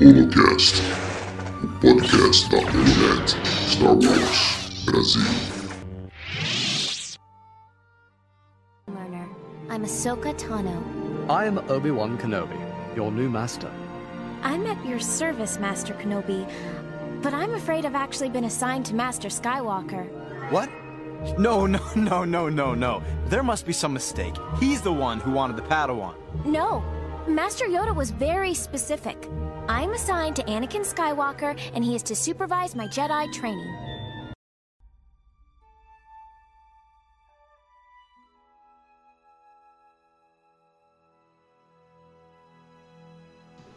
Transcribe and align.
Holocast, 0.00 0.82
o 1.62 1.68
podcast 1.80 2.50
da 2.50 2.56
Holonet 2.56 3.28
Star 3.44 3.94
Wars 3.94 4.84
Brasil. 4.86 5.20
Learner. 8.86 9.28
I'm 9.68 9.84
Ahsoka 9.84 10.32
Tano. 10.32 10.82
I 11.28 11.44
am 11.44 11.58
Obi-Wan 11.68 12.16
Kenobi, 12.16 12.56
your 12.96 13.12
new 13.12 13.28
master. 13.28 13.70
I'm 14.42 14.66
at 14.66 14.82
your 14.86 14.98
service, 14.98 15.58
Master 15.60 15.92
Kenobi, 15.92 16.48
but 17.20 17.34
I'm 17.34 17.52
afraid 17.52 17.84
I've 17.84 17.94
actually 17.94 18.30
been 18.30 18.44
assigned 18.44 18.86
to 18.86 18.94
Master 18.94 19.28
Skywalker. 19.28 20.08
What? 20.50 20.70
No, 21.36 21.66
no, 21.66 21.80
no, 21.96 22.24
no, 22.24 22.48
no, 22.48 22.74
no. 22.74 23.02
There 23.26 23.42
must 23.42 23.66
be 23.66 23.72
some 23.72 23.92
mistake. 23.92 24.34
He's 24.60 24.80
the 24.80 24.92
one 24.92 25.20
who 25.20 25.32
wanted 25.32 25.56
the 25.56 25.62
Padawan. 25.62 26.14
No, 26.44 26.82
Master 27.26 27.66
Yoda 27.66 27.94
was 27.94 28.10
very 28.10 28.54
specific. 28.54 29.28
I'm 29.68 29.92
assigned 29.92 30.36
to 30.36 30.42
Anakin 30.44 30.84
Skywalker, 30.86 31.58
and 31.74 31.84
he 31.84 31.94
is 31.94 32.02
to 32.04 32.14
supervise 32.16 32.74
my 32.74 32.86
Jedi 32.86 33.32
training. 33.32 33.74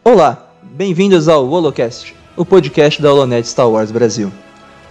Olá, 0.04 0.52
bem-vindos 0.64 1.28
ao 1.28 1.46
Holocast, 1.46 2.14
o 2.36 2.44
podcast 2.44 3.02
da 3.02 3.10
Holonet 3.10 3.46
Star 3.46 3.68
Wars 3.70 3.92
Brasil. 3.92 4.32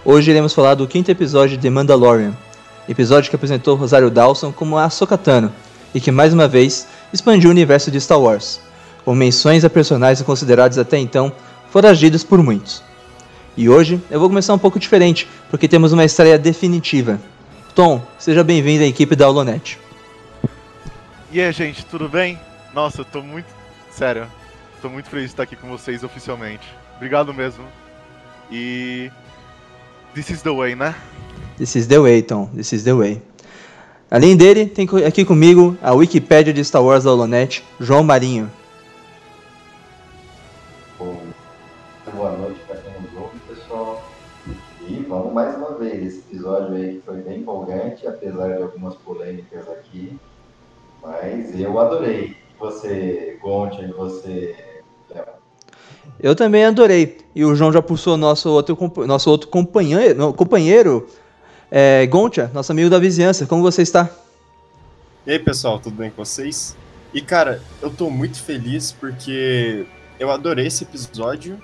Hoje 0.03 0.31
iremos 0.31 0.51
falar 0.51 0.73
do 0.73 0.87
quinto 0.87 1.11
episódio 1.11 1.55
de 1.55 1.69
Mandalorian, 1.69 2.33
episódio 2.89 3.29
que 3.29 3.35
apresentou 3.35 3.75
Rosário 3.75 4.09
Dawson 4.09 4.51
como 4.51 4.75
a 4.75 4.85
Ahsoka 4.85 5.15
Tano 5.15 5.53
e 5.93 6.01
que 6.01 6.09
mais 6.09 6.33
uma 6.33 6.47
vez 6.47 6.87
expandiu 7.13 7.49
o 7.49 7.51
universo 7.51 7.91
de 7.91 8.01
Star 8.01 8.19
Wars, 8.19 8.59
com 9.05 9.13
menções 9.13 9.63
a 9.63 9.69
personagens 9.69 10.25
considerados 10.25 10.79
até 10.79 10.97
então 10.97 11.31
foragidos 11.69 12.23
por 12.23 12.41
muitos. 12.41 12.81
E 13.55 13.69
hoje 13.69 14.01
eu 14.09 14.19
vou 14.19 14.27
começar 14.27 14.55
um 14.55 14.57
pouco 14.57 14.79
diferente, 14.79 15.27
porque 15.51 15.67
temos 15.67 15.93
uma 15.93 16.03
estreia 16.03 16.39
definitiva. 16.39 17.21
Tom, 17.75 18.01
seja 18.17 18.43
bem-vindo 18.43 18.83
à 18.83 18.87
equipe 18.87 19.15
da 19.15 19.29
Holonet. 19.29 19.77
E 21.31 21.39
aí, 21.39 21.51
gente, 21.51 21.85
tudo 21.85 22.09
bem? 22.09 22.39
Nossa, 22.73 23.01
eu 23.01 23.05
tô 23.05 23.21
muito. 23.21 23.47
Sério, 23.91 24.25
tô 24.81 24.89
muito 24.89 25.09
feliz 25.11 25.25
de 25.25 25.33
estar 25.33 25.43
aqui 25.43 25.55
com 25.55 25.69
vocês 25.69 26.03
oficialmente. 26.03 26.67
Obrigado 26.95 27.31
mesmo. 27.31 27.63
E. 28.51 29.11
This 30.13 30.29
is 30.29 30.41
the 30.41 30.51
way, 30.51 30.75
né? 30.75 30.93
This 31.57 31.75
is 31.75 31.87
the 31.87 31.97
way, 31.97 32.21
Tom. 32.21 32.47
This 32.53 32.73
is 32.73 32.83
the 32.83 32.93
way. 32.93 33.21
Além 34.09 34.35
dele, 34.35 34.65
tem 34.65 34.85
aqui 35.07 35.23
comigo 35.23 35.77
a 35.81 35.93
Wikipédia 35.93 36.51
de 36.51 36.65
Star 36.65 36.83
Wars 36.83 37.05
da 37.05 37.13
Holonet, 37.13 37.63
João 37.79 38.03
Marinho. 38.03 38.51
Bom, 40.99 41.17
boa 42.13 42.31
noite 42.33 42.59
para 42.67 42.75
quem 42.75 42.91
nos 43.01 43.15
ouve, 43.15 43.39
pessoal. 43.47 44.03
E 44.85 44.95
vamos 45.07 45.33
mais 45.33 45.55
uma 45.55 45.75
vez. 45.75 46.05
Esse 46.05 46.19
episódio 46.29 46.75
aí 46.75 46.95
que 46.95 47.05
foi 47.05 47.21
bem 47.21 47.39
empolgante, 47.39 48.05
apesar 48.05 48.57
de 48.57 48.63
algumas 48.63 48.95
polêmicas 48.95 49.65
aqui. 49.69 50.19
Mas 51.01 51.57
eu 51.57 51.79
adorei. 51.79 52.35
Você, 52.59 53.39
Gontia, 53.41 53.85
e 53.85 53.91
você, 53.93 54.55
Léo? 55.09 55.40
Eu 56.19 56.35
também 56.35 56.65
adorei. 56.65 57.17
E 57.35 57.43
o 57.43 57.55
João 57.55 57.71
já 57.71 57.81
pulsou 57.81 58.17
nosso 58.17 58.49
outro, 58.49 58.77
nosso 59.07 59.29
outro 59.29 59.47
companheiro, 59.47 60.33
companheiro 60.33 61.07
é, 61.69 62.05
Gontia, 62.07 62.51
nosso 62.53 62.71
amigo 62.71 62.89
da 62.89 62.99
vizinhança. 62.99 63.45
Como 63.45 63.61
você 63.61 63.81
está? 63.81 64.09
E 65.25 65.31
aí, 65.31 65.39
pessoal, 65.39 65.79
tudo 65.79 65.95
bem 65.95 66.09
com 66.09 66.23
vocês? 66.23 66.75
E 67.13 67.21
cara, 67.21 67.61
eu 67.81 67.89
tô 67.89 68.09
muito 68.09 68.41
feliz 68.41 68.91
porque 68.91 69.85
eu 70.19 70.31
adorei 70.31 70.67
esse 70.67 70.83
episódio 70.83 71.61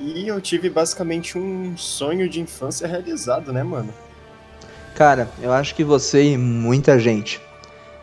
e 0.00 0.26
eu 0.26 0.40
tive 0.40 0.68
basicamente 0.68 1.38
um 1.38 1.76
sonho 1.76 2.28
de 2.28 2.40
infância 2.40 2.86
realizado, 2.86 3.52
né, 3.52 3.62
mano? 3.62 3.92
Cara, 4.94 5.28
eu 5.40 5.52
acho 5.52 5.74
que 5.74 5.84
você 5.84 6.22
e 6.32 6.38
muita 6.38 6.98
gente. 6.98 7.40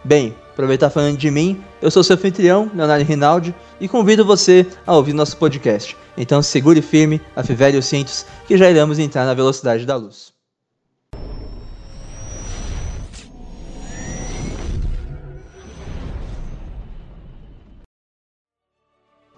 Bem, 0.04 0.36
aproveitar 0.62 0.92
falando 0.92 1.18
de 1.18 1.32
mim, 1.32 1.60
eu 1.82 1.90
sou 1.90 2.04
seu 2.04 2.16
anfitrião, 2.16 2.70
Leonardo 2.76 3.04
Rinaldi, 3.04 3.56
e 3.80 3.88
convido 3.88 4.24
você 4.24 4.68
a 4.86 4.96
ouvir 4.96 5.12
nosso 5.12 5.36
podcast. 5.36 5.98
Então 6.16 6.40
segure 6.44 6.84
firme, 6.84 7.20
afivele 7.36 7.80
os 7.80 7.86
cintos, 7.88 8.28
que 8.46 8.56
já 8.56 8.70
iremos 8.70 9.00
entrar 9.00 9.26
na 9.26 9.34
velocidade 9.34 9.88
da 9.88 9.96
luz. 9.96 10.32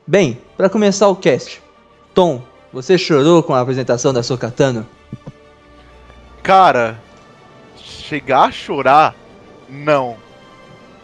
Bem, 0.05 0.41
para 0.57 0.69
começar 0.69 1.07
o 1.07 1.15
cast, 1.15 1.61
Tom, 2.13 2.43
você 2.73 2.97
chorou 2.97 3.41
com 3.41 3.53
a 3.53 3.61
apresentação 3.61 4.11
da 4.11 4.21
Sokatano? 4.21 4.85
Cara, 6.43 6.99
chegar 7.77 8.49
a 8.49 8.51
chorar, 8.51 9.15
não. 9.69 10.22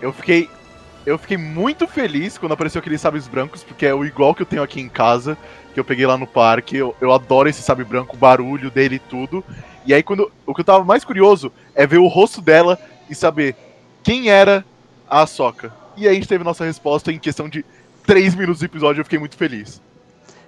Eu 0.02 0.14
fiquei. 0.14 0.50
Eu 1.06 1.18
fiquei 1.18 1.38
muito 1.38 1.88
feliz 1.88 2.38
quando 2.38 2.52
apareceu 2.52 2.80
aqueles 2.80 3.02
sabres 3.02 3.28
brancos, 3.28 3.64
porque 3.64 3.86
é 3.86 3.94
o 3.94 4.06
igual 4.06 4.36
que 4.36 4.42
eu 4.42 4.46
tenho 4.46 4.62
aqui 4.62 4.80
em 4.82 4.90
casa, 4.90 5.38
que 5.74 5.80
eu 5.80 5.84
peguei 5.84 6.06
lá 6.06 6.18
no 6.18 6.28
parque. 6.28 6.78
Eu, 6.78 6.96
eu 7.02 7.12
adoro 7.12 7.50
esse 7.50 7.62
sabre 7.62 7.84
branco, 7.86 8.16
o 8.16 8.20
barulho 8.20 8.70
dele 8.70 8.96
e 8.96 9.00
tudo. 9.00 9.44
E 9.86 9.94
aí, 9.94 10.04
quando. 10.04 10.32
O 10.46 10.54
que 10.54 10.62
eu 10.62 10.66
tava 10.66 10.84
mais 10.84 11.04
curioso 11.04 11.52
é 11.74 11.88
ver 11.88 11.98
o 11.98 12.08
rosto 12.08 12.42
dela 12.42 12.78
e 13.10 13.16
saber 13.16 13.56
quem 14.04 14.30
era 14.30 14.64
a 15.10 15.26
Soca. 15.26 15.74
E 15.98 16.08
aí 16.08 16.12
a 16.12 16.14
gente 16.14 16.28
teve 16.28 16.44
nossa 16.44 16.64
resposta 16.66 17.12
em 17.12 17.18
questão 17.18 17.50
de 17.50 17.66
3 18.06 18.36
minutos 18.36 18.60
de 18.60 18.66
episódio, 18.66 19.02
eu 19.02 19.06
fiquei 19.06 19.20
muito 19.20 19.36
feliz. 19.36 19.82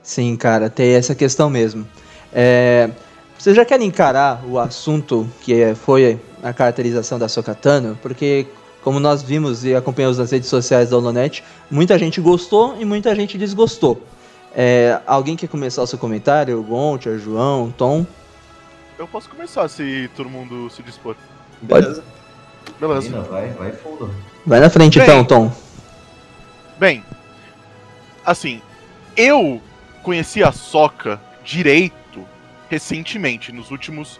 Sim, 0.04 0.36
cara, 0.36 0.70
tem 0.70 0.94
essa 0.94 1.14
questão 1.14 1.50
mesmo. 1.50 1.88
É, 2.34 2.90
você 3.38 3.54
já 3.54 3.66
quer 3.66 3.82
encarar 3.82 4.44
o 4.46 4.58
assunto 4.58 5.28
que 5.42 5.62
é- 5.62 5.76
foi 5.76 6.20
a 6.42 6.54
caracterização 6.54 7.20
da 7.20 7.28
Sokatano? 7.28 7.98
Porque, 8.02 8.48
como 8.84 9.00
nós 9.00 9.22
vimos 9.22 9.64
e 9.64 9.76
acompanhamos 9.76 10.18
nas 10.18 10.32
redes 10.32 10.50
sociais 10.50 10.90
da 10.90 10.98
Holonet, 10.98 11.44
muita 11.70 11.98
gente 11.98 12.20
gostou 12.20 12.76
e 12.80 12.86
muita 12.86 13.14
gente 13.16 13.38
desgostou. 13.38 14.02
É, 14.54 15.00
alguém 15.06 15.36
quer 15.36 15.48
começar 15.48 15.82
o 15.82 15.88
seu 15.88 15.98
comentário? 15.98 16.62
Gontia, 16.64 17.18
João, 17.18 17.72
Tom? 17.72 18.06
Eu 18.98 19.08
posso 19.08 19.30
começar 19.30 19.68
se 19.68 20.10
todo 20.16 20.30
mundo 20.30 20.70
se 20.70 20.84
dispor. 20.84 21.16
Pode. 21.68 21.86
Beleza? 21.86 22.04
Beleza. 22.80 23.22
Vai, 23.22 23.50
vai 23.50 23.72
fundo. 23.72 24.14
Vai 24.46 24.60
na 24.60 24.70
frente 24.70 25.00
Bem. 25.00 25.08
então, 25.08 25.24
Tom. 25.24 25.52
Bem, 26.78 27.04
assim, 28.26 28.62
eu 29.16 29.62
conheci 30.04 30.44
a 30.44 30.52
Soca 30.52 31.22
direito 31.44 32.26
recentemente, 32.70 33.52
nos 33.52 33.70
últimos 33.70 34.20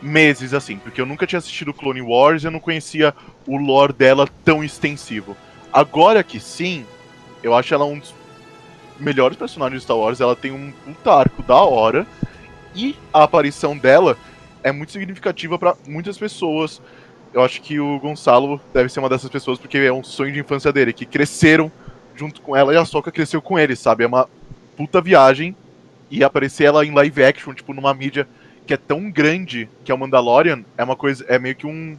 meses, 0.00 0.54
assim, 0.54 0.78
porque 0.78 1.00
eu 1.00 1.06
nunca 1.06 1.26
tinha 1.26 1.38
assistido 1.38 1.74
Clone 1.74 2.00
Wars 2.00 2.42
e 2.42 2.46
eu 2.46 2.50
não 2.50 2.60
conhecia 2.60 3.14
o 3.48 3.56
lore 3.56 3.94
dela 3.94 4.28
tão 4.44 4.62
extensivo. 4.62 5.34
Agora 5.72 6.22
que 6.22 6.38
sim, 6.38 6.84
eu 7.42 7.54
acho 7.54 7.72
ela 7.72 7.86
um 7.86 7.98
dos 7.98 8.14
melhores 9.00 9.38
personagens 9.38 9.80
de 9.80 9.84
Star 9.84 9.96
Wars, 9.96 10.20
ela 10.20 10.36
tem 10.36 10.52
um 10.52 10.70
puta 10.84 11.12
arco 11.12 11.42
da 11.42 11.56
hora 11.56 12.06
e 12.74 12.94
a 13.12 13.22
aparição 13.22 13.76
dela 13.76 14.18
é 14.62 14.70
muito 14.70 14.92
significativa 14.92 15.58
pra 15.58 15.74
muitas 15.86 16.18
pessoas. 16.18 16.82
Eu 17.32 17.42
acho 17.42 17.62
que 17.62 17.80
o 17.80 17.98
Gonçalo 17.98 18.60
deve 18.72 18.90
ser 18.90 19.00
uma 19.00 19.08
dessas 19.08 19.30
pessoas 19.30 19.58
porque 19.58 19.78
é 19.78 19.92
um 19.92 20.04
sonho 20.04 20.32
de 20.32 20.40
infância 20.40 20.72
dele, 20.72 20.92
que 20.92 21.06
cresceram 21.06 21.72
junto 22.14 22.42
com 22.42 22.54
ela 22.54 22.74
e 22.74 22.76
a 22.76 22.84
Soca 22.84 23.10
cresceu 23.10 23.40
com 23.40 23.58
ele, 23.58 23.76
sabe? 23.76 24.04
É 24.04 24.06
uma 24.06 24.28
puta 24.76 25.00
viagem 25.00 25.56
e 26.10 26.22
aparecer 26.22 26.64
ela 26.64 26.84
em 26.84 26.92
live 26.92 27.24
action, 27.24 27.54
tipo, 27.54 27.72
numa 27.72 27.94
mídia 27.94 28.28
que 28.66 28.74
é 28.74 28.76
tão 28.76 29.10
grande 29.10 29.68
que 29.84 29.90
é 29.90 29.94
o 29.94 29.98
Mandalorian, 29.98 30.62
é 30.76 30.84
uma 30.84 30.96
coisa, 30.96 31.24
é 31.28 31.38
meio 31.38 31.54
que 31.54 31.66
um 31.66 31.96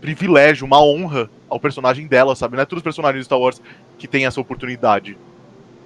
privilégio, 0.00 0.66
uma 0.66 0.82
honra 0.82 1.30
ao 1.48 1.60
personagem 1.60 2.06
dela, 2.06 2.36
sabe? 2.36 2.56
Não 2.56 2.62
é 2.62 2.66
todos 2.66 2.80
os 2.80 2.84
personagens 2.84 3.20
de 3.20 3.24
Star 3.26 3.38
Wars 3.38 3.60
que 3.96 4.08
tem 4.08 4.26
essa 4.26 4.40
oportunidade. 4.40 5.16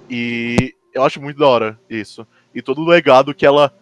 E 0.09 0.75
eu 0.93 1.03
acho 1.03 1.21
muito 1.21 1.39
da 1.39 1.47
hora 1.47 1.79
isso. 1.89 2.27
E 2.53 2.61
todo 2.61 2.81
o 2.81 2.87
legado 2.87 3.33
que 3.33 3.45
ela 3.45 3.73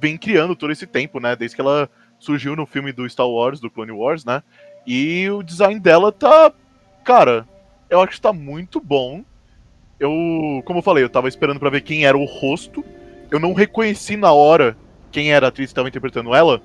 vem 0.00 0.16
criando 0.16 0.54
todo 0.54 0.72
esse 0.72 0.86
tempo, 0.86 1.18
né? 1.18 1.34
Desde 1.34 1.56
que 1.56 1.60
ela 1.60 1.88
surgiu 2.18 2.54
no 2.54 2.66
filme 2.66 2.92
do 2.92 3.08
Star 3.08 3.28
Wars, 3.28 3.60
do 3.60 3.70
Clone 3.70 3.92
Wars, 3.92 4.24
né? 4.24 4.42
E 4.86 5.28
o 5.30 5.42
design 5.42 5.80
dela 5.80 6.12
tá. 6.12 6.52
Cara, 7.04 7.46
eu 7.88 8.00
acho 8.00 8.12
que 8.12 8.20
tá 8.20 8.32
muito 8.32 8.80
bom. 8.80 9.24
Eu, 9.98 10.62
como 10.64 10.78
eu 10.78 10.82
falei, 10.82 11.04
eu 11.04 11.08
tava 11.08 11.28
esperando 11.28 11.60
pra 11.60 11.70
ver 11.70 11.80
quem 11.80 12.04
era 12.04 12.16
o 12.16 12.24
rosto. 12.24 12.84
Eu 13.30 13.40
não 13.40 13.52
reconheci 13.52 14.16
na 14.16 14.32
hora 14.32 14.76
quem 15.10 15.32
era 15.32 15.46
a 15.46 15.48
atriz 15.48 15.70
que 15.70 15.74
tava 15.74 15.88
interpretando 15.88 16.34
ela. 16.34 16.60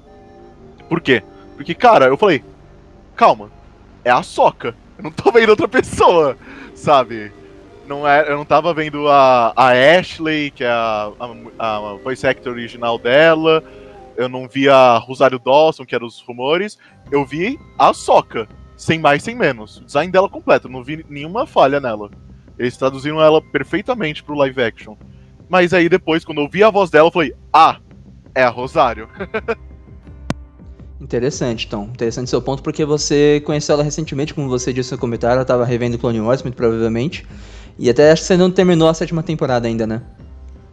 Por 0.88 1.00
quê? 1.01 1.24
Porque, 1.56 1.74
cara, 1.74 2.06
eu 2.06 2.18
falei, 2.18 2.44
calma, 3.19 3.51
é 4.06 4.10
a 4.10 4.24
Soca. 4.24 4.74
Eu 4.98 5.04
não 5.04 5.12
tô 5.12 5.30
vendo 5.30 5.50
outra 5.50 5.68
pessoa, 5.68 6.38
sabe? 6.74 7.33
Não 7.86 8.07
é, 8.07 8.31
eu 8.31 8.38
não 8.38 8.45
tava 8.45 8.74
vendo 8.74 9.10
a, 9.10 9.51
a 9.57 9.71
Ashley, 9.71 10.51
que 10.51 10.63
é 10.63 10.69
a, 10.69 11.12
a, 11.60 11.75
a 11.75 11.94
voice 11.95 12.25
actor 12.25 12.54
original 12.54 12.98
dela. 12.98 13.62
Eu 14.16 14.30
não 14.30 14.48
vi 14.48 14.69
a 14.69 14.98
Rosário 14.98 15.38
Dawson, 15.38 15.86
que 15.86 15.94
eram 15.94 16.07
os 16.07 16.21
rumores. 16.21 16.77
Eu 17.12 17.25
vi 17.25 17.60
a 17.77 17.94
Soca, 17.94 18.48
sem 18.77 19.00
mais, 19.00 19.21
sem 19.21 19.36
menos. 19.36 19.80
O 19.80 19.86
design 19.86 20.10
dela 20.10 20.30
completo, 20.30 20.69
não 20.69 20.81
vi 20.81 21.06
nenhuma 21.10 21.45
falha 21.45 21.81
nela. 21.81 22.10
Eles 22.57 22.77
traduziram 22.77 23.21
ela 23.21 23.42
perfeitamente 23.42 24.24
pro 24.24 24.36
live 24.36 24.63
action. 24.63 24.95
Mas 25.50 25.74
aí 25.74 25.89
depois, 25.89 26.24
quando 26.24 26.39
eu 26.39 26.48
vi 26.48 26.63
a 26.63 26.69
voz 26.69 26.89
dela, 26.89 27.07
eu 27.07 27.12
falei, 27.12 27.36
ah, 27.51 27.80
é 28.33 28.44
a 28.44 28.50
Rosário. 28.50 29.10
Interessante, 31.00 31.66
então. 31.66 31.84
Interessante 31.86 32.30
seu 32.30 32.42
ponto, 32.42 32.62
porque 32.62 32.84
você 32.84 33.42
conheceu 33.46 33.74
ela 33.74 33.84
recentemente, 33.84 34.34
como 34.34 34.50
você 34.50 34.74
disse 34.74 34.92
no 34.92 34.98
comentário, 34.98 35.36
ela 35.36 35.42
estava 35.44 35.63
revendo 35.63 35.98
Clone 35.98 36.19
Wars, 36.19 36.44
muito 36.44 36.56
provavelmente. 36.56 37.25
E 37.78 37.90
até 37.90 38.12
acho 38.12 38.22
que 38.24 38.28
você 38.28 38.36
não 38.36 38.51
terminou 38.51 38.90
a 38.90 38.94
sétima 38.94 39.24
temporada 39.24 39.68
ainda, 39.68 39.88
né? 39.88 40.01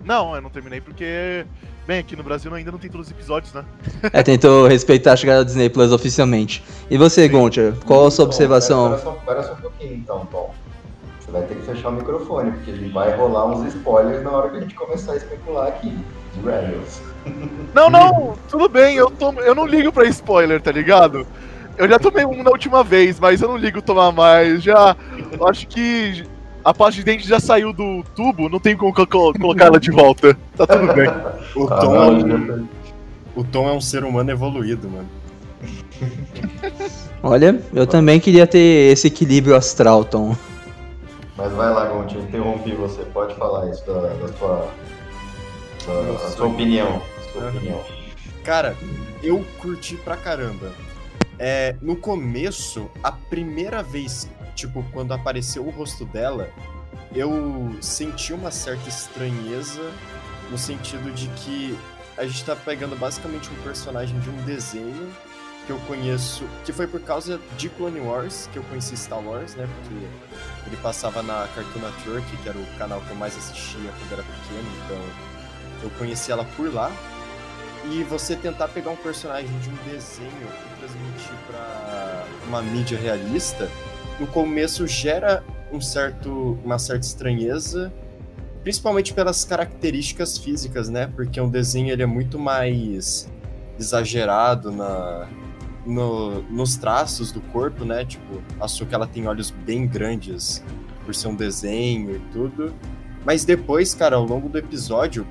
Não, 0.04 0.34
eu 0.34 0.42
não 0.42 0.50
terminei 0.50 0.80
porque, 0.80 1.46
bem, 1.86 2.00
aqui 2.00 2.16
no 2.16 2.22
Brasil 2.22 2.52
ainda 2.52 2.72
não 2.72 2.78
tem 2.78 2.90
todos 2.90 3.06
os 3.06 3.12
episódios, 3.12 3.52
né? 3.52 3.64
É, 4.12 4.22
tentou 4.22 4.66
respeitar 4.66 5.12
a 5.12 5.16
chegada 5.16 5.38
da 5.40 5.44
Disney 5.44 5.68
Plus 5.68 5.92
oficialmente. 5.92 6.62
E 6.90 6.98
você, 6.98 7.28
Gontia, 7.28 7.76
qual 7.86 8.06
a 8.06 8.10
sua 8.10 8.24
Tom, 8.24 8.30
observação? 8.30 8.94
Espera 8.94 9.12
só, 9.12 9.18
espera 9.18 9.42
só 9.44 9.52
um 9.52 9.56
pouquinho 9.56 9.94
então, 9.94 10.26
Tom. 10.26 10.52
Você 11.20 11.30
vai 11.30 11.42
ter 11.42 11.54
que 11.56 11.62
fechar 11.62 11.88
o 11.88 11.92
microfone, 11.92 12.52
porque 12.52 12.70
ele 12.70 12.92
vai 12.92 13.16
rolar 13.16 13.46
uns 13.46 13.66
spoilers 13.74 14.22
na 14.22 14.30
hora 14.30 14.50
que 14.50 14.56
a 14.58 14.60
gente 14.60 14.74
começar 14.74 15.12
a 15.12 15.16
especular 15.16 15.68
aqui. 15.68 15.96
De 16.34 16.40
Rebels. 16.40 17.00
Não, 17.74 17.90
não, 17.90 18.34
tudo 18.48 18.68
bem, 18.68 18.96
eu, 18.96 19.10
tomo, 19.10 19.40
eu 19.40 19.54
não 19.54 19.66
ligo 19.66 19.92
pra 19.92 20.04
spoiler, 20.06 20.60
tá 20.62 20.72
ligado? 20.72 21.26
Eu 21.76 21.86
já 21.88 21.98
tomei 21.98 22.24
um 22.24 22.42
na 22.42 22.50
última 22.50 22.82
vez, 22.82 23.20
mas 23.20 23.42
eu 23.42 23.48
não 23.48 23.56
ligo 23.56 23.82
tomar 23.82 24.10
mais. 24.12 24.62
Já. 24.62 24.96
eu 25.38 25.46
Acho 25.46 25.66
que 25.68 26.24
a 26.64 26.72
pasta 26.72 26.94
de 26.94 27.04
dente 27.04 27.28
já 27.28 27.38
saiu 27.38 27.72
do 27.72 28.02
tubo, 28.14 28.48
não 28.48 28.58
tem 28.58 28.74
como 28.76 28.94
co- 28.94 29.06
co- 29.06 29.32
colocar 29.34 29.66
ela 29.66 29.78
de 29.78 29.90
volta. 29.90 30.36
Tá 30.56 30.66
tudo 30.66 30.92
bem. 30.94 31.08
O 31.54 31.66
Tá, 31.66 31.76
Tom, 31.80 31.94
é 31.94 31.98
não, 32.24 32.36
um, 32.56 32.68
o 33.36 33.44
Tom 33.44 33.68
é 33.68 33.72
um 33.72 33.80
ser 33.80 34.04
humano 34.04 34.30
evoluído, 34.30 34.88
mano. 34.88 35.08
Olha, 37.22 37.60
eu 37.74 37.86
também 37.86 38.20
queria 38.20 38.46
ter 38.46 38.92
esse 38.92 39.06
equilíbrio 39.08 39.54
astral, 39.56 40.04
Tom. 40.04 40.34
Mas 41.36 41.52
vai 41.52 41.70
lá, 41.72 41.84
Gonti, 41.86 42.14
eu 42.16 42.22
interrompi 42.22 42.72
você. 42.72 43.02
Pode 43.12 43.34
falar 43.34 43.68
isso 43.70 43.84
da, 43.86 44.00
da 44.00 44.28
sua, 44.38 44.68
da, 45.86 46.18
sua 46.30 46.46
opinião. 46.46 47.02
Sua 47.38 47.50
opinião. 47.50 47.84
Cara, 48.44 48.76
eu 49.22 49.44
curti 49.58 49.96
pra 49.96 50.16
caramba. 50.16 50.72
É, 51.38 51.76
no 51.82 51.96
começo, 51.96 52.90
a 53.02 53.12
primeira 53.12 53.82
vez, 53.82 54.28
tipo, 54.54 54.84
quando 54.92 55.12
apareceu 55.12 55.66
o 55.66 55.70
rosto 55.70 56.04
dela, 56.06 56.48
eu 57.14 57.76
senti 57.80 58.32
uma 58.32 58.50
certa 58.50 58.88
estranheza 58.88 59.92
no 60.50 60.56
sentido 60.56 61.12
de 61.12 61.28
que 61.28 61.78
a 62.16 62.24
gente 62.24 62.44
tá 62.44 62.56
pegando 62.56 62.96
basicamente 62.96 63.50
um 63.50 63.62
personagem 63.62 64.18
de 64.20 64.30
um 64.30 64.36
desenho 64.44 65.12
que 65.66 65.72
eu 65.72 65.78
conheço, 65.80 66.44
que 66.64 66.72
foi 66.72 66.86
por 66.86 67.00
causa 67.00 67.40
de 67.58 67.68
Clone 67.68 68.00
Wars, 68.00 68.48
que 68.52 68.58
eu 68.58 68.62
conheci 68.64 68.96
Star 68.96 69.18
Wars, 69.18 69.56
né? 69.56 69.68
Porque 69.74 70.06
ele 70.66 70.76
passava 70.80 71.22
na 71.22 71.48
Cartoon 71.54 71.80
Network, 71.80 72.36
que 72.36 72.48
era 72.48 72.56
o 72.56 72.66
canal 72.78 73.00
que 73.00 73.10
eu 73.10 73.16
mais 73.16 73.36
assistia 73.36 73.90
quando 73.98 74.12
era 74.12 74.22
pequeno, 74.22 74.68
então 74.84 74.98
eu 75.82 75.90
conheci 75.98 76.30
ela 76.30 76.44
por 76.56 76.72
lá. 76.72 76.92
E 77.92 78.02
você 78.04 78.34
tentar 78.36 78.68
pegar 78.68 78.90
um 78.90 78.96
personagem 78.96 79.48
de 79.60 79.68
um 79.70 79.74
desenho 79.90 80.30
e 80.30 80.78
transmitir 80.78 81.32
pra 81.46 82.24
uma 82.46 82.60
mídia 82.62 82.98
realista, 82.98 83.68
no 84.18 84.26
começo 84.26 84.86
gera 84.86 85.42
um 85.72 85.80
certo, 85.80 86.58
uma 86.64 86.78
certa 86.78 87.06
estranheza, 87.06 87.92
principalmente 88.62 89.14
pelas 89.14 89.44
características 89.44 90.36
físicas, 90.36 90.88
né? 90.88 91.06
Porque 91.14 91.40
um 91.40 91.48
desenho 91.48 91.90
ele 91.92 92.02
é 92.02 92.06
muito 92.06 92.38
mais 92.38 93.30
exagerado 93.78 94.72
na, 94.72 95.28
no- 95.86 96.42
nos 96.42 96.76
traços 96.76 97.30
do 97.30 97.40
corpo, 97.40 97.84
né? 97.84 98.04
Tipo, 98.04 98.42
a 98.60 98.66
Suka 98.66 98.96
ela 98.96 99.06
tem 99.06 99.26
olhos 99.28 99.50
bem 99.50 99.86
grandes 99.86 100.62
por 101.04 101.14
ser 101.14 101.28
um 101.28 101.34
desenho 101.36 102.16
e 102.16 102.18
tudo. 102.32 102.74
Mas 103.24 103.44
depois, 103.44 103.94
cara, 103.94 104.16
ao 104.16 104.24
longo 104.24 104.48
do 104.48 104.58
episódio, 104.58 105.26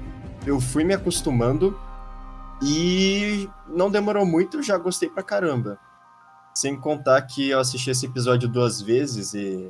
eu 0.46 0.60
fui 0.62 0.84
me 0.84 0.94
acostumando 0.94 1.78
e 2.62 3.50
não 3.68 3.92
demorou 3.92 4.26
muito, 4.26 4.58
eu 4.58 4.64
já 4.64 4.78
gostei 4.78 5.10
pra 5.10 5.24
caramba. 5.24 5.80
Sem 6.54 6.80
contar 6.80 7.22
que 7.24 7.50
eu 7.50 7.60
assisti 7.60 7.90
esse 7.90 8.06
episódio 8.06 8.48
duas 8.48 8.82
vezes 8.82 9.34
e 9.34 9.70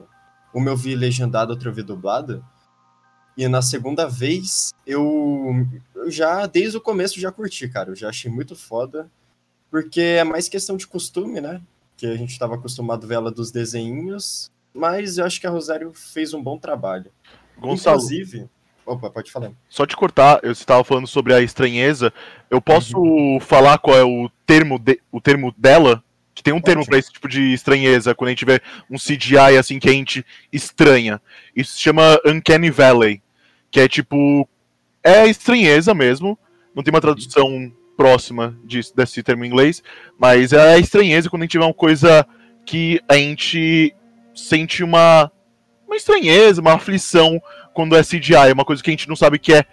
uma 0.54 0.70
eu 0.70 0.78
vi 0.78 0.96
legendado, 0.96 1.52
outra 1.52 1.70
eu 1.70 1.74
vi 1.74 1.82
dublada. 1.82 2.44
E 3.38 3.48
na 3.48 3.62
segunda 3.62 4.08
vez, 4.08 4.74
eu, 4.86 5.68
eu 5.96 6.10
já, 6.10 6.46
desde 6.46 6.78
o 6.78 6.82
começo, 6.82 7.20
já 7.20 7.32
curti, 7.32 7.68
cara. 7.68 7.90
Eu 7.90 7.96
já 7.96 8.08
achei 8.10 8.32
muito 8.32 8.56
foda. 8.56 9.12
Porque 9.70 10.00
é 10.00 10.24
mais 10.24 10.48
questão 10.48 10.78
de 10.78 10.88
costume, 10.88 11.42
né? 11.42 11.62
Que 11.98 12.06
a 12.06 12.16
gente 12.16 12.40
tava 12.40 12.56
acostumado 12.56 13.04
a 13.04 13.08
ver 13.08 13.16
ela 13.16 13.32
dos 13.32 13.52
desenhinhos. 13.52 14.50
Mas 14.74 15.18
eu 15.18 15.26
acho 15.26 15.42
que 15.42 15.48
a 15.48 15.50
Rosário 15.50 15.92
fez 15.94 16.34
um 16.34 16.42
bom 16.42 16.58
trabalho. 16.58 17.12
Gonçalo, 17.58 17.98
Inclusive. 17.98 18.50
Opa, 18.86 19.10
pode 19.10 19.32
falar. 19.32 19.52
só 19.68 19.86
te 19.86 19.96
cortar, 19.96 20.40
eu 20.44 20.52
estava 20.52 20.84
falando 20.84 21.08
sobre 21.08 21.34
a 21.34 21.42
estranheza. 21.42 22.14
Eu 22.50 22.62
posso 22.62 22.96
falar 23.42 23.78
qual 23.80 23.98
é 23.98 24.04
o 24.04 24.30
termo, 24.46 24.78
de- 24.78 25.00
o 25.12 25.20
termo 25.20 25.54
dela? 25.58 26.04
Que 26.36 26.44
tem 26.44 26.54
um 26.54 26.60
termo 26.62 26.82
Pode. 26.82 26.90
pra 26.90 27.00
esse 27.00 27.12
tipo 27.14 27.28
de 27.30 27.54
estranheza, 27.54 28.14
quando 28.14 28.28
a 28.28 28.32
gente 28.32 28.44
vê 28.46 28.62
um 28.92 28.98
CGI 28.98 29.58
assim 29.58 29.80
que 29.80 29.88
a 29.90 29.94
gente 29.94 30.24
estranha. 30.52 31.22
Isso 31.56 31.74
se 31.76 31.82
chama 31.82 32.20
Uncanny 32.26 32.70
Valley. 32.70 33.22
Que 33.72 33.80
é 33.80 33.88
tipo. 33.88 34.48
É 35.04 35.26
estranheza 35.28 35.94
mesmo. 35.94 36.38
Não 36.76 36.84
tem 36.84 36.94
uma 36.94 37.00
tradução 37.02 37.72
próxima 37.96 38.58
disso, 38.66 38.94
desse 38.96 39.24
termo 39.24 39.46
em 39.46 39.48
inglês. 39.48 39.82
Mas 40.20 40.52
é 40.52 40.74
a 40.74 40.78
estranheza 40.78 41.30
quando 41.30 41.44
a 41.44 41.46
gente 41.46 41.58
vê 41.58 41.64
uma 41.64 41.74
coisa 41.74 42.28
que 42.66 43.00
a 43.08 43.16
gente 43.16 43.96
sente 44.36 44.84
uma. 44.84 45.32
Uma 45.86 45.96
estranheza, 45.96 46.62
uma 46.62 46.74
aflição 46.74 47.42
quando 47.74 47.96
é 47.96 48.02
CGI. 48.02 48.52
Uma 48.54 48.66
coisa 48.66 48.82
que 48.82 48.90
a 48.90 48.94
gente 48.94 49.08
não 49.08 49.16
sabe 49.16 49.40
que 49.40 49.54
é. 49.54 49.66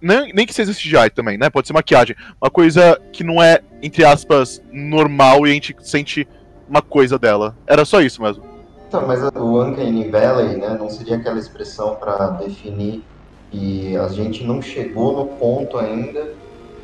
Nem, 0.00 0.32
nem 0.32 0.46
que 0.46 0.54
seja 0.54 0.72
CGI 0.72 1.10
também, 1.14 1.36
né? 1.36 1.50
Pode 1.50 1.66
ser 1.66 1.72
maquiagem. 1.72 2.16
Uma 2.40 2.50
coisa 2.50 3.00
que 3.12 3.24
não 3.24 3.42
é, 3.42 3.60
entre 3.82 4.04
aspas, 4.04 4.62
normal 4.72 5.46
e 5.46 5.50
a 5.50 5.54
gente 5.54 5.74
sente 5.80 6.26
uma 6.68 6.82
coisa 6.82 7.18
dela. 7.18 7.56
Era 7.66 7.84
só 7.84 8.00
isso 8.00 8.22
mesmo. 8.22 8.44
Então, 8.86 9.06
mas 9.06 9.22
o 9.22 9.62
Uncanny 9.62 10.08
Valley, 10.08 10.56
né, 10.56 10.76
não 10.78 10.88
seria 10.88 11.16
aquela 11.16 11.38
expressão 11.38 11.96
para 11.96 12.28
definir 12.30 13.02
que 13.50 13.96
a 13.96 14.08
gente 14.08 14.44
não 14.44 14.62
chegou 14.62 15.16
no 15.16 15.26
ponto 15.36 15.76
ainda 15.78 16.32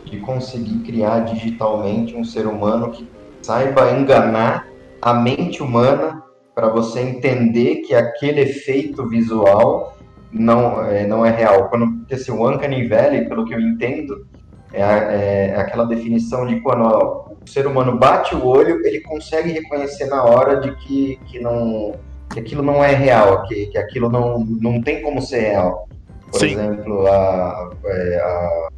de 0.04 0.18
conseguir 0.18 0.78
criar 0.80 1.20
digitalmente 1.20 2.14
um 2.14 2.24
ser 2.24 2.46
humano 2.46 2.90
que 2.90 3.08
saiba 3.42 3.92
enganar 3.92 4.66
a 5.00 5.14
mente 5.14 5.62
humana 5.62 6.22
para 6.54 6.68
você 6.68 7.00
entender 7.00 7.76
que 7.76 7.94
aquele 7.94 8.40
efeito 8.42 9.08
visual 9.08 9.96
não 10.30 10.84
é, 10.84 11.06
não 11.06 11.24
é 11.26 11.30
real. 11.30 11.68
Quando 11.68 11.86
porque, 11.98 12.14
assim, 12.14 12.32
o 12.32 12.48
Uncanny 12.48 12.86
Valley, 12.86 13.28
pelo 13.28 13.44
que 13.44 13.54
eu 13.54 13.60
entendo, 13.60 14.26
é, 14.72 14.82
a- 14.82 15.12
é 15.12 15.56
aquela 15.56 15.84
definição 15.84 16.46
de 16.46 16.60
quando 16.60 16.82
ó, 16.82 17.24
o 17.44 17.48
ser 17.48 17.66
humano 17.66 17.98
bate 17.98 18.34
o 18.34 18.44
olho, 18.46 18.84
ele 18.86 19.00
consegue 19.00 19.50
reconhecer 19.52 20.06
na 20.06 20.22
hora 20.24 20.60
de 20.60 20.74
que, 20.76 21.18
que, 21.26 21.40
não, 21.40 21.92
que 22.32 22.40
aquilo 22.40 22.62
não 22.62 22.82
é 22.82 22.94
real, 22.94 23.42
que, 23.46 23.66
que 23.66 23.78
aquilo 23.78 24.08
não, 24.10 24.38
não 24.38 24.80
tem 24.82 25.02
como 25.02 25.20
ser 25.20 25.40
real. 25.40 25.88
Por 26.30 26.40
Sim. 26.40 26.52
exemplo, 26.52 27.06
a, 27.06 27.70
é, 27.84 28.16
a- 28.20 28.68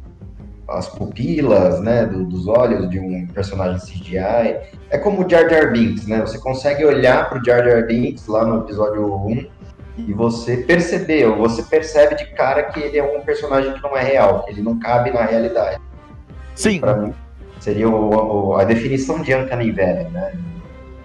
as 0.67 0.87
pupilas 0.89 1.79
né, 1.81 2.05
do- 2.05 2.25
dos 2.25 2.47
olhos 2.47 2.89
de 2.89 2.99
um 2.99 3.25
personagem 3.27 3.79
CGI. 3.79 4.57
É 4.89 4.97
como 4.97 5.25
o 5.25 5.29
Jar 5.29 5.49
Jar 5.49 5.71
Binks, 5.71 6.07
né? 6.07 6.19
Você 6.21 6.37
consegue 6.39 6.83
olhar 6.85 7.29
para 7.29 7.39
o 7.39 7.45
Jar 7.45 7.63
Jar 7.63 7.85
Binks 7.85 8.27
lá 8.27 8.45
no 8.45 8.59
episódio 8.63 9.05
1 9.15 9.45
e 9.97 10.13
você 10.13 10.57
percebeu, 10.57 11.37
você 11.37 11.63
percebe 11.63 12.15
de 12.15 12.25
cara 12.33 12.63
que 12.63 12.79
ele 12.79 12.97
é 12.99 13.03
um 13.03 13.21
personagem 13.21 13.73
que 13.73 13.81
não 13.81 13.95
é 13.97 14.03
real, 14.03 14.43
que 14.43 14.51
ele 14.51 14.61
não 14.61 14.77
cabe 14.77 15.11
na 15.11 15.23
realidade. 15.23 15.79
Sim, 16.53 16.79
Pra 16.79 16.95
mim, 16.95 17.13
seria 17.59 17.87
o- 17.89 18.49
o- 18.49 18.55
a 18.57 18.63
definição 18.63 19.21
de 19.21 19.33
Uncanny 19.33 19.71
Valley, 19.71 20.07
né? 20.11 20.33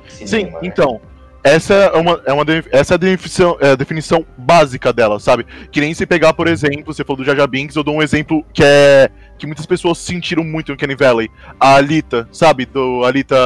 sim. 0.09 0.27
Cinema, 0.27 0.61
né? 0.61 0.69
Então, 0.69 1.01
essa 1.45 1.75
é 1.75 1.97
uma, 1.99 2.21
é 2.27 2.33
uma 2.33 2.45
essa 2.71 2.95
é 2.95 2.97
a 2.97 2.99
definição, 2.99 3.57
é 3.61 3.71
a 3.71 3.75
definição 3.75 4.25
básica 4.37 4.93
dela, 4.93 5.19
sabe? 5.19 5.45
Que 5.71 5.81
nem 5.81 5.93
se 5.95 6.07
pegar, 6.07 6.33
por 6.35 6.47
exemplo, 6.47 6.93
você 6.93 7.03
falou 7.05 7.17
do 7.19 7.25
Jaja 7.25 7.47
Binks, 7.47 7.75
eu 7.77 7.83
dou 7.83 7.97
um 7.97 8.03
exemplo 8.03 8.45
que 8.53 8.63
é 8.65 9.11
que 9.43 9.47
muitas 9.49 9.67
pessoas 9.67 9.99
sentiram 9.99 10.45
muito 10.45 10.71
em 10.71 10.77
Kenny 10.77 10.95
Valley. 10.95 11.29
A 11.59 11.75
Alita, 11.75 12.29
sabe? 12.31 12.65
Do 12.65 13.05
Alita 13.05 13.37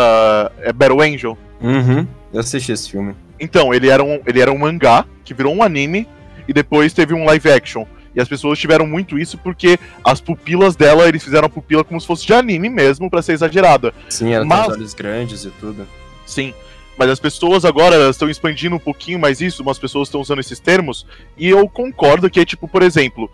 é, 0.59 0.71
Battle 0.71 1.01
Angel. 1.01 1.39
Uhum. 1.59 2.07
Eu 2.35 2.41
assisti 2.41 2.71
esse 2.71 2.91
filme. 2.91 3.15
Então, 3.41 3.73
ele 3.73 3.89
era, 3.89 4.05
um, 4.05 4.21
ele 4.27 4.39
era 4.39 4.53
um 4.53 4.59
mangá 4.59 5.07
que 5.25 5.33
virou 5.33 5.55
um 5.55 5.63
anime 5.63 6.07
e 6.47 6.53
depois 6.53 6.93
teve 6.93 7.15
um 7.15 7.25
live 7.25 7.51
action. 7.51 7.87
E 8.15 8.21
as 8.21 8.29
pessoas 8.29 8.59
tiveram 8.59 8.87
muito 8.87 9.19
isso 9.19 9.39
porque 9.39 9.79
as 10.05 10.21
pupilas 10.21 10.77
dela, 10.77 11.09
eles 11.09 11.25
fizeram 11.25 11.47
a 11.47 11.49
pupila 11.49 11.83
como 11.83 11.99
se 11.99 12.07
fosse 12.07 12.27
de 12.27 12.35
anime 12.35 12.69
mesmo, 12.69 13.09
pra 13.09 13.23
ser 13.23 13.33
exagerada. 13.33 13.95
Sim, 14.11 14.35
ela 14.35 14.45
Mas- 14.45 14.61
tem 14.65 14.71
os 14.73 14.77
olhos 14.77 14.95
grandes 14.95 15.45
e 15.47 15.51
tudo. 15.53 15.89
Sim. 16.27 16.53
Mas 16.99 17.09
as 17.09 17.19
pessoas 17.19 17.65
agora 17.65 18.11
estão 18.11 18.29
expandindo 18.29 18.77
um 18.77 18.79
pouquinho 18.79 19.19
mais 19.19 19.41
isso, 19.41 19.63
umas 19.63 19.79
pessoas 19.79 20.09
estão 20.09 20.21
usando 20.21 20.41
esses 20.41 20.61
termos, 20.61 21.07
e 21.39 21.49
eu 21.49 21.67
concordo 21.69 22.29
que 22.29 22.41
é 22.41 22.45
tipo, 22.45 22.69
por 22.69 22.83
exemplo, 22.83 23.31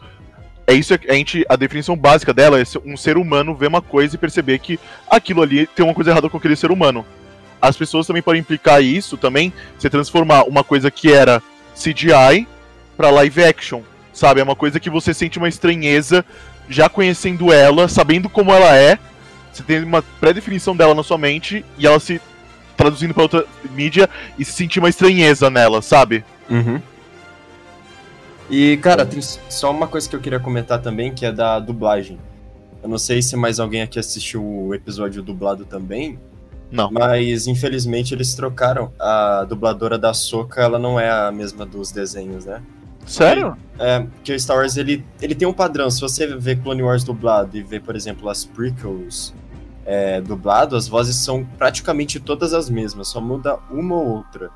é 0.67 0.75
isso 0.75 0.95
a 0.95 1.15
gente 1.15 1.45
a 1.49 1.57
definição 1.57 1.97
básica 1.97 2.33
dela 2.33 2.61
é 2.61 2.65
um 2.85 2.97
ser 2.97 3.17
humano 3.17 3.55
ver 3.55 3.67
uma 3.67 3.83
coisa 3.83 4.15
e 4.15 4.19
perceber 4.19 4.59
que 4.59 4.79
aquilo 5.11 5.43
ali 5.43 5.67
tem 5.67 5.85
uma 5.85 5.95
coisa 5.95 6.11
errada 6.11 6.29
com 6.29 6.37
aquele 6.37 6.57
ser 6.57 6.71
humano. 6.71 7.05
As 7.61 7.77
pessoas 7.77 8.07
também 8.07 8.23
podem 8.23 8.41
implicar 8.41 8.83
isso 8.83 9.17
também, 9.17 9.53
se 9.79 9.89
transformar 9.89 10.45
uma 10.45 10.65
coisa 10.65 10.91
que 10.91 11.13
era 11.13 11.43
CGI 11.75 12.47
pra 12.97 13.11
live 13.11 13.45
action, 13.45 13.83
sabe? 14.13 14.41
É 14.41 14.45
uma 14.45 14.57
coisa 14.57 14.81
que 14.81 14.91
você 14.91 15.15
sente 15.15 15.39
uma 15.39 15.49
estranheza 15.49 16.25
já 16.69 16.89
conhecendo 16.89 17.53
ela, 17.53 17.89
sabendo 17.89 18.29
como 18.29 18.53
ela 18.53 18.77
é. 18.77 18.99
Você 19.53 19.63
tem 19.63 19.83
uma 19.83 20.03
pré-definição 20.21 20.75
dela 20.75 20.95
na 20.95 21.03
sua 21.03 21.19
mente 21.19 21.65
e 21.79 21.87
ela 21.87 22.01
se 22.01 22.21
traduzindo 22.77 23.15
pra 23.15 23.23
outra 23.23 23.45
mídia 23.71 24.09
e 24.39 24.45
se 24.45 24.53
sentir 24.53 24.79
uma 24.79 24.89
estranheza 24.89 25.51
nela, 25.51 25.83
sabe? 25.83 26.25
Uhum. 26.49 26.81
E, 28.53 28.77
cara, 28.77 29.07
tem 29.07 29.19
só 29.23 29.71
uma 29.71 29.89
coisa 29.89 30.07
que 30.07 30.15
eu 30.15 30.21
queria 30.21 30.39
comentar 30.39 30.79
também, 30.79 31.11
que 31.11 31.25
é 31.25 31.33
da 31.33 31.59
dublagem. 31.59 32.19
Eu 32.83 32.89
não 32.91 32.99
sei 32.99 33.23
se 33.23 33.35
mais 33.35 33.59
alguém 33.59 33.81
aqui 33.81 33.99
assistiu 33.99 34.45
o 34.45 34.75
episódio 34.75 35.23
dublado 35.23 35.65
também. 35.65 36.19
Não. 36.71 36.91
Mas, 36.91 37.47
infelizmente, 37.47 38.13
eles 38.13 38.35
trocaram. 38.35 38.93
A 39.01 39.47
dubladora 39.49 39.99
da 39.99 40.13
Soca, 40.13 40.61
ela 40.61 40.79
não 40.79 41.01
é 41.01 41.11
a 41.11 41.33
mesma 41.33 41.65
dos 41.65 41.91
desenhos, 41.91 42.45
né? 42.45 42.63
Sério? 43.07 43.57
É, 43.79 44.01
porque 44.01 44.35
o 44.35 44.39
Star 44.39 44.59
Wars, 44.59 44.77
ele, 44.77 45.03
ele 45.23 45.35
tem 45.35 45.49
um 45.49 45.55
padrão. 45.55 45.91
Se 45.91 46.03
você 46.03 46.27
vê 46.37 46.55
Clone 46.55 46.83
Wars 46.83 47.03
dublado 47.03 47.57
e 47.57 47.63
vê, 47.63 47.81
por 47.81 47.97
exemplo, 47.97 48.29
as 48.29 48.45
prequels 48.45 49.33
é, 49.87 50.21
dublado, 50.21 50.77
as 50.77 50.87
vozes 50.87 51.17
são 51.17 51.43
praticamente 51.57 52.21
todas 52.21 52.53
as 52.53 52.69
mesmas, 52.69 53.09
só 53.09 53.19
muda 53.19 53.59
uma 53.71 53.97
ou 53.97 54.09
outra. 54.09 54.51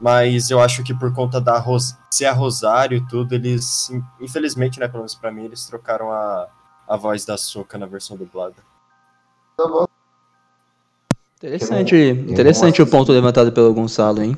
Mas 0.00 0.50
eu 0.50 0.58
acho 0.60 0.82
que 0.82 0.94
por 0.94 1.12
conta 1.12 1.40
da 1.40 1.58
Ros 1.58 1.94
ser 2.10 2.24
a 2.26 2.32
Rosário 2.32 2.96
e 2.98 3.06
tudo, 3.06 3.34
eles, 3.34 3.90
infelizmente, 4.20 4.80
né, 4.80 4.86
pelo 4.88 5.00
menos 5.00 5.14
pra 5.14 5.30
mim, 5.30 5.44
eles 5.44 5.66
trocaram 5.66 6.10
a, 6.10 6.48
a 6.88 6.96
voz 6.96 7.24
da 7.26 7.36
Soca 7.36 7.76
na 7.76 7.84
versão 7.86 8.16
dublada. 8.16 8.54
Tá 9.56 9.66
bom. 9.68 9.86
Interessante, 11.36 11.94
Eu 11.94 12.14
não- 12.14 12.22
eu 12.24 12.30
interessante 12.32 12.82
o 12.82 12.86
ponto 12.86 13.12
levantado 13.12 13.52
pelo 13.52 13.72
Gonçalo, 13.74 14.22
hein? 14.22 14.36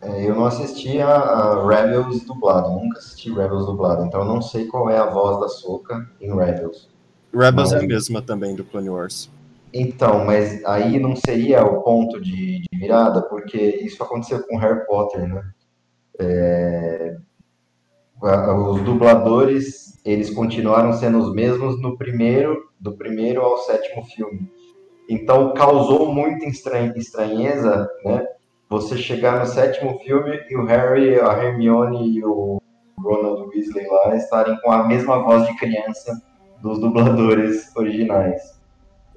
É, 0.00 0.28
eu 0.28 0.34
não 0.34 0.46
assisti 0.46 1.00
a, 1.00 1.08
a 1.14 1.66
Rebels 1.68 2.22
dublado, 2.24 2.70
nunca 2.70 2.98
assisti 2.98 3.30
Rebels 3.32 3.66
dublado, 3.66 4.04
então 4.04 4.20
eu 4.20 4.26
não 4.26 4.40
sei 4.40 4.66
qual 4.66 4.88
é 4.88 4.96
a 4.98 5.06
voz 5.06 5.38
da 5.40 5.48
Soca 5.48 6.08
em 6.20 6.34
Rebels. 6.34 6.88
Rebels 7.32 7.72
é 7.72 7.74
Mas- 7.76 7.84
a 7.84 7.86
mesma 7.86 8.22
também 8.22 8.56
do 8.56 8.64
Clone 8.64 8.88
Wars. 8.90 9.28
Então, 9.72 10.24
mas 10.24 10.64
aí 10.64 10.98
não 10.98 11.14
seria 11.14 11.64
o 11.64 11.82
ponto 11.82 12.20
de, 12.20 12.60
de 12.60 12.78
virada, 12.78 13.22
porque 13.22 13.56
isso 13.82 14.02
aconteceu 14.02 14.42
com 14.46 14.58
Harry 14.58 14.84
Potter, 14.86 15.28
né? 15.28 15.42
É, 16.18 17.16
os 18.22 18.82
dubladores, 18.82 20.00
eles 20.04 20.30
continuaram 20.30 20.92
sendo 20.92 21.18
os 21.18 21.32
mesmos 21.32 21.80
no 21.80 21.96
primeiro, 21.96 22.68
do 22.78 22.96
primeiro 22.96 23.40
ao 23.40 23.58
sétimo 23.58 24.04
filme. 24.04 24.50
Então, 25.08 25.54
causou 25.54 26.12
muita 26.12 26.46
estran- 26.46 26.92
estranheza, 26.96 27.88
né? 28.04 28.26
Você 28.68 28.96
chegar 28.96 29.40
no 29.40 29.46
sétimo 29.46 29.98
filme 30.00 30.38
e 30.48 30.56
o 30.56 30.64
Harry, 30.64 31.18
a 31.18 31.32
Hermione 31.32 32.16
e 32.16 32.24
o 32.24 32.60
Ronald 32.98 33.48
Weasley 33.48 33.86
lá 33.86 34.14
estarem 34.14 34.60
com 34.60 34.70
a 34.70 34.86
mesma 34.86 35.22
voz 35.22 35.46
de 35.46 35.56
criança 35.56 36.12
dos 36.60 36.78
dubladores 36.78 37.74
originais. 37.74 38.59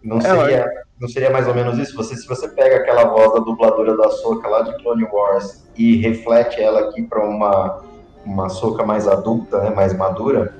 Não 0.03 0.17
É, 0.17 0.21
seria, 0.21 0.83
não 0.99 1.07
seria 1.07 1.29
mais 1.29 1.47
ou 1.47 1.55
menos 1.55 1.77
isso? 1.79 1.95
Você, 1.95 2.15
se 2.15 2.27
você 2.27 2.47
pega 2.49 2.77
aquela 2.77 3.05
voz 3.05 3.33
da 3.33 3.39
dubladora 3.39 3.95
da 3.95 4.09
Soca 4.09 4.47
lá 4.47 4.61
de 4.61 4.75
Clone 4.83 5.05
Wars 5.05 5.65
e 5.77 5.95
reflete 5.97 6.61
ela 6.61 6.81
aqui 6.81 7.03
para 7.03 7.23
uma, 7.25 7.81
uma 8.25 8.49
Soca 8.49 8.85
mais 8.85 9.07
adulta, 9.07 9.61
né, 9.61 9.69
mais 9.69 9.93
madura, 9.93 10.55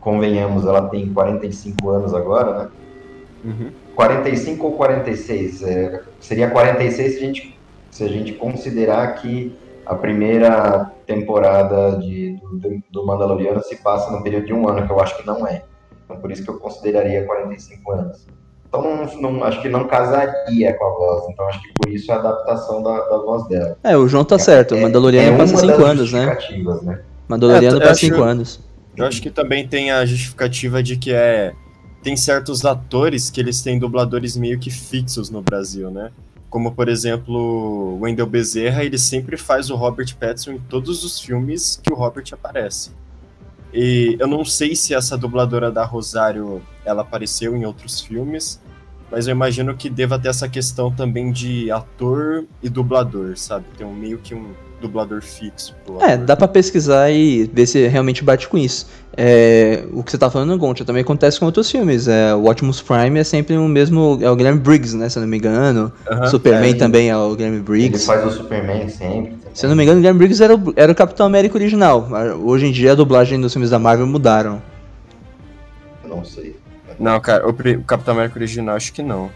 convenhamos, 0.00 0.66
ela 0.66 0.88
tem 0.88 1.12
45 1.12 1.88
anos 1.88 2.12
agora, 2.12 2.58
né? 2.58 2.70
Uhum. 3.44 3.70
45 3.94 4.66
ou 4.66 4.72
46? 4.72 5.62
É, 5.62 6.02
seria 6.20 6.50
46 6.50 7.12
se 7.12 7.18
a, 7.18 7.20
gente, 7.20 7.58
se 7.90 8.04
a 8.04 8.08
gente 8.08 8.32
considerar 8.32 9.14
que 9.14 9.56
a 9.86 9.94
primeira 9.94 10.90
temporada 11.06 11.98
de, 11.98 12.36
do, 12.52 12.82
do 12.90 13.06
Mandaloriano 13.06 13.62
se 13.62 13.76
passa 13.76 14.10
no 14.10 14.22
período 14.22 14.46
de 14.46 14.52
um 14.52 14.68
ano, 14.68 14.86
que 14.86 14.92
eu 14.92 15.00
acho 15.00 15.16
que 15.16 15.26
não 15.26 15.46
é. 15.46 15.64
Então, 16.04 16.16
por 16.16 16.30
isso 16.30 16.42
que 16.42 16.50
eu 16.50 16.58
consideraria 16.58 17.24
45 17.24 17.92
anos. 17.92 18.26
Então, 18.72 18.82
não, 19.20 19.32
não- 19.32 19.44
acho 19.44 19.60
que 19.60 19.68
não 19.68 19.86
casaria 19.86 20.72
com 20.78 20.84
a 20.86 20.90
voz. 20.90 21.24
Então, 21.30 21.46
acho 21.48 21.60
que 21.62 21.72
por 21.74 21.90
isso 21.90 22.10
a 22.10 22.14
adaptação 22.16 22.82
da, 22.82 22.98
da 23.00 23.18
voz 23.18 23.46
dela. 23.46 23.76
É, 23.84 23.96
o 23.98 24.08
João 24.08 24.24
tá 24.24 24.38
certo, 24.38 24.74
o 24.74 24.80
Mandaloriano 24.80 25.34
é 25.34 25.36
passa 25.36 25.52
uma 25.52 25.60
5 25.60 25.72
das 25.72 25.86
anos, 25.90 26.12
né? 26.12 26.38
né? 26.82 27.00
Mandaloriano 27.28 27.76
É, 27.76 27.80
passa 27.80 27.92
acho- 27.92 28.06
5 28.06 28.22
anos. 28.22 28.60
Eu 28.96 29.06
acho 29.06 29.20
que 29.22 29.30
também 29.30 29.66
tem 29.68 29.90
a 29.90 30.04
justificativa 30.06 30.82
de 30.82 30.96
que 30.96 31.12
é 31.12 31.52
tem 32.02 32.16
certos 32.16 32.64
atores 32.64 33.30
que 33.30 33.40
eles 33.40 33.62
têm 33.62 33.78
dubladores 33.78 34.36
meio 34.36 34.58
que 34.58 34.70
fixos 34.70 35.30
no 35.30 35.40
Brasil, 35.40 35.90
né? 35.90 36.10
Como, 36.50 36.72
por 36.72 36.88
exemplo, 36.88 37.34
o 37.34 38.00
Wendell 38.00 38.26
Bezerra, 38.26 38.84
ele 38.84 38.98
sempre 38.98 39.36
faz 39.38 39.70
o 39.70 39.76
Robert 39.76 40.14
Pattinson 40.18 40.52
em 40.52 40.58
todos 40.58 41.04
os 41.04 41.20
filmes 41.20 41.80
que 41.82 41.92
o 41.92 41.96
Robert 41.96 42.24
aparece. 42.32 42.90
E 43.72 44.16
eu 44.18 44.26
não 44.26 44.44
sei 44.44 44.76
se 44.76 44.94
essa 44.94 45.16
dubladora 45.16 45.70
da 45.70 45.84
Rosário, 45.84 46.62
ela 46.84 47.02
apareceu 47.02 47.56
em 47.56 47.64
outros 47.64 48.00
filmes, 48.00 48.60
mas 49.10 49.26
eu 49.26 49.32
imagino 49.32 49.74
que 49.74 49.88
deva 49.88 50.18
ter 50.18 50.28
essa 50.28 50.48
questão 50.48 50.90
também 50.90 51.32
de 51.32 51.70
ator 51.70 52.44
e 52.62 52.68
dublador, 52.68 53.36
sabe? 53.36 53.66
Tem 53.76 53.86
um 53.86 53.94
meio 53.94 54.18
que 54.18 54.34
um 54.34 54.52
dublador 54.80 55.22
fixo. 55.22 55.74
É, 56.00 56.14
ator. 56.14 56.26
dá 56.26 56.36
pra 56.36 56.48
pesquisar 56.48 57.10
e 57.10 57.44
ver 57.44 57.66
se 57.66 57.86
realmente 57.88 58.24
bate 58.24 58.48
com 58.48 58.58
isso. 58.58 58.88
É, 59.14 59.84
o 59.92 60.02
que 60.02 60.10
você 60.10 60.16
tá 60.16 60.30
falando, 60.30 60.56
Goncha, 60.56 60.84
também 60.84 61.02
acontece 61.02 61.38
com 61.38 61.44
outros 61.46 61.70
filmes. 61.70 62.08
É, 62.08 62.34
o 62.34 62.48
Optimus 62.48 62.80
Prime 62.80 63.18
é 63.18 63.24
sempre 63.24 63.56
o 63.56 63.68
mesmo. 63.68 64.18
É 64.22 64.30
o 64.30 64.36
Guilherme 64.36 64.60
Briggs, 64.60 64.96
né? 64.96 65.08
Se 65.08 65.18
eu 65.18 65.20
não 65.22 65.28
me 65.28 65.36
engano. 65.36 65.92
Aham, 66.10 66.26
Superman 66.26 66.70
é, 66.70 66.74
também 66.74 67.10
é 67.10 67.16
o 67.16 67.34
Guilherme 67.34 67.56
Ele 67.58 67.64
Briggs. 67.64 68.06
faz 68.06 68.24
o 68.26 68.30
Superman 68.30 68.88
sempre. 68.88 69.36
Se 69.52 69.66
eu 69.66 69.68
não 69.68 69.76
me 69.76 69.82
engano, 69.82 69.98
o 69.98 70.00
Guilherme 70.00 70.18
Briggs 70.18 70.42
era 70.42 70.56
o, 70.56 70.72
era 70.76 70.90
o 70.90 70.94
Capitão 70.94 71.26
América 71.26 71.56
original. 71.56 72.08
Hoje 72.42 72.66
em 72.66 72.72
dia 72.72 72.92
a 72.92 72.94
dublagem 72.94 73.38
dos 73.40 73.52
filmes 73.52 73.70
da 73.70 73.78
Marvel 73.78 74.06
mudaram. 74.06 74.62
Não 76.08 76.24
sei. 76.24 76.56
Não, 76.98 77.20
cara, 77.20 77.46
o, 77.46 77.50
o 77.50 77.84
Capitão 77.84 78.14
América 78.14 78.38
original 78.38 78.76
acho 78.76 78.92
que 78.92 79.02
não. 79.02 79.30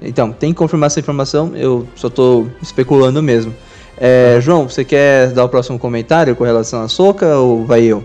Então, 0.00 0.32
tem 0.32 0.52
que 0.52 0.58
confirmar 0.58 0.88
essa 0.88 1.00
informação, 1.00 1.56
eu 1.56 1.86
só 1.96 2.08
tô 2.08 2.46
especulando 2.62 3.22
mesmo. 3.22 3.52
É, 3.96 4.38
João, 4.40 4.68
você 4.68 4.84
quer 4.84 5.32
dar 5.32 5.44
o 5.44 5.48
próximo 5.48 5.76
comentário 5.78 6.36
com 6.36 6.44
relação 6.44 6.82
à 6.82 6.88
Soca 6.88 7.36
ou 7.36 7.64
vai 7.64 7.82
eu? 7.82 8.04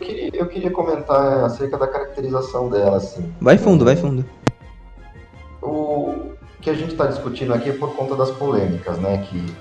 Eu 0.00 0.46
queria, 0.46 0.70
comentar 0.70 1.44
acerca 1.44 1.78
da 1.78 1.86
caracterização 1.86 2.68
dela, 2.68 2.98
assim. 2.98 3.32
Vai 3.40 3.56
fundo, 3.56 3.84
vai 3.84 3.96
fundo. 3.96 4.24
O 5.62 6.32
que 6.60 6.68
a 6.70 6.74
gente 6.74 6.92
está 6.92 7.06
discutindo 7.06 7.54
aqui 7.54 7.70
é 7.70 7.72
por 7.72 7.94
conta 7.96 8.14
das 8.14 8.30
polêmicas, 8.30 8.98
né? 8.98 9.24
Que 9.28 9.54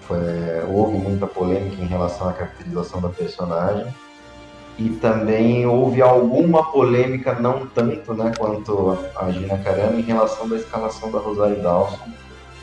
foi- 0.00 0.64
houve 0.72 0.96
muita 0.96 1.26
polêmica 1.26 1.82
em 1.82 1.86
relação 1.86 2.28
à 2.28 2.32
caracterização 2.32 3.00
da 3.00 3.08
personagem. 3.08 3.86
E 4.78 4.90
também 4.90 5.66
houve 5.66 6.02
alguma 6.02 6.70
polêmica, 6.70 7.34
não 7.34 7.66
tanto 7.66 8.12
né, 8.12 8.32
quanto 8.36 8.98
a 9.16 9.30
Gina 9.30 9.56
Carano, 9.58 9.98
em 9.98 10.02
relação 10.02 10.46
da 10.48 10.56
escalação 10.56 11.10
da 11.10 11.18
Rosário 11.18 11.62
Dawson, 11.62 11.98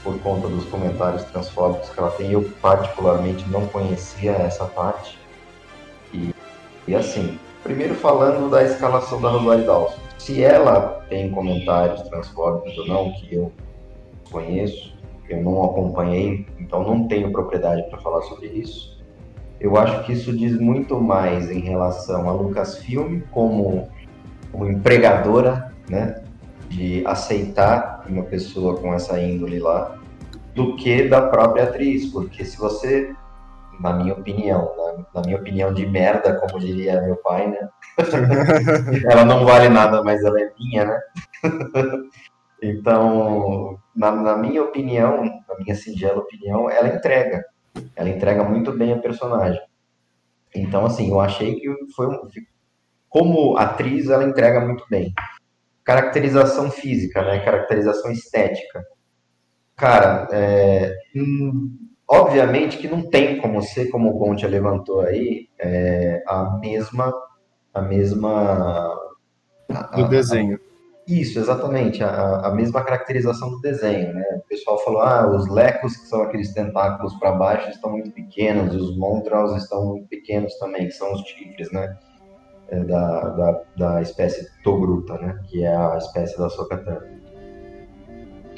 por 0.03 0.19
conta 0.19 0.47
dos 0.47 0.65
comentários 0.65 1.23
transfóbicos 1.23 1.89
que 1.89 1.99
ela 1.99 2.11
tem. 2.11 2.31
Eu, 2.31 2.43
particularmente, 2.61 3.49
não 3.49 3.65
conhecia 3.67 4.31
essa 4.33 4.65
parte. 4.65 5.17
E, 6.87 6.95
assim, 6.95 7.37
primeiro 7.63 7.95
falando 7.95 8.49
da 8.49 8.63
escalação 8.63 9.21
da 9.21 9.29
Rosário 9.29 9.65
Dawson. 9.65 9.99
Se 10.17 10.43
ela 10.43 11.03
tem 11.09 11.31
comentários 11.31 12.01
transfóbicos 12.03 12.77
ou 12.77 12.87
não, 12.87 13.11
que 13.13 13.35
eu 13.35 13.51
conheço, 14.31 14.93
eu 15.29 15.41
não 15.41 15.63
acompanhei, 15.63 16.45
então 16.59 16.83
não 16.83 17.07
tenho 17.07 17.31
propriedade 17.31 17.83
para 17.89 17.99
falar 17.99 18.21
sobre 18.23 18.47
isso. 18.47 19.01
Eu 19.59 19.77
acho 19.77 20.03
que 20.03 20.11
isso 20.11 20.35
diz 20.35 20.59
muito 20.59 20.99
mais 20.99 21.49
em 21.49 21.59
relação 21.59 22.27
a 22.27 22.33
Lucasfilm 22.33 23.21
como, 23.31 23.87
como 24.51 24.69
empregadora, 24.69 25.71
né, 25.89 26.21
de 26.69 27.05
aceitar 27.05 28.03
uma 28.09 28.23
pessoa 28.23 28.77
com 28.77 28.93
essa 28.93 29.21
índole 29.21 29.59
lá, 29.59 29.97
do 30.53 30.75
que 30.75 31.07
da 31.07 31.21
própria 31.21 31.63
atriz, 31.63 32.07
porque 32.07 32.43
se 32.43 32.57
você, 32.57 33.13
na 33.79 33.93
minha 33.93 34.13
opinião, 34.13 34.71
na, 34.77 35.05
na 35.15 35.25
minha 35.25 35.37
opinião 35.37 35.73
de 35.73 35.85
merda, 35.85 36.39
como 36.39 36.59
diria 36.59 37.01
meu 37.01 37.17
pai, 37.17 37.47
né, 37.47 37.69
ela 39.09 39.25
não 39.25 39.45
vale 39.45 39.69
nada, 39.69 40.03
mas 40.03 40.23
ela 40.23 40.39
é 40.39 40.51
minha, 40.59 40.85
né? 40.85 40.99
então, 42.61 43.79
na, 43.95 44.11
na 44.11 44.37
minha 44.37 44.63
opinião, 44.63 45.23
na 45.23 45.55
minha 45.59 45.75
singela 45.75 46.19
opinião, 46.19 46.69
ela 46.69 46.87
entrega. 46.87 47.43
Ela 47.95 48.09
entrega 48.09 48.43
muito 48.43 48.71
bem 48.71 48.93
a 48.93 48.99
personagem. 48.99 49.61
Então, 50.55 50.85
assim, 50.85 51.09
eu 51.09 51.19
achei 51.19 51.55
que 51.55 51.67
foi 51.95 52.07
um, 52.07 52.29
como 53.09 53.57
atriz, 53.57 54.09
ela 54.09 54.23
entrega 54.23 54.59
muito 54.61 54.85
bem. 54.89 55.13
Caracterização 55.83 56.71
física, 56.71 57.23
né? 57.23 57.39
Caracterização 57.39 58.11
estética. 58.11 58.83
Cara, 59.75 60.27
é, 60.31 60.95
hum, 61.15 61.82
obviamente 62.21 62.77
que 62.77 62.87
não 62.87 63.01
tem 63.09 63.37
como 63.37 63.61
ser, 63.61 63.89
como 63.89 64.09
o 64.09 64.17
Gontia 64.17 64.47
levantou 64.47 65.01
aí, 65.01 65.47
é, 65.59 66.23
a 66.27 66.57
mesma 66.59 67.13
a 67.73 67.81
mesma 67.81 68.93
a- 69.69 69.95
Do 69.95 70.05
a- 70.05 70.07
desenho. 70.07 70.59
Isso, 71.07 71.37
exatamente, 71.37 72.01
a, 72.03 72.47
a 72.47 72.55
mesma 72.55 72.81
caracterização 72.81 73.49
do 73.49 73.59
desenho, 73.59 74.13
né? 74.13 74.23
O 74.37 74.47
pessoal 74.47 74.77
falou, 74.85 75.01
ah, 75.01 75.27
os 75.35 75.49
lecos, 75.49 75.97
que 75.97 76.07
são 76.07 76.21
aqueles 76.21 76.53
tentáculos 76.53 77.13
para 77.15 77.33
baixo, 77.33 77.69
estão 77.71 77.91
muito 77.91 78.11
pequenos, 78.11 78.73
e 78.73 78.77
os 78.77 78.95
montrals 78.95 79.53
estão 79.61 79.85
muito 79.85 80.07
pequenos 80.07 80.57
também, 80.59 80.85
que 80.85 80.93
são 80.93 81.11
os 81.11 81.21
tigres, 81.23 81.69
né? 81.73 81.97
É, 82.69 82.79
da, 82.85 83.29
da, 83.29 83.61
da 83.75 84.01
espécie 84.01 84.47
Togruta, 84.63 85.17
né? 85.17 85.37
Que 85.49 85.63
é 85.65 85.75
a 85.75 85.97
espécie 85.97 86.37
da 86.37 86.49
Sokatana. 86.49 87.12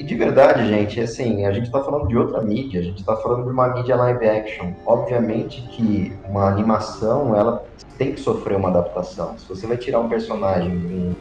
De 0.06 0.14
verdade, 0.14 0.68
gente, 0.68 1.00
assim, 1.00 1.46
a 1.46 1.52
gente 1.52 1.64
está 1.64 1.82
falando 1.82 2.06
de 2.06 2.16
outra 2.16 2.40
mídia, 2.40 2.78
a 2.78 2.82
gente 2.84 3.00
está 3.00 3.16
falando 3.16 3.42
de 3.42 3.50
uma 3.50 3.74
mídia 3.74 3.96
live 3.96 4.28
action. 4.28 4.72
Obviamente 4.86 5.60
que 5.62 6.12
uma 6.28 6.48
animação, 6.48 7.34
ela 7.34 7.64
tem 7.98 8.12
que 8.12 8.20
sofrer 8.20 8.56
uma 8.56 8.68
adaptação. 8.68 9.36
Se 9.36 9.48
você 9.48 9.66
vai 9.66 9.76
tirar 9.76 9.98
um 9.98 10.08
personagem 10.08 10.78
de, 10.78 10.94
um, 10.94 11.14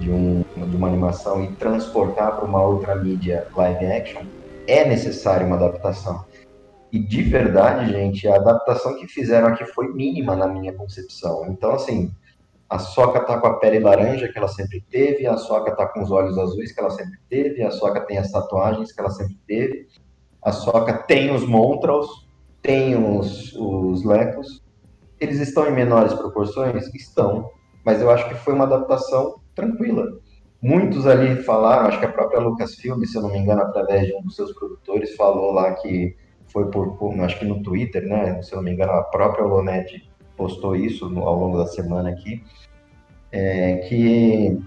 de, 0.00 0.10
um, 0.10 0.44
de 0.68 0.76
uma 0.76 0.88
animação 0.88 1.44
e 1.44 1.52
transportar 1.52 2.34
para 2.34 2.44
uma 2.44 2.60
outra 2.60 2.96
mídia 2.96 3.46
live 3.54 3.86
action, 3.86 4.22
é 4.66 4.84
necessário 4.84 5.46
uma 5.46 5.54
adaptação. 5.54 6.24
E 6.90 6.98
de 6.98 7.22
verdade, 7.22 7.92
gente, 7.92 8.26
a 8.26 8.34
adaptação 8.34 8.96
que 8.96 9.06
fizeram 9.06 9.46
aqui 9.46 9.64
foi 9.64 9.92
mínima 9.92 10.34
na 10.34 10.48
minha 10.48 10.72
concepção. 10.72 11.46
Então, 11.48 11.70
assim, 11.70 12.10
a 12.68 12.78
Soca 12.78 13.20
tá 13.20 13.38
com 13.38 13.46
a 13.46 13.58
pele 13.58 13.78
laranja 13.78 14.28
que 14.28 14.38
ela 14.38 14.48
sempre 14.48 14.84
teve, 14.90 15.26
a 15.26 15.36
Soca 15.36 15.74
tá 15.76 15.86
com 15.86 16.02
os 16.02 16.10
olhos 16.10 16.38
azuis 16.38 16.72
que 16.72 16.80
ela 16.80 16.90
sempre 16.90 17.18
teve, 17.28 17.62
a 17.62 17.70
Soca 17.70 18.00
tem 18.00 18.18
as 18.18 18.30
tatuagens 18.30 18.92
que 18.92 19.00
ela 19.00 19.10
sempre 19.10 19.38
teve, 19.46 19.86
a 20.42 20.52
Soca 20.52 20.94
tem 20.94 21.34
os 21.34 21.46
montrals, 21.46 22.28
tem 22.62 22.96
os, 22.96 23.54
os 23.54 24.04
lecos. 24.04 24.62
Eles 25.20 25.38
estão 25.40 25.68
em 25.68 25.72
menores 25.72 26.14
proporções? 26.14 26.92
Estão, 26.94 27.50
mas 27.84 28.00
eu 28.00 28.10
acho 28.10 28.28
que 28.28 28.34
foi 28.34 28.54
uma 28.54 28.64
adaptação 28.64 29.36
tranquila. 29.54 30.04
Muitos 30.60 31.06
ali 31.06 31.42
falaram, 31.42 31.86
acho 31.86 32.00
que 32.00 32.06
a 32.06 32.12
própria 32.12 32.40
Lucasfilm, 32.40 33.04
se 33.04 33.16
eu 33.16 33.22
não 33.22 33.30
me 33.30 33.38
engano, 33.38 33.62
através 33.62 34.06
de 34.06 34.14
um 34.14 34.22
dos 34.22 34.34
seus 34.34 34.52
produtores, 34.52 35.14
falou 35.14 35.52
lá 35.52 35.74
que 35.74 36.16
foi 36.46 36.70
por 36.70 36.96
acho 37.20 37.38
que 37.38 37.44
no 37.44 37.62
Twitter, 37.62 38.06
né? 38.06 38.40
Se 38.42 38.52
eu 38.52 38.56
não 38.56 38.64
me 38.64 38.72
engano, 38.72 38.92
a 38.92 39.02
própria 39.02 39.44
Olonet 39.44 40.10
postou 40.36 40.76
isso 40.76 41.06
ao 41.18 41.38
longo 41.38 41.58
da 41.58 41.66
semana 41.66 42.10
aqui, 42.10 42.42
é, 43.32 43.76
que, 43.88 44.60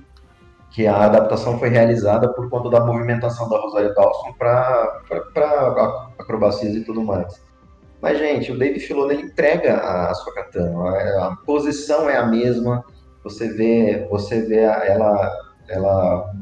que 0.71 0.87
a 0.87 1.05
adaptação 1.05 1.57
foi 1.59 1.69
realizada 1.69 2.31
por 2.33 2.49
conta 2.49 2.69
da 2.69 2.85
movimentação 2.85 3.49
da 3.49 3.57
Rosário 3.59 3.93
Dawson 3.93 4.33
para 4.37 5.01
acrobacias 6.19 6.75
e 6.75 6.83
tudo 6.83 7.03
mais. 7.03 7.41
Mas, 8.01 8.19
gente, 8.19 8.51
o 8.51 8.57
Dave 8.57 8.79
Filoni 8.79 9.15
entrega 9.15 9.77
a, 9.77 10.11
a 10.11 10.13
sua 10.13 10.33
katana, 10.33 10.89
a, 10.89 11.27
a, 11.27 11.35
posição 11.37 12.09
é 12.09 12.17
a 12.17 12.27
mesma, 12.27 12.83
você 13.23 13.49
vê, 13.49 14.07
você 14.09 14.41
vê 14.41 14.59
ela, 14.59 15.31
ela 15.67 16.33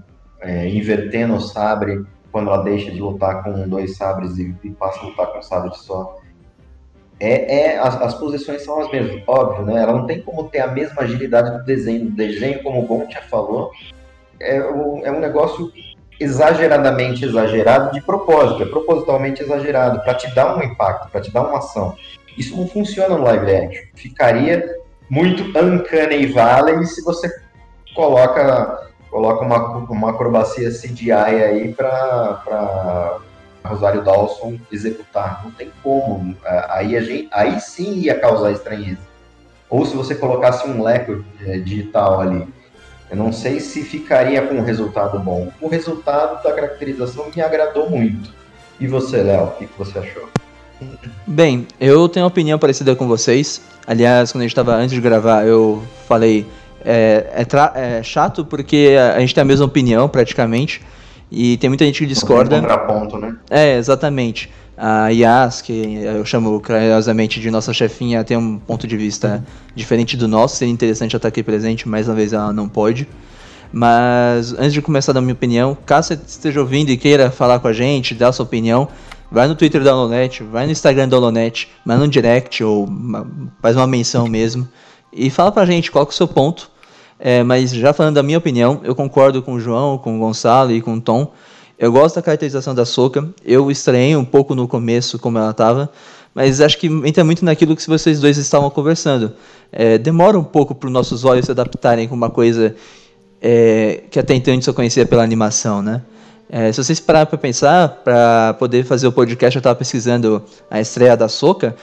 é, 0.41 0.67
invertendo 0.67 1.35
o 1.35 1.41
sabre 1.41 2.05
quando 2.31 2.49
ela 2.49 2.63
deixa 2.63 2.91
de 2.91 2.99
lutar 2.99 3.43
com 3.43 3.67
dois 3.69 3.95
sabres 3.95 4.37
e, 4.37 4.53
e 4.63 4.71
passa 4.71 4.99
a 4.99 5.05
lutar 5.05 5.27
com 5.27 5.39
um 5.39 5.43
sabre 5.43 5.73
só 5.77 6.17
é, 7.19 7.59
é 7.59 7.79
as, 7.79 8.01
as, 8.01 8.13
posições 8.15 8.63
são 8.63 8.81
as 8.81 8.91
mesmas, 8.91 9.21
óbvio, 9.25 9.65
né? 9.65 9.81
Ela 9.81 9.93
não 9.93 10.05
tem 10.05 10.21
como 10.21 10.49
ter 10.49 10.59
a 10.59 10.67
mesma 10.67 11.03
agilidade 11.03 11.57
do 11.57 11.63
desenho. 11.63 12.07
O 12.07 12.11
desenho, 12.11 12.61
como 12.61 12.81
o 12.81 12.85
Gon 12.85 13.07
já 13.09 13.21
falou, 13.21 13.71
é 14.39 14.61
um, 14.61 15.05
é 15.05 15.11
um 15.11 15.19
negócio 15.19 15.71
exageradamente 16.19 17.25
exagerado 17.25 17.93
de 17.93 18.01
propósito, 18.01 18.63
é 18.63 18.65
propositalmente 18.65 19.41
exagerado, 19.41 20.01
para 20.01 20.13
te 20.13 20.33
dar 20.33 20.57
um 20.57 20.63
impacto, 20.63 21.09
para 21.09 21.21
te 21.21 21.31
dar 21.31 21.41
uma 21.41 21.57
ação. 21.57 21.95
Isso 22.37 22.55
não 22.55 22.67
funciona 22.67 23.17
no 23.17 23.23
live 23.23 23.55
action. 23.55 23.83
Ficaria 23.95 24.75
muito 25.09 25.43
uncanny 25.57 26.25
valley 26.27 26.85
se 26.85 27.01
você 27.03 27.29
coloca, 27.93 28.89
coloca 29.09 29.45
uma, 29.45 29.77
uma 29.89 30.09
acrobacia 30.11 30.69
CGI 30.69 31.11
aí 31.11 31.73
para 31.73 33.19
Rosário 33.65 34.03
Dawson 34.03 34.57
executar. 34.71 35.41
Não 35.43 35.51
tem 35.51 35.71
como. 35.83 36.35
É, 36.45 36.65
aí, 36.69 36.97
a 36.97 37.01
gente, 37.01 37.27
aí 37.31 37.59
sim 37.59 37.95
ia 37.99 38.19
causar 38.19 38.51
estranheza. 38.51 38.99
Ou 39.69 39.85
se 39.85 39.95
você 39.95 40.15
colocasse 40.15 40.67
um 40.67 40.81
leco 40.81 41.23
é, 41.45 41.57
digital 41.57 42.21
ali. 42.21 42.47
Eu 43.09 43.17
não 43.17 43.31
sei 43.31 43.59
se 43.59 43.83
ficaria 43.83 44.41
com 44.41 44.55
um 44.55 44.63
resultado 44.63 45.19
bom. 45.19 45.51
O 45.61 45.67
resultado 45.67 46.41
da 46.43 46.51
caracterização 46.53 47.29
me 47.35 47.41
agradou 47.41 47.89
muito. 47.89 48.33
E 48.79 48.87
você, 48.87 49.21
Léo, 49.21 49.45
o 49.45 49.51
que, 49.51 49.67
que 49.67 49.77
você 49.77 49.99
achou? 49.99 50.27
Bem, 51.25 51.67
eu 51.79 52.09
tenho 52.09 52.25
uma 52.25 52.29
opinião 52.29 52.59
parecida 52.59 52.95
com 52.95 53.07
vocês. 53.07 53.61
Aliás, 53.87 54.31
quando 54.31 54.41
a 54.41 54.43
gente 54.43 54.51
estava 54.51 54.75
antes 54.75 54.93
de 54.93 55.01
gravar, 55.01 55.45
eu 55.45 55.83
falei. 56.07 56.45
É, 56.87 57.25
é, 57.33 57.97
é 57.97 58.03
chato 58.03 58.45
porque 58.45 58.95
a 59.15 59.19
gente 59.19 59.33
tem 59.33 59.41
a 59.41 59.45
mesma 59.45 59.65
opinião 59.65 60.07
praticamente. 60.07 60.81
E 61.31 61.57
tem 61.57 61.69
muita 61.69 61.85
gente 61.85 61.99
que 61.99 62.05
discorda. 62.05 62.57
Um 62.57 62.61
contraponto, 62.61 63.17
né? 63.17 63.35
É, 63.49 63.77
exatamente. 63.77 64.49
A 64.77 65.07
Yas, 65.09 65.61
que 65.61 65.95
eu 66.03 66.25
chamo 66.25 66.59
carinhosamente 66.59 67.39
de 67.39 67.49
nossa 67.49 67.73
chefinha, 67.73 68.23
tem 68.23 68.35
um 68.35 68.59
ponto 68.59 68.85
de 68.85 68.97
vista 68.97 69.43
diferente 69.73 70.17
do 70.17 70.27
nosso. 70.27 70.57
Seria 70.57 70.73
interessante 70.73 71.15
ela 71.15 71.17
estar 71.17 71.29
aqui 71.29 71.41
presente, 71.41 71.87
mais 71.87 72.07
uma 72.07 72.15
vez 72.15 72.33
ela 72.33 72.51
não 72.51 72.67
pode. 72.67 73.07
Mas 73.71 74.53
antes 74.53 74.73
de 74.73 74.81
começar 74.81 75.11
a 75.11 75.15
dar 75.15 75.21
minha 75.21 75.33
opinião, 75.33 75.77
caso 75.85 76.09
você 76.09 76.19
esteja 76.27 76.59
ouvindo 76.59 76.89
e 76.89 76.97
queira 76.97 77.31
falar 77.31 77.59
com 77.59 77.67
a 77.67 77.73
gente, 77.73 78.13
dar 78.13 78.31
sua 78.31 78.45
opinião, 78.45 78.87
vai 79.31 79.47
no 79.47 79.55
Twitter 79.55 79.83
da 79.83 79.91
Alonet, 79.91 80.43
vai 80.43 80.65
no 80.65 80.71
Instagram 80.71 81.09
da 81.09 81.17
Alonet, 81.17 81.67
manda 81.83 82.05
um 82.05 82.07
direct 82.07 82.63
ou 82.63 82.85
uma, 82.85 83.27
faz 83.61 83.75
uma 83.75 83.87
menção 83.87 84.27
mesmo 84.27 84.67
e 85.11 85.29
fala 85.29 85.51
pra 85.51 85.65
gente 85.65 85.91
qual 85.91 86.05
é 86.05 86.07
o 86.07 86.11
seu 86.11 86.27
ponto 86.27 86.69
é, 87.19 87.43
mas 87.43 87.71
já 87.71 87.93
falando 87.93 88.15
da 88.15 88.23
minha 88.23 88.37
opinião, 88.37 88.81
eu 88.83 88.93
concordo 88.93 89.41
com 89.41 89.53
o 89.53 89.59
João, 89.59 89.97
com 89.97 90.17
o 90.17 90.19
Gonçalo 90.19 90.71
e 90.71 90.81
com 90.81 90.95
o 90.95 91.01
Tom. 91.01 91.31
Eu 91.77 91.91
gosto 91.91 92.15
da 92.15 92.21
caracterização 92.21 92.73
da 92.73 92.85
Soca. 92.85 93.27
Eu 93.43 93.69
estranhei 93.71 94.15
um 94.15 94.25
pouco 94.25 94.55
no 94.55 94.67
começo 94.67 95.19
como 95.19 95.37
ela 95.37 95.51
estava, 95.51 95.89
mas 96.33 96.61
acho 96.61 96.77
que 96.77 96.87
entra 96.87 97.23
muito 97.23 97.43
naquilo 97.43 97.75
que 97.75 97.87
vocês 97.87 98.19
dois 98.19 98.37
estavam 98.37 98.69
conversando. 98.69 99.33
É, 99.71 99.97
demora 99.97 100.37
um 100.37 100.43
pouco 100.43 100.75
para 100.75 100.87
os 100.87 100.93
nossos 100.93 101.25
olhos 101.25 101.45
se 101.45 101.51
adaptarem 101.51 102.07
com 102.07 102.15
uma 102.15 102.29
coisa 102.29 102.75
é, 103.41 104.03
que 104.09 104.19
até 104.19 104.33
então 104.33 104.51
a 104.51 104.55
gente 104.55 104.65
só 104.65 104.73
conhecia 104.73 105.05
pela 105.05 105.23
animação, 105.23 105.81
né? 105.81 106.01
É, 106.49 106.71
se 106.71 106.83
vocês 106.83 106.99
pararem 106.99 107.27
para 107.27 107.37
pensar, 107.37 107.89
para 108.03 108.53
poder 108.53 108.85
fazer 108.85 109.07
o 109.07 109.11
podcast, 109.11 109.55
eu 109.55 109.59
estava 109.59 109.75
pesquisando 109.75 110.43
a 110.69 110.79
estreia 110.79 111.17
da 111.17 111.27
Soca. 111.27 111.75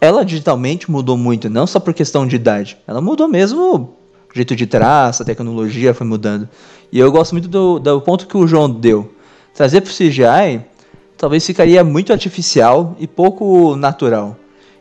Ela 0.00 0.24
digitalmente 0.24 0.90
mudou 0.90 1.16
muito, 1.16 1.48
não 1.48 1.66
só 1.66 1.78
por 1.78 1.94
questão 1.94 2.26
de 2.26 2.36
idade. 2.36 2.76
Ela 2.86 3.00
mudou 3.00 3.28
mesmo 3.28 3.99
jeito 4.34 4.54
de 4.54 4.66
traço, 4.66 5.22
a 5.22 5.26
tecnologia 5.26 5.92
foi 5.94 6.06
mudando. 6.06 6.48
E 6.92 6.98
eu 6.98 7.10
gosto 7.10 7.32
muito 7.32 7.48
do, 7.48 7.78
do 7.78 8.00
ponto 8.00 8.26
que 8.26 8.36
o 8.36 8.46
João 8.46 8.70
deu. 8.70 9.12
Trazer 9.54 9.80
para 9.80 9.90
o 9.90 9.94
CGI 9.94 10.64
talvez 11.16 11.44
ficaria 11.44 11.84
muito 11.84 12.12
artificial 12.12 12.96
e 12.98 13.06
pouco 13.06 13.76
natural. 13.76 14.36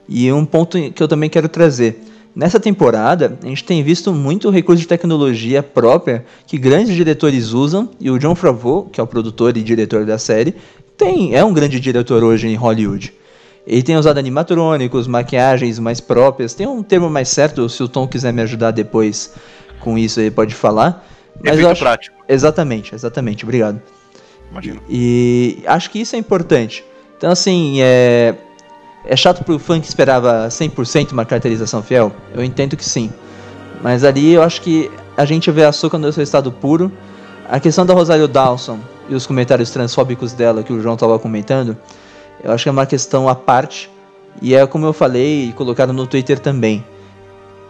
E 0.08 0.32
um 0.32 0.46
ponto 0.46 0.78
que 0.92 1.04
eu 1.04 1.08
também 1.08 1.30
quero 1.30 1.50
trazer. 1.50 2.02
Nessa 2.34 2.60
temporada, 2.60 3.38
a 3.44 3.48
gente 3.48 3.64
tem 3.64 3.84
visto 3.84 4.14
muito 4.14 4.50
recurso 4.50 4.82
de 4.82 4.88
tecnologia 4.88 5.62
própria 5.62 6.26
que 6.48 6.58
grandes 6.58 6.96
diretores 6.96 7.52
usam, 7.52 7.90
e 8.00 8.10
o 8.10 8.18
John 8.18 8.36
Favreau, 8.36 8.84
que 8.84 9.02
é 9.02 9.04
o 9.04 9.08
produtor 9.08 9.58
e 9.58 9.62
diretor 9.62 10.06
da 10.06 10.18
série, 10.18 10.56
tem, 10.96 11.36
é 11.36 11.44
um 11.44 11.54
grande 11.54 11.80
diretor 11.80 12.24
hoje 12.24 12.48
em 12.48 12.56
Hollywood. 12.56 13.14
Ele 13.70 13.84
tem 13.84 13.96
usado 13.96 14.18
animatrônicos, 14.18 15.06
maquiagens 15.06 15.78
mais 15.78 16.02
próprias. 16.02 16.56
Tem 16.56 16.66
um 16.66 16.82
termo 16.82 17.08
mais 17.08 17.30
certo, 17.30 17.70
se 17.70 17.84
o 17.84 17.88
Tom 17.88 18.08
quiser 18.08 18.34
me 18.34 18.42
ajudar 18.42 18.72
depois 18.72 19.32
com 19.80 19.96
isso, 19.96 20.20
ele 20.20 20.32
pode 20.32 20.56
falar. 20.56 21.06
Mas 21.40 21.54
Efeito 21.54 21.70
acho... 21.70 21.82
prático. 21.82 22.18
Exatamente, 22.28 22.96
exatamente, 22.96 23.44
obrigado. 23.44 23.80
Imagino. 24.50 24.82
E, 24.90 25.60
e 25.62 25.68
acho 25.68 25.92
que 25.92 26.00
isso 26.00 26.16
é 26.16 26.20
importante. 26.20 26.84
Então, 27.16 27.30
assim, 27.30 27.80
é, 27.80 28.34
é 29.06 29.16
chato 29.16 29.44
pro 29.44 29.60
fã 29.60 29.80
que 29.80 29.88
esperava 29.88 30.48
100% 30.48 31.12
uma 31.12 31.24
caracterização 31.24 31.84
fiel? 31.84 32.12
Eu 32.34 32.44
entendo 32.44 32.76
que 32.76 32.84
sim. 32.84 33.12
Mas 33.84 34.04
ali 34.04 34.34
eu 34.34 34.42
acho 34.42 34.62
que 34.62 34.90
a 35.16 35.26
gente 35.26 35.52
vê 35.52 35.64
a 35.64 35.72
Soka 35.72 35.96
no 35.96 36.12
seu 36.12 36.24
estado 36.24 36.52
puro. 36.52 36.92
A 37.48 37.60
questão 37.60 37.86
da 37.86 37.94
Rosário 37.94 38.28
Dawson 38.28 38.80
e 39.08 39.14
os 39.14 39.28
comentários 39.28 39.70
transfóbicos 39.70 40.34
dela 40.34 40.64
que 40.64 40.74
o 40.74 40.82
João 40.82 40.96
estava 40.96 41.20
comentando, 41.20 41.78
eu 42.44 42.52
acho 42.52 42.64
que 42.64 42.70
é 42.70 42.72
uma 42.72 42.86
questão 42.86 43.28
à 43.28 43.36
parte. 43.36 43.90
E 44.42 44.56
é 44.56 44.66
como 44.66 44.86
eu 44.86 44.94
falei 44.94 45.50
e 45.50 45.54
colocado 45.54 45.92
no 45.92 46.08
Twitter 46.08 46.40
também. 46.40 46.84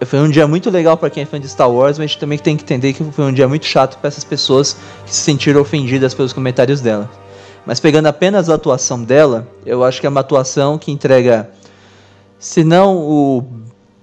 Foi 0.05 0.19
um 0.19 0.29
dia 0.29 0.47
muito 0.47 0.69
legal 0.69 0.95
para 0.95 1.09
quem 1.09 1.23
é 1.23 1.25
fã 1.25 1.39
de 1.39 1.49
Star 1.49 1.69
Wars, 1.69 1.97
mas 1.97 2.05
a 2.05 2.07
gente 2.07 2.19
também 2.19 2.37
tem 2.37 2.55
que 2.55 2.63
entender 2.63 2.93
que 2.93 3.03
foi 3.03 3.25
um 3.25 3.33
dia 3.33 3.47
muito 3.47 3.65
chato 3.65 3.97
para 3.97 4.07
essas 4.07 4.23
pessoas 4.23 4.77
que 5.05 5.13
se 5.13 5.21
sentiram 5.21 5.59
ofendidas 5.59 6.13
pelos 6.13 6.31
comentários 6.31 6.79
dela. 6.79 7.09
Mas 7.65 7.79
pegando 7.79 8.07
apenas 8.07 8.49
a 8.49 8.55
atuação 8.55 9.03
dela, 9.03 9.47
eu 9.65 9.83
acho 9.83 9.99
que 9.99 10.07
é 10.07 10.09
uma 10.09 10.21
atuação 10.21 10.77
que 10.77 10.91
entrega, 10.91 11.49
se 12.37 12.63
não 12.63 12.97
o 12.97 13.43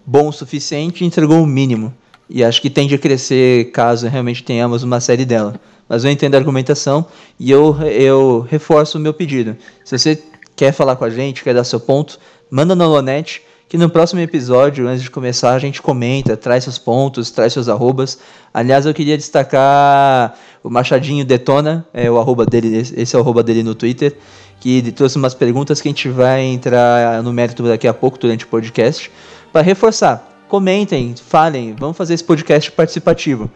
bom 0.04 0.28
o 0.28 0.32
suficiente, 0.32 1.04
entregou 1.04 1.42
o 1.42 1.46
mínimo. 1.46 1.94
E 2.28 2.44
acho 2.44 2.60
que 2.60 2.68
tende 2.68 2.94
a 2.94 2.98
crescer 2.98 3.70
caso 3.70 4.06
realmente 4.08 4.42
tenhamos 4.42 4.82
uma 4.82 5.00
série 5.00 5.24
dela. 5.24 5.58
Mas 5.88 6.04
eu 6.04 6.10
entendo 6.10 6.34
a 6.34 6.38
argumentação 6.38 7.06
e 7.38 7.50
eu, 7.50 7.76
eu 7.82 8.46
reforço 8.50 8.98
o 8.98 9.00
meu 9.00 9.14
pedido. 9.14 9.56
Se 9.84 9.96
você 9.96 10.22
quer 10.56 10.72
falar 10.72 10.96
com 10.96 11.04
a 11.04 11.10
gente, 11.10 11.44
quer 11.44 11.54
dar 11.54 11.64
seu 11.64 11.78
ponto, 11.78 12.18
manda 12.50 12.74
no 12.74 12.88
Lonet 12.88 13.42
que 13.68 13.76
no 13.76 13.90
próximo 13.90 14.20
episódio, 14.20 14.86
antes 14.86 15.02
de 15.02 15.10
começar, 15.10 15.52
a 15.52 15.58
gente 15.58 15.82
comenta, 15.82 16.36
traz 16.36 16.62
seus 16.64 16.78
pontos, 16.78 17.32
traz 17.32 17.52
seus 17.52 17.68
arrobas. 17.68 18.18
Aliás, 18.54 18.86
eu 18.86 18.94
queria 18.94 19.16
destacar 19.16 20.38
o 20.62 20.70
Machadinho 20.70 21.24
Detona, 21.24 21.84
é 21.92 22.08
o 22.08 22.16
arroba 22.18 22.46
dele, 22.46 22.76
esse 22.76 23.16
é 23.16 23.18
o 23.18 23.22
arroba 23.22 23.42
dele 23.42 23.64
no 23.64 23.74
Twitter, 23.74 24.16
que 24.60 24.92
trouxe 24.92 25.16
umas 25.16 25.34
perguntas 25.34 25.80
que 25.80 25.88
a 25.88 25.90
gente 25.90 26.08
vai 26.08 26.42
entrar 26.42 27.22
no 27.24 27.32
mérito 27.32 27.64
daqui 27.64 27.88
a 27.88 27.94
pouco 27.94 28.18
durante 28.18 28.44
o 28.44 28.48
podcast, 28.48 29.10
para 29.52 29.62
reforçar. 29.62 30.44
Comentem, 30.48 31.14
falem, 31.16 31.74
vamos 31.76 31.96
fazer 31.96 32.14
esse 32.14 32.22
podcast 32.22 32.70
participativo. 32.70 33.50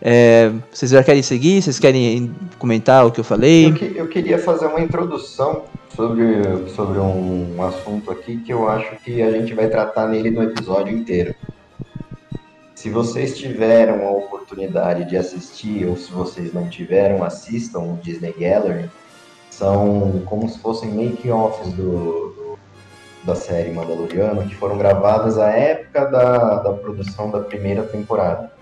É, 0.00 0.50
vocês 0.70 0.90
já 0.90 1.02
querem 1.02 1.22
seguir? 1.22 1.62
Vocês 1.62 1.78
querem 1.78 2.34
comentar 2.58 3.06
o 3.06 3.10
que 3.10 3.20
eu 3.20 3.24
falei? 3.24 3.66
Eu, 3.66 3.74
que, 3.74 3.96
eu 3.96 4.08
queria 4.08 4.38
fazer 4.38 4.66
uma 4.66 4.80
introdução 4.80 5.62
sobre, 5.94 6.68
sobre 6.74 6.98
um 6.98 7.62
assunto 7.62 8.10
aqui 8.10 8.38
que 8.38 8.52
eu 8.52 8.68
acho 8.68 8.96
que 8.96 9.22
a 9.22 9.30
gente 9.30 9.54
vai 9.54 9.68
tratar 9.68 10.08
nele 10.08 10.30
no 10.30 10.42
episódio 10.42 10.96
inteiro. 10.96 11.34
Se 12.74 12.90
vocês 12.90 13.38
tiveram 13.38 14.06
a 14.06 14.10
oportunidade 14.10 15.08
de 15.08 15.16
assistir, 15.16 15.86
ou 15.86 15.96
se 15.96 16.12
vocês 16.12 16.52
não 16.52 16.68
tiveram, 16.68 17.24
assistam 17.24 17.78
o 17.78 17.98
Disney 18.02 18.34
Gallery. 18.38 18.90
São 19.48 20.22
como 20.26 20.48
se 20.48 20.58
fossem 20.58 20.90
make-offs 20.90 21.72
do, 21.72 21.82
do, 21.82 22.58
da 23.22 23.34
série 23.34 23.70
Mandaloriano, 23.70 24.46
que 24.46 24.54
foram 24.54 24.76
gravadas 24.76 25.38
à 25.38 25.50
época 25.50 26.04
da, 26.06 26.56
da 26.56 26.72
produção 26.72 27.30
da 27.30 27.40
primeira 27.40 27.84
temporada. 27.84 28.52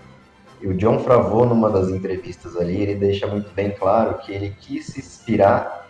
E 0.63 0.67
o 0.67 0.73
John 0.73 0.99
Favreau, 0.99 1.45
numa 1.45 1.69
das 1.69 1.89
entrevistas 1.89 2.55
ali, 2.55 2.81
ele 2.81 2.95
deixa 2.95 3.27
muito 3.27 3.51
bem 3.53 3.71
claro 3.71 4.19
que 4.19 4.31
ele 4.31 4.55
quis 4.61 4.85
se 4.85 4.99
inspirar 5.01 5.89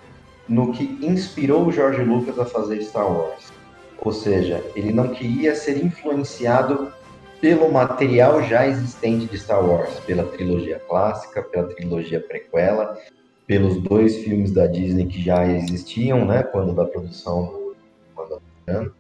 no 0.50 0.72
que 0.72 0.98
inspirou 1.00 1.68
o 1.68 1.72
George 1.72 2.02
Lucas 2.02 2.40
a 2.40 2.46
fazer 2.46 2.82
Star 2.82 3.06
Wars. 3.06 3.54
Ou 4.00 4.12
seja, 4.12 4.66
ele 4.76 4.92
não 4.92 5.10
queria 5.10 5.54
ser 5.54 5.78
influenciado 5.78 6.92
pelo 7.40 7.72
material 7.72 8.42
já 8.42 8.68
existente 8.68 9.28
de 9.28 9.38
Star 9.38 9.64
Wars, 9.64 10.00
pela 10.08 10.24
trilogia 10.24 10.80
clássica, 10.90 11.44
pela 11.44 11.68
trilogia 11.68 12.20
prequela, 12.20 12.98
pelos 13.46 13.80
dois 13.84 14.24
filmes 14.24 14.52
da 14.52 14.66
Disney 14.66 15.06
que 15.06 15.22
já 15.22 15.46
existiam, 15.46 16.26
né, 16.26 16.42
quando 16.42 16.74
da 16.74 16.86
produção 16.86 17.46
do 17.46 17.76
Mandaloriano. 18.16 18.96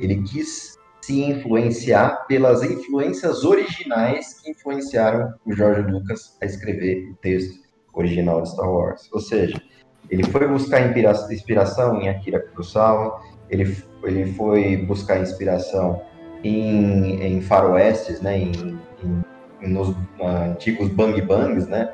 Ele 0.00 0.20
quis 0.22 0.71
se 1.02 1.20
influenciar 1.20 2.26
pelas 2.26 2.62
influências 2.62 3.44
originais 3.44 4.40
que 4.40 4.50
influenciaram 4.52 5.34
o 5.44 5.52
George 5.52 5.82
Lucas 5.90 6.36
a 6.40 6.46
escrever 6.46 7.10
o 7.10 7.14
texto 7.16 7.60
original 7.92 8.42
de 8.42 8.50
Star 8.50 8.70
Wars. 8.70 9.08
Ou 9.12 9.20
seja, 9.20 9.60
ele 10.08 10.24
foi 10.24 10.46
buscar 10.46 10.80
inspiração 10.80 12.00
em 12.00 12.08
Akira 12.08 12.40
Kurosawa, 12.40 13.20
ele, 13.50 13.76
ele 14.04 14.32
foi 14.32 14.76
buscar 14.76 15.20
inspiração 15.20 16.02
em, 16.44 17.22
em 17.22 17.40
faroestes, 17.40 18.20
né, 18.20 18.38
em, 18.38 18.78
em, 19.02 19.68
nos 19.68 19.94
antigos 20.20 20.88
bang 20.88 21.20
bangs, 21.22 21.66
né, 21.66 21.92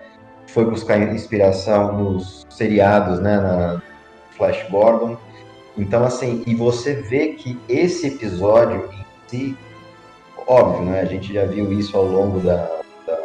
foi 0.48 0.64
buscar 0.64 0.98
inspiração 0.98 1.98
nos 1.98 2.46
seriados, 2.50 3.20
né, 3.20 3.36
na 3.36 3.82
Flash 4.30 4.66
Gordon, 4.70 5.16
então, 5.78 6.04
assim, 6.04 6.42
e 6.46 6.54
você 6.54 6.94
vê 6.94 7.28
que 7.28 7.58
esse 7.68 8.08
episódio 8.08 8.90
em 8.92 9.04
si, 9.28 9.56
óbvio, 10.46 10.84
né? 10.86 11.00
A 11.00 11.04
gente 11.04 11.32
já 11.32 11.44
viu 11.44 11.72
isso 11.72 11.96
ao 11.96 12.04
longo 12.04 12.40
da, 12.40 12.80
da, 13.06 13.18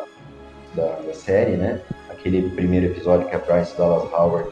da, 0.76 0.86
da 1.08 1.14
série, 1.14 1.58
né? 1.58 1.82
Aquele 2.10 2.50
primeiro 2.52 2.86
episódio 2.86 3.28
que 3.28 3.36
a 3.36 3.40
Bryce 3.40 3.76
Dallas 3.76 4.12
Howard 4.14 4.50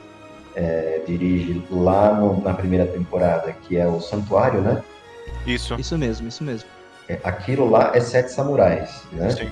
é, 0.55 1.01
dirige 1.05 1.63
lá 1.69 2.13
no, 2.13 2.41
na 2.41 2.53
primeira 2.53 2.87
temporada, 2.87 3.51
que 3.51 3.77
é 3.77 3.87
o 3.87 4.01
Santuário, 4.01 4.61
né? 4.61 4.81
Isso. 5.45 5.75
Isso 5.79 5.97
mesmo, 5.97 6.27
isso 6.27 6.43
mesmo. 6.43 6.67
É, 7.07 7.19
aquilo 7.23 7.69
lá 7.69 7.91
é 7.93 7.99
Sete 7.99 8.31
Samurais, 8.31 9.03
né? 9.11 9.29
Sim. 9.29 9.51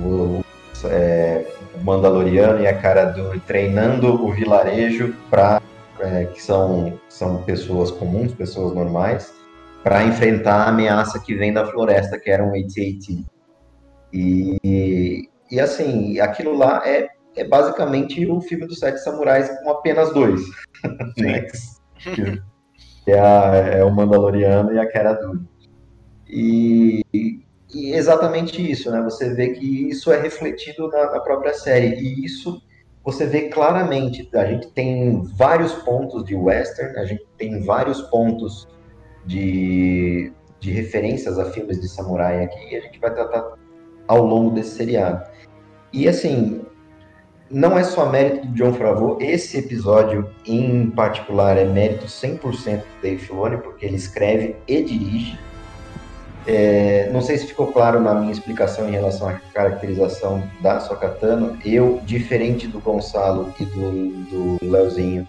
O, 0.00 0.06
o, 0.06 0.44
é, 0.86 1.44
o 1.74 1.84
Mandaloriano 1.84 2.62
e 2.62 2.66
a 2.66 2.78
cara 2.78 3.06
do 3.06 3.38
treinando 3.40 4.24
o 4.24 4.32
vilarejo 4.32 5.14
para 5.28 5.60
é, 6.02 6.24
que 6.26 6.42
são, 6.42 6.98
são 7.08 7.42
pessoas 7.44 7.90
comuns, 7.90 8.34
pessoas 8.34 8.74
normais, 8.74 9.32
para 9.82 10.04
enfrentar 10.04 10.64
a 10.64 10.68
ameaça 10.68 11.18
que 11.18 11.34
vem 11.34 11.52
da 11.52 11.66
floresta, 11.66 12.18
que 12.18 12.30
era 12.30 12.44
um 12.44 12.50
AT-AT. 12.50 13.24
E, 14.12 15.28
e 15.50 15.60
assim, 15.60 16.20
aquilo 16.20 16.56
lá 16.56 16.82
é, 16.84 17.08
é 17.36 17.44
basicamente 17.44 18.26
o 18.26 18.40
filme 18.40 18.66
dos 18.66 18.78
Sete 18.78 18.98
Samurais 18.98 19.48
com 19.60 19.70
apenas 19.70 20.12
dois. 20.12 20.40
né? 21.16 21.46
que, 23.04 23.10
é, 23.10 23.18
a, 23.18 23.54
é, 23.54 23.84
o 23.84 23.90
Mandaloriano 23.90 24.72
e 24.72 24.78
a 24.78 24.90
Cara 24.90 25.14
Dune. 25.14 25.48
E, 26.28 27.02
e, 27.12 27.92
exatamente 27.92 28.70
isso, 28.70 28.90
né? 28.90 29.00
Você 29.02 29.34
vê 29.34 29.50
que 29.50 29.88
isso 29.88 30.12
é 30.12 30.20
refletido 30.20 30.88
na, 30.88 31.12
na 31.12 31.20
própria 31.20 31.54
série. 31.54 31.94
E 31.94 32.24
isso 32.24 32.62
você 33.04 33.26
vê 33.26 33.48
claramente, 33.48 34.28
a 34.32 34.44
gente 34.44 34.68
tem 34.68 35.22
vários 35.36 35.72
pontos 35.72 36.24
de 36.24 36.34
western, 36.34 36.96
a 36.98 37.04
gente 37.04 37.26
tem 37.36 37.62
vários 37.64 38.00
pontos 38.02 38.68
de, 39.26 40.32
de 40.60 40.70
referências 40.70 41.38
a 41.38 41.50
filmes 41.50 41.80
de 41.80 41.88
samurai 41.88 42.44
aqui, 42.44 42.72
e 42.72 42.76
a 42.76 42.80
gente 42.80 42.98
vai 43.00 43.12
tratar 43.12 43.54
ao 44.06 44.24
longo 44.24 44.50
desse 44.54 44.76
seriado. 44.76 45.28
E 45.92 46.08
assim, 46.08 46.64
não 47.50 47.76
é 47.76 47.84
só 47.84 48.08
mérito 48.08 48.46
do 48.46 48.54
John 48.54 48.72
Favreau, 48.72 49.18
esse 49.20 49.58
episódio 49.58 50.32
em 50.46 50.90
particular 50.90 51.58
é 51.58 51.64
mérito 51.64 52.06
100% 52.06 52.78
do 52.78 53.02
Dave 53.02 53.18
Filoni, 53.18 53.58
porque 53.58 53.84
ele 53.84 53.96
escreve 53.96 54.56
e 54.68 54.82
dirige, 54.82 55.38
é, 56.46 57.08
não 57.12 57.20
sei 57.20 57.38
se 57.38 57.46
ficou 57.46 57.68
claro 57.68 58.00
na 58.00 58.14
minha 58.14 58.32
explicação 58.32 58.88
em 58.88 58.92
relação 58.92 59.28
à 59.28 59.34
caracterização 59.54 60.42
da 60.60 60.80
Sokatano. 60.80 61.56
Eu, 61.64 62.00
diferente 62.04 62.66
do 62.66 62.80
Gonçalo 62.80 63.52
e 63.60 63.64
do, 63.64 64.58
do 64.58 64.58
Leozinho, 64.62 65.28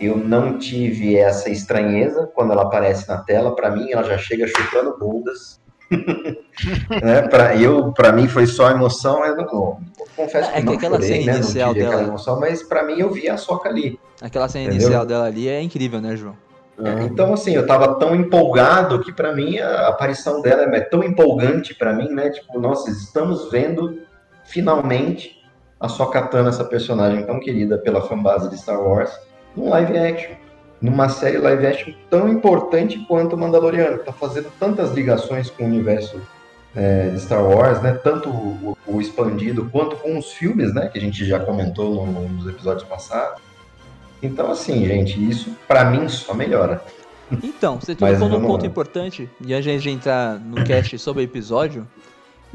eu 0.00 0.16
não 0.16 0.58
tive 0.58 1.16
essa 1.16 1.50
estranheza 1.50 2.30
quando 2.34 2.52
ela 2.52 2.62
aparece 2.62 3.08
na 3.08 3.18
tela. 3.18 3.54
Para 3.54 3.70
mim, 3.70 3.90
ela 3.90 4.04
já 4.04 4.18
chega 4.18 4.46
chutando 4.46 4.96
bundas. 4.98 5.58
né? 7.02 7.22
Para 7.22 7.56
eu, 7.56 7.92
para 7.92 8.12
mim 8.12 8.28
foi 8.28 8.46
só 8.46 8.70
emoção. 8.70 9.24
Eu, 9.24 9.36
não, 9.36 9.44
eu 9.46 9.78
confesso 10.14 10.50
que, 10.50 10.56
é 10.56 10.60
que 10.60 10.66
não 10.66 10.74
aquela 10.74 10.96
chorei, 10.96 11.20
cena 11.20 11.32
né? 11.32 11.38
inicial 11.38 11.74
dela, 11.74 12.02
emoção, 12.02 12.38
mas 12.38 12.62
para 12.62 12.82
mim 12.82 13.00
eu 13.00 13.10
vi 13.10 13.28
a 13.28 13.38
Soca 13.38 13.68
ali. 13.68 13.98
Aquela 14.20 14.48
cena 14.48 14.64
entendeu? 14.64 14.82
inicial 14.82 15.06
dela 15.06 15.24
ali 15.24 15.48
é 15.48 15.62
incrível, 15.62 16.00
né, 16.00 16.14
João? 16.14 16.36
É, 16.80 17.02
então, 17.04 17.32
assim, 17.32 17.52
eu 17.52 17.66
tava 17.66 17.96
tão 17.96 18.14
empolgado 18.14 19.00
que 19.00 19.12
para 19.12 19.34
mim 19.34 19.58
a 19.58 19.88
aparição 19.88 20.40
dela 20.40 20.62
é 20.62 20.80
tão 20.80 21.02
empolgante 21.02 21.74
para 21.74 21.92
mim, 21.92 22.08
né? 22.08 22.30
Tipo, 22.30 22.60
nossa, 22.60 22.90
estamos 22.90 23.50
vendo 23.50 24.00
finalmente 24.44 25.42
a 25.80 25.88
Sokatana, 25.88 26.48
essa 26.48 26.64
personagem 26.64 27.24
tão 27.24 27.40
querida 27.40 27.78
pela 27.78 28.00
fanbase 28.02 28.48
de 28.48 28.56
Star 28.58 28.80
Wars, 28.80 29.10
num 29.56 29.68
live 29.68 29.98
action. 29.98 30.34
Numa 30.80 31.08
série 31.08 31.38
live 31.38 31.66
action 31.66 31.92
tão 32.08 32.28
importante 32.28 33.04
quanto 33.08 33.34
o 33.34 33.38
Mandaloriano, 33.38 33.98
que 33.98 34.04
tá 34.04 34.12
fazendo 34.12 34.48
tantas 34.60 34.92
ligações 34.92 35.50
com 35.50 35.64
o 35.64 35.66
universo 35.66 36.20
é, 36.76 37.08
de 37.08 37.20
Star 37.20 37.44
Wars, 37.44 37.82
né? 37.82 37.98
Tanto 38.04 38.28
o, 38.28 38.78
o, 38.86 39.00
expandido 39.00 39.68
quanto 39.70 39.96
com 39.96 40.16
os 40.16 40.30
filmes, 40.32 40.72
né? 40.72 40.88
Que 40.88 40.98
a 40.98 41.00
gente 41.00 41.24
já 41.24 41.40
comentou 41.40 42.06
no, 42.06 42.28
nos 42.28 42.46
episódios 42.46 42.88
passados. 42.88 43.42
Então, 44.22 44.50
assim, 44.50 44.84
gente, 44.86 45.28
isso 45.28 45.56
para 45.66 45.84
mim 45.84 46.08
só 46.08 46.34
melhora. 46.34 46.82
Então, 47.42 47.78
você 47.78 47.94
tocou 47.94 48.28
num 48.28 48.40
ponto 48.40 48.62
lá. 48.62 48.66
importante, 48.66 49.28
e 49.40 49.52
antes 49.52 49.82
de 49.82 49.90
entrar 49.90 50.38
no 50.40 50.64
cast 50.64 50.98
sobre 50.98 51.22
o 51.22 51.24
episódio, 51.24 51.86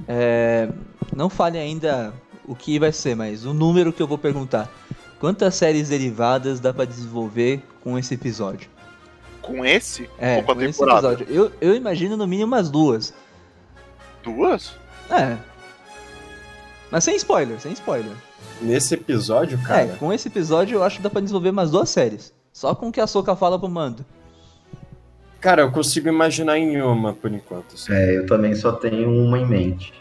é, 0.07 0.67
não 1.15 1.29
fale 1.29 1.57
ainda 1.57 2.13
o 2.45 2.55
que 2.55 2.79
vai 2.79 2.91
ser, 2.91 3.15
mas 3.15 3.45
o 3.45 3.53
número 3.53 3.93
que 3.93 4.01
eu 4.01 4.07
vou 4.07 4.17
perguntar. 4.17 4.69
Quantas 5.19 5.55
séries 5.55 5.89
derivadas 5.89 6.59
dá 6.59 6.73
para 6.73 6.85
desenvolver 6.85 7.63
com 7.81 7.97
esse 7.97 8.13
episódio? 8.13 8.69
Com 9.41 9.63
esse? 9.63 10.09
É, 10.17 10.41
com, 10.41 10.53
com 10.53 10.61
esse 10.61 10.83
episódio. 10.83 11.27
Eu, 11.29 11.51
eu 11.61 11.75
imagino 11.75 12.17
no 12.17 12.27
mínimo 12.27 12.47
umas 12.47 12.69
duas. 12.69 13.13
Duas? 14.21 14.75
É. 15.09 15.37
Mas 16.91 17.03
sem 17.03 17.15
spoiler, 17.15 17.59
sem 17.59 17.71
spoiler. 17.73 18.13
Nesse 18.63 18.93
episódio, 18.93 19.57
cara. 19.59 19.81
É, 19.81 19.87
com 19.87 20.11
esse 20.11 20.27
episódio 20.27 20.77
eu 20.77 20.83
acho 20.83 20.97
que 20.97 21.03
dá 21.03 21.09
pra 21.09 21.21
desenvolver 21.21 21.49
umas 21.49 21.69
duas 21.69 21.89
séries. 21.89 22.33
Só 22.51 22.73
com 22.73 22.87
o 22.87 22.91
que 22.91 23.01
a 23.01 23.07
Soca 23.07 23.35
fala 23.35 23.59
pro 23.59 23.67
Mando. 23.67 24.05
Cara, 25.41 25.63
eu 25.63 25.71
consigo 25.71 26.07
imaginar 26.07 26.57
em 26.57 26.81
uma 26.81 27.13
por 27.13 27.31
enquanto. 27.31 27.75
Assim. 27.75 27.91
É, 27.91 28.17
eu 28.17 28.25
também 28.25 28.55
só 28.55 28.71
tenho 28.71 29.09
uma 29.09 29.37
em 29.37 29.45
mente. 29.45 29.93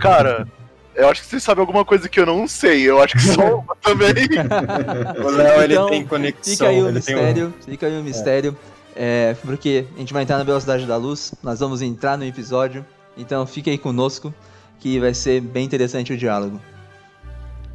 Cara, 0.00 0.48
eu 0.94 1.08
acho 1.08 1.22
que 1.22 1.28
você 1.28 1.38
sabe 1.38 1.60
alguma 1.60 1.84
coisa 1.84 2.08
que 2.08 2.18
eu 2.18 2.26
não 2.26 2.48
sei. 2.48 2.82
Eu 2.82 3.00
acho 3.00 3.14
que 3.14 3.22
só 3.22 3.58
uma 3.60 3.76
também. 3.76 4.12
o 5.24 5.30
Léo, 5.30 5.62
ele 5.62 5.74
então, 5.74 5.88
tem 5.88 6.04
conexão. 6.04 6.52
Fica 6.52 6.68
aí 6.68 6.82
o 6.82 6.86
ele 6.86 6.94
mistério. 6.94 7.46
Um... 7.46 7.62
Fica 7.62 7.86
aí 7.86 8.00
o 8.00 8.02
mistério. 8.02 8.56
É. 8.74 8.78
É, 9.00 9.36
porque 9.44 9.86
a 9.94 9.98
gente 10.00 10.12
vai 10.12 10.24
entrar 10.24 10.38
na 10.38 10.42
velocidade 10.42 10.84
da 10.84 10.96
luz. 10.96 11.32
Nós 11.40 11.60
vamos 11.60 11.80
entrar 11.80 12.18
no 12.18 12.24
episódio. 12.24 12.84
Então 13.16 13.46
fique 13.46 13.70
aí 13.70 13.78
conosco, 13.78 14.34
que 14.80 14.98
vai 14.98 15.14
ser 15.14 15.40
bem 15.40 15.64
interessante 15.64 16.12
o 16.12 16.16
diálogo. 16.16 16.60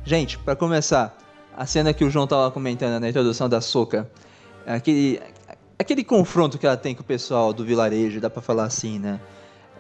Gente, 0.06 0.38
para 0.38 0.54
começar, 0.54 1.18
a 1.56 1.66
cena 1.66 1.94
que 1.94 2.04
o 2.04 2.10
João 2.10 2.28
tava 2.28 2.52
comentando 2.52 3.00
na 3.00 3.08
introdução 3.08 3.48
da 3.48 3.62
Soca, 3.62 4.10
aquele, 4.68 5.22
aquele 5.80 6.04
confronto 6.04 6.58
que 6.58 6.66
ela 6.66 6.76
tem 6.76 6.94
com 6.94 7.02
o 7.02 7.06
pessoal 7.06 7.54
do 7.54 7.64
vilarejo, 7.64 8.20
dá 8.20 8.30
pra 8.30 8.42
falar 8.42 8.66
assim, 8.66 9.00
né? 9.00 9.20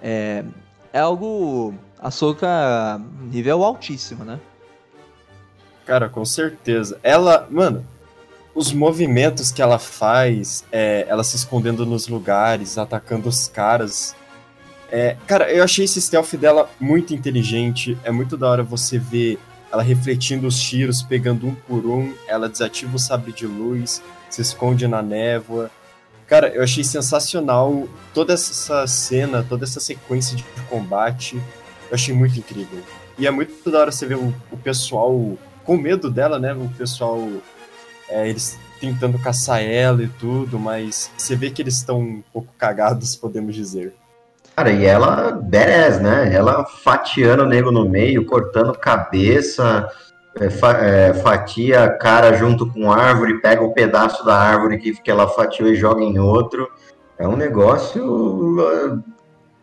É, 0.02 0.46
é 0.94 1.00
algo. 1.00 1.74
A 2.00 2.10
Soca 2.10 3.02
nível 3.22 3.64
altíssimo, 3.64 4.24
né? 4.24 4.40
Cara, 5.86 6.08
com 6.08 6.24
certeza. 6.24 6.98
Ela, 7.04 7.46
mano, 7.50 7.86
os 8.56 8.72
movimentos 8.72 9.52
que 9.52 9.62
ela 9.62 9.80
faz, 9.80 10.64
é, 10.72 11.06
ela 11.10 11.24
se 11.24 11.36
escondendo 11.36 11.86
nos 11.86 12.08
lugares, 12.08 12.78
atacando 12.78 13.28
os 13.28 13.48
caras. 13.50 14.16
É, 14.90 15.18
cara, 15.28 15.52
eu 15.52 15.64
achei 15.64 15.84
esse 15.84 16.02
stealth 16.02 16.36
dela 16.36 16.70
muito 16.80 17.14
inteligente. 17.14 17.98
É 18.06 18.12
muito 18.12 18.38
da 18.38 18.50
hora 18.50 18.64
você 18.64 18.98
ver 18.98 19.38
ela 19.74 19.82
refletindo 19.82 20.46
os 20.46 20.62
tiros, 20.62 21.02
pegando 21.02 21.48
um 21.48 21.56
por 21.56 21.84
um. 21.88 22.14
Ela 22.28 22.48
desativa 22.48 22.96
o 22.96 23.00
sabre 23.00 23.34
de 23.34 23.48
luz, 23.48 24.04
se 24.30 24.40
esconde 24.40 24.88
na 24.88 25.02
névoa. 25.02 25.72
Cara, 26.28 26.50
eu 26.50 26.62
achei 26.62 26.84
sensacional 26.84 27.90
toda 28.14 28.34
essa 28.34 28.86
cena, 28.86 29.44
toda 29.44 29.64
essa 29.66 29.80
sequência 29.80 30.38
de 30.38 30.44
combate. 30.70 31.38
Eu 31.90 31.96
achei 31.96 32.14
muito 32.14 32.38
incrível. 32.38 32.84
E 33.18 33.26
é 33.26 33.32
muito 33.32 33.72
da 33.72 33.80
hora 33.80 33.92
você 33.92 34.06
ver 34.06 34.18
o, 34.18 34.32
o 34.52 34.58
pessoal 34.58 35.36
com 35.66 35.76
medo 35.76 36.12
dela, 36.12 36.38
né? 36.38 36.54
O 36.54 36.70
pessoal, 36.78 37.28
é, 38.08 38.30
eles 38.30 38.60
tentando 38.80 39.18
caçar 39.18 39.64
ela 39.64 40.04
e 40.04 40.08
tudo, 40.08 40.60
mas 40.60 41.10
você 41.18 41.36
vê 41.36 41.50
que 41.50 41.64
eles 41.64 41.78
estão 41.78 42.00
um 42.00 42.24
pouco 42.32 42.54
cagados, 42.60 43.16
podemos 43.18 43.56
dizer. 43.56 43.92
Cara, 44.56 44.72
e 44.72 44.86
ela, 44.86 45.32
badass, 45.32 46.00
né? 46.00 46.32
Ela 46.34 46.64
fatiando 46.66 47.44
o 47.44 47.48
nego 47.48 47.72
no 47.72 47.90
meio, 47.90 48.26
cortando 48.26 48.78
cabeça, 48.78 49.90
é, 50.36 50.50
fa 50.50 50.72
é, 50.74 51.14
fatia 51.14 51.84
a 51.84 51.90
cara 51.90 52.34
junto 52.34 52.72
com 52.72 52.92
árvore, 52.92 53.42
pega 53.42 53.64
o 53.64 53.70
um 53.70 53.74
pedaço 53.74 54.24
da 54.24 54.36
árvore 54.36 54.78
que, 54.78 54.94
que 55.02 55.10
ela 55.10 55.28
fatiou 55.28 55.70
e 55.70 55.76
joga 55.76 56.04
em 56.04 56.20
outro. 56.20 56.68
É 57.18 57.28
um 57.28 57.36
negócio, 57.36 58.58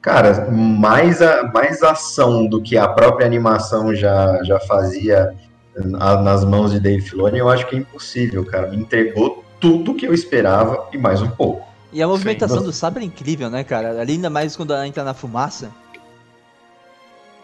cara, 0.01 0.51
mais, 0.51 1.23
a, 1.23 1.45
mais 1.53 1.83
ação 1.83 2.47
do 2.47 2.61
que 2.61 2.77
a 2.77 2.89
própria 2.89 3.27
animação 3.27 3.95
já, 3.95 4.43
já 4.43 4.59
fazia 4.61 5.35
nas 5.77 6.45
mãos 6.45 6.73
de 6.73 6.81
Dave 6.81 7.03
Filoni, 7.03 7.39
eu 7.39 7.49
acho 7.49 7.67
que 7.67 7.77
é 7.77 7.79
impossível, 7.79 8.45
cara. 8.45 8.69
Me 8.69 8.77
entregou 8.77 9.45
tudo 9.61 9.95
que 9.95 10.07
eu 10.07 10.13
esperava 10.13 10.89
e 10.93 10.99
mais 10.99 11.23
um 11.23 11.31
pouco. 11.31 11.70
E 11.93 12.03
a 12.03 12.07
movimentação 12.07 12.59
Sim. 12.59 12.65
do 12.65 12.73
sabre 12.73 13.03
é 13.03 13.07
incrível, 13.07 13.51
né, 13.51 13.65
cara? 13.65 14.01
Ali 14.01 14.13
ainda 14.13 14.31
mais 14.31 14.57
quando 14.57 14.73
ela 14.73 14.87
entra 14.87 15.03
na 15.03 15.15
fumaça. 15.15 15.71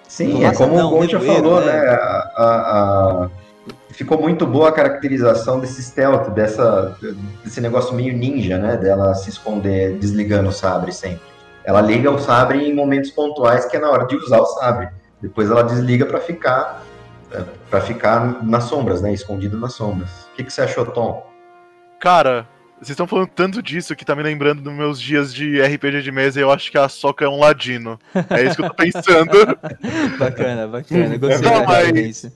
Sim, 0.06 0.32
fumaça, 0.32 0.62
é 0.62 0.66
como 0.66 0.78
não, 0.78 0.88
o 0.88 0.90
Gon 0.90 1.08
já 1.08 1.20
falou, 1.20 1.60
né? 1.60 1.72
né? 1.72 1.88
A, 1.88 2.32
a, 2.36 3.24
a... 3.24 3.30
Ficou 3.90 4.20
muito 4.20 4.46
boa 4.46 4.68
a 4.68 4.72
caracterização 4.72 5.58
desse 5.58 5.82
stealth, 5.82 6.30
dessa, 6.30 6.96
desse 7.42 7.60
negócio 7.60 7.94
meio 7.94 8.16
ninja, 8.16 8.58
né? 8.58 8.76
Dela 8.76 9.14
se 9.14 9.30
esconder 9.30 9.98
desligando 9.98 10.50
o 10.50 10.52
sabre 10.52 10.92
sempre. 10.92 11.22
Ela 11.64 11.80
liga 11.80 12.10
o 12.10 12.18
sabre 12.18 12.58
em 12.58 12.74
momentos 12.74 13.10
pontuais, 13.10 13.64
que 13.64 13.76
é 13.76 13.80
na 13.80 13.90
hora 13.90 14.06
de 14.06 14.14
usar 14.14 14.38
o 14.38 14.46
sabre. 14.46 14.88
Depois 15.20 15.50
ela 15.50 15.64
desliga 15.64 16.06
para 16.06 16.20
ficar 16.20 16.84
é, 17.32 17.42
para 17.68 17.80
ficar 17.80 18.44
nas 18.44 18.64
sombras, 18.64 19.02
né? 19.02 19.12
Escondido 19.12 19.58
nas 19.58 19.72
sombras. 19.72 20.10
O 20.32 20.36
que, 20.36 20.44
que 20.44 20.52
você 20.52 20.62
achou, 20.62 20.86
Tom? 20.86 21.26
Cara, 21.98 22.46
vocês 22.78 22.90
estão 22.90 23.06
falando 23.06 23.28
tanto 23.28 23.62
disso 23.62 23.96
que 23.96 24.04
tá 24.04 24.14
me 24.14 24.22
lembrando 24.22 24.60
dos 24.60 24.72
meus 24.72 25.00
dias 25.00 25.34
de 25.34 25.60
RPG 25.62 26.02
de 26.02 26.12
mesa 26.12 26.38
e 26.38 26.42
eu 26.42 26.50
acho 26.50 26.70
que 26.70 26.76
a 26.76 26.88
Soca 26.88 27.24
é 27.24 27.28
um 27.28 27.38
ladino. 27.38 27.98
É 28.28 28.44
isso 28.44 28.56
que 28.56 28.62
eu 28.62 28.68
tô 28.68 28.74
pensando. 28.74 29.58
bacana, 30.18 30.68
bacana. 30.68 31.16
Gostei 31.16 31.50
Não, 31.50 31.64
mas, 31.64 32.30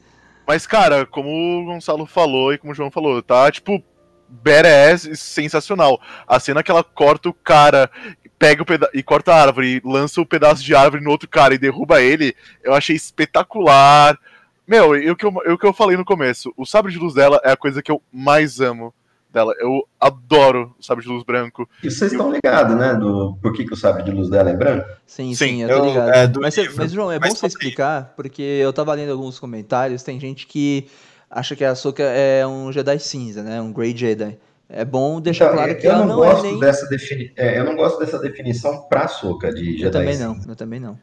mas, 0.46 0.66
cara, 0.66 1.04
como 1.04 1.28
o 1.28 1.64
Gonçalo 1.66 2.06
falou 2.06 2.54
e 2.54 2.58
como 2.58 2.72
o 2.72 2.74
João 2.74 2.90
falou, 2.90 3.22
tá 3.22 3.50
tipo 3.50 3.82
badass 4.28 5.10
sensacional. 5.14 6.00
A 6.26 6.40
cena 6.40 6.62
que 6.62 6.70
ela 6.70 6.82
corta 6.82 7.28
o 7.28 7.34
cara, 7.34 7.90
pega 8.38 8.62
o 8.62 8.66
e 8.94 9.02
corta 9.02 9.34
a 9.34 9.42
árvore, 9.42 9.82
lança 9.84 10.20
o 10.20 10.24
um 10.24 10.26
pedaço 10.26 10.64
de 10.64 10.74
árvore 10.74 11.04
no 11.04 11.10
outro 11.10 11.28
cara 11.28 11.54
e 11.54 11.58
derruba 11.58 12.00
ele, 12.00 12.34
eu 12.64 12.72
achei 12.72 12.96
espetacular. 12.96 14.18
Meu, 14.66 14.96
e 14.96 15.10
o 15.10 15.16
que 15.16 15.26
eu, 15.26 15.30
o 15.30 15.58
que 15.58 15.66
eu 15.66 15.72
falei 15.74 15.98
no 15.98 16.04
começo, 16.04 16.50
o 16.56 16.64
sabre 16.64 16.92
de 16.92 16.98
luz 16.98 17.12
dela 17.12 17.40
é 17.44 17.52
a 17.52 17.56
coisa 17.56 17.82
que 17.82 17.90
eu 17.90 18.00
mais 18.10 18.58
amo 18.60 18.94
dela. 19.32 19.54
Eu 19.58 19.86
adoro 19.98 20.74
o 20.78 20.82
sabre 20.82 21.04
de 21.04 21.10
luz 21.10 21.24
branco. 21.24 21.68
E 21.82 21.90
vocês 21.90 22.12
estão 22.12 22.32
ligados, 22.32 22.76
né? 22.76 22.94
Do 22.94 23.36
por 23.40 23.52
que, 23.52 23.64
que 23.64 23.72
o 23.72 23.76
sabre 23.76 24.02
de 24.02 24.10
luz 24.10 24.28
dela 24.28 24.50
é 24.50 24.56
branco? 24.56 24.88
Sim, 25.06 25.34
sim, 25.34 25.34
sim 25.34 25.62
eu 25.62 25.68
tô 25.68 25.86
ligado. 25.86 26.10
É, 26.10 26.32
mas, 26.40 26.56
mas, 26.76 26.92
João, 26.92 27.10
é 27.10 27.18
mas 27.18 27.30
bom 27.30 27.36
você 27.36 27.46
explicar, 27.46 28.12
porque 28.16 28.42
eu 28.42 28.72
tava 28.72 28.94
lendo 28.94 29.12
alguns 29.12 29.38
comentários, 29.38 30.02
tem 30.02 30.18
gente 30.18 30.46
que 30.46 30.88
acha 31.30 31.54
que 31.54 31.64
a 31.64 31.70
Ahsoka 31.70 32.02
é 32.02 32.46
um 32.46 32.72
Jedi 32.72 32.98
cinza, 32.98 33.42
né? 33.42 33.60
Um 33.60 33.72
Grey 33.72 33.96
Jedi. 33.96 34.36
É 34.68 34.84
bom 34.84 35.20
deixar 35.20 35.46
então, 35.46 35.56
claro 35.56 35.76
que 35.76 35.86
ela 35.86 36.06
não, 36.06 36.16
não 36.18 36.24
é 36.24 36.42
nem... 36.42 36.60
Dessa 36.60 36.86
defini... 36.86 37.32
É, 37.36 37.58
eu 37.58 37.64
não 37.64 37.74
gosto 37.74 37.98
dessa 37.98 38.20
definição 38.20 38.82
pra 38.82 39.02
Ahsoka 39.02 39.52
de 39.52 39.72
Jedi 39.72 39.82
Eu 39.82 39.90
também 39.90 40.12
cinza. 40.14 40.28
não, 40.28 40.40
eu 40.46 40.56
também 40.56 40.78
não. 40.78 40.96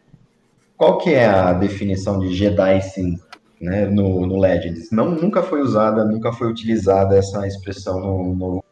Qual 0.78 1.00
que 1.00 1.14
é 1.14 1.26
a 1.26 1.52
definição 1.54 2.18
de 2.20 2.34
Jedi 2.34 2.82
cinza? 2.82 3.27
Né, 3.62 3.86
no, 3.86 4.26
no 4.26 4.40
Legends. 4.40 4.92
Não, 4.92 5.12
nunca 5.12 5.42
foi 5.42 5.62
usada, 5.62 6.06
nunca 6.06 6.32
foi 6.32 6.50
utilizada 6.50 7.18
essa 7.18 7.46
expressão 7.48 8.00
no, 8.00 8.36
no... 8.36 8.64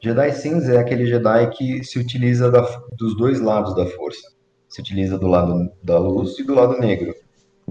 Jedi 0.00 0.32
cinza 0.32 0.74
é 0.74 0.78
aquele 0.78 1.06
Jedi 1.06 1.50
que 1.50 1.84
se 1.84 1.98
utiliza 1.98 2.50
da, 2.50 2.62
dos 2.98 3.16
dois 3.16 3.40
lados 3.40 3.74
da 3.74 3.86
força. 3.86 4.28
Se 4.68 4.80
utiliza 4.80 5.18
do 5.18 5.26
lado 5.26 5.70
da 5.82 5.98
luz 5.98 6.38
e 6.38 6.44
do 6.44 6.54
lado 6.54 6.78
negro. 6.78 7.14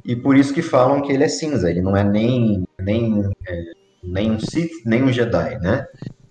E 0.03 0.15
por 0.15 0.35
isso 0.35 0.53
que 0.53 0.61
falam 0.61 1.01
que 1.01 1.11
ele 1.11 1.23
é 1.23 1.27
cinza, 1.27 1.69
ele 1.69 1.81
não 1.81 1.95
é 1.95 2.03
nem, 2.03 2.65
nem, 2.81 3.23
é, 3.47 3.63
nem 4.03 4.31
um 4.31 4.39
Sith, 4.39 4.71
nem 4.85 5.03
um 5.03 5.11
Jedi, 5.11 5.59
né? 5.59 5.85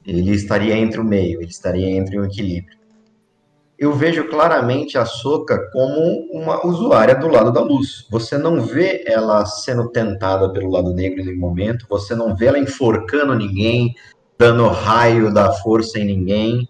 Ele 0.07 0.33
estaria 0.33 0.77
entre 0.77 1.01
o 1.01 1.05
meio, 1.05 1.41
ele 1.41 1.51
estaria 1.51 1.89
entre 1.89 2.19
o 2.19 2.25
equilíbrio 2.25 2.84
eu 3.79 3.93
vejo 3.93 4.29
claramente 4.29 4.97
a 4.97 5.05
Soca 5.05 5.71
como 5.73 6.29
uma 6.33 6.65
usuária 6.65 7.15
do 7.15 7.29
lado 7.29 7.53
da 7.53 7.61
luz. 7.61 8.07
Você 8.11 8.39
não 8.39 8.61
vê 8.61 9.05
ela 9.07 9.45
sendo 9.45 9.91
tentada 9.91 10.53
pelo 10.53 10.71
lado 10.71 10.95
negro 10.95 11.21
em 11.21 11.25
nenhum 11.27 11.41
momento, 11.41 11.87
você 11.89 12.15
não 12.15 12.37
vê 12.37 12.47
ela 12.47 12.59
enforcando 12.59 13.35
ninguém, 13.35 13.95
dando 14.39 14.67
raio 14.69 15.33
da 15.33 15.53
força 15.53 15.99
em 15.99 16.05
ninguém. 16.05 16.69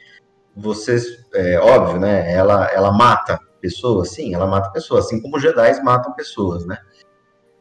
Você, 0.57 0.97
é 1.35 1.59
óbvio, 1.59 2.01
né? 2.01 2.33
Ela, 2.33 2.71
ela 2.73 2.93
mata 2.93 3.38
pessoas, 3.61 4.11
sim, 4.11 4.35
ela 4.35 4.47
mata 4.47 4.71
pessoas, 4.71 5.07
assim 5.07 5.21
como 5.21 5.37
os 5.37 5.43
Jedi 5.43 5.83
matam 5.83 6.12
pessoas, 6.14 6.67
né? 6.67 6.79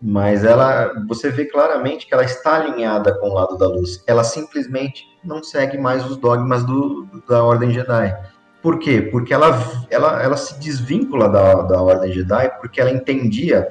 Mas 0.02 0.44
ela, 0.44 0.94
você 1.08 1.30
vê 1.30 1.46
claramente 1.46 2.06
que 2.06 2.14
ela 2.14 2.26
está 2.26 2.56
alinhada 2.56 3.18
com 3.20 3.30
o 3.30 3.34
lado 3.34 3.58
da 3.58 3.68
luz. 3.68 4.04
Ela 4.06 4.24
simplesmente 4.24 5.06
não 5.24 5.42
segue 5.42 5.78
mais 5.78 6.06
os 6.06 6.18
dogmas 6.18 6.66
do, 6.66 7.08
da 7.28 7.42
Ordem 7.42 7.72
Jedi 7.72 8.14
por 8.64 8.80
quê? 8.80 9.02
Porque 9.02 9.34
ela, 9.34 9.62
ela, 9.90 10.24
ela 10.24 10.38
se 10.38 10.58
desvincula 10.58 11.28
da, 11.28 11.54
da 11.64 11.82
Ordem 11.82 12.14
Jedi 12.14 12.50
porque 12.62 12.80
ela 12.80 12.90
entendia, 12.90 13.68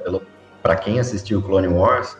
para 0.61 0.75
quem 0.75 0.99
assistiu 0.99 1.41
Clone 1.41 1.67
Wars, 1.67 2.15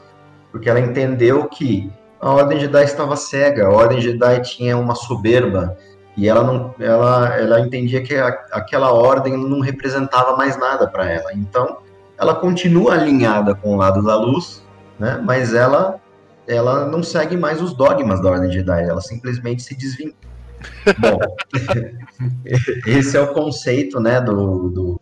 porque 0.52 0.68
ela 0.68 0.80
entendeu 0.80 1.48
que 1.48 1.94
a 2.20 2.32
Ordem 2.32 2.60
Jedi 2.60 2.84
estava 2.84 3.16
cega, 3.16 3.68
a 3.68 3.70
Ordem 3.70 4.02
Jedi 4.02 4.42
tinha 4.42 4.76
uma 4.76 4.96
soberba, 4.96 5.78
e 6.18 6.28
ela 6.28 6.44
não 6.44 6.74
ela, 6.80 7.38
ela 7.38 7.60
entendia 7.60 8.02
que 8.02 8.16
a, 8.16 8.28
aquela 8.52 8.92
ordem 8.92 9.38
não 9.38 9.60
representava 9.60 10.36
mais 10.36 10.58
nada 10.58 10.88
para 10.88 11.08
ela. 11.08 11.32
Então, 11.34 11.78
ela 12.18 12.34
continua 12.34 12.94
alinhada 12.94 13.54
com 13.54 13.76
o 13.76 13.76
lado 13.76 14.04
da 14.04 14.16
luz, 14.16 14.64
né? 14.98 15.22
Mas 15.24 15.54
ela 15.54 16.00
ela 16.48 16.88
não 16.88 17.04
segue 17.04 17.38
mais 17.38 17.62
os 17.62 17.74
dogmas 17.74 18.20
da 18.22 18.32
Ordem 18.32 18.52
Jedi, 18.52 18.84
ela 18.84 19.00
simplesmente 19.00 19.62
se 19.62 19.76
desvincula 19.76 20.33
Bom, 21.00 21.20
esse 22.88 23.18
é 23.18 23.22
o 23.22 23.34
conceito, 23.34 24.00
né, 24.00 24.22
do, 24.22 24.70
do 24.70 25.02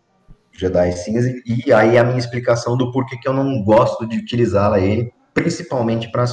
Jedi 0.52 0.92
Cinza, 0.94 1.34
e 1.46 1.74
aí 1.74 1.98
a 1.98 2.04
minha 2.04 2.20
explicação 2.20 2.78
do 2.78 2.92
porquê 2.92 3.18
que 3.18 3.28
eu 3.28 3.34
não 3.34 3.64
gosto 3.64 4.08
de 4.08 4.18
utilizá-la 4.18 4.80
ele, 4.80 5.12
principalmente 5.34 6.12
para 6.12 6.26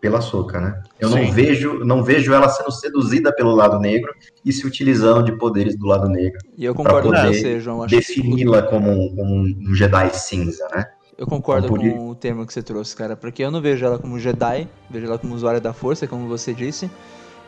pela 0.00 0.20
Soca, 0.20 0.60
né? 0.60 0.82
Eu 0.98 1.10
não 1.10 1.30
vejo, 1.30 1.84
não 1.84 2.02
vejo 2.02 2.32
ela 2.32 2.48
sendo 2.48 2.72
seduzida 2.72 3.32
pelo 3.32 3.54
lado 3.54 3.78
negro 3.78 4.12
e 4.44 4.52
se 4.52 4.66
utilizando 4.66 5.22
de 5.22 5.32
poderes 5.36 5.76
do 5.76 5.86
lado 5.86 6.08
negro. 6.08 6.38
E 6.56 6.64
eu 6.64 6.74
concordo 6.74 7.12
com 7.12 7.26
você, 7.26 7.60
João. 7.60 7.86
Defini-la 7.86 8.62
como, 8.62 8.90
um, 8.90 9.14
como 9.14 9.34
um 9.34 9.74
Jedi 9.74 10.10
cinza, 10.14 10.66
né? 10.74 10.86
Eu 11.16 11.26
concordo 11.26 11.66
então, 11.66 11.98
com 11.98 12.08
o 12.10 12.14
termo 12.14 12.46
que 12.46 12.52
você 12.52 12.62
trouxe, 12.62 12.94
cara, 12.94 13.16
porque 13.16 13.42
eu 13.42 13.50
não 13.50 13.60
vejo 13.60 13.84
ela 13.84 13.98
como 13.98 14.20
Jedi, 14.20 14.68
vejo 14.88 15.06
ela 15.06 15.18
como 15.18 15.34
usuária 15.34 15.60
da 15.60 15.72
força, 15.72 16.06
como 16.06 16.28
você 16.28 16.54
disse. 16.54 16.88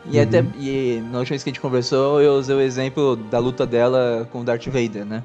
E 0.05 0.17
uhum. 0.17 0.23
até 0.23 0.43
e 0.57 1.03
na 1.11 1.19
última 1.19 1.33
vez 1.33 1.43
que 1.43 1.49
a 1.49 1.53
gente 1.53 1.61
conversou, 1.61 2.21
eu 2.21 2.33
usei 2.33 2.55
o 2.55 2.61
exemplo 2.61 3.15
da 3.15 3.39
luta 3.39 3.65
dela 3.65 4.27
com 4.31 4.41
o 4.41 4.43
Darth 4.43 4.65
Vader, 4.65 5.05
né? 5.05 5.23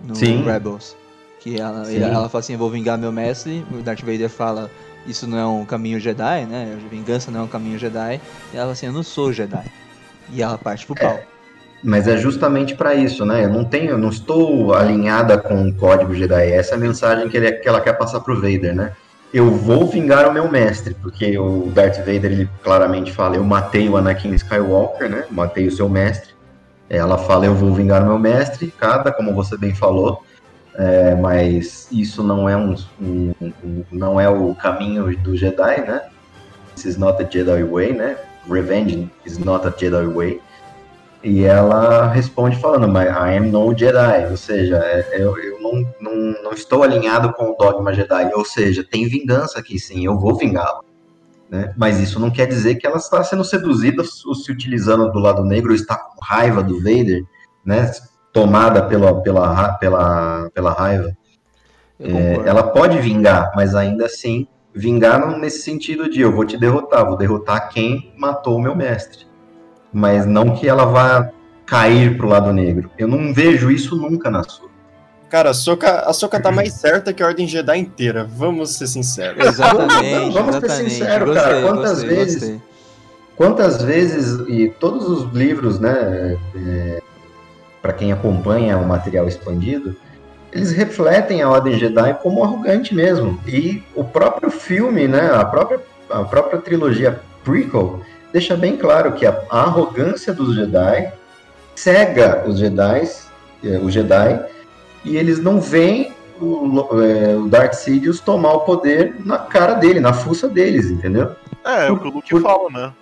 No 0.00 0.14
Sim. 0.14 0.42
Rebels. 0.44 0.96
Que 1.40 1.60
ela, 1.60 1.90
ela 1.92 2.28
fala 2.28 2.40
assim, 2.40 2.52
eu 2.52 2.58
vou 2.58 2.70
vingar 2.70 2.96
meu 2.96 3.10
mestre, 3.10 3.66
o 3.72 3.82
Darth 3.82 4.02
Vader 4.02 4.28
fala, 4.28 4.70
isso 5.06 5.26
não 5.26 5.38
é 5.38 5.44
um 5.44 5.64
caminho 5.64 5.98
Jedi, 5.98 6.46
né? 6.46 6.78
Vingança 6.88 7.32
não 7.32 7.40
é 7.40 7.42
um 7.42 7.48
caminho 7.48 7.78
Jedi. 7.78 8.20
E 8.52 8.56
ela 8.56 8.62
fala 8.62 8.72
assim, 8.72 8.86
eu 8.86 8.92
não 8.92 9.02
sou 9.02 9.32
Jedi. 9.32 9.64
E 10.32 10.40
ela 10.40 10.56
parte 10.56 10.86
pro 10.86 10.94
pau. 10.94 11.10
É, 11.10 11.24
mas 11.82 12.06
é 12.06 12.16
justamente 12.16 12.76
para 12.76 12.94
isso, 12.94 13.24
né? 13.26 13.44
Eu 13.44 13.48
não 13.48 13.64
tenho, 13.64 13.90
eu 13.90 13.98
não 13.98 14.10
estou 14.10 14.72
alinhada 14.72 15.36
com 15.36 15.68
o 15.68 15.74
código 15.74 16.14
Jedi. 16.14 16.52
Essa 16.52 16.74
é 16.74 16.76
a 16.76 16.80
mensagem 16.80 17.28
que, 17.28 17.36
ele, 17.36 17.52
que 17.54 17.68
ela 17.68 17.80
quer 17.80 17.94
passar 17.94 18.20
pro 18.20 18.36
Vader, 18.36 18.74
né? 18.74 18.92
Eu 19.32 19.50
vou 19.50 19.86
vingar 19.86 20.28
o 20.28 20.32
meu 20.32 20.50
mestre, 20.50 20.94
porque 20.94 21.38
o 21.38 21.70
Darth 21.74 21.98
Vader 21.98 22.26
ele 22.26 22.50
claramente 22.62 23.10
fala, 23.12 23.36
eu 23.36 23.44
matei 23.44 23.88
o 23.88 23.96
Anakin 23.96 24.34
Skywalker, 24.34 25.08
né? 25.08 25.24
Matei 25.30 25.66
o 25.66 25.72
seu 25.72 25.88
mestre. 25.88 26.34
Ela 26.88 27.16
fala, 27.16 27.46
eu 27.46 27.54
vou 27.54 27.72
vingar 27.72 28.02
o 28.02 28.06
meu 28.06 28.18
mestre, 28.18 28.72
cada, 28.78 29.10
como 29.10 29.34
você 29.34 29.56
bem 29.56 29.74
falou, 29.74 30.22
é, 30.74 31.14
mas 31.14 31.88
isso 31.90 32.22
não 32.22 32.46
é 32.46 32.56
um, 32.56 32.74
um, 33.00 33.32
um, 33.40 33.84
não 33.90 34.20
é 34.20 34.28
o 34.28 34.54
caminho 34.54 35.16
do 35.18 35.34
Jedi, 35.34 35.80
né? 35.80 36.02
This 36.74 36.84
is 36.84 36.96
not 36.98 37.22
a 37.22 37.28
Jedi 37.28 37.62
way, 37.64 37.94
né? 37.94 38.16
Revenge 38.50 39.10
is 39.24 39.38
not 39.38 39.66
a 39.66 39.70
Jedi 39.70 40.06
way. 40.06 40.40
E 41.22 41.44
ela 41.44 42.08
responde 42.08 42.56
falando, 42.56 42.88
mas 42.88 43.06
I 43.08 43.36
am 43.36 43.50
no 43.50 43.76
Jedi, 43.76 44.26
ou 44.28 44.36
seja, 44.36 44.76
é, 44.78 45.22
eu, 45.22 45.38
eu 45.38 45.60
não, 45.60 45.94
não, 46.00 46.42
não 46.42 46.52
estou 46.52 46.82
alinhado 46.82 47.32
com 47.32 47.50
o 47.50 47.56
dogma 47.56 47.94
Jedi, 47.94 48.32
ou 48.34 48.44
seja, 48.44 48.82
tem 48.82 49.06
vingança 49.06 49.60
aqui 49.60 49.78
sim, 49.78 50.04
eu 50.04 50.18
vou 50.18 50.34
vingá-la. 50.36 50.80
Né? 51.48 51.72
Mas 51.76 52.00
isso 52.00 52.18
não 52.18 52.28
quer 52.28 52.46
dizer 52.46 52.74
que 52.74 52.86
ela 52.86 52.96
está 52.96 53.22
sendo 53.22 53.44
seduzida 53.44 54.02
ou 54.26 54.34
se 54.34 54.50
utilizando 54.50 55.12
do 55.12 55.20
lado 55.20 55.44
negro, 55.44 55.70
ou 55.70 55.76
está 55.76 55.96
com 55.96 56.18
raiva 56.20 56.60
do 56.60 56.78
Vader, 56.78 57.22
né? 57.64 57.88
tomada 58.32 58.82
pela, 58.82 59.22
pela, 59.22 59.74
pela, 59.74 60.50
pela 60.52 60.72
raiva. 60.72 61.16
É, 62.00 62.48
ela 62.48 62.64
pode 62.64 62.98
vingar, 62.98 63.52
mas 63.54 63.76
ainda 63.76 64.06
assim, 64.06 64.48
vingar 64.74 65.38
nesse 65.38 65.62
sentido 65.62 66.10
de 66.10 66.20
eu 66.20 66.32
vou 66.32 66.44
te 66.44 66.56
derrotar, 66.56 67.06
vou 67.06 67.16
derrotar 67.16 67.68
quem 67.68 68.12
matou 68.16 68.56
o 68.56 68.60
meu 68.60 68.74
mestre 68.74 69.30
mas 69.92 70.26
não 70.26 70.54
que 70.54 70.68
ela 70.68 70.84
vá 70.84 71.30
cair 71.66 72.16
pro 72.16 72.28
lado 72.28 72.52
negro. 72.52 72.90
Eu 72.98 73.08
não 73.08 73.32
vejo 73.32 73.70
isso 73.70 73.96
nunca 73.96 74.30
na 74.30 74.42
sua. 74.42 74.70
Cara, 75.28 75.50
a 75.50 75.54
Soka, 75.54 76.00
a 76.00 76.12
Soka 76.12 76.38
tá 76.38 76.52
mais 76.52 76.74
certa 76.74 77.12
que 77.12 77.22
a 77.22 77.26
Ordem 77.26 77.48
Jedi 77.48 77.78
inteira, 77.78 78.24
vamos 78.24 78.76
ser 78.76 78.86
sinceros. 78.86 79.40
Exatamente. 79.46 80.30
vamos 80.34 80.56
exatamente. 80.56 80.74
ser 80.74 80.90
sinceros, 80.90 81.28
Gostei, 81.28 81.42
cara. 81.42 81.62
Quantas 81.62 81.92
gostei, 81.92 82.16
vezes. 82.16 82.34
gostei. 82.34 82.60
Quantas 83.34 83.82
vezes, 83.82 84.46
e 84.46 84.68
todos 84.68 85.08
os 85.08 85.32
livros, 85.32 85.80
né, 85.80 86.36
é, 86.54 87.02
para 87.80 87.94
quem 87.94 88.12
acompanha 88.12 88.76
o 88.76 88.86
material 88.86 89.26
expandido, 89.26 89.96
eles 90.52 90.70
refletem 90.70 91.40
a 91.40 91.48
Ordem 91.48 91.78
Jedi 91.78 92.12
como 92.22 92.44
arrogante 92.44 92.94
mesmo. 92.94 93.40
E 93.48 93.82
o 93.94 94.04
próprio 94.04 94.50
filme, 94.50 95.08
né, 95.08 95.32
a 95.32 95.46
própria, 95.46 95.80
a 96.10 96.24
própria 96.24 96.60
trilogia 96.60 97.18
prequel, 97.42 98.02
deixa 98.32 98.56
bem 98.56 98.76
claro 98.76 99.12
que 99.12 99.26
a, 99.26 99.42
a 99.50 99.62
arrogância 99.62 100.32
dos 100.32 100.54
Jedi 100.54 101.12
cega 101.74 102.44
os 102.46 102.58
Jedi, 102.58 103.08
é, 103.64 103.78
o 103.78 103.90
Jedi, 103.90 104.44
e 105.04 105.16
eles 105.16 105.38
não 105.40 105.60
veem 105.60 106.12
o, 106.40 107.00
é, 107.02 107.36
o 107.36 107.48
Darth 107.48 107.74
Sidious 107.74 108.20
tomar 108.20 108.52
o 108.52 108.60
poder 108.60 109.16
na 109.24 109.38
cara 109.38 109.74
dele, 109.74 110.00
na 110.00 110.12
fuça 110.12 110.48
deles, 110.48 110.90
entendeu? 110.90 111.34
É, 111.64 111.86
é 111.86 111.90
o 111.90 111.98
que 111.98 112.08
o 112.08 112.10
Luke 112.10 112.30
Por- 112.30 112.42
fala, 112.42 112.68
né? 112.70 112.92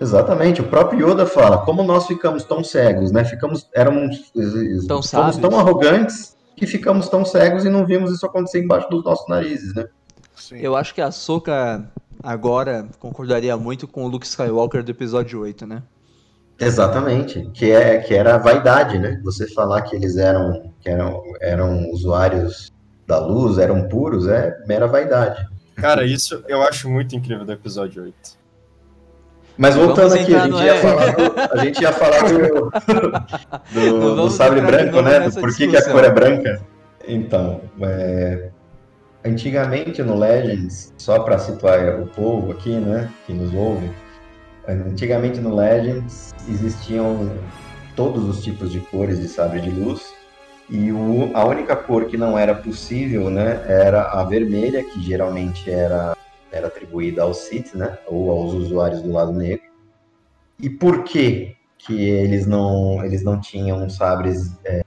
Exatamente, 0.00 0.60
o 0.60 0.64
próprio 0.64 1.08
Yoda 1.08 1.24
fala, 1.24 1.58
como 1.58 1.82
nós 1.84 2.06
ficamos 2.06 2.44
tão 2.44 2.64
cegos, 2.64 3.12
né? 3.12 3.24
Ficamos, 3.24 3.68
éramos, 3.72 4.32
Tão 4.88 5.02
fomos 5.02 5.36
tão 5.36 5.58
arrogantes 5.58 6.36
que 6.56 6.66
ficamos 6.66 7.08
tão 7.08 7.24
cegos 7.24 7.64
e 7.64 7.70
não 7.70 7.86
vimos 7.86 8.12
isso 8.12 8.26
acontecer 8.26 8.62
embaixo 8.62 8.88
dos 8.90 9.04
nossos 9.04 9.26
narizes, 9.28 9.72
né? 9.74 9.86
Sim. 10.34 10.58
Eu 10.58 10.74
acho 10.76 10.92
que 10.94 11.00
a 11.00 11.10
Soka 11.12 11.84
agora 12.24 12.88
concordaria 12.98 13.56
muito 13.56 13.86
com 13.86 14.04
o 14.04 14.08
Luke 14.08 14.26
Skywalker 14.26 14.82
do 14.82 14.90
episódio 14.90 15.40
8, 15.40 15.66
né? 15.66 15.82
Exatamente, 16.58 17.50
que 17.52 17.70
é 17.70 17.98
que 17.98 18.14
era 18.14 18.36
a 18.36 18.38
vaidade, 18.38 18.98
né? 18.98 19.20
Você 19.24 19.46
falar 19.52 19.82
que 19.82 19.94
eles 19.94 20.16
eram 20.16 20.72
que 20.80 20.88
eram, 20.88 21.22
eram 21.40 21.90
usuários 21.90 22.72
da 23.06 23.18
luz, 23.18 23.58
eram 23.58 23.88
puros, 23.88 24.26
é 24.26 24.56
mera 24.66 24.86
vaidade. 24.86 25.46
Cara, 25.74 26.04
isso 26.04 26.42
eu 26.48 26.62
acho 26.62 26.88
muito 26.88 27.14
incrível 27.14 27.44
do 27.44 27.52
episódio 27.52 28.04
8. 28.04 28.44
Mas 29.56 29.76
voltando 29.76 30.14
aqui, 30.14 30.34
a 30.34 30.46
gente, 30.46 30.62
ia 30.62 30.74
é. 30.74 30.80
falar 30.80 31.12
do, 31.12 31.40
a 31.52 31.64
gente 31.64 31.82
ia 31.82 31.92
falar 31.92 32.22
do, 32.22 32.70
do, 33.72 34.16
do 34.16 34.30
sabre 34.30 34.60
branco, 34.60 34.96
novo 34.96 35.08
né? 35.08 35.20
Do 35.20 35.40
por 35.40 35.54
que, 35.54 35.68
que 35.68 35.76
a 35.76 35.90
cor 35.90 36.04
é 36.04 36.10
branca. 36.10 36.60
Então, 37.06 37.60
é, 37.82 38.50
antigamente 39.24 40.02
no 40.02 40.16
Legends, 40.16 40.92
só 40.98 41.20
para 41.20 41.38
situar 41.38 42.00
o 42.00 42.06
povo 42.06 42.52
aqui, 42.52 42.76
né, 42.76 43.10
que 43.26 43.32
nos 43.32 43.54
ouve, 43.54 43.90
antigamente 44.68 45.40
no 45.40 45.54
Legends 45.54 46.34
existiam 46.48 47.30
todos 47.96 48.24
os 48.28 48.44
tipos 48.44 48.70
de 48.70 48.80
cores 48.80 49.20
de 49.20 49.28
sabre 49.28 49.60
de 49.60 49.70
luz 49.70 50.12
e 50.68 50.90
o, 50.92 51.30
a 51.34 51.44
única 51.44 51.76
cor 51.76 52.06
que 52.06 52.16
não 52.16 52.38
era 52.38 52.54
possível, 52.54 53.30
né, 53.30 53.64
era 53.66 54.02
a 54.02 54.24
vermelha, 54.24 54.84
que 54.84 55.00
geralmente 55.02 55.70
era 55.70 56.14
era 56.52 56.68
atribuída 56.68 57.22
aos 57.22 57.38
Sith, 57.38 57.74
né, 57.74 57.98
ou 58.06 58.30
aos 58.30 58.54
usuários 58.54 59.02
do 59.02 59.10
lado 59.10 59.32
negro. 59.32 59.64
E 60.60 60.70
por 60.70 61.02
que 61.02 61.56
que 61.76 62.08
eles 62.08 62.46
não 62.46 63.04
eles 63.04 63.24
não 63.24 63.40
tinham 63.40 63.90
sabres 63.90 64.56
é, 64.64 64.84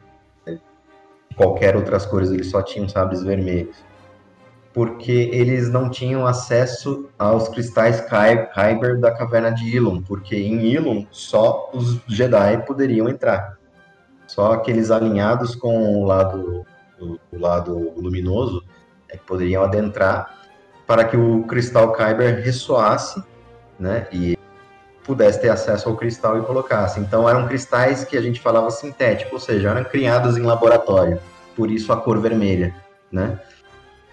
qualquer 1.35 1.75
outras 1.75 2.05
cores, 2.05 2.31
eles 2.31 2.49
só 2.49 2.61
tinham 2.61 2.87
sabres 2.87 3.21
vermelhos? 3.21 3.86
Porque 4.77 5.31
eles 5.33 5.71
não 5.71 5.89
tinham 5.89 6.27
acesso 6.27 7.09
aos 7.17 7.49
cristais 7.49 7.99
Ky- 8.01 8.45
Kyber 8.53 8.99
da 8.99 9.09
caverna 9.09 9.49
de 9.49 9.75
Ilum, 9.75 10.03
porque 10.03 10.35
em 10.35 10.67
Ilum 10.67 11.03
só 11.09 11.71
os 11.73 11.99
Jedi 12.05 12.63
poderiam 12.63 13.09
entrar. 13.09 13.57
Só 14.27 14.51
aqueles 14.51 14.91
alinhados 14.91 15.55
com 15.55 15.95
o 15.95 16.05
lado 16.05 16.63
o 16.99 17.39
lado 17.39 17.91
luminoso 17.97 18.63
é 19.09 19.17
que 19.17 19.23
poderiam 19.23 19.63
adentrar 19.63 20.37
para 20.85 21.05
que 21.05 21.17
o 21.17 21.41
cristal 21.47 21.91
Kyber 21.93 22.43
ressoasse, 22.43 23.19
né, 23.79 24.07
e 24.11 24.37
pudesse 25.03 25.41
ter 25.41 25.49
acesso 25.49 25.89
ao 25.89 25.97
cristal 25.97 26.37
e 26.37 26.43
colocasse. 26.43 26.99
Então 26.99 27.27
eram 27.27 27.47
cristais 27.47 28.03
que 28.03 28.15
a 28.15 28.21
gente 28.21 28.39
falava 28.39 28.69
sintético, 28.69 29.33
ou 29.33 29.39
seja, 29.39 29.71
eram 29.71 29.83
criados 29.85 30.37
em 30.37 30.43
laboratório. 30.43 31.19
Por 31.55 31.71
isso 31.71 31.91
a 31.91 31.97
cor 31.97 32.19
vermelha, 32.19 32.75
né? 33.11 33.39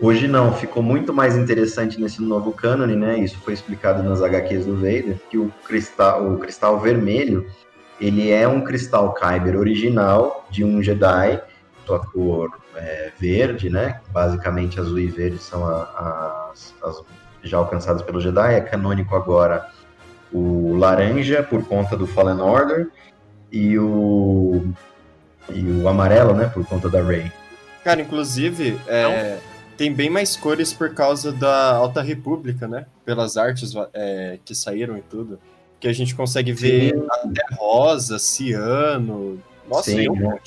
Hoje 0.05 0.29
não, 0.29 0.53
ficou 0.53 0.83
muito 0.83 1.14
mais 1.14 1.35
interessante 1.35 1.99
nesse 1.99 2.21
novo 2.21 2.53
cânone, 2.53 2.95
né? 2.95 3.17
Isso 3.19 3.38
foi 3.38 3.55
explicado 3.55 4.03
nas 4.03 4.21
HQs 4.21 4.67
do 4.67 4.77
Vader, 4.77 5.17
que 5.31 5.38
o 5.38 5.51
cristal, 5.64 6.31
o 6.31 6.37
cristal 6.38 6.79
vermelho, 6.79 7.51
ele 7.99 8.31
é 8.31 8.47
um 8.47 8.61
cristal 8.61 9.14
Kyber 9.14 9.57
original 9.59 10.47
de 10.51 10.62
um 10.62 10.83
Jedi, 10.83 11.40
sua 11.87 12.01
cor 12.01 12.51
é, 12.77 13.12
verde, 13.19 13.71
né? 13.71 13.99
Basicamente 14.12 14.79
azul 14.79 14.99
e 14.99 15.07
verde 15.07 15.38
são 15.38 15.67
a- 15.67 15.85
a- 15.97 16.51
as, 16.53 16.75
as 16.85 17.03
já 17.43 17.57
alcançadas 17.57 18.03
pelo 18.03 18.21
Jedi. 18.21 18.57
É 18.57 18.61
canônico 18.61 19.17
agora 19.17 19.71
o 20.31 20.77
laranja 20.77 21.43
por 21.43 21.64
conta 21.64 21.97
do 21.97 22.07
Fallen 22.07 22.43
Order 22.43 22.88
e 23.51 23.79
o 23.79 24.67
e 25.51 25.62
o 25.81 25.88
amarelo, 25.88 26.35
né? 26.35 26.51
Por 26.53 26.67
conta 26.67 26.90
da 26.90 27.03
Rey. 27.03 27.33
Cara, 27.83 28.03
inclusive, 28.03 28.79
é, 28.87 29.38
tem 29.77 29.93
bem 29.93 30.11
mais 30.11 30.37
cores 30.37 30.73
por 30.73 30.95
causa 30.95 31.33
da 31.33 31.75
Alta 31.75 32.03
República, 32.03 32.67
né? 32.67 32.87
Pelas 33.05 33.37
artes 33.37 33.73
é, 33.93 34.39
que 34.45 34.55
saíram 34.55 34.97
e 34.97 35.03
tudo. 35.03 35.39
Que 35.79 35.89
a 35.89 35.93
gente 35.93 36.15
consegue 36.15 36.53
ver 36.53 36.95
até 37.11 37.43
rosa, 37.57 38.19
ciano. 38.19 39.41
Nossa, 39.69 39.91
Sim, 39.91 39.97
tem 39.97 40.11
um 40.11 40.17
né? 40.17 40.39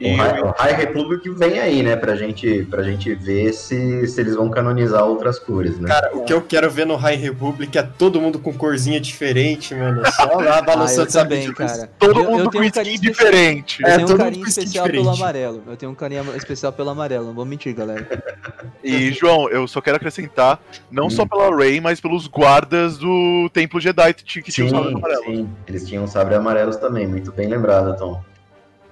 Monte. 0.00 0.12
O 0.12 0.16
High, 0.16 0.42
o 0.42 0.50
High 0.58 0.72
Republic 0.74 1.30
vem 1.30 1.58
aí, 1.58 1.82
né? 1.82 1.96
Pra 1.96 2.14
gente, 2.16 2.64
pra 2.70 2.82
gente 2.82 3.14
ver 3.14 3.52
se, 3.52 4.06
se 4.06 4.20
eles 4.20 4.34
vão 4.34 4.48
canonizar 4.50 5.04
outras 5.04 5.38
cores, 5.38 5.78
né? 5.78 5.88
Cara, 5.88 6.16
o 6.16 6.24
que 6.24 6.32
eu 6.32 6.40
quero 6.42 6.70
ver 6.70 6.86
no 6.86 6.96
High 6.96 7.16
Republic 7.16 7.76
é 7.76 7.82
todo 7.82 8.20
mundo 8.20 8.38
com 8.38 8.52
corzinha 8.52 9.00
diferente, 9.00 9.74
mano. 9.74 10.02
Só 10.12 10.24
lá 10.40 10.56
Ah, 10.56 10.58
eu 10.58 10.64
balançando 10.64 11.10
sabe 11.10 11.30
também, 11.36 11.52
cara. 11.54 11.90
Todo 11.98 12.20
Eu- 12.20 12.24
eu 12.24 12.30
mundo 12.30 12.50
tenho 12.50 12.52
com 12.52 12.58
um 12.58 12.64
skin 12.64 12.80
especial. 12.94 13.12
diferente. 13.12 13.82
Eu 13.82 13.88
É, 13.88 13.90
tenho 13.96 14.04
um 14.04 14.08
todo 14.08 14.18
mundo 14.18 14.24
carinho 14.26 14.42
com 14.44 14.48
skin 14.50 14.60
especial 14.60 14.86
pelo 14.86 14.96
diferente. 15.02 15.20
amarelo. 15.22 15.62
Eu 15.66 15.76
tenho 15.76 15.92
um 15.92 15.94
carinho 15.94 16.36
especial 16.36 16.72
pelo 16.72 16.90
amarelo, 16.90 17.26
não 17.26 17.34
vou 17.34 17.44
mentir, 17.44 17.74
galera. 17.74 18.06
E, 18.82 19.12
João, 19.12 19.48
eu 19.50 19.68
só 19.68 19.78
quero 19.82 19.96
acrescentar, 19.98 20.58
não 20.90 21.06
Hum. 21.06 21.10
só 21.10 21.26
pela 21.26 21.54
Rey, 21.54 21.80
mas 21.82 22.00
pelos 22.00 22.26
guardas 22.26 22.96
do 22.96 23.50
Templo 23.52 23.78
Jedi 23.78 24.14
que 24.14 24.24
tinha 24.24 24.42
que 24.42 24.50
tinha 24.50 24.64
os 24.66 24.72
sabres 24.72 24.94
amarelos. 24.94 25.24
sim, 25.26 25.48
eles 25.68 25.86
tinham 25.86 26.06
sabre 26.06 26.34
amarelos 26.34 26.76
também, 26.76 27.06
muito 27.06 27.30
bem 27.30 27.46
lembrado, 27.48 27.94
Tom. 27.98 28.22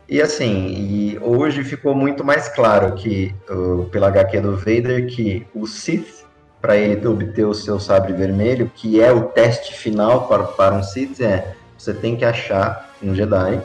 E 0.08 0.22
assim, 0.22 0.68
e 0.68 1.18
hoje 1.20 1.62
ficou 1.62 1.94
muito 1.94 2.24
mais 2.24 2.48
claro 2.48 2.94
que, 2.94 3.34
uh, 3.50 3.84
pela 3.90 4.08
HQ 4.08 4.40
do 4.40 4.56
Vader, 4.56 5.06
que 5.06 5.46
o 5.54 5.66
Sith, 5.66 6.24
para 6.62 6.76
ele 6.76 7.06
obter 7.06 7.44
o 7.44 7.52
seu 7.52 7.78
sabre 7.78 8.14
vermelho, 8.14 8.72
que 8.74 9.02
é 9.02 9.12
o 9.12 9.24
teste 9.24 9.74
final 9.74 10.26
para, 10.26 10.44
para 10.44 10.74
um 10.74 10.82
Sith, 10.82 11.20
é 11.20 11.54
você 11.76 11.92
tem 11.92 12.16
que 12.16 12.24
achar 12.24 12.90
um 13.02 13.14
Jedi, 13.14 13.60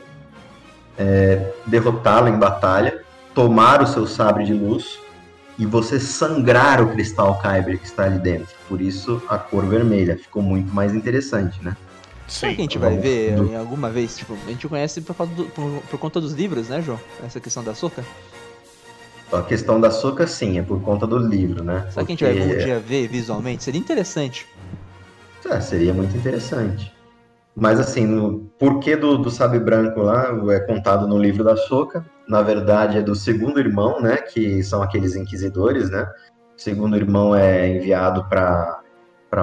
é, 0.97 1.51
derrotá-lo 1.65 2.28
em 2.28 2.38
batalha, 2.38 3.01
tomar 3.34 3.82
o 3.82 3.88
seu 3.88 4.05
sabre 4.05 4.43
de 4.43 4.53
luz 4.53 4.99
e 5.57 5.65
você 5.65 5.99
sangrar 5.99 6.82
o 6.82 6.91
cristal 6.91 7.39
Kyber 7.39 7.80
que 7.80 7.86
está 7.86 8.03
ali 8.03 8.20
dentro. 8.20 8.53
Por 8.67 8.82
isso 8.82 9.22
a 9.30 9.38
cor 9.38 9.65
vermelha 9.65 10.17
ficou 10.17 10.43
muito 10.43 10.74
mais 10.74 10.93
interessante, 10.93 11.63
né? 11.63 11.76
Será 12.34 12.53
que 12.53 12.61
a 12.61 12.63
gente 12.63 12.77
vai 12.77 12.97
ver 12.97 13.38
em 13.38 13.55
alguma 13.55 13.89
vez? 13.89 14.17
Tipo, 14.17 14.34
a 14.34 14.49
gente 14.49 14.67
conhece 14.67 15.01
por, 15.01 15.15
do- 15.27 15.45
por, 15.45 15.81
por 15.89 15.99
conta 15.99 16.19
dos 16.19 16.34
livros, 16.34 16.67
né, 16.69 16.81
João? 16.81 16.99
Essa 17.23 17.39
questão 17.39 17.63
da 17.63 17.75
soca? 17.75 18.03
A 19.31 19.41
questão 19.41 19.81
da 19.81 19.89
Soca, 19.89 20.27
sim, 20.27 20.59
é 20.59 20.61
por 20.61 20.79
conta 20.81 21.07
do 21.07 21.17
livro, 21.17 21.63
né? 21.63 21.88
Será 21.89 22.05
que 22.05 22.11
a 22.11 22.15
gente 22.15 22.23
vai 22.23 22.34
algum 22.34 22.47
Porque- 22.49 22.63
dia 22.65 22.79
ver 22.79 23.07
visualmente? 23.07 23.63
Seria 23.63 23.79
interessante. 23.79 24.47
É, 25.49 25.59
seria 25.59 25.91
muito 25.93 26.15
interessante. 26.15 26.93
Mas 27.55 27.79
assim, 27.79 28.05
no 28.05 28.41
porquê 28.59 28.95
do, 28.95 29.17
do 29.17 29.31
Sabe 29.31 29.59
Branco 29.59 30.01
lá 30.01 30.27
é 30.51 30.59
contado 30.59 31.07
no 31.07 31.17
livro 31.17 31.43
da 31.43 31.55
Soca. 31.57 32.05
Na 32.27 32.41
verdade, 32.43 32.97
é 32.99 33.01
do 33.01 33.15
segundo 33.15 33.59
irmão, 33.59 33.99
né? 33.99 34.17
Que 34.17 34.61
são 34.63 34.84
aqueles 34.84 35.15
inquisidores, 35.15 35.89
né? 35.89 36.07
O 36.55 36.61
segundo 36.61 36.95
irmão 36.95 37.36
é 37.36 37.67
enviado 37.75 38.25
para 38.29 38.81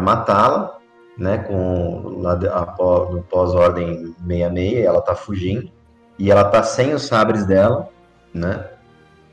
matá-la, 0.01 0.79
né? 1.19 1.39
Com 1.39 2.23
apó- 2.53 3.09
no 3.11 3.23
pós-ordem 3.23 4.15
66, 4.27 4.85
ela 4.85 5.01
tá 5.01 5.15
fugindo. 5.15 5.71
E 6.19 6.31
ela 6.31 6.45
tá 6.45 6.63
sem 6.63 6.93
os 6.95 7.07
sabres 7.07 7.47
dela, 7.47 7.89
né? 8.33 8.67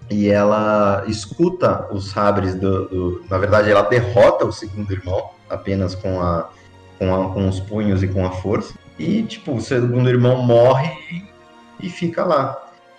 E 0.10 0.30
ela 0.30 1.04
escuta 1.08 1.88
os 1.92 2.10
sabres 2.12 2.56
do, 2.56 2.88
do- 2.88 3.22
Na 3.30 3.38
verdade, 3.38 3.70
ela 3.70 3.82
derrota 3.82 4.46
o 4.46 4.52
segundo 4.54 4.92
irmão 4.92 5.30
apenas 5.50 5.94
com 5.96 6.22
a 6.22 6.50
com, 6.98 7.14
a- 7.14 7.32
com 7.32 7.48
os 7.48 7.60
punhos 7.60 8.02
e 8.02 8.08
com 8.08 8.26
a 8.26 8.32
força. 8.32 8.74
E, 8.98 9.22
tipo, 9.22 9.54
o 9.54 9.62
segundo 9.62 10.10
irmão 10.10 10.42
morre 10.42 10.92
e, 11.80 11.90
fica 11.92 12.26
lá. 12.26 12.58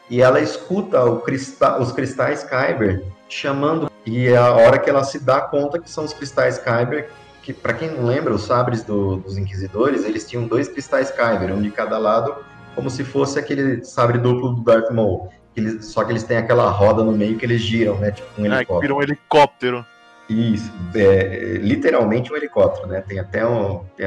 E 0.09 0.22
ela 0.22 0.39
escuta 0.41 1.05
o 1.05 1.20
crista- 1.20 1.79
os 1.81 1.91
cristais 1.91 2.45
Kyber 2.45 3.03
chamando. 3.29 3.91
E 4.07 4.29
é 4.29 4.37
a 4.37 4.53
hora 4.53 4.79
que 4.79 4.89
ela 4.89 5.03
se 5.03 5.18
dá 5.18 5.41
conta 5.41 5.81
que 5.81 5.91
são 5.91 6.05
os 6.05 6.12
cristais 6.12 6.59
Kyber, 6.59 7.11
que, 7.49 7.55
para 7.55 7.72
quem 7.72 7.90
não 7.90 8.05
lembra, 8.05 8.34
os 8.34 8.42
sabres 8.42 8.82
do- 8.84 9.16
dos 9.16 9.38
inquisidores, 9.38 10.05
eles 10.05 10.28
tinham 10.28 10.46
dois 10.46 10.68
cristais 10.68 11.11
Kyber, 11.11 11.55
um 11.55 11.62
de 11.62 11.70
cada 11.70 11.96
lado, 11.96 12.36
como 12.74 12.90
se 12.90 13.03
fosse 13.03 13.38
aquele 13.38 13.82
sabre 13.82 14.18
duplo 14.18 14.53
do 14.55 14.61
Darth 14.62 14.90
Maul. 14.90 15.30
Eles, 15.57 15.86
só 15.86 16.05
que 16.05 16.12
eles 16.12 16.24
têm 16.24 16.36
aquela 16.36 16.68
roda 16.68 17.03
no 17.03 17.11
meio 17.12 17.38
que 17.38 17.46
eles 17.46 17.62
giram, 17.62 17.96
né? 17.99 18.11
Tipo 18.11 18.28
um 18.38 18.44
É, 18.44 18.49
que 18.49 18.55
helicóptero. 18.55 18.80
virou 18.82 18.99
um 18.99 19.03
helicóptero. 19.03 19.86
Isso, 20.28 20.70
é, 20.94 21.55
literalmente 21.62 22.30
um 22.30 22.36
helicóptero, 22.36 22.86
né? 22.86 23.01
Tem 23.01 23.18
até 23.18 23.46
um, 23.46 23.82
tem 23.96 24.07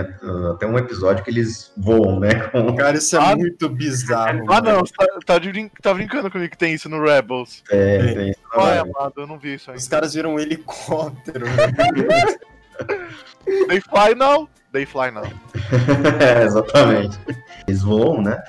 até 0.54 0.68
um 0.68 0.78
episódio 0.78 1.24
que 1.24 1.32
eles 1.32 1.74
voam, 1.76 2.20
né? 2.20 2.30
Com, 2.54 2.76
Cara, 2.76 2.96
isso 2.96 3.16
é 3.18 3.20
Ah, 3.20 3.36
muito 3.36 3.68
bizarro. 3.70 4.46
Ah, 4.50 4.62
não, 4.62 4.82
você 4.82 4.94
tá, 4.96 5.08
tá 5.26 5.40
brin- 5.40 5.72
tá 5.82 5.92
brincando 5.96 6.30
comigo 6.30 6.52
que 6.52 6.58
tem 6.60 6.76
isso 6.76 6.88
no 6.88 7.04
Rebels. 7.04 7.64
é, 7.72 8.14
tem, 8.14 8.36
Ai, 8.54 8.78
amado, 8.78 9.14
eu 9.18 9.26
não 9.26 9.40
vi 9.40 9.56
isso 9.56 9.72
Os 9.72 9.78
ainda. 9.84 9.90
caras 9.90 10.14
viram 10.14 10.36
um 10.36 10.40
helicóptero. 10.40 11.48
They 13.68 13.82
fly 13.82 14.14
now? 14.16 14.48
They 14.72 14.86
fly 14.86 15.12
now. 15.12 15.24
é, 16.20 16.44
exatamente. 16.44 17.20
Eles 17.68 17.82
voam, 17.82 18.22
né? 18.22 18.42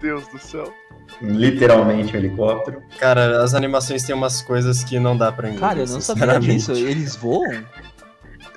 Deus 0.00 0.26
do 0.28 0.38
céu. 0.38 0.72
Literalmente 1.22 2.14
um 2.14 2.18
helicóptero. 2.18 2.82
Cara, 2.98 3.42
as 3.42 3.54
animações 3.54 4.02
têm 4.04 4.14
umas 4.14 4.40
coisas 4.42 4.82
que 4.82 4.98
não 4.98 5.16
dá 5.16 5.30
pra 5.30 5.48
engolir. 5.48 5.60
Cara, 5.60 5.80
eu 5.80 5.86
não 5.88 6.00
sabia 6.00 6.40
disso. 6.40 6.72
Eles 6.72 7.14
voam? 7.16 7.62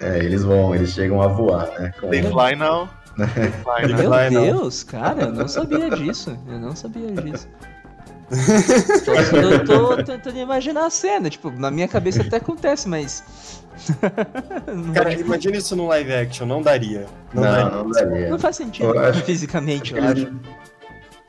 É, 0.01 0.19
eles 0.19 0.43
voam, 0.43 0.73
eles 0.73 0.91
chegam 0.91 1.21
a 1.21 1.27
voar, 1.27 1.67
né? 1.79 1.93
Com- 1.99 2.09
They 2.09 2.21
fly 2.23 2.55
now? 2.55 2.89
They 3.17 3.95
fly 4.03 4.29
now. 4.29 4.41
Meu 4.41 4.53
não. 4.53 4.59
Deus, 4.61 4.83
cara, 4.83 5.23
eu 5.23 5.31
não 5.31 5.47
sabia 5.47 5.89
disso. 5.91 6.37
Eu 6.47 6.59
não 6.59 6.75
sabia 6.75 7.11
disso. 7.11 7.47
Tô- 9.05 9.13
eu 9.13 9.65
tô 9.97 10.03
tentando 10.03 10.37
imaginar 10.39 10.85
a 10.85 10.89
cena, 10.89 11.29
tipo, 11.29 11.51
na 11.51 11.69
minha 11.69 11.87
cabeça 11.87 12.21
até 12.21 12.37
acontece, 12.37 12.87
mas. 12.87 13.62
Cara, 14.93 15.13
imagina 15.13 15.57
isso 15.57 15.75
no 15.75 15.87
live 15.87 16.13
action, 16.13 16.45
não 16.45 16.61
daria. 16.61 17.05
Não, 17.33 17.43
Não, 17.43 17.51
daria. 17.51 17.69
não 17.71 17.89
daria. 17.91 18.29
não 18.29 18.39
faz 18.39 18.55
sentido 18.55 18.93
Eu 18.95 18.99
acho- 18.99 19.21
fisicamente, 19.23 19.93
eu 19.93 20.03
Eles 20.03 20.23
acho. 20.25 20.33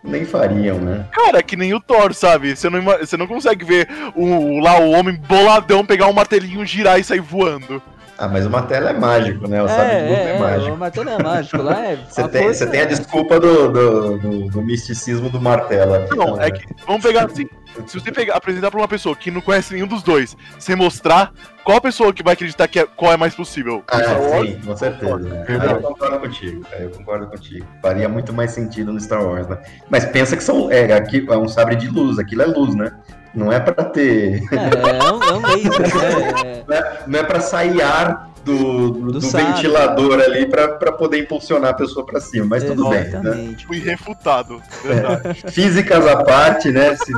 nem 0.02 0.24
fariam, 0.24 0.78
né? 0.78 1.06
Cara, 1.12 1.38
é 1.38 1.42
que 1.42 1.56
nem 1.56 1.72
o 1.74 1.80
Thor, 1.80 2.12
sabe? 2.14 2.54
Você 2.56 2.68
não, 2.68 2.82
você 2.82 3.16
não 3.16 3.26
consegue 3.26 3.64
ver 3.64 3.88
o, 4.14 4.58
lá 4.60 4.78
o 4.78 4.90
homem 4.90 5.16
boladão 5.16 5.84
pegar 5.84 6.06
um 6.08 6.12
martelinho, 6.12 6.64
girar 6.66 6.98
e 7.00 7.04
sair 7.04 7.20
voando. 7.20 7.82
Ah, 8.16 8.28
mas 8.28 8.46
o 8.46 8.50
martelo 8.50 8.86
é 8.88 8.92
mágico, 8.92 9.48
né? 9.48 9.60
O 9.62 9.68
sabre 9.68 9.96
de 9.96 10.02
luz 10.02 10.18
É, 10.18 10.22
é, 10.22 10.26
é, 10.32 10.36
é, 10.36 10.38
mágico. 10.38 10.72
o 10.74 10.78
martelo 10.78 11.08
é 11.10 11.22
mágico 11.22 11.62
lá, 11.62 11.84
é. 11.86 11.96
Você 12.08 12.20
a 12.20 12.28
tem, 12.28 12.46
você 12.46 12.66
tem 12.66 12.80
a 12.80 12.82
é- 12.84 12.86
desculpa 12.86 13.40
do, 13.40 13.72
do, 13.72 14.18
do- 14.18 14.46
do 14.50 14.62
misticismo 14.62 15.28
do 15.28 15.40
martelo 15.40 15.94
aqui. 15.94 16.14
Não, 16.16 16.36
né? 16.36 16.46
é 16.46 16.50
que. 16.52 16.64
Vamos 16.86 17.02
pegar 17.02 17.26
assim. 17.26 17.48
Se 17.88 17.98
você 17.98 18.12
pegar, 18.12 18.36
apresentar 18.36 18.70
pra 18.70 18.78
uma 18.78 18.86
pessoa 18.86 19.16
que 19.16 19.32
não 19.32 19.40
conhece 19.40 19.74
nenhum 19.74 19.88
dos 19.88 20.00
dois, 20.04 20.36
sem 20.60 20.76
mostrar, 20.76 21.32
qual 21.64 21.76
a 21.78 21.80
pessoa 21.80 22.12
que 22.12 22.22
vai 22.22 22.34
acreditar 22.34 22.68
que 22.68 22.78
é, 22.78 22.86
qual 22.86 23.12
é 23.12 23.16
mais 23.16 23.34
possível? 23.34 23.82
Ah, 23.88 23.98
Star 23.98 24.20
Wars? 24.22 24.48
sim, 24.48 24.60
com 24.64 24.76
certeza. 24.76 25.18
né? 25.18 25.44
Eu 25.48 25.80
concordo 25.80 26.20
contigo, 26.20 26.60
cara, 26.70 26.82
eu 26.84 26.90
concordo 26.90 27.26
contigo. 27.26 27.66
Faria 27.82 28.08
muito 28.08 28.32
mais 28.32 28.52
sentido 28.52 28.92
no 28.92 29.00
Star 29.00 29.24
Wars, 29.24 29.48
né? 29.48 29.58
Mas 29.90 30.04
pensa 30.04 30.36
que 30.36 30.44
são, 30.44 30.70
é, 30.70 30.92
aqui 30.92 31.26
é 31.28 31.36
um 31.36 31.48
sabre 31.48 31.74
de 31.74 31.88
luz, 31.88 32.16
aquilo 32.20 32.42
é 32.42 32.46
luz, 32.46 32.76
né? 32.76 32.92
Não 33.34 33.52
é 33.52 33.58
pra 33.60 33.84
ter. 33.84 34.42
É, 34.52 35.06
é 35.06 35.12
um, 35.12 35.22
é 35.22 35.32
um 35.34 35.42
laser? 35.42 35.94
É- 36.44 36.64
Não 36.66 36.76
é, 36.76 36.98
não 37.06 37.18
é 37.18 37.22
pra 37.24 37.40
sair 37.40 37.82
ar 37.82 38.30
do, 38.44 38.90
do, 38.90 39.12
Do 39.12 39.20
ventilador 39.20 40.20
ali 40.20 40.46
pra, 40.46 40.68
pra 40.68 40.92
poder 40.92 41.18
impulsionar 41.18 41.70
a 41.70 41.74
pessoa 41.74 42.04
pra 42.06 42.20
cima, 42.20 42.46
mas 42.46 42.62
tudo 42.64 42.88
bem, 42.90 43.00
né? 43.04 43.08
Exatamente. 43.08 43.66
Fui 43.66 43.78
refutado. 43.80 44.62
Verdade. 44.84 45.42
Físicas 45.50 46.06
à 46.06 46.22
parte, 46.22 46.70
né? 46.70 46.94
se- 46.96 47.12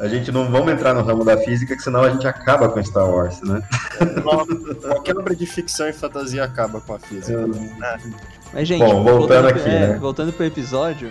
a 0.00 0.08
gente 0.08 0.32
não 0.32 0.50
vamos 0.50 0.72
entrar 0.72 0.94
no 0.94 1.02
ramo 1.02 1.24
da 1.24 1.36
física, 1.36 1.76
que 1.76 1.82
senão 1.82 2.02
a 2.02 2.10
gente 2.10 2.26
acaba 2.26 2.68
com 2.70 2.82
Star 2.82 3.06
Wars, 3.08 3.42
né? 3.42 3.60
Qualquer 4.82 5.16
obra 5.18 5.34
de 5.36 5.44
ficção 5.46 5.86
e 5.88 5.92
fantasia 5.92 6.42
acaba 6.42 6.80
com 6.80 6.94
a 6.94 6.98
física. 6.98 7.38
Mas, 8.52 8.66
gente, 8.66 8.80
Bom, 8.82 9.04
voltando 9.04 9.48
pro- 9.48 9.60
aqui, 9.60 9.68
é, 9.68 9.88
né? 9.88 9.98
voltando 10.00 10.32
pro 10.32 10.44
episódio, 10.46 11.10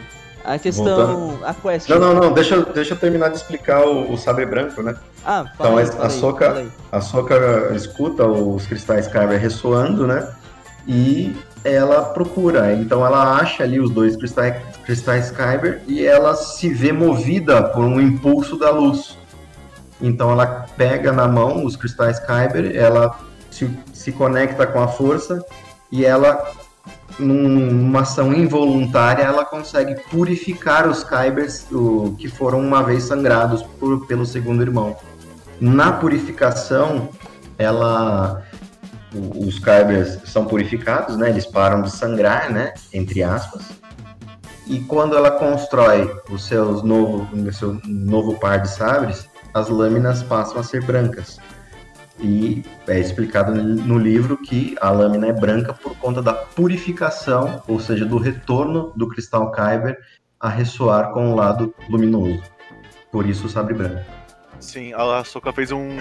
a 0.56 0.60
questão. 0.60 1.40
A 1.44 1.54
quest. 1.54 1.88
Não, 1.90 2.00
não, 2.00 2.14
não, 2.16 2.34
deixa, 2.34 2.56
eu- 2.56 2.66
deixa 2.74 2.94
eu 2.94 2.98
terminar 2.98 3.30
de 3.30 3.38
explicar 3.38 3.86
o, 3.86 4.12
o 4.12 4.18
sabre 4.18 4.46
branco, 4.46 4.82
né? 4.82 4.96
Ah, 5.26 5.46
Então, 5.54 5.78
aí, 5.78 5.86
a- 6.00 6.10
Soca- 6.10 6.54
aí. 6.54 6.68
A 6.92 7.02
Soka 7.02 7.72
escuta 7.76 8.26
os 8.26 8.66
cristais 8.66 9.08
Kyber 9.08 9.40
ressoando, 9.40 10.08
né? 10.08 10.28
E 10.88 11.36
ela 11.64 12.02
procura. 12.06 12.74
Então 12.74 13.06
ela 13.06 13.36
acha 13.38 13.64
ali 13.64 13.80
os 13.80 13.90
dois 13.92 14.16
cristais, 14.16 14.56
cristais 14.86 15.30
Kyber 15.30 15.82
e 15.88 16.06
ela 16.06 16.34
se 16.36 16.70
vê 16.70 16.92
movida 16.92 17.62
por 17.64 17.84
um 17.84 18.00
impulso 18.00 18.58
da 18.58 18.72
luz. 18.72 19.18
Então 20.02 20.32
ela 20.32 20.66
pega 20.78 21.12
na 21.12 21.28
mão 21.28 21.66
os 21.66 21.76
cristais 21.76 22.20
Kyber, 22.20 22.76
ela 22.76 23.20
se, 23.52 23.70
se 23.94 24.12
conecta 24.14 24.66
com 24.66 24.82
a 24.82 24.88
força 24.88 25.44
e 25.92 26.06
ela, 26.06 26.42
numa 27.20 28.02
ação 28.02 28.34
involuntária, 28.34 29.24
ela 29.24 29.44
consegue 29.46 29.96
purificar 30.10 30.88
os 30.88 31.04
Kybers 31.04 31.66
o, 31.72 32.16
que 32.18 32.28
foram 32.28 32.60
uma 32.60 32.82
vez 32.82 33.04
sangrados 33.04 33.62
por- 33.80 34.06
pelo 34.08 34.26
segundo 34.26 34.62
irmão. 34.62 34.96
Na 35.60 35.92
purificação, 35.92 37.10
ela 37.58 38.42
o- 39.14 39.46
os 39.48 39.60
Kybers 39.60 40.20
são 40.26 40.46
purificados, 40.46 41.18
né? 41.18 41.30
Eles 41.30 41.46
param 41.46 41.82
de 41.82 41.92
sangrar, 41.92 42.52
né? 42.52 42.74
Entre 42.94 43.22
aspas. 43.24 43.64
E 44.68 44.80
quando 44.82 45.18
ela 45.18 45.32
constrói 45.32 46.16
os 46.30 46.46
seus 46.46 46.84
novo, 46.84 47.28
o 47.36 47.52
seu 47.52 47.80
novo 47.86 48.36
par 48.40 48.60
de 48.62 48.70
sabres, 48.70 49.28
as 49.54 49.68
lâminas 49.68 50.22
passam 50.22 50.60
a 50.60 50.64
ser 50.64 50.84
brancas. 50.86 51.40
E 52.22 52.64
é 52.88 53.00
explicado 53.00 53.54
no 53.54 53.98
livro 53.98 54.38
que 54.38 54.76
a 54.82 54.90
lâmina 54.90 55.28
é 55.28 55.34
branca 55.34 55.74
por 55.74 55.96
conta 55.98 56.22
da 56.22 56.34
purificação, 56.34 57.62
ou 57.68 57.80
seja, 57.80 58.06
do 58.06 58.18
retorno 58.18 58.92
do 58.96 59.08
cristal 59.08 59.52
Kyber 59.52 59.98
a 60.40 60.50
ressoar 60.50 61.12
com 61.12 61.32
o 61.32 61.36
lado 61.36 61.74
luminoso. 61.90 62.42
Por 63.12 63.28
isso 63.28 63.48
o 63.48 63.50
sabre 63.50 63.74
branco. 63.74 64.06
Sim, 64.60 64.94
a 64.94 65.24
Soka 65.24 65.54
fez 65.54 65.72
um. 65.72 65.98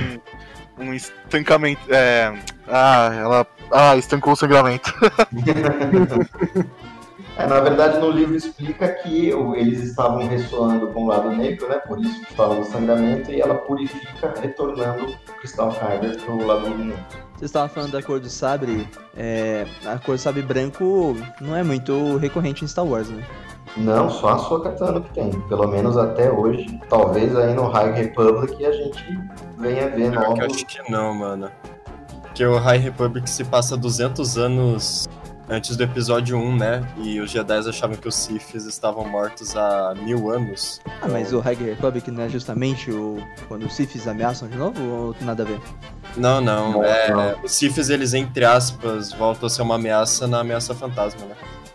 Um 0.77 0.95
estancamento. 0.95 1.81
É. 1.93 2.33
Ah, 2.67 3.11
ela. 3.13 3.47
Ah, 3.73 3.97
estancou 3.97 4.33
o 4.33 4.37
sangramento. 4.37 4.93
É, 7.39 7.47
na 7.47 7.61
verdade, 7.61 7.99
no 7.99 8.11
livro 8.11 8.35
explica 8.35 8.89
que 8.89 9.31
eles 9.57 9.81
estavam 9.85 10.27
ressoando 10.27 10.89
com 10.89 11.05
o 11.05 11.07
lado 11.07 11.31
negro, 11.31 11.69
né? 11.69 11.77
Por 11.77 12.01
isso 12.01 12.21
que 12.27 12.35
fala 12.35 12.57
do 12.57 12.65
sangramento, 12.65 13.31
e 13.31 13.41
ela 13.41 13.55
purifica, 13.55 14.35
retornando 14.41 15.07
o 15.07 15.33
cristal 15.39 15.71
Kyber 15.71 16.21
pro 16.25 16.45
lado 16.45 16.69
luminoso. 16.69 16.99
Você 17.37 17.45
estava 17.45 17.69
falando 17.69 17.93
da 17.93 18.03
cor 18.03 18.19
do 18.19 18.29
sabre. 18.29 18.89
é, 19.17 19.65
a 19.87 19.97
cor 19.99 20.17
do 20.17 20.21
sabre 20.21 20.43
branco 20.43 21.17
não 21.41 21.55
é 21.55 21.63
muito 21.63 22.17
recorrente 22.17 22.65
em 22.65 22.69
Star 22.69 22.85
Wars, 22.85 23.09
né? 23.09 23.25
Não, 23.77 24.11
só 24.11 24.31
a 24.31 24.39
sua 24.39 24.61
Katana 24.61 25.01
que 25.01 25.15
tem. 25.15 25.31
Pelo 25.43 25.69
menos 25.69 25.97
até 25.97 26.33
hoje. 26.33 26.81
Talvez 26.89 27.37
aí 27.37 27.55
no 27.55 27.69
High 27.69 27.93
Republic 27.93 28.67
a 28.67 28.73
gente 28.73 29.21
venha 29.57 29.89
ver 29.91 30.11
que 30.11 30.17
eu 30.17 30.21
novos. 30.21 30.41
acho 30.41 30.67
que 30.67 30.91
não, 30.91 31.15
mano. 31.15 31.49
Porque 32.23 32.45
o 32.45 32.59
High 32.59 32.79
Republic 32.79 33.31
se 33.31 33.45
passa 33.45 33.77
200 33.77 34.37
anos 34.39 35.09
antes 35.51 35.77
do 35.77 35.83
episódio 35.83 36.37
1, 36.37 36.57
né? 36.57 36.89
E 36.99 37.21
os 37.21 37.31
Jedi 37.31 37.59
achavam 37.69 37.97
que 37.97 38.07
os 38.09 38.15
Siths 38.15 38.65
estavam 38.67 39.07
mortos 39.09 39.57
há 39.57 39.95
mil 39.97 40.31
anos. 40.31 40.81
Ah, 41.03 41.09
mas 41.09 41.33
o 41.33 41.41
High 41.41 41.55
Republic 41.55 42.11
não 42.11 42.23
é 42.25 42.29
justamente 42.29 42.91
o 42.91 43.19
quando 43.49 43.65
os 43.67 43.75
Siths 43.75 44.07
ameaçam 44.07 44.49
de 44.49 44.57
novo 44.57 44.83
ou 44.85 45.17
nada 45.21 45.43
a 45.43 45.47
ver? 45.47 45.61
Não, 46.17 46.41
não. 46.41 46.73
Não, 46.73 46.85
é, 46.85 47.11
não. 47.11 47.43
Os 47.45 47.53
Siths, 47.53 47.89
eles, 47.89 48.15
entre 48.15 48.45
aspas, 48.45 49.13
voltam 49.13 49.47
a 49.47 49.51
ser 49.51 49.63
uma 49.63 49.77
ameaça 49.77 50.27
na 50.27 50.41
ameaça 50.41 50.75
fantasma, 50.75 51.25
né? 51.27 51.35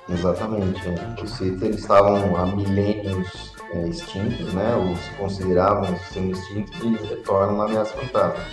Exatamente. 0.09 0.81
é. 0.87 1.23
Os 1.23 1.31
Sith 1.31 1.61
eles 1.61 1.79
estavam 1.79 2.35
há 2.35 2.45
milênios 2.45 3.53
é, 3.73 3.87
extintos, 3.87 4.53
né? 4.53 4.75
Ou 4.75 4.95
se 4.97 5.09
consideravam 5.11 5.97
sendo 6.11 6.31
extintos, 6.37 6.77
e 6.83 6.87
eles 6.87 7.09
retornam 7.09 7.57
na 7.57 7.63
ameaça 7.65 7.93
fantasma. 7.93 8.43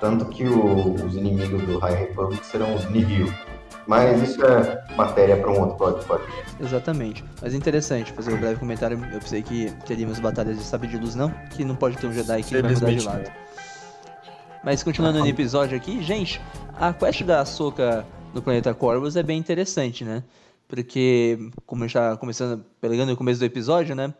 Tanto 0.00 0.24
que 0.26 0.44
o- 0.44 0.94
os 0.94 1.14
inimigos 1.14 1.62
do 1.62 1.78
High 1.78 1.94
Republic 1.94 2.44
serão 2.44 2.74
os 2.74 2.88
Nihil. 2.90 3.32
Mas 3.88 4.22
isso 4.22 4.44
é 4.44 4.84
matéria 4.94 5.36
para 5.38 5.50
um 5.50 5.60
outro 5.60 5.76
pod- 5.78 6.04
podcast. 6.04 6.56
Exatamente. 6.60 7.24
Mas 7.40 7.54
interessante, 7.54 8.12
fazer 8.12 8.34
um 8.34 8.38
breve 8.38 8.60
comentário. 8.60 9.02
Eu 9.12 9.18
pensei 9.18 9.42
que 9.42 9.72
teríamos 9.86 10.20
batalhas 10.20 10.58
de 10.58 10.62
sabre 10.62 10.88
de 10.88 10.98
luz, 10.98 11.14
não. 11.14 11.30
Que 11.50 11.64
não 11.64 11.74
pode 11.74 11.96
ter 11.96 12.06
um 12.06 12.12
Jedi 12.12 12.42
que 12.42 12.60
vai 12.60 12.70
mudar 12.74 12.92
de 12.92 13.00
lado. 13.06 13.30
Mas 14.62 14.82
continuando 14.82 15.20
no 15.20 15.26
episódio 15.26 15.74
aqui, 15.76 16.02
gente, 16.02 16.38
a 16.78 16.92
quest 16.92 17.22
da 17.22 17.40
Ahsoka 17.40 18.04
no 18.34 18.42
planeta 18.42 18.74
Corvus 18.74 19.16
é 19.16 19.22
bem 19.22 19.38
interessante, 19.38 20.04
né? 20.04 20.22
Porque, 20.68 21.38
como 21.64 21.82
a 21.82 21.86
gente 21.86 21.94
tá 21.94 22.14
começando, 22.18 22.62
pegando 22.80 23.10
o 23.10 23.16
começo 23.16 23.40
do 23.40 23.46
episódio, 23.46 23.94
né? 23.94 24.12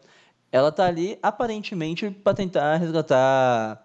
Ela 0.51 0.73
tá 0.73 0.87
ali 0.87 1.19
aparentemente 1.23 2.09
para 2.11 2.33
tentar 2.33 2.77
resgatar 2.77 3.85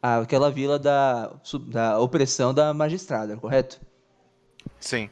aquela 0.00 0.48
vila 0.48 0.78
da, 0.78 1.32
da 1.66 1.98
opressão 1.98 2.54
da 2.54 2.72
magistrada, 2.72 3.36
correto? 3.36 3.80
Sim. 4.78 5.10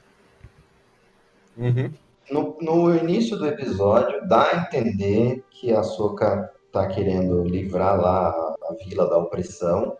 Uhum. 1.56 1.92
No, 2.30 2.56
no 2.60 2.94
início 2.96 3.36
do 3.36 3.46
episódio, 3.46 4.26
dá 4.26 4.50
a 4.50 4.56
entender 4.56 5.44
que 5.50 5.72
a 5.72 5.82
Soka 5.82 6.50
tá 6.72 6.86
querendo 6.86 7.44
livrar 7.44 8.00
lá 8.00 8.28
a, 8.30 8.74
vila 8.84 9.08
da 9.08 9.18
opressão, 9.18 9.96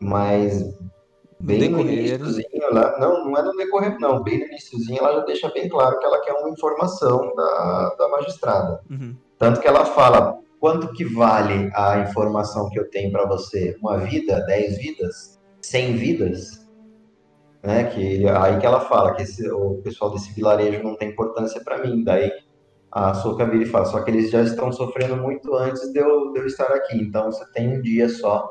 mas 0.00 0.74
bem 1.38 1.68
no 1.68 1.80
iníciozinho, 1.80 2.46
lá, 2.72 2.98
não, 2.98 3.26
não 3.26 3.36
é 3.36 3.42
no 3.42 3.54
decorrer, 3.54 3.98
não, 4.00 4.22
bem 4.22 4.38
no 4.38 4.46
iníciozinho 4.46 4.98
ela 4.98 5.20
já 5.20 5.24
deixa 5.26 5.50
bem 5.50 5.68
claro 5.68 5.98
que 5.98 6.06
ela 6.06 6.20
quer 6.22 6.32
uma 6.32 6.48
informação 6.48 7.34
da, 7.34 7.94
da 7.98 8.08
magistrada. 8.08 8.80
Uhum. 8.90 9.14
Tanto 9.38 9.60
que 9.60 9.68
ela 9.68 9.84
fala, 9.84 10.38
quanto 10.58 10.92
que 10.94 11.04
vale 11.04 11.70
a 11.74 11.98
informação 11.98 12.70
que 12.70 12.80
eu 12.80 12.88
tenho 12.90 13.12
para 13.12 13.26
você? 13.26 13.76
Uma 13.80 13.98
vida? 13.98 14.40
Dez 14.46 14.78
vidas? 14.78 15.38
Cem 15.60 15.94
vidas? 15.96 16.65
Né? 17.66 17.84
Que, 17.84 18.28
aí 18.28 18.58
que 18.60 18.64
ela 18.66 18.80
fala 18.80 19.14
que 19.14 19.22
esse- 19.22 19.50
o 19.50 19.80
pessoal 19.82 20.12
desse 20.12 20.32
vilarejo 20.32 20.82
não 20.84 20.94
tem 20.96 21.08
importância 21.10 21.60
para 21.64 21.78
mim. 21.78 22.04
Daí 22.04 22.30
a 22.92 23.12
Soka 23.14 23.44
vira 23.44 23.64
e 23.64 23.66
fala, 23.66 23.84
só 23.86 24.00
que 24.02 24.10
eles 24.10 24.30
já 24.30 24.40
estão 24.42 24.70
sofrendo 24.70 25.16
muito 25.16 25.52
antes 25.56 25.92
de 25.92 25.98
eu, 25.98 26.32
de 26.32 26.38
eu 26.38 26.46
estar 26.46 26.66
aqui. 26.72 26.96
Então 26.96 27.32
você 27.32 27.44
tem 27.52 27.76
um 27.76 27.82
dia 27.82 28.08
só 28.08 28.48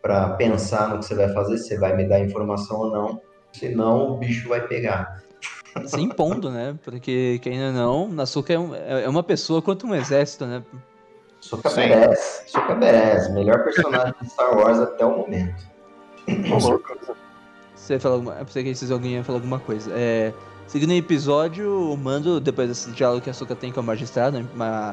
para 0.00 0.30
pensar 0.34 0.90
no 0.90 1.00
que 1.00 1.06
você 1.06 1.16
vai 1.16 1.28
fazer, 1.32 1.58
se 1.58 1.68
você 1.68 1.78
vai 1.78 1.96
me 1.96 2.08
dar 2.08 2.20
informação 2.20 2.78
ou 2.78 2.90
não. 2.92 3.20
Senão 3.52 4.12
o 4.12 4.16
bicho 4.18 4.48
vai 4.48 4.60
pegar. 4.66 5.20
Se 5.86 6.00
impondo, 6.00 6.48
né? 6.50 6.78
Porque, 6.84 7.38
que 7.42 7.48
ainda 7.48 7.72
não, 7.72 8.06
Nasuka 8.08 8.52
é, 8.52 8.58
um- 8.58 8.74
é 8.74 9.02
é 9.04 9.08
uma 9.08 9.22
pessoa 9.24 9.60
quanto 9.60 9.86
um 9.88 9.94
exército, 9.94 10.46
né? 10.46 10.62
Sim. 11.70 11.80
merece. 11.80 12.48
Soka 12.50 12.74
merece. 12.76 13.32
Melhor 13.32 13.64
personagem 13.64 14.14
de 14.22 14.30
Star 14.30 14.56
Wars 14.56 14.78
até 14.78 15.04
o 15.04 15.18
momento. 15.18 15.62
Você 17.86 18.00
falou 18.00 18.16
alguma, 18.16 18.34
eu 18.34 18.44
pensei 18.44 18.64
que 18.64 18.70
esses 18.70 18.90
alguém 18.90 19.12
ia 19.12 19.22
falar 19.22 19.38
alguma 19.38 19.60
coisa. 19.60 19.92
É, 19.94 20.32
seguindo 20.66 20.90
o 20.90 20.94
episódio, 20.94 21.92
o 21.92 21.96
Mando, 21.96 22.40
depois 22.40 22.68
desse 22.68 22.90
diálogo 22.90 23.22
que 23.22 23.30
a 23.30 23.32
Ahsoka 23.32 23.54
tem 23.54 23.70
com 23.70 23.78
a 23.78 23.82
magistrada, 23.82 24.44
uma 24.52 24.92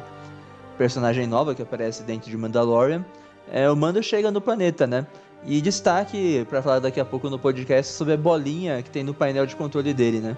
personagem 0.77 1.25
nova 1.25 1.55
que 1.55 1.61
aparece 1.63 2.03
dentro 2.03 2.29
de 2.29 2.37
Mandalorian, 2.37 3.03
é, 3.51 3.67
o 3.67 3.75
Mando 3.75 4.01
chega 4.03 4.29
no 4.29 4.39
planeta, 4.39 4.85
né? 4.85 5.07
E 5.43 5.59
destaque, 5.59 6.45
pra 6.47 6.61
falar 6.61 6.79
daqui 6.79 6.99
a 6.99 7.05
pouco 7.05 7.31
no 7.31 7.39
podcast, 7.39 7.93
sobre 7.93 8.13
a 8.13 8.17
bolinha 8.17 8.83
que 8.83 8.91
tem 8.91 9.03
no 9.03 9.13
painel 9.13 9.47
de 9.47 9.55
controle 9.55 9.91
dele, 9.91 10.19
né? 10.19 10.37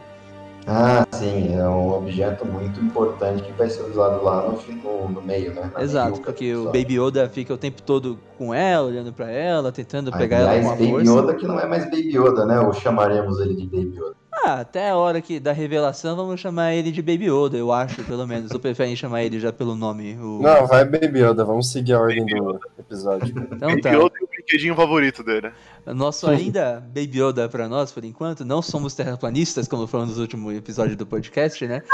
Ah, 0.68 1.06
sim, 1.12 1.56
é 1.56 1.68
um 1.70 1.94
objeto 1.94 2.44
muito 2.46 2.80
importante 2.80 3.44
que 3.44 3.52
vai 3.52 3.70
ser 3.70 3.84
usado 3.84 4.24
lá 4.24 4.50
no, 4.50 4.58
fim- 4.58 4.82
no, 4.84 5.08
no 5.10 5.22
meio, 5.22 5.54
né? 5.54 5.70
Na 5.74 5.82
Exato, 5.84 6.12
meiuca 6.12 6.32
porque 6.32 6.56
o. 6.56 6.66
Baby 6.66 7.00
Yoda 7.00 7.30
fica 7.30 7.54
o 7.54 7.58
tempo 7.58 7.82
todo 7.84 8.18
com 8.38 8.52
ela, 8.54 8.88
olhando 8.88 9.14
pra 9.14 9.30
ela, 9.30 9.72
tentando 9.72 10.12
pegar 10.12 10.38
Aliás, 10.40 10.66
ela 10.66 10.76
com 10.76 10.80
Baby 10.84 10.92
força. 11.06 11.12
Yoda 11.22 11.34
que 11.36 11.46
não 11.48 11.60
é 11.60 11.68
mais 11.68 11.84
Baby 11.86 12.18
Yoda, 12.18 12.46
né? 12.46 12.60
Ou 12.60 12.74
chamaremos 12.74 13.40
ele 13.40 13.54
de 13.56 13.66
Baby 13.68 13.98
Yoda. 13.98 14.16
Ah, 14.44 14.60
até 14.60 14.90
a 14.90 14.98
hora 14.98 15.22
que 15.22 15.40
da 15.40 15.52
revelação 15.54 16.16
vamos 16.16 16.40
chamar 16.42 16.74
ele 16.74 16.92
de 16.92 17.02
Baby 17.02 17.26
Yoda, 17.30 17.58
eu 17.58 17.72
acho, 17.72 18.04
pelo 18.04 18.28
menos. 18.28 18.52
Ou 18.52 18.60
preferem 18.60 18.96
chamar 18.96 19.24
ele 19.24 19.40
já 19.40 19.54
pelo 19.54 19.76
nome? 19.76 20.18
O... 20.20 20.42
Não, 20.42 20.68
vai 20.68 20.84
Baby 20.84 21.20
Yoda, 21.22 21.46
vamos 21.46 21.72
seguir 21.72 21.94
a 21.94 22.00
ordem 22.02 22.26
do 22.26 22.60
episódio. 22.78 23.34
Então 23.52 23.70
Baby 23.70 23.82
tá. 23.82 23.92
Yoda 23.92 24.12
brinquedinho 24.46 24.76
favorito 24.76 25.24
dele. 25.24 25.52
Nosso 25.88 26.28
ainda 26.30 26.80
Baby 26.88 27.20
Yoda 27.22 27.50
pra 27.50 27.68
nós, 27.68 27.92
por 27.92 28.04
enquanto, 28.06 28.46
não 28.46 28.62
somos 28.62 28.94
terraplanistas, 28.94 29.68
como 29.68 29.88
falamos 29.88 30.16
no 30.16 30.22
último 30.22 30.52
episódio 30.52 30.96
do 30.96 31.06
podcast, 31.06 31.66
né? 31.68 31.82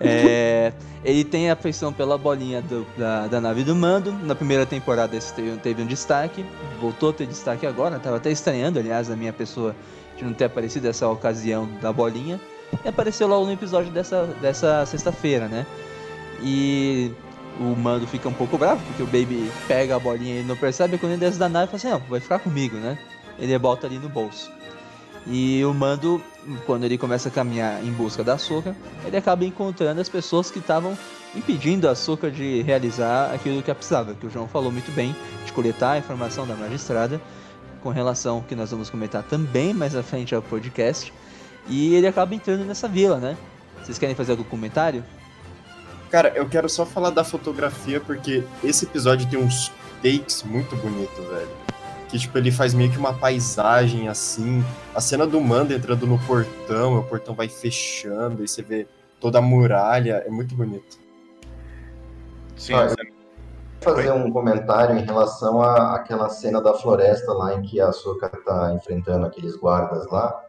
É, 0.00 0.72
ele 1.04 1.22
tem 1.22 1.50
a 1.50 1.52
afeição 1.52 1.92
pela 1.92 2.16
bolinha 2.16 2.62
do- 2.62 2.86
da, 2.96 3.26
da 3.26 3.38
nave 3.40 3.64
do 3.64 3.76
mando. 3.76 4.10
Na 4.10 4.34
primeira 4.34 4.64
temporada 4.64 5.14
esse 5.14 5.32
teve, 5.34 5.56
teve 5.58 5.82
um 5.82 5.86
destaque, 5.86 6.44
voltou 6.80 7.10
a 7.10 7.12
ter 7.12 7.26
destaque 7.26 7.66
agora. 7.66 7.98
Tava 7.98 8.16
até 8.16 8.30
estranhando, 8.30 8.78
aliás, 8.78 9.10
a 9.10 9.14
minha 9.14 9.32
pessoa 9.34 9.76
de 10.16 10.24
não 10.24 10.32
ter 10.32 10.44
aparecido 10.46 10.88
essa 10.88 11.06
ocasião 11.06 11.68
da 11.82 11.92
bolinha. 11.92 12.40
E 12.84 12.88
apareceu 12.88 13.28
logo 13.28 13.44
no 13.44 13.52
episódio 13.52 13.92
dessa, 13.92 14.24
dessa 14.40 14.84
sexta-feira, 14.86 15.48
né? 15.48 15.66
E 16.42 17.12
o 17.60 17.76
mando 17.76 18.06
fica 18.06 18.28
um 18.28 18.32
pouco 18.32 18.58
bravo, 18.58 18.82
porque 18.86 19.02
o 19.02 19.06
Baby 19.06 19.50
pega 19.66 19.96
a 19.96 19.98
bolinha 19.98 20.40
e 20.40 20.42
não 20.42 20.56
percebe. 20.56 20.98
Quando 20.98 21.12
ele 21.12 21.20
desce 21.20 21.38
da 21.38 21.48
nave, 21.48 21.66
fala 21.66 21.76
assim: 21.76 21.88
Não, 21.88 22.10
vai 22.10 22.20
ficar 22.20 22.38
comigo, 22.38 22.76
né? 22.76 22.98
Ele 23.38 23.58
bota 23.58 23.86
ali 23.86 23.98
no 23.98 24.08
bolso. 24.08 24.50
E 25.26 25.64
o 25.64 25.74
Mando, 25.74 26.22
quando 26.66 26.84
ele 26.84 26.96
começa 26.96 27.28
a 27.28 27.32
caminhar 27.32 27.82
em 27.84 27.90
busca 27.90 28.22
da 28.22 28.38
Soca, 28.38 28.76
ele 29.04 29.16
acaba 29.16 29.44
encontrando 29.44 30.00
as 30.00 30.08
pessoas 30.08 30.52
que 30.52 30.60
estavam 30.60 30.96
impedindo 31.34 31.88
a 31.88 31.96
Soca 31.96 32.30
de 32.30 32.62
realizar 32.62 33.34
aquilo 33.34 33.60
que 33.60 33.68
ela 33.68 33.74
precisava, 33.74 34.14
que 34.14 34.26
o 34.26 34.30
João 34.30 34.46
falou 34.46 34.70
muito 34.70 34.92
bem, 34.92 35.16
de 35.44 35.52
coletar 35.52 35.92
a 35.92 35.98
informação 35.98 36.46
da 36.46 36.54
magistrada, 36.54 37.20
com 37.82 37.90
relação 37.90 38.40
que 38.40 38.54
nós 38.54 38.70
vamos 38.70 38.88
comentar 38.88 39.24
também 39.24 39.74
mais 39.74 39.96
à 39.96 40.02
frente 40.02 40.32
ao 40.32 40.40
podcast. 40.40 41.12
E 41.68 41.94
ele 41.94 42.06
acaba 42.06 42.32
entrando 42.32 42.64
nessa 42.64 42.86
vila, 42.86 43.18
né? 43.18 43.36
Vocês 43.82 43.98
querem 43.98 44.14
fazer 44.14 44.32
algum 44.32 44.44
comentário? 44.44 45.04
Cara, 46.10 46.32
eu 46.36 46.48
quero 46.48 46.68
só 46.68 46.86
falar 46.86 47.10
da 47.10 47.24
fotografia, 47.24 48.00
porque 48.00 48.44
esse 48.62 48.84
episódio 48.84 49.28
tem 49.28 49.38
uns 49.38 49.72
takes 50.02 50.42
muito 50.42 50.76
bonitos, 50.76 51.24
velho. 51.26 51.48
Que, 52.08 52.18
tipo, 52.18 52.38
ele 52.38 52.52
faz 52.52 52.72
meio 52.72 52.90
que 52.90 52.98
uma 52.98 53.12
paisagem 53.12 54.08
assim. 54.08 54.64
A 54.94 55.00
cena 55.00 55.26
do 55.26 55.40
Mando 55.40 55.74
entrando 55.74 56.06
no 56.06 56.18
portão, 56.20 56.98
o 56.98 57.02
portão 57.02 57.34
vai 57.34 57.48
fechando, 57.48 58.44
e 58.44 58.48
você 58.48 58.62
vê 58.62 58.86
toda 59.20 59.38
a 59.38 59.42
muralha. 59.42 60.22
É 60.24 60.30
muito 60.30 60.54
bonito. 60.54 60.98
Sim, 62.56 62.74
Ah, 62.74 62.88
sim. 62.88 62.94
fazer 63.82 64.12
um 64.12 64.30
comentário 64.30 64.96
em 64.96 65.04
relação 65.04 65.60
à 65.60 65.96
àquela 65.96 66.28
cena 66.28 66.60
da 66.62 66.72
floresta 66.74 67.32
lá 67.32 67.54
em 67.54 67.62
que 67.62 67.80
a 67.80 67.92
Soka 67.92 68.28
tá 68.28 68.72
enfrentando 68.74 69.26
aqueles 69.26 69.56
guardas 69.56 70.06
lá. 70.10 70.42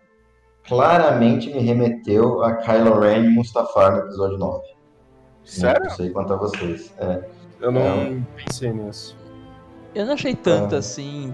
Claramente 0.68 1.52
me 1.52 1.60
remeteu 1.60 2.44
a 2.44 2.54
Kylo 2.58 3.00
Ren 3.00 3.26
e 3.26 3.30
Mustafar 3.30 3.92
no 3.94 4.00
episódio 4.00 4.38
9. 4.38 4.77
Sério? 5.48 5.84
Não 5.86 5.96
sei 5.96 6.10
quanto 6.10 6.34
a 6.34 6.36
vocês. 6.36 6.94
É. 7.00 7.20
Eu 7.62 7.72
não 7.72 8.26
pensei 8.36 8.72
nisso. 8.72 9.16
Eu 9.96 10.06
não 10.06 10.14
achei 10.14 10.36
tanto 10.36 10.76
Ah. 10.76 10.80
assim, 10.80 11.34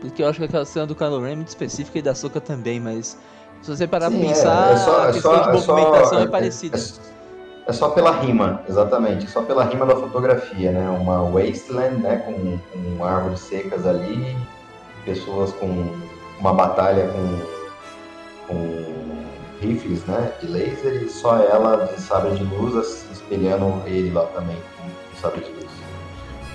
porque 0.00 0.22
eu 0.22 0.28
acho 0.28 0.38
que 0.38 0.44
aquela 0.44 0.64
cena 0.64 0.86
do 0.86 0.94
Kylo 0.94 1.20
Ren 1.22 1.32
é 1.32 1.36
muito 1.36 1.48
específica 1.48 1.98
e 1.98 2.02
da 2.02 2.14
Soca 2.14 2.40
também, 2.40 2.78
mas 2.80 3.16
se 3.62 3.70
você 3.74 3.86
parar 3.86 4.10
pra 4.10 4.18
Sim, 4.18 4.24
é, 4.24 4.28
pensar, 4.28 4.72
é 4.72 4.76
só- 4.76 5.00
a 5.04 5.08
é 5.08 5.12
questão 5.12 5.32
só- 5.32 5.42
de 5.50 5.56
é 5.56 5.60
só- 5.60 5.76
movimentação 5.76 6.18
é, 6.18 6.22
é- 6.22 6.26
parecida. 6.26 6.76
é- 6.78 7.12
É 7.64 7.72
só 7.72 7.90
pela 7.90 8.10
rima, 8.10 8.60
exatamente. 8.68 9.30
Só 9.30 9.40
pela 9.42 9.62
rima 9.62 9.86
da 9.86 9.94
fotografia, 9.94 10.72
né? 10.72 10.90
Uma 11.00 11.22
wasteland, 11.30 12.02
né? 12.02 12.16
Com, 12.16 12.58
com 12.98 13.04
árvores 13.04 13.38
secas 13.38 13.86
ali, 13.86 14.36
pessoas 15.04 15.52
com 15.52 15.68
uma 16.40 16.52
batalha 16.52 17.06
com, 17.08 18.48
com 18.48 18.84
rifles, 19.60 20.04
né? 20.06 20.32
De 20.40 20.48
laser 20.48 21.04
e 21.04 21.08
só 21.08 21.36
ela 21.38 21.84
de 21.86 22.00
sabre 22.00 22.34
de 22.34 22.42
luz 22.42 22.74
assim, 22.74 23.11
espelhando 23.32 23.82
ele 23.86 24.10
lá 24.10 24.26
também 24.26 24.56
com 24.56 25.20
sabre 25.20 25.40
de 25.40 25.50
luz. 25.50 25.66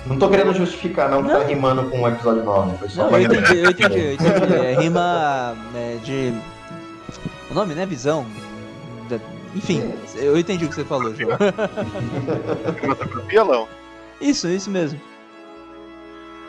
Não 0.06 0.18
tô 0.18 0.30
querendo 0.30 0.54
justificar, 0.54 1.10
não, 1.10 1.22
que 1.22 1.28
tá 1.28 1.40
Não. 1.40 1.46
rimando 1.46 1.90
com 1.90 2.00
o 2.00 2.08
episódio 2.08 2.44
9. 2.44 2.78
Foi 2.78 2.88
só 2.88 3.10
Não, 3.10 3.18
eu 3.18 3.24
entendi, 3.24 3.58
eu 3.58 3.70
entendi, 3.70 3.98
eu 3.98 4.12
entendi. 4.14 4.54
É 4.54 4.74
rima 4.80 5.56
né, 5.72 5.98
de. 6.02 6.32
O 7.50 7.54
nome, 7.54 7.74
né? 7.74 7.84
Visão. 7.84 8.24
Enfim, 9.54 9.92
eu 10.14 10.38
entendi 10.38 10.66
o 10.66 10.68
que 10.68 10.74
você 10.74 10.84
falou, 10.84 11.14
João. 11.14 11.36
Cinematografia, 12.74 13.42
Léo? 13.42 13.68
Isso, 14.20 14.46
isso 14.46 14.70
mesmo. 14.70 15.00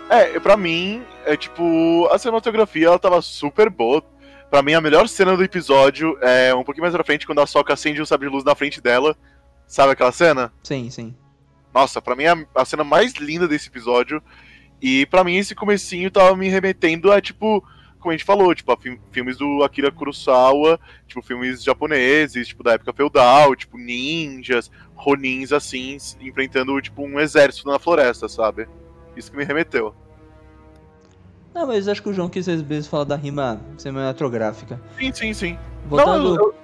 É, 0.10 0.40
pra 0.40 0.58
mim, 0.58 1.02
é 1.26 1.36
tipo, 1.38 2.08
a 2.12 2.18
cinematografia 2.18 2.88
ela 2.88 3.00
tava 3.00 3.22
super 3.22 3.70
boa. 3.70 4.04
Pra 4.50 4.62
mim, 4.62 4.74
a 4.74 4.82
melhor 4.82 5.08
cena 5.08 5.36
do 5.38 5.44
episódio 5.44 6.18
é 6.22 6.54
um 6.54 6.64
pouquinho 6.64 6.84
mais 6.84 6.94
pra 6.94 7.04
frente, 7.04 7.26
quando 7.26 7.40
a 7.40 7.48
Soca 7.48 7.74
acende 7.74 8.02
o 8.02 8.06
sabre 8.06 8.28
de 8.28 8.34
luz 8.34 8.44
na 8.44 8.56
frente 8.56 8.82
dela. 8.82 9.16
Sabe 9.70 9.94
aquela 9.94 10.12
cena? 10.12 10.52
Sim, 10.64 10.90
sim. 10.90 11.16
Nossa, 11.74 12.02
pra 12.02 12.16
mim 12.16 12.24
é 12.24 12.34
a 12.56 12.66
cena 12.66 12.84
mais 12.84 13.14
linda 13.14 13.48
desse 13.48 13.70
episódio. 13.70 14.22
E 14.82 15.06
pra 15.06 15.24
mim 15.24 15.36
esse 15.38 15.54
comecinho 15.54 16.10
tava 16.10 16.36
me 16.36 16.50
remetendo 16.50 17.12
a, 17.12 17.22
tipo, 17.22 17.64
como 18.00 18.12
a 18.12 18.14
gente 18.18 18.26
falou, 18.26 18.56
tipo, 18.56 18.72
a 18.72 18.78
fi- 18.78 19.00
filmes 19.12 19.38
do 19.38 19.64
Akira 19.64 19.92
Kurosawa, 19.92 20.80
tipo, 21.08 21.22
filmes 21.22 21.64
japoneses, 21.64 22.48
tipo, 22.48 22.64
da 22.64 22.72
época 22.74 22.92
feudal, 22.94 23.56
tipo, 23.56 23.78
ninjas, 23.78 24.72
ronins, 24.96 25.52
assim, 25.52 25.98
enfrentando, 26.20 26.82
tipo, 26.82 27.04
um 27.04 27.20
exército 27.20 27.70
na 27.70 27.78
floresta, 27.78 28.28
sabe? 28.28 28.68
Isso 29.16 29.30
que 29.30 29.38
me 29.38 29.44
remeteu. 29.44 29.94
Não, 31.54 31.68
mas 31.68 31.88
acho 31.88 32.02
que 32.02 32.10
o 32.10 32.14
João 32.14 32.30
quis 32.30 32.48
às 32.50 32.62
vezes 32.62 32.88
falar 32.88 33.04
da 33.04 33.16
rima 33.16 33.60
cinematográfica. 33.78 34.82
Sim, 34.98 35.14
sim, 35.14 35.34
sim. 35.34 35.60
Voltando... 35.86 36.36
Não, 36.36 36.46
eu- 36.46 36.56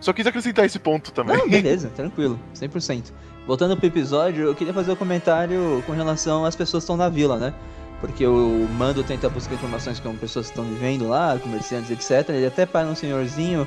Só 0.00 0.12
quis 0.12 0.26
acrescentar 0.26 0.64
esse 0.64 0.78
ponto 0.78 1.12
também. 1.12 1.36
Não, 1.36 1.48
beleza, 1.50 1.88
tranquilo, 1.88 2.38
100%. 2.54 3.12
Voltando 3.46 3.76
pro 3.76 3.86
episódio, 3.86 4.44
eu 4.44 4.54
queria 4.54 4.74
fazer 4.74 4.92
um 4.92 4.96
comentário 4.96 5.82
com 5.86 5.92
relação 5.92 6.44
às 6.44 6.54
pessoas 6.54 6.82
que 6.82 6.84
estão 6.84 6.96
na 6.96 7.08
vila, 7.08 7.38
né? 7.38 7.54
Porque 8.00 8.26
o 8.26 8.68
Mando 8.76 9.02
tenta 9.02 9.28
buscar 9.28 9.54
informações 9.54 9.98
com 9.98 10.14
pessoas 10.16 10.46
que 10.46 10.52
estão 10.52 10.64
vivendo 10.64 11.08
lá, 11.08 11.38
comerciantes, 11.38 11.90
etc. 11.90 12.28
Ele 12.28 12.46
até 12.46 12.64
para 12.64 12.86
um 12.86 12.94
senhorzinho, 12.94 13.66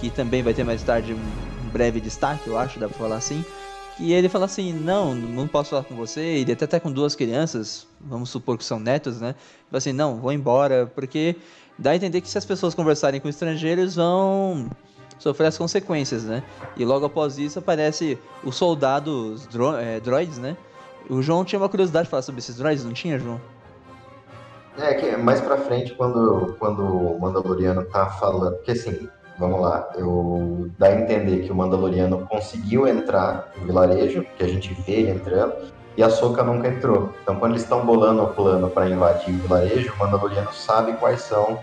que 0.00 0.08
também 0.08 0.42
vai 0.42 0.54
ter 0.54 0.64
mais 0.64 0.82
tarde 0.82 1.12
um 1.12 1.68
breve 1.70 2.00
destaque, 2.00 2.48
eu 2.48 2.56
acho, 2.56 2.78
dá 2.78 2.88
pra 2.88 2.96
falar 2.96 3.16
assim. 3.16 3.44
E 4.00 4.12
ele 4.12 4.28
fala 4.28 4.44
assim, 4.44 4.72
não, 4.72 5.14
não 5.14 5.48
posso 5.48 5.70
falar 5.70 5.82
com 5.82 5.96
você. 5.96 6.20
Ele 6.20 6.52
até 6.52 6.66
tá 6.66 6.78
com 6.78 6.90
duas 6.90 7.16
crianças, 7.16 7.86
vamos 8.00 8.30
supor 8.30 8.56
que 8.56 8.64
são 8.64 8.78
netos, 8.78 9.20
né? 9.20 9.34
Fala 9.68 9.78
assim, 9.78 9.92
não, 9.92 10.16
vou 10.18 10.32
embora, 10.32 10.86
porque 10.94 11.34
dá 11.76 11.90
a 11.90 11.96
entender 11.96 12.20
que 12.20 12.28
se 12.28 12.38
as 12.38 12.44
pessoas 12.44 12.74
conversarem 12.74 13.20
com 13.20 13.28
estrangeiros, 13.28 13.96
vão 13.96 14.70
sofrer 15.18 15.48
as 15.48 15.58
consequências, 15.58 16.24
né? 16.24 16.42
E 16.76 16.84
logo 16.84 17.06
após 17.06 17.38
isso 17.38 17.58
aparece 17.58 18.18
os 18.44 18.56
soldados 18.56 19.46
dro 19.46 19.76
é, 19.76 20.00
droids, 20.00 20.38
né? 20.38 20.56
O 21.10 21.22
João 21.22 21.44
tinha 21.44 21.58
uma 21.58 21.68
curiosidade 21.68 22.04
de 22.04 22.10
falar 22.10 22.22
sobre 22.22 22.40
esses 22.40 22.56
droids, 22.56 22.84
não 22.84 22.92
tinha, 22.92 23.18
João? 23.18 23.40
É, 24.78 24.94
que 24.94 25.16
mais 25.16 25.40
pra 25.40 25.56
frente, 25.56 25.94
quando, 25.94 26.54
quando 26.58 26.82
o 26.82 27.18
Mandaloriano 27.18 27.84
tá 27.84 28.06
falando. 28.06 28.56
Porque 28.56 28.72
assim, 28.72 29.08
vamos 29.38 29.60
lá, 29.60 29.90
eu 29.96 30.70
dá 30.78 30.88
a 30.88 31.00
entender 31.00 31.44
que 31.44 31.52
o 31.52 31.54
Mandaloriano 31.54 32.26
conseguiu 32.26 32.86
entrar 32.86 33.52
no 33.56 33.66
vilarejo, 33.66 34.24
que 34.36 34.44
a 34.44 34.48
gente 34.48 34.72
vê 34.86 34.92
ele 34.92 35.10
entrando, 35.10 35.54
e 35.96 36.02
a 36.02 36.10
Soca 36.10 36.44
nunca 36.44 36.68
entrou. 36.68 37.12
Então, 37.22 37.36
quando 37.36 37.52
eles 37.52 37.62
estão 37.62 37.84
bolando 37.84 38.22
o 38.22 38.28
plano 38.28 38.70
para 38.70 38.88
invadir 38.88 39.34
o 39.34 39.38
vilarejo, 39.38 39.92
o 39.92 39.98
Mandaloriano 39.98 40.52
sabe 40.52 40.92
quais 40.92 41.22
são 41.22 41.58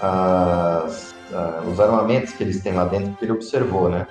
as, 0.00 1.13
ah, 1.32 1.62
os 1.66 1.80
armamentos 1.80 2.32
que 2.32 2.42
eles 2.42 2.62
têm 2.62 2.74
lá 2.74 2.84
dentro, 2.84 3.10
porque 3.10 3.24
ele 3.24 3.32
observou, 3.32 3.88
né? 3.88 4.06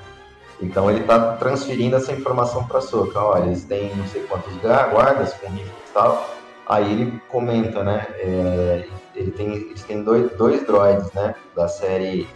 Então 0.62 0.90
ele 0.90 1.04
tá 1.04 1.36
transferindo 1.38 1.96
essa 1.96 2.14
informação 2.14 2.66
para 2.66 2.78
a 2.78 2.82
Soca. 2.82 3.20
Olha, 3.20 3.46
eles 3.46 3.64
têm 3.66 3.94
não 3.96 4.08
sei 4.08 4.24
quantos 4.24 4.54
guardas 4.58 5.34
com 5.34 5.48
rifles 5.48 5.72
e 5.90 5.94
tal. 5.94 6.30
Aí 6.68 6.92
ele 6.92 7.22
comenta, 7.30 7.84
né? 7.84 8.08
é, 8.20 8.88
ele 9.16 9.32
tem, 9.32 9.54
eles 9.54 9.84
têm 9.84 10.04
dois, 10.04 10.32
dois 10.38 10.66
droids, 10.66 11.12
né? 11.14 11.36
Da 11.56 11.68
série 11.68 12.28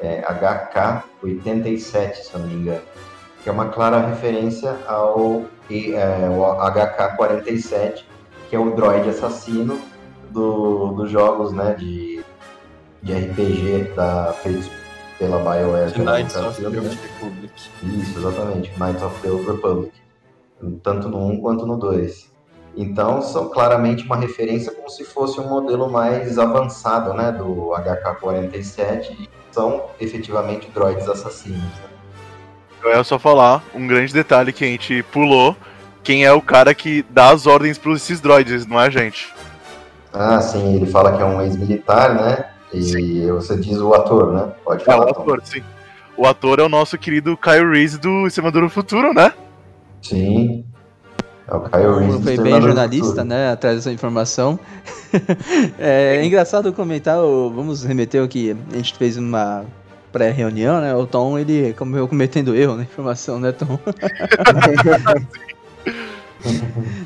é, 0.00 0.22
HK-87, 0.22 2.14
se 2.14 2.34
eu 2.34 2.40
não 2.40 2.46
me 2.46 2.54
engano. 2.54 2.82
Que 3.42 3.48
é 3.48 3.52
uma 3.52 3.68
clara 3.68 3.98
referência 4.06 4.76
ao 4.86 5.44
é, 5.68 6.28
o 6.28 6.42
HK-47, 6.70 8.04
que 8.48 8.54
é 8.54 8.58
o 8.58 8.74
droid 8.76 9.08
assassino 9.08 9.80
do, 10.30 10.92
dos 10.92 11.10
jogos, 11.10 11.52
né? 11.52 11.74
De, 11.74 12.11
de 13.02 13.12
RPG 13.12 13.92
da, 13.94 14.32
feitos 14.42 14.70
pela 15.18 15.38
BioWare. 15.38 15.92
é 15.94 15.98
Knights 15.98 16.36
of 16.36 16.60
the 16.60 16.66
Old 16.66 16.80
né? 16.80 16.90
Republic. 16.90 17.52
Isso, 17.82 18.18
exatamente. 18.18 18.72
Knights 18.78 19.02
of 19.02 19.20
the 19.20 19.30
Old 19.30 19.46
Republic. 19.50 19.92
Tanto 20.82 21.08
no 21.08 21.18
1 21.26 21.40
quanto 21.40 21.66
no 21.66 21.76
2. 21.76 22.30
Então, 22.76 23.20
são 23.20 23.48
claramente 23.50 24.04
uma 24.04 24.16
referência 24.16 24.72
como 24.72 24.88
se 24.88 25.04
fosse 25.04 25.38
um 25.40 25.48
modelo 25.48 25.90
mais 25.90 26.38
avançado, 26.38 27.12
né? 27.12 27.30
Do 27.32 27.72
HK-47. 27.74 29.10
E 29.20 29.28
são, 29.50 29.84
efetivamente, 30.00 30.70
droids 30.72 31.08
assassinos. 31.08 31.58
né? 31.60 31.88
Eu 32.82 32.90
ia 32.90 33.04
só 33.04 33.18
falar 33.18 33.62
um 33.74 33.86
grande 33.86 34.12
detalhe 34.12 34.52
que 34.52 34.64
a 34.64 34.68
gente 34.68 35.02
pulou. 35.12 35.56
Quem 36.02 36.24
é 36.24 36.32
o 36.32 36.40
cara 36.40 36.74
que 36.74 37.04
dá 37.10 37.30
as 37.30 37.46
ordens 37.46 37.78
para 37.78 37.92
esses 37.92 38.20
droids, 38.20 38.66
não 38.66 38.80
é 38.80 38.86
a 38.86 38.90
gente? 38.90 39.32
Ah, 40.12 40.40
sim, 40.40 40.74
ele 40.76 40.86
fala 40.86 41.16
que 41.16 41.22
é 41.22 41.24
um 41.24 41.40
ex-militar, 41.42 42.14
né? 42.14 42.51
E 42.72 43.26
você 43.30 43.56
diz 43.56 43.78
o 43.78 43.92
ator, 43.94 44.32
né? 44.32 44.52
Pode 44.64 44.80
É 44.80 44.82
o 44.82 44.86
falar. 44.86 45.12
Tom. 45.12 45.20
ator, 45.22 45.40
sim. 45.44 45.62
O 46.16 46.26
ator 46.26 46.58
é 46.60 46.62
o 46.62 46.68
nosso 46.68 46.96
querido 46.98 47.36
Kyle 47.36 47.70
Reese 47.70 47.98
do 47.98 48.26
Extremadura 48.26 48.66
do 48.66 48.70
Futuro, 48.70 49.12
né? 49.12 49.32
Sim. 50.00 50.64
É 51.48 51.54
o 51.54 51.60
Kyle 51.60 51.98
Reese. 51.98 52.18
do 52.18 52.22
Foi 52.24 52.36
bem 52.38 52.60
jornalista, 52.62 53.06
Futuro. 53.08 53.24
né? 53.26 53.50
Atrás 53.52 53.76
dessa 53.76 53.92
informação. 53.92 54.58
é, 55.78 56.16
é 56.16 56.24
engraçado 56.24 56.72
comentar, 56.72 57.18
o- 57.18 57.50
vamos 57.50 57.84
remeter 57.84 58.22
o 58.22 58.28
que 58.28 58.56
a 58.72 58.76
gente 58.76 58.94
fez 58.96 59.16
uma 59.16 59.64
pré-reunião, 60.12 60.80
né? 60.80 60.94
O 60.94 61.06
Tom, 61.06 61.38
ele 61.38 61.74
como 61.74 62.06
cometendo 62.08 62.54
erro 62.54 62.76
na 62.76 62.82
informação, 62.82 63.38
né, 63.40 63.52
Tom? 63.52 63.78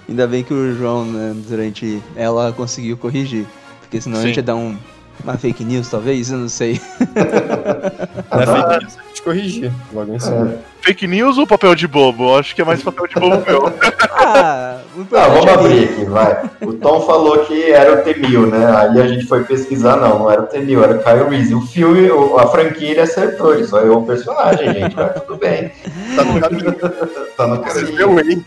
Ainda 0.09 0.27
bem 0.27 0.43
que 0.43 0.53
o 0.55 0.75
João, 0.75 1.05
né, 1.05 1.35
durante 1.49 2.03
ela 2.17 2.53
conseguiu 2.53 2.97
corrigir. 2.97 3.47
Porque 3.81 4.01
senão 4.01 4.19
a 4.19 4.23
Sim. 4.23 4.29
gente 4.29 4.37
ia 4.39 4.43
dar 4.43 4.57
um, 4.57 4.77
uma 5.25 5.37
fake 5.37 5.64
news, 5.64 5.89
talvez, 5.91 6.31
eu 6.31 6.39
não 6.39 6.49
sei. 6.49 6.81
Na 8.31 8.47
fake 8.47 8.81
news 8.81 8.97
a 8.99 9.03
gente 9.09 9.23
corrigia 9.23 9.73
logo 9.93 10.14
em 10.14 10.19
cima. 10.21 10.53
É. 10.53 10.77
Fake 10.83 11.07
news 11.07 11.37
ou 11.39 11.47
papel 11.47 11.75
de 11.75 11.89
bobo? 11.89 12.37
Acho 12.39 12.55
que 12.55 12.62
é 12.62 12.64
mais 12.64 12.83
papel 12.83 13.07
de 13.09 13.14
bobo 13.14 13.43
meu. 13.47 13.73
Ah, 14.19 14.79
Ah, 15.12 15.29
vamos 15.29 15.47
é 15.47 15.53
abrir 15.53 15.85
aqui, 15.85 16.05
vai. 16.07 16.51
O 16.62 16.73
Tom 16.73 17.03
falou 17.03 17.41
que 17.45 17.71
era 17.71 18.01
o 18.01 18.03
T-1000, 18.03 18.47
né? 18.51 18.67
Aí 18.77 19.01
a 19.03 19.07
gente 19.07 19.27
foi 19.27 19.45
pesquisar, 19.45 19.97
não, 19.99 20.21
não 20.21 20.31
era 20.31 20.43
o 20.43 20.47
T-1000, 20.47 20.83
era 20.83 20.97
o 20.97 21.03
Kyle 21.03 21.29
Reese. 21.29 21.55
O 21.55 21.61
filme, 21.61 22.09
a 22.39 22.47
franquia, 22.49 22.93
ele 22.93 23.01
acertou, 23.01 23.53
ele 23.55 23.64
só 23.67 23.81
errou 23.83 23.99
o 23.99 24.07
personagem, 24.07 24.73
gente, 24.73 24.97
mas 24.97 25.12
tudo 25.21 25.37
bem. 25.37 25.71
Tá 26.17 26.25
no 26.25 26.41
caminho. 26.41 26.73
Tá 27.37 27.47
no 27.47 27.57
Você 27.62 27.81
caminho. 27.85 27.97
viu 27.97 28.19
aí? 28.19 28.43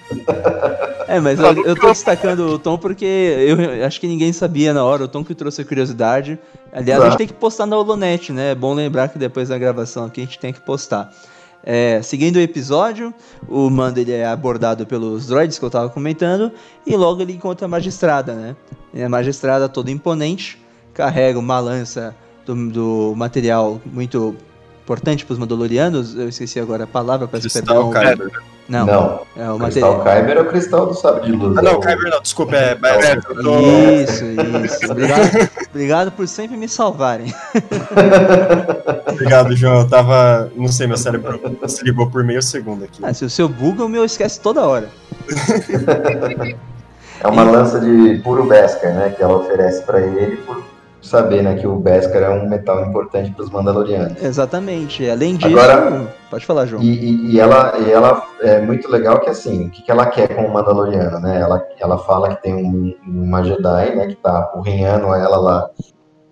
É, 1.08 1.20
mas 1.20 1.40
eu, 1.40 1.66
eu 1.66 1.76
tô 1.76 1.88
destacando 1.88 2.48
o 2.48 2.60
Tom 2.60 2.78
porque 2.78 3.06
eu 3.06 3.86
acho 3.86 4.00
que 4.00 4.08
ninguém 4.08 4.34
sabia 4.34 4.74
na 4.74 4.84
hora, 4.84 5.06
o 5.06 5.08
Tom 5.08 5.24
que 5.24 5.34
trouxe 5.34 5.62
a 5.62 5.66
curiosidade. 5.66 6.38
Aliás, 6.72 7.02
a 7.02 7.06
gente 7.06 7.12
Tá. 7.14 7.18
tem 7.20 7.28
que 7.28 7.34
postar 7.34 7.66
na 7.66 7.78
Holonet, 7.78 8.32
né? 8.32 8.52
É 8.52 8.56
bom 8.56 8.74
lembrar 8.74 9.10
que 9.10 9.18
depois 9.18 9.50
da 9.50 9.58
gravação 9.58 10.06
aqui 10.06 10.22
a 10.22 10.26
gente 10.26 10.40
tem 10.40 10.54
que 10.54 10.60
postar. 10.60 11.12
É, 11.64 12.02
seguindo 12.02 12.38
o 12.38 12.40
episódio, 12.40 13.14
o 13.48 13.70
Mando 13.70 14.00
ele 14.00 14.12
é 14.14 14.26
abordado 14.26 14.86
pelos 14.86 15.28
droids 15.28 15.60
que 15.60 15.66
eu 15.66 15.70
tava 15.70 15.90
comentando 15.90 16.52
e 16.86 16.96
logo 16.96 17.22
ele 17.22 17.34
encontra 17.34 17.66
a 17.66 17.68
magistrada, 17.70 18.34
né? 18.34 18.56
E 18.94 19.02
a 19.04 19.10
magistrada 19.10 19.68
toda 19.68 19.92
imponente, 19.92 20.58
carrega 20.94 21.38
uma 21.38 21.60
lança 21.60 22.16
do, 22.46 22.70
do 22.70 23.14
material 23.16 23.80
muito 23.86 24.36
importante 24.84 25.26
para 25.26 25.34
os 25.34 25.40
Mandalorianos. 25.40 26.16
Eu 26.16 26.30
esqueci 26.30 26.60
agora 26.60 26.86
a 26.86 26.88
palavra, 26.88 27.28
peço 27.28 27.50
Cristal 27.50 27.92
perdão. 27.92 28.16
Kyber. 28.16 28.42
Não, 28.70 28.86
Não, 28.86 29.22
é 29.36 29.50
o 29.50 29.56
o 29.56 29.60
Cristal. 29.60 30.04
Kyber 30.04 30.38
é 30.38 30.42
o 30.42 30.46
cristal 30.46 30.86
do 30.86 30.94
sabre 30.94 31.26
de 31.26 31.32
luz. 31.32 31.58
Ah, 31.58 31.62
é 31.62 31.64
não, 31.64 31.74
o- 31.74 31.80
Kyber 31.80 32.12
não, 32.12 32.22
desculpa, 32.22 32.56
é 32.56 32.76
Beskar. 32.76 33.18
Eu 33.32 33.42
tô- 33.44 33.60
Isso, 33.60 34.26
isso. 34.64 34.92
Obrigado, 34.92 35.50
obrigado 35.72 36.12
por 36.12 36.28
sempre 36.28 36.56
me 36.56 36.70
salvarem. 36.70 37.34
Obrigado, 39.12 39.56
João. 39.56 39.80
Eu 39.80 39.88
tava. 39.88 40.52
Não 40.56 40.68
sei, 40.68 40.86
meu 40.88 40.98
cérebro 40.98 41.40
se 41.68 41.84
ligou 41.84 42.10
por 42.12 42.24
meio 42.24 42.42
segundo 42.44 42.84
aqui. 42.86 43.00
Ah, 43.04 43.14
se 43.14 43.26
o 43.26 43.30
seu 43.30 43.50
buga, 43.50 43.84
o 43.84 43.90
meu 43.90 44.06
esquece 44.06 44.40
toda 44.40 44.62
hora. 44.62 44.88
É 47.22 47.28
uma 47.28 47.44
lança 47.44 47.80
de 47.80 48.20
puro 48.24 48.46
Beskar, 48.46 48.94
né? 48.94 49.10
Que 49.10 49.22
ela 49.24 49.38
oferece 49.38 49.82
pra 49.84 50.00
ele 50.00 50.38
por 50.38 50.64
saber, 51.02 51.42
né? 51.44 51.56
Que 51.56 51.66
o 51.68 51.76
Beskar 51.78 52.24
é 52.24 52.30
um 52.30 52.48
metal 52.50 52.86
importante 52.86 53.32
pros 53.32 53.50
Mandalorianos. 53.50 54.22
Exatamente. 54.22 55.10
Além 55.10 55.36
disso. 55.36 55.48
Agora- 55.48 56.08
Pode 56.30 56.46
falar, 56.46 56.66
João. 56.68 56.82
E, 56.84 57.34
e- 57.34 57.40
ela, 57.40 57.74
e 57.80 57.92
ela 57.92 58.22
é 58.42 58.60
muito 58.62 58.90
legal 58.92 59.20
que 59.20 59.30
assim, 59.30 59.68
o 59.68 59.70
que, 59.72 59.82
que 59.82 59.90
ela 59.92 60.06
quer 60.06 60.28
com 60.36 60.44
o 60.44 60.54
Mandaloriano, 60.54 61.20
né? 61.20 61.40
Ela, 61.42 61.66
ela 61.80 61.98
fala 61.98 62.36
que 62.36 62.42
tem 62.44 62.54
um- 62.54 62.94
uma 63.08 63.44
Jedi, 63.44 63.96
né? 63.96 64.08
Que 64.08 64.16
tá 64.16 64.40
apurrinhando 64.40 65.08
ela 65.08 65.38
lá 65.38 65.70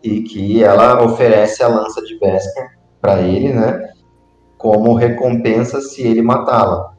e 0.03 0.21
que 0.21 0.63
ela 0.63 1.03
oferece 1.03 1.63
a 1.63 1.67
lança 1.67 2.01
de 2.03 2.19
Beskar 2.19 2.69
para 3.01 3.19
ele, 3.21 3.53
né? 3.53 3.89
Como 4.57 4.93
recompensa 4.93 5.81
se 5.81 6.01
ele 6.01 6.21
matá-la. 6.21 6.93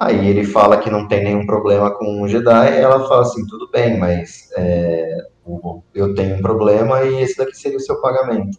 Aí 0.00 0.26
ele 0.28 0.44
fala 0.44 0.78
que 0.78 0.90
não 0.90 1.06
tem 1.06 1.22
nenhum 1.22 1.46
problema 1.46 1.90
com 1.90 2.20
o 2.22 2.26
Jedi, 2.28 2.72
e 2.72 2.80
ela 2.80 3.06
fala 3.06 3.22
assim, 3.22 3.46
tudo 3.46 3.70
bem, 3.70 3.96
mas 3.98 4.48
é, 4.56 5.16
o- 5.46 5.82
eu 5.94 6.14
tenho 6.14 6.36
um 6.36 6.42
problema 6.42 7.02
e 7.02 7.22
esse 7.22 7.36
daqui 7.36 7.56
seria 7.56 7.78
o 7.78 7.80
seu 7.80 8.00
pagamento. 8.00 8.58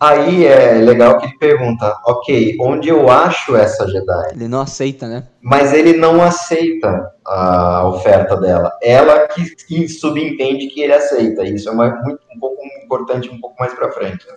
Aí 0.00 0.44
é 0.44 0.72
legal 0.74 1.16
que 1.18 1.26
ele 1.26 1.38
pergunta, 1.38 1.96
ok, 2.04 2.56
onde 2.60 2.88
eu 2.88 3.08
acho 3.08 3.54
essa 3.54 3.86
Jedi? 3.86 4.30
Ele 4.32 4.48
não 4.48 4.60
aceita, 4.60 5.06
né? 5.06 5.28
Mas 5.40 5.72
ele 5.72 5.92
não 5.92 6.20
aceita 6.20 7.08
a 7.24 7.86
oferta 7.88 8.36
dela. 8.36 8.72
Ela 8.82 9.28
que, 9.28 9.54
que 9.64 9.88
subentende 9.88 10.66
que 10.66 10.80
ele 10.82 10.92
aceita. 10.92 11.44
Isso 11.44 11.68
é 11.68 11.72
uma- 11.72 11.88
muito, 12.02 12.18
um 12.34 12.40
pouco 12.40 12.60
importante 12.84 13.30
um 13.30 13.40
pouco 13.40 13.54
mais 13.60 13.72
pra 13.74 13.92
frente. 13.92 14.26
né? 14.26 14.34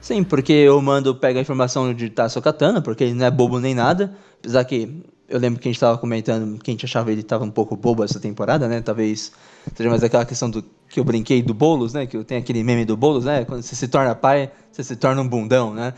Sim, 0.00 0.22
porque 0.22 0.68
o 0.68 0.80
Mando 0.80 1.12
pega 1.16 1.40
a 1.40 1.42
informação 1.42 1.92
de 1.92 2.08
Tasso 2.10 2.40
Katana, 2.40 2.80
porque 2.80 3.02
ele 3.02 3.14
não 3.14 3.26
é 3.26 3.30
bobo 3.32 3.58
nem 3.58 3.74
nada. 3.74 4.12
Apesar 4.38 4.62
que 4.64 5.02
eu 5.28 5.40
lembro 5.40 5.58
que 5.60 5.66
a 5.66 5.72
gente 5.72 5.80
tava 5.80 5.98
comentando 5.98 6.56
que 6.62 6.70
a 6.70 6.72
gente 6.74 6.84
achava 6.84 7.10
ele 7.10 7.22
tava 7.24 7.42
um 7.42 7.50
pouco 7.50 7.74
bobo 7.74 8.04
essa 8.04 8.20
temporada, 8.20 8.68
né? 8.68 8.80
Talvez 8.80 9.32
seja 9.74 9.88
mais 9.90 10.02
aquela 10.02 10.24
questão 10.24 10.50
do 10.50 10.64
que 10.88 11.00
eu 11.00 11.04
brinquei 11.04 11.42
do 11.42 11.52
Boulos, 11.52 11.92
né? 11.92 12.06
Que 12.06 12.16
eu 12.16 12.24
tenho 12.24 12.40
aquele 12.40 12.62
meme 12.62 12.84
do 12.84 12.96
Boulos, 12.96 13.24
né? 13.24 13.44
Quando 13.44 13.62
você 13.62 13.74
se 13.74 13.88
torna 13.88 14.14
pai, 14.14 14.50
você 14.70 14.84
se 14.84 14.96
torna 14.96 15.20
um 15.22 15.28
bundão, 15.28 15.74
né? 15.74 15.92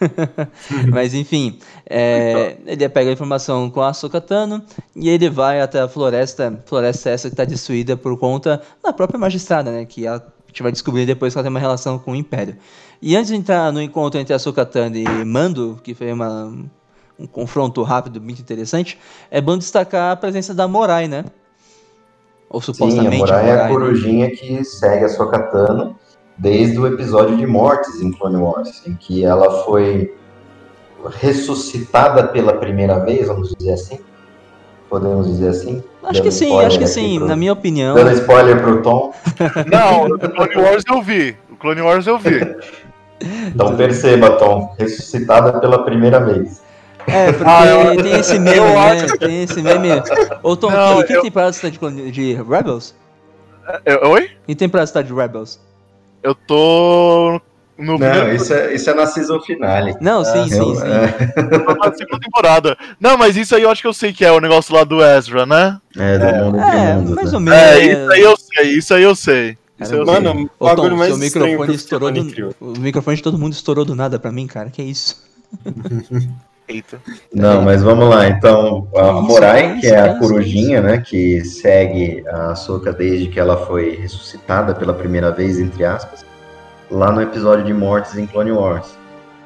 Mas 0.92 1.14
enfim, 1.14 1.58
é, 1.88 2.58
ele 2.66 2.88
pega 2.88 3.10
a 3.10 3.12
informação 3.12 3.70
com 3.70 3.80
a 3.80 3.94
Sokatano 3.94 4.62
e 4.94 5.08
ele 5.08 5.30
vai 5.30 5.60
até 5.60 5.80
a 5.80 5.88
floresta, 5.88 6.62
floresta 6.66 7.10
essa 7.10 7.28
que 7.28 7.34
está 7.34 7.44
destruída 7.44 7.96
por 7.96 8.18
conta 8.18 8.60
da 8.82 8.92
própria 8.92 9.18
magistrada, 9.18 9.70
né? 9.70 9.84
Que 9.84 10.06
a 10.06 10.22
gente 10.48 10.62
vai 10.62 10.72
descobrir 10.72 11.06
depois 11.06 11.32
que 11.32 11.38
ela 11.38 11.44
tem 11.44 11.50
uma 11.50 11.60
relação 11.60 11.98
com 11.98 12.12
o 12.12 12.16
Império. 12.16 12.56
E 13.00 13.16
antes 13.16 13.28
de 13.28 13.36
entrar 13.36 13.72
no 13.72 13.80
encontro 13.80 14.20
entre 14.20 14.34
a 14.34 14.38
Sokatano 14.38 14.96
e 14.96 15.24
Mando, 15.24 15.80
que 15.82 15.94
foi 15.94 16.12
uma, 16.12 16.52
um 17.18 17.26
confronto 17.26 17.82
rápido, 17.82 18.20
muito 18.20 18.40
interessante, 18.40 18.98
é 19.30 19.40
bom 19.40 19.56
destacar 19.56 20.12
a 20.12 20.16
presença 20.16 20.54
da 20.54 20.68
Morai, 20.68 21.08
né? 21.08 21.24
Ou 22.50 22.60
Sim, 22.60 22.70
a 22.70 22.74
supostamente 22.74 23.16
Morai 23.18 23.48
é 23.48 23.52
a 23.52 23.54
Morai, 23.54 23.62
né? 23.64 23.68
corujinha 23.68 24.30
que 24.30 24.64
segue 24.64 25.04
a 25.04 25.08
Sokatano 25.08 25.96
desde 26.36 26.78
o 26.78 26.86
episódio 26.86 27.36
de 27.36 27.46
Mortes 27.46 28.00
em 28.00 28.10
Clone 28.12 28.36
Wars, 28.36 28.82
em 28.86 28.94
que 28.94 29.24
ela 29.24 29.64
foi 29.64 30.12
ressuscitada 31.16 32.26
pela 32.28 32.54
primeira 32.54 32.98
vez, 33.00 33.26
vamos 33.28 33.52
dizer 33.58 33.72
assim. 33.72 33.98
Podemos 34.88 35.26
dizer 35.26 35.48
assim? 35.48 35.82
Acho 36.02 36.22
que 36.22 36.30
sim, 36.30 36.60
acho 36.60 36.78
que 36.78 36.86
sim. 36.86 37.18
pro- 37.18 37.26
Na 37.28 37.36
minha 37.36 37.52
opinião, 37.52 37.94
Dando 37.94 38.12
spoiler 38.12 38.60
pro 38.62 38.82
Tom. 38.82 39.12
Não, 39.70 40.06
o 40.06 40.18
Clone 40.18 40.56
Wars 40.56 40.84
eu 40.88 41.02
vi. 41.02 41.36
O 41.50 41.56
Clone 41.56 41.80
Wars 41.80 42.06
eu 42.06 42.18
vi. 42.18 42.40
Então 43.46 43.76
perceba, 43.76 44.32
Tom, 44.36 44.74
ressuscitada 44.78 45.58
pela 45.60 45.84
primeira 45.84 46.20
vez. 46.20 46.62
É, 47.06 47.32
porque 47.32 47.44
Ah, 47.50 47.66
eu- 47.66 48.02
tem 48.02 48.12
esse 48.18 48.38
meme, 48.38 48.56
eu 48.56 48.64
né? 48.64 48.76
acho- 49.02 49.18
Tem 49.18 49.42
esse 49.42 49.62
meme. 49.62 49.88
Ô, 50.42 50.56
Tom, 50.56 50.70
Não, 50.70 50.98
que, 50.98 51.04
que 51.08 51.12
eu- 51.14 51.22
temporada 51.22 51.52
você 51.52 51.70
tá 51.70 51.88
de, 51.90 52.10
de 52.10 52.34
Rebels? 52.34 52.94
Eu- 53.84 54.10
Oi? 54.10 54.30
Que 54.46 54.54
temporada 54.54 54.86
você 54.86 54.92
tá 54.94 55.02
de 55.02 55.12
Rebels? 55.12 55.60
Eu 56.22 56.34
tô 56.34 57.40
no 57.76 57.98
Não, 57.98 58.32
isso 58.32 58.54
é, 58.54 58.74
isso 58.74 58.88
é 58.88 58.94
na 58.94 59.06
season 59.06 59.40
finale. 59.40 59.94
Não, 60.00 60.24
sim, 60.24 60.48
sim, 60.48 60.56
Eu- 60.58 60.74
sim. 60.76 60.82
é, 60.86 61.54
eu 61.54 61.64
tô 61.66 61.74
na 61.74 61.92
segunda 61.94 62.20
temporada. 62.20 62.78
Não, 63.00 63.18
mas 63.18 63.36
isso 63.36 63.54
aí 63.54 63.62
eu 63.62 63.70
acho 63.70 63.82
que 63.82 63.88
eu 63.88 63.92
sei 63.92 64.12
que 64.12 64.24
é 64.24 64.32
o 64.32 64.40
negócio 64.40 64.74
lá 64.74 64.84
do 64.84 65.02
Ezra, 65.04 65.44
né? 65.44 65.78
é, 65.98 66.18
do 66.18 66.44
mundo 66.44 66.58
entre 66.58 66.76
É, 66.76 66.94
mundos, 66.94 67.14
mais 67.14 67.32
né? 67.32 67.36
ou 67.38 67.40
menos. 67.40 67.60
É, 67.60 67.78
isso 67.86 68.12
aí 68.12 68.20
eu 68.22 68.36
sei, 68.36 68.70
isso 68.78 68.94
aí 68.94 69.02
eu 69.02 69.14
sei. 69.16 69.58
Isso 69.80 69.92
aí 69.92 69.98
eu 70.00 70.06
sei. 70.06 70.14
Mano, 70.14 70.50
o 70.58 70.64
Ô, 70.64 70.68
Tom, 70.70 70.76
bagulho 70.76 70.96
mais 70.96 71.10
seu 71.10 71.18
microfone 71.18 71.66
que 71.66 71.72
o 71.72 71.74
estourou 71.74 72.12
do... 72.12 72.54
O 72.60 72.78
microfone 72.78 73.16
de 73.16 73.22
todo 73.22 73.38
mundo 73.38 73.52
estourou 73.52 73.84
do 73.84 73.94
nada 73.94 74.18
pra 74.18 74.30
mim, 74.32 74.46
cara. 74.46 74.70
Que 74.70 74.82
isso? 74.82 75.22
Eita. 76.66 76.98
Não, 77.32 77.60
mas 77.62 77.82
vamos 77.82 78.08
lá. 78.08 78.26
Então, 78.28 78.88
a 78.96 79.12
Morai, 79.12 79.78
que 79.80 79.86
é 79.86 80.00
a 80.00 80.18
corujinha, 80.18 80.80
né, 80.80 80.98
que 80.98 81.44
segue 81.44 82.24
a 82.26 82.52
Ahsoka 82.52 82.92
desde 82.92 83.28
que 83.28 83.38
ela 83.38 83.66
foi 83.66 83.96
ressuscitada 83.96 84.74
pela 84.74 84.94
primeira 84.94 85.30
vez, 85.30 85.58
entre 85.58 85.84
aspas, 85.84 86.24
lá 86.90 87.12
no 87.12 87.20
episódio 87.20 87.64
de 87.64 87.74
Mortes 87.74 88.16
em 88.16 88.26
Clone 88.26 88.52
Wars. 88.52 88.96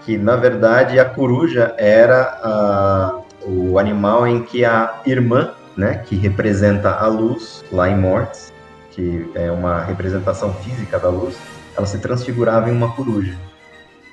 Que, 0.04 0.16
na 0.16 0.36
verdade, 0.36 0.98
a 1.00 1.04
coruja 1.04 1.74
era 1.76 2.22
a- 2.42 3.20
o 3.44 3.78
animal 3.78 4.26
em 4.26 4.42
que 4.42 4.64
a 4.64 5.00
irmã, 5.04 5.50
né, 5.76 6.02
que 6.06 6.14
representa 6.16 6.92
a 6.92 7.06
luz 7.08 7.64
lá 7.72 7.88
em 7.88 7.96
Mortes, 7.98 8.52
que 8.92 9.28
é 9.34 9.50
uma 9.50 9.80
representação 9.82 10.52
física 10.54 10.98
da 10.98 11.08
luz, 11.08 11.36
ela 11.76 11.86
se 11.86 11.98
transfigurava 11.98 12.68
em 12.70 12.72
uma 12.72 12.92
coruja 12.92 13.34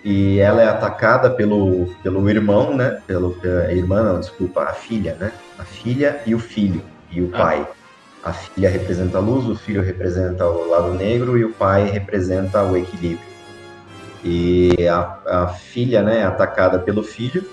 e 0.06 0.38
ela 0.39 0.62
é 0.62 0.68
atacada 0.68 1.32
pelo, 1.32 1.88
pelo 2.03 2.30
irmão, 2.30 2.78
né? 2.78 3.01
Pelo, 3.08 3.36
a 3.68 3.74
irmã, 3.74 4.03
não, 4.03 4.20
desculpa, 4.20 4.62
a 4.62 4.74
filha, 4.74 5.18
né? 5.20 5.32
A 5.58 5.64
filha 5.64 6.22
e 6.28 6.36
o 6.36 6.39
filho, 6.39 6.84
e 7.10 7.22
o 7.24 7.32
Ah. 7.34 7.38
pai. 7.39 7.68
A 8.24 8.32
filha 8.32 8.70
representa 8.70 9.18
a 9.18 9.22
luz, 9.22 9.47
o 9.47 9.56
filho 9.56 9.82
representa 9.82 10.47
o 10.47 10.70
lado 10.70 10.93
negro 10.93 11.38
e 11.38 11.43
o 11.43 11.53
pai 11.53 11.89
representa 11.89 12.64
o 12.64 12.78
equilíbrio. 12.78 13.26
E 14.24 14.88
a, 14.88 15.18
a 15.43 15.47
filha, 15.47 16.01
né, 16.03 16.20
é 16.20 16.24
atacada 16.24 16.80
pelo 16.80 17.03
filho 17.03 17.43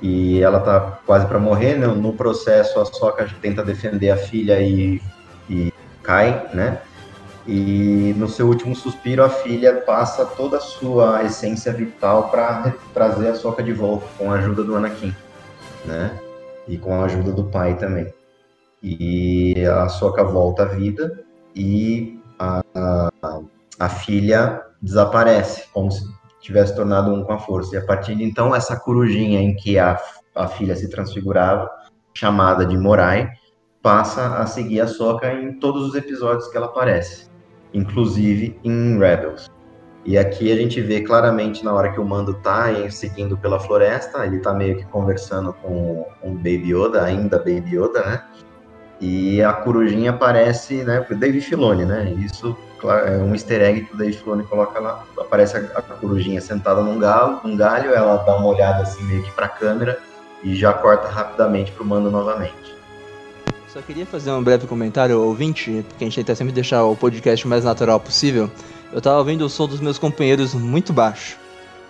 e 0.00 0.40
ela 0.42 0.60
tá 0.60 0.98
quase 1.06 1.26
para 1.26 1.38
morrer. 1.38 1.76
né? 1.76 1.86
No 1.88 2.12
processo, 2.12 2.80
a 2.80 2.84
Sokka 2.84 3.28
tenta 3.40 3.62
defender 3.64 4.10
a 4.10 4.16
filha 4.16 4.60
e, 4.60 5.00
e 5.48 5.72
cai, 6.02 6.46
né? 6.52 6.78
E 7.46 8.14
no 8.16 8.26
seu 8.26 8.48
último 8.48 8.74
suspiro, 8.74 9.22
a 9.22 9.28
filha 9.28 9.82
passa 9.82 10.24
toda 10.24 10.56
a 10.56 10.60
sua 10.60 11.24
essência 11.24 11.72
vital 11.72 12.30
para 12.30 12.74
trazer 12.94 13.28
a 13.28 13.34
Sokka 13.34 13.62
de 13.62 13.72
volta, 13.72 14.06
com 14.16 14.32
a 14.32 14.36
ajuda 14.36 14.64
do 14.64 14.74
Anakin, 14.74 15.14
né? 15.84 16.18
E 16.66 16.78
com 16.78 16.94
a 16.94 17.04
ajuda 17.04 17.32
do 17.32 17.44
pai 17.44 17.76
também. 17.76 18.10
E 18.82 19.62
a 19.66 19.88
Sokka 19.90 20.24
volta 20.24 20.62
à 20.62 20.66
vida 20.66 21.22
e 21.54 22.18
a, 22.38 22.62
a, 22.74 23.40
a 23.78 23.88
filha 23.90 24.62
desaparece, 24.80 25.68
como 25.70 25.92
se 25.92 26.02
tivesse 26.40 26.74
tornado 26.74 27.12
um 27.12 27.24
com 27.24 27.32
a 27.34 27.38
força. 27.38 27.74
E 27.74 27.78
a 27.78 27.84
partir 27.84 28.14
de 28.14 28.24
então, 28.24 28.54
essa 28.54 28.74
corujinha 28.74 29.40
em 29.40 29.54
que 29.54 29.78
a, 29.78 30.00
a 30.34 30.48
filha 30.48 30.74
se 30.74 30.88
transfigurava, 30.88 31.70
chamada 32.14 32.64
de 32.64 32.78
Morai, 32.78 33.30
passa 33.82 34.38
a 34.38 34.46
seguir 34.46 34.80
a 34.80 34.86
Sokka 34.86 35.30
em 35.30 35.58
todos 35.58 35.86
os 35.86 35.94
episódios 35.94 36.48
que 36.48 36.56
ela 36.56 36.66
aparece 36.66 37.33
inclusive 37.74 38.58
em 38.64 38.98
Rebels. 38.98 39.50
E 40.06 40.18
aqui 40.18 40.52
a 40.52 40.56
gente 40.56 40.80
vê 40.80 41.00
claramente 41.00 41.64
na 41.64 41.72
hora 41.72 41.90
que 41.90 41.98
o 41.98 42.04
Mando 42.04 42.34
tá 42.34 42.68
seguindo 42.90 43.36
pela 43.36 43.58
floresta, 43.58 44.24
ele 44.24 44.38
tá 44.38 44.52
meio 44.52 44.76
que 44.76 44.84
conversando 44.86 45.52
com 45.54 46.06
o 46.22 46.30
Baby 46.34 46.74
Yoda, 46.74 47.02
ainda 47.02 47.38
Baby 47.38 47.76
Yoda, 47.76 48.04
né? 48.04 48.22
E 49.00 49.42
a 49.42 49.52
corujinha 49.52 50.10
aparece, 50.10 50.84
né? 50.84 51.04
O 51.10 51.14
Dave 51.14 51.40
Filoni, 51.40 51.84
né? 51.84 52.14
Isso 52.18 52.56
é 53.06 53.16
um 53.16 53.32
easter 53.32 53.62
egg 53.62 53.82
que 53.82 53.94
o 53.94 53.96
Dave 53.96 54.12
Filoni 54.12 54.44
coloca 54.44 54.78
lá. 54.78 55.04
Aparece 55.18 55.56
a, 55.56 55.82
corujinha 55.82 56.40
sentada 56.40 56.82
num 56.82 56.98
galo, 56.98 57.40
num 57.42 57.56
galho, 57.56 57.92
ela 57.94 58.16
dá 58.18 58.36
uma 58.36 58.48
olhada 58.48 58.82
assim 58.82 59.02
meio 59.04 59.22
que 59.22 59.30
pra 59.32 59.48
câmera 59.48 59.98
e 60.42 60.54
já 60.54 60.72
corta 60.74 61.08
rapidamente 61.08 61.72
pro 61.72 61.84
Mando 61.84 62.10
novamente. 62.10 62.73
Só 63.74 63.82
queria 63.82 64.06
fazer 64.06 64.30
um 64.30 64.40
breve 64.40 64.68
comentário, 64.68 65.20
ouvinte, 65.20 65.84
porque 65.88 66.04
a 66.04 66.06
gente 66.06 66.14
tenta 66.14 66.32
sempre 66.36 66.52
deixar 66.52 66.84
o 66.84 66.94
podcast 66.94 67.44
o 67.44 67.48
mais 67.48 67.64
natural 67.64 67.98
possível. 67.98 68.48
Eu 68.92 69.00
tava 69.00 69.18
ouvindo 69.18 69.44
o 69.44 69.48
som 69.48 69.66
dos 69.66 69.80
meus 69.80 69.98
companheiros 69.98 70.54
muito 70.54 70.92
baixo, 70.92 71.36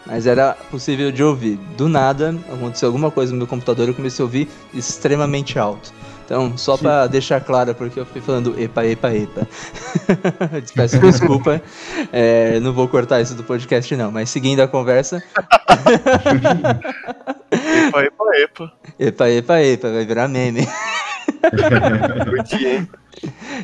mas 0.07 0.27
era 0.27 0.55
possível 0.71 1.13
de 1.13 1.23
ouvir. 1.23 1.57
Do 1.77 1.87
nada, 1.87 2.35
aconteceu 2.51 2.89
alguma 2.89 3.11
coisa 3.11 3.33
no 3.33 3.37
meu 3.39 3.47
computador 3.47 3.87
e 3.87 3.91
eu 3.91 3.95
comecei 3.95 4.23
a 4.23 4.25
ouvir 4.25 4.49
extremamente 4.73 5.59
alto. 5.59 5.93
Então, 6.25 6.57
só 6.57 6.79
pra 6.79 7.07
deixar 7.07 7.43
claro, 7.43 7.75
porque 7.75 8.01
eu 8.01 8.07
fui 8.07 8.23
falando 8.23 8.59
epa, 8.59 8.87
epa, 8.87 9.15
epa. 9.15 9.47
Peço 10.75 10.99
desculpa, 11.05 11.61
é, 12.11 12.61
não 12.61 12.73
vou 12.73 12.89
cortar 12.89 13.21
isso 13.21 13.35
do 13.35 13.45
podcast 13.45 13.95
não, 13.95 14.11
mas 14.11 14.31
seguindo 14.31 14.61
a 14.61 14.67
conversa, 14.67 15.23
Epa, 17.53 18.05
epa, 18.05 18.25
epa. 18.37 18.73
epa, 18.99 19.29
epa, 19.29 19.61
epa, 19.61 19.91
vai 19.91 20.07
virar 20.07 20.29
meme. 20.29 20.67
Curti, 22.25 22.67
hein? 22.67 22.89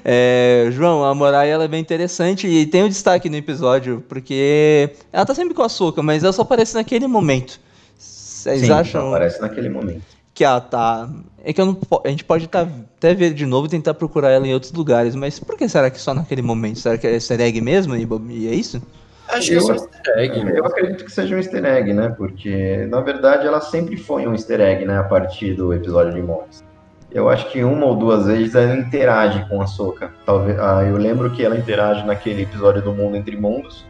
É, 0.05 0.69
João, 0.71 1.05
a 1.05 1.15
Morai 1.15 1.51
ela 1.51 1.65
é 1.65 1.69
bem 1.69 1.81
interessante 1.81 2.47
e 2.47 2.67
tem 2.67 2.85
um 2.85 2.89
destaque 2.89 3.29
no 3.29 3.37
episódio, 3.37 4.03
porque 4.09 4.91
ela 5.13 5.27
tá 5.27 5.35
sempre 5.35 5.55
com 5.55 5.63
a 5.63 5.69
Soca, 5.69 6.03
mas 6.03 6.23
ela 6.23 6.33
só 6.33 6.43
aparece 6.43 6.75
naquele 6.75 7.07
momento. 7.07 7.61
Vocês 7.99 8.63
Sim, 8.63 8.73
acham 8.73 9.09
aparece 9.09 9.41
naquele 9.41 9.69
momento. 9.69 10.03
que 10.33 10.45
ela 10.45 10.61
tá. 10.61 11.11
É 11.45 11.53
que 11.53 11.61
eu 11.61 11.67
não 11.67 11.79
a 12.05 12.09
gente 12.09 12.25
pode 12.25 12.47
tá, 12.49 12.67
até 12.97 13.15
ver 13.15 13.35
de 13.35 13.45
novo 13.45 13.67
e 13.67 13.71
tentar 13.71 13.95
procurar 13.95 14.31
ela 14.31 14.47
em 14.47 14.55
outros 14.55 14.73
lugares, 14.73 15.15
mas 15.15 15.39
por 15.39 15.57
que 15.57 15.69
será 15.69 15.91
que 15.91 16.01
só 16.01 16.15
naquele 16.15 16.43
momento? 16.43 16.79
Será 16.79 16.97
que 16.97 17.07
é 17.07 17.13
easter 17.13 17.41
egg 17.41 17.61
mesmo 17.61 17.95
e, 17.97 18.49
é 18.49 18.55
isso? 18.55 18.81
Acho 19.29 19.49
que 19.51 19.57
é 19.57 19.61
só 19.61 19.73
easter 19.75 20.19
egg, 20.19 20.45
né? 20.45 20.59
Eu 20.59 20.65
acredito 20.65 21.05
que 21.05 21.13
seja 21.13 21.35
um 21.35 21.39
easter 21.39 21.65
egg, 21.65 21.93
né? 21.93 22.09
Porque, 22.17 22.87
na 22.89 23.01
verdade, 23.01 23.47
ela 23.47 23.61
sempre 23.61 23.97
foi 23.97 24.27
um 24.27 24.33
easter 24.33 24.61
egg, 24.61 24.85
né? 24.85 24.99
A 24.99 25.05
partir 25.05 25.55
do 25.55 25.73
episódio 25.73 26.15
de 26.15 26.23
Mortes. 26.23 26.65
Eu 27.13 27.29
acho 27.29 27.51
que 27.51 27.65
uma 27.65 27.87
ou 27.87 27.97
duas 27.97 28.27
vezes 28.27 28.55
ela 28.55 28.77
interage 28.77 29.45
com 29.49 29.61
a 29.61 29.67
Soka. 29.67 30.13
Talvez, 30.25 30.59
ah, 30.61 30.85
eu 30.85 30.97
lembro 30.97 31.31
que 31.31 31.45
ela 31.45 31.57
interage 31.57 32.07
naquele 32.07 32.43
episódio 32.43 32.81
do 32.81 32.93
Mundo 32.93 33.17
Entre 33.17 33.37
Mundos 33.37 33.85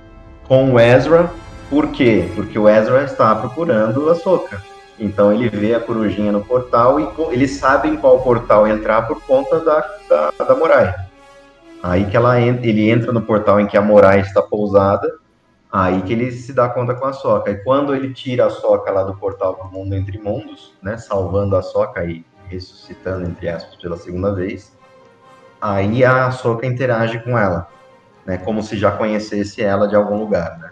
com 0.48 0.72
o 0.72 0.80
Ezra. 0.80 1.30
Por 1.68 1.88
quê? 1.88 2.28
Porque 2.34 2.58
o 2.58 2.68
Ezra 2.68 3.04
está 3.04 3.34
procurando 3.34 4.08
a 4.08 4.14
Soka. 4.14 4.62
Então 4.98 5.32
ele 5.32 5.48
vê 5.48 5.74
a 5.74 5.80
corujinha 5.80 6.32
no 6.32 6.44
portal 6.44 6.98
e 6.98 7.08
eles 7.30 7.52
sabem 7.52 7.96
qual 7.96 8.20
portal 8.20 8.66
entrar 8.66 9.02
por 9.06 9.22
conta 9.22 9.60
da, 9.60 9.80
da, 10.08 10.44
da 10.44 10.54
Morai. 10.54 10.94
Aí 11.82 12.04
que 12.06 12.16
ela, 12.16 12.40
ele 12.40 12.90
entra 12.90 13.12
no 13.12 13.22
portal 13.22 13.60
em 13.60 13.66
que 13.66 13.76
a 13.76 13.82
Morai 13.82 14.20
está 14.20 14.42
pousada 14.42 15.20
Aí 15.72 16.02
que 16.02 16.12
ele 16.12 16.32
se 16.32 16.52
dá 16.52 16.68
conta 16.68 16.94
com 16.94 17.06
a 17.06 17.12
Soca. 17.12 17.50
E 17.50 17.56
quando 17.62 17.94
ele 17.94 18.12
tira 18.12 18.46
a 18.46 18.50
Soca 18.50 18.90
lá 18.90 19.04
do 19.04 19.14
portal 19.14 19.54
do 19.54 19.70
mundo 19.70 19.94
entre 19.94 20.18
mundos, 20.18 20.74
né, 20.82 20.96
salvando 20.96 21.54
a 21.54 21.62
Soca 21.62 22.04
e 22.04 22.24
ressuscitando, 22.50 23.28
entre 23.28 23.48
aspas, 23.48 23.76
pela 23.76 23.96
segunda 23.96 24.34
vez, 24.34 24.76
aí 25.60 26.04
a 26.04 26.30
Soca 26.30 26.66
interage 26.66 27.18
com 27.20 27.38
ela, 27.38 27.68
né, 28.26 28.38
como 28.38 28.62
se 28.62 28.76
já 28.76 28.90
conhecesse 28.90 29.62
ela 29.62 29.86
de 29.86 29.94
algum 29.94 30.18
lugar, 30.18 30.58
né. 30.58 30.70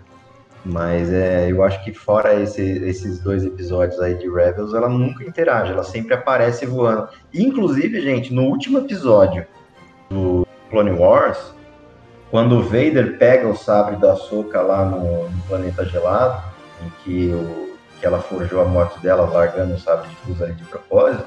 Mas 0.64 1.10
é, 1.12 1.50
eu 1.50 1.62
acho 1.62 1.82
que 1.84 1.92
fora 1.94 2.34
esse, 2.34 2.62
esses 2.62 3.20
dois 3.20 3.44
episódios 3.44 3.98
aí 4.00 4.14
de 4.14 4.28
Rebels, 4.28 4.74
ela 4.74 4.88
nunca 4.88 5.24
interage, 5.24 5.72
ela 5.72 5.84
sempre 5.84 6.14
aparece 6.14 6.66
voando. 6.66 7.08
Inclusive, 7.32 8.00
gente, 8.00 8.34
no 8.34 8.42
último 8.42 8.78
episódio 8.78 9.46
do 10.10 10.46
Clone 10.68 10.90
Wars, 10.90 11.54
quando 12.30 12.58
o 12.58 12.62
Vader 12.62 13.16
pega 13.18 13.48
o 13.48 13.56
sabre 13.56 13.96
da 13.96 14.16
Soka 14.16 14.60
lá 14.60 14.84
no, 14.84 15.30
no 15.30 15.42
planeta 15.42 15.84
gelado, 15.84 16.42
em 16.84 16.90
que, 17.02 17.30
o, 17.32 17.74
que 17.98 18.06
ela 18.06 18.20
forjou 18.20 18.60
a 18.60 18.64
morte 18.64 19.00
dela 19.00 19.24
largando 19.24 19.74
o 19.74 19.78
sabre 19.78 20.08
de 20.08 20.30
luz 20.30 20.42
ali 20.42 20.52
de 20.52 20.64
propósito, 20.64 21.26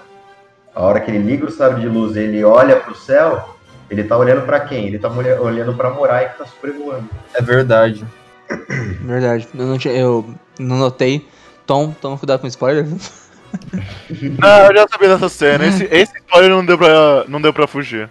a 0.73 0.81
hora 0.81 0.99
que 0.99 1.11
ele 1.11 1.19
liga 1.19 1.45
o 1.45 1.51
sabre 1.51 1.81
de 1.81 1.87
luz 1.87 2.15
ele 2.15 2.43
olha 2.43 2.75
para 2.77 2.91
o 2.91 2.95
céu, 2.95 3.55
ele 3.89 4.03
tá 4.03 4.17
olhando 4.17 4.45
para 4.45 4.61
quem? 4.61 4.87
Ele 4.87 4.97
tá 4.97 5.09
olhando 5.09 5.73
para 5.73 5.89
Morai 5.89 6.29
que 6.29 6.37
tá 6.37 6.45
sobrevoando. 6.45 7.09
É 7.33 7.41
verdade. 7.41 8.05
Verdade. 9.01 9.47
Eu 9.53 9.65
não, 9.65 9.77
tinha, 9.77 9.93
eu 9.93 10.25
não 10.59 10.77
notei. 10.77 11.27
Tom, 11.65 11.91
toma 12.01 12.17
cuidado 12.17 12.39
com 12.39 12.47
spoiler. 12.47 12.85
Não, 12.85 12.97
eu 14.67 14.75
já 14.75 14.87
sabia 14.87 15.09
dessa 15.09 15.29
cena. 15.29 15.65
Esse, 15.65 15.83
esse 15.91 16.17
spoiler 16.19 16.49
não 16.49 16.65
deu, 16.65 16.77
pra, 16.77 17.25
não 17.27 17.41
deu 17.41 17.53
pra 17.53 17.67
fugir. 17.67 18.09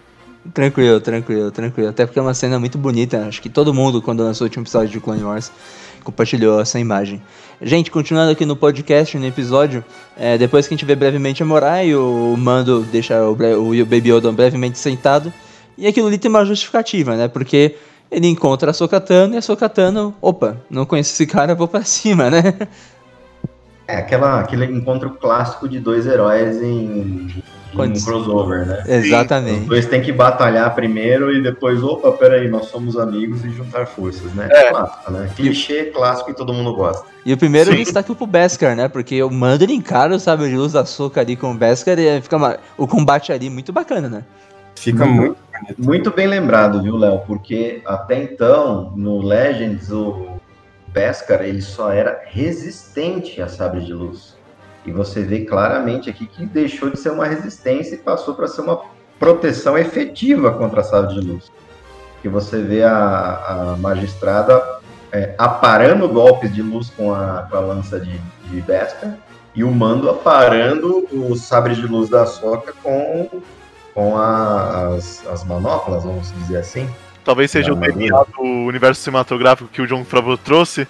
Tranquilo, 0.55 1.01
tranquilo, 1.01 1.51
tranquilo. 1.51 1.91
Até 1.91 2.07
porque 2.07 2.19
é 2.19 2.23
uma 2.23 2.35
cena 2.35 2.59
muito 2.59 2.79
bonita. 2.79 3.27
Acho 3.27 3.43
que 3.43 3.51
todo 3.51 3.75
mundo, 3.75 4.01
quando 4.01 4.23
lançou 4.23 4.47
o 4.47 4.49
último 4.49 4.63
episódio 4.63 4.89
de 4.89 5.01
Clone 5.01 5.23
Wars, 5.23 5.53
compartilhou 6.05 6.61
essa 6.61 6.78
imagem. 6.78 7.22
Gente, 7.62 7.90
continuando 7.90 8.32
aqui 8.32 8.46
no 8.46 8.57
podcast, 8.57 9.18
no 9.18 9.26
episódio, 9.26 9.84
é, 10.16 10.38
depois 10.38 10.66
que 10.66 10.74
a 10.74 10.76
gente 10.76 10.86
vê 10.86 10.94
brevemente 10.94 11.42
a 11.42 11.46
Morai, 11.46 11.94
o 11.94 12.34
Mando 12.38 12.82
deixa 12.90 13.22
o, 13.22 13.32
o 13.32 13.84
Baby 13.84 14.12
Yoda 14.12 14.32
brevemente 14.32 14.78
sentado. 14.78 15.32
E 15.76 15.86
aquilo 15.86 16.09
ali 16.09 16.18
tem 16.18 16.30
uma 16.30 16.44
justificativa, 16.44 17.16
né? 17.16 17.28
Porque 17.28 17.76
ele 18.11 18.26
encontra 18.26 18.70
a 18.70 18.74
Sokatano 18.74 19.34
e 19.34 19.36
a 19.36 19.42
Sokatano, 19.42 20.14
opa, 20.20 20.57
não 20.68 20.84
conheço 20.84 21.12
esse 21.12 21.26
cara, 21.26 21.55
vou 21.55 21.68
pra 21.68 21.84
cima, 21.84 22.30
né? 22.30 22.55
É 23.91 23.97
aquela, 23.97 24.41
aquele 24.41 24.64
encontro 24.66 25.11
clássico 25.11 25.68
de 25.68 25.80
dois 25.80 26.07
heróis 26.07 26.62
em, 26.62 27.28
em 27.74 27.80
um 27.80 27.93
crossover, 28.05 28.66
né? 28.66 28.84
Exatamente. 28.86 29.62
Os 29.62 29.66
dois 29.66 29.86
têm 29.86 30.03
que 30.03 30.12
batalhar 30.12 30.74
primeiro 30.74 31.32
e 31.32 31.43
depois, 31.43 31.82
opa, 31.82 32.12
peraí, 32.12 32.49
nós 32.49 32.66
somos 32.66 32.97
amigos 32.97 33.45
e 33.45 33.51
juntar 33.51 33.86
forças, 33.86 34.32
né? 34.34 34.49
É. 34.51 34.70
Clássico, 34.70 35.12
né? 35.12 35.30
Clichê 35.36 35.84
clássico 35.86 36.30
que 36.30 36.36
todo 36.36 36.53
mundo 36.53 36.74
gosta. 36.74 37.05
E 37.24 37.32
o 37.32 37.36
primeiro 37.36 37.70
Sim. 37.70 37.78
destaque 37.78 38.14
pro 38.14 38.26
Beskar, 38.26 38.74
né? 38.74 38.88
Porque 38.88 39.22
o 39.22 39.30
Mando 39.30 39.64
ele 39.64 39.74
encara 39.74 40.14
o 40.14 40.20
sabe 40.20 40.49
de 40.49 40.57
luz 40.57 40.72
da 40.72 40.84
Soca 40.84 41.20
ali 41.20 41.36
com 41.36 41.53
o 41.53 41.55
Beskar 41.55 41.99
e 41.99 42.20
fica 42.20 42.36
uma... 42.36 42.59
o 42.76 42.86
combate 42.86 43.32
ali 43.32 43.51
muito 43.51 43.72
bacana, 43.72 44.09
né? 44.09 44.24
Fica 44.76 45.05
muito, 45.05 45.36
muito, 45.62 45.84
muito 45.84 46.11
bem 46.11 46.26
lembrado, 46.26 46.82
viu, 46.82 46.97
Léo? 46.97 47.20
Porque 47.26 47.82
até 47.84 48.22
então, 48.22 48.93
no 48.97 49.20
Legends, 49.20 49.91
o 49.91 50.39
Beskar 50.93 51.43
ele 51.43 51.62
só 51.62 51.93
era 51.93 52.22
resistente 52.26 53.41
a 53.41 53.49
sabre 53.49 53.84
de 53.84 53.93
luz. 53.93 54.36
E 54.84 54.91
você 54.91 55.22
vê 55.22 55.45
claramente 55.45 56.09
aqui 56.09 56.26
que 56.26 56.47
deixou 56.47 56.91
de 56.91 56.99
ser 56.99 57.11
uma 57.11 57.26
resistência 57.26 57.95
e 57.95 57.99
passou 57.99 58.34
para 58.34 58.49
ser 58.49 58.62
uma 58.62 58.80
proteção 59.18 59.76
efetiva 59.76 60.53
contra 60.53 60.80
a 60.80 60.84
sabre 60.84 61.14
de 61.14 61.20
luz. 61.20 61.51
Que 62.22 62.28
você 62.28 62.62
vê 62.62 62.82
a, 62.82 63.72
a 63.72 63.76
magistrada 63.76 64.80
é, 65.12 65.34
aparando 65.38 66.09
golpes 66.09 66.53
de 66.53 66.62
luz 66.62 66.91
com 66.91 67.14
a, 67.14 67.47
com 67.51 67.57
a 67.57 67.61
lança 67.61 68.01
de, 68.01 68.18
de 68.45 68.61
Beskar 68.62 69.16
e 69.55 69.64
o 69.64 69.70
Mando 69.70 70.09
aparando 70.09 71.07
o 71.12 71.34
sabre 71.36 71.74
de 71.74 71.86
luz 71.86 72.09
da 72.09 72.24
Soca 72.26 72.72
com 72.82 73.43
com 73.95 74.16
a, 74.16 74.95
as, 74.95 75.26
as 75.26 75.45
manoplas, 75.45 76.05
vamos 76.05 76.32
dizer 76.32 76.59
assim. 76.59 76.88
Talvez 77.25 77.51
seja 77.51 77.73
o 77.73 77.77
DNA 77.77 78.25
do 78.37 78.43
universo 78.43 79.03
cinematográfico 79.03 79.68
que 79.71 79.83
o 79.83 79.87
John 79.87 80.05
Favreau 80.05 80.39
trouxe. 80.39 80.87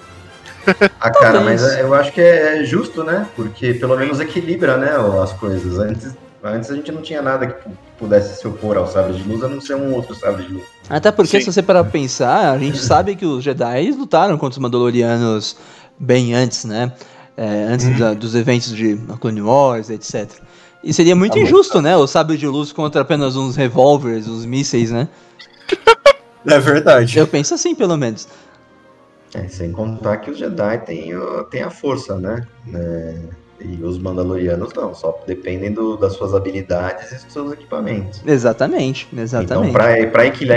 Ah, 1.00 1.10
cara, 1.10 1.40
mas 1.40 1.62
eu 1.78 1.92
acho 1.94 2.12
que 2.12 2.20
é 2.20 2.62
justo, 2.64 3.02
né? 3.02 3.26
Porque 3.34 3.74
pelo 3.74 3.96
menos 3.96 4.20
equilibra, 4.20 4.76
né, 4.76 4.92
as 5.22 5.32
coisas. 5.32 5.78
Antes, 5.78 6.14
antes 6.44 6.70
a 6.70 6.74
gente 6.74 6.92
não 6.92 7.02
tinha 7.02 7.22
nada 7.22 7.46
que 7.46 7.70
pudesse 7.98 8.40
se 8.40 8.46
opor 8.46 8.76
ao 8.76 8.86
sabre 8.86 9.14
de 9.14 9.22
luz, 9.28 9.42
a 9.42 9.48
não 9.48 9.60
ser 9.60 9.74
um 9.74 9.92
outro 9.94 10.14
sabre 10.14 10.44
de 10.44 10.54
luz. 10.54 10.64
Até 10.88 11.10
porque, 11.10 11.38
Sim. 11.38 11.44
se 11.44 11.52
você 11.52 11.62
parar 11.62 11.82
pra 11.82 11.92
pensar, 11.92 12.52
a 12.52 12.58
gente 12.58 12.78
sabe 12.78 13.16
que 13.16 13.26
os 13.26 13.42
Jedi 13.42 13.90
lutaram 13.92 14.36
contra 14.36 14.52
os 14.52 14.58
Mandalorianos 14.58 15.56
bem 15.98 16.34
antes, 16.34 16.64
né? 16.64 16.92
É, 17.36 17.64
antes 17.64 17.86
uhum. 17.86 17.98
da, 17.98 18.14
dos 18.14 18.34
eventos 18.34 18.74
de 18.74 18.96
Clone 19.20 19.40
Wars, 19.40 19.88
etc. 19.88 20.30
E 20.82 20.92
seria 20.92 21.14
muito 21.14 21.34
tá 21.34 21.40
injusto, 21.40 21.74
bom. 21.74 21.82
né? 21.82 21.96
O 21.96 22.06
sábio 22.06 22.36
de 22.36 22.46
luz 22.46 22.72
contra 22.72 23.02
apenas 23.02 23.36
uns 23.36 23.56
revólveres, 23.56 24.26
uns 24.26 24.44
mísseis, 24.44 24.90
né? 24.90 25.08
É 26.46 26.58
verdade. 26.58 27.18
Eu 27.18 27.26
penso 27.26 27.54
assim, 27.54 27.74
pelo 27.74 27.96
menos. 27.96 28.28
É, 29.34 29.46
sem 29.48 29.70
contar 29.70 30.18
que 30.18 30.30
os 30.30 30.38
Jedi 30.38 30.78
têm, 30.78 31.12
têm 31.50 31.62
a 31.62 31.70
força, 31.70 32.16
né? 32.16 32.46
É, 32.74 33.20
e 33.62 33.82
os 33.84 33.98
Mandalorianos 33.98 34.72
não, 34.74 34.94
só 34.94 35.22
dependem 35.26 35.72
do, 35.72 35.96
das 35.96 36.14
suas 36.14 36.34
habilidades 36.34 37.12
e 37.12 37.24
dos 37.24 37.32
seus 37.32 37.52
equipamentos. 37.52 38.22
Exatamente, 38.26 39.06
exatamente. 39.16 39.70
Então, 39.70 39.72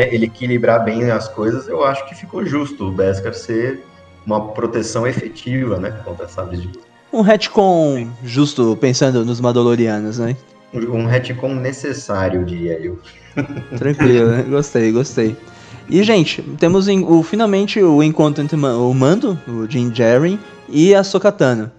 ele 0.09 0.25
equilibrar 0.25 0.83
bem 0.83 1.11
as 1.11 1.27
coisas, 1.27 1.67
eu 1.67 1.83
acho 1.83 2.07
que 2.07 2.15
ficou 2.15 2.45
justo 2.45 2.87
o 2.87 2.91
Beskar 2.91 3.33
ser 3.33 3.83
uma 4.25 4.53
proteção 4.53 5.05
efetiva, 5.05 5.77
né? 5.77 5.91
Contra 6.03 6.27
sabres 6.27 6.61
de. 6.61 6.71
Um 7.11 7.21
retcon 7.21 8.09
justo, 8.23 8.75
pensando 8.77 9.23
nos 9.25 9.39
Mandalorianos, 9.39 10.17
né? 10.17 10.35
Um 10.73 11.05
retcon 11.05 11.53
necessário, 11.55 12.43
diria 12.45 12.79
eu. 12.79 12.99
Tranquilo, 13.77 14.29
né? 14.29 14.43
Gostei, 14.43 14.91
gostei. 14.91 15.35
E, 15.89 16.01
gente, 16.03 16.41
temos 16.57 16.87
o, 16.87 17.23
finalmente 17.23 17.81
o 17.81 18.01
encontro 18.01 18.43
entre 18.43 18.55
o 18.55 18.93
Mando, 18.93 19.37
o 19.47 19.69
Jim 19.69 19.93
Jerry, 19.93 20.39
e 20.69 20.95
a 20.95 21.03
Sokatana. 21.03 21.71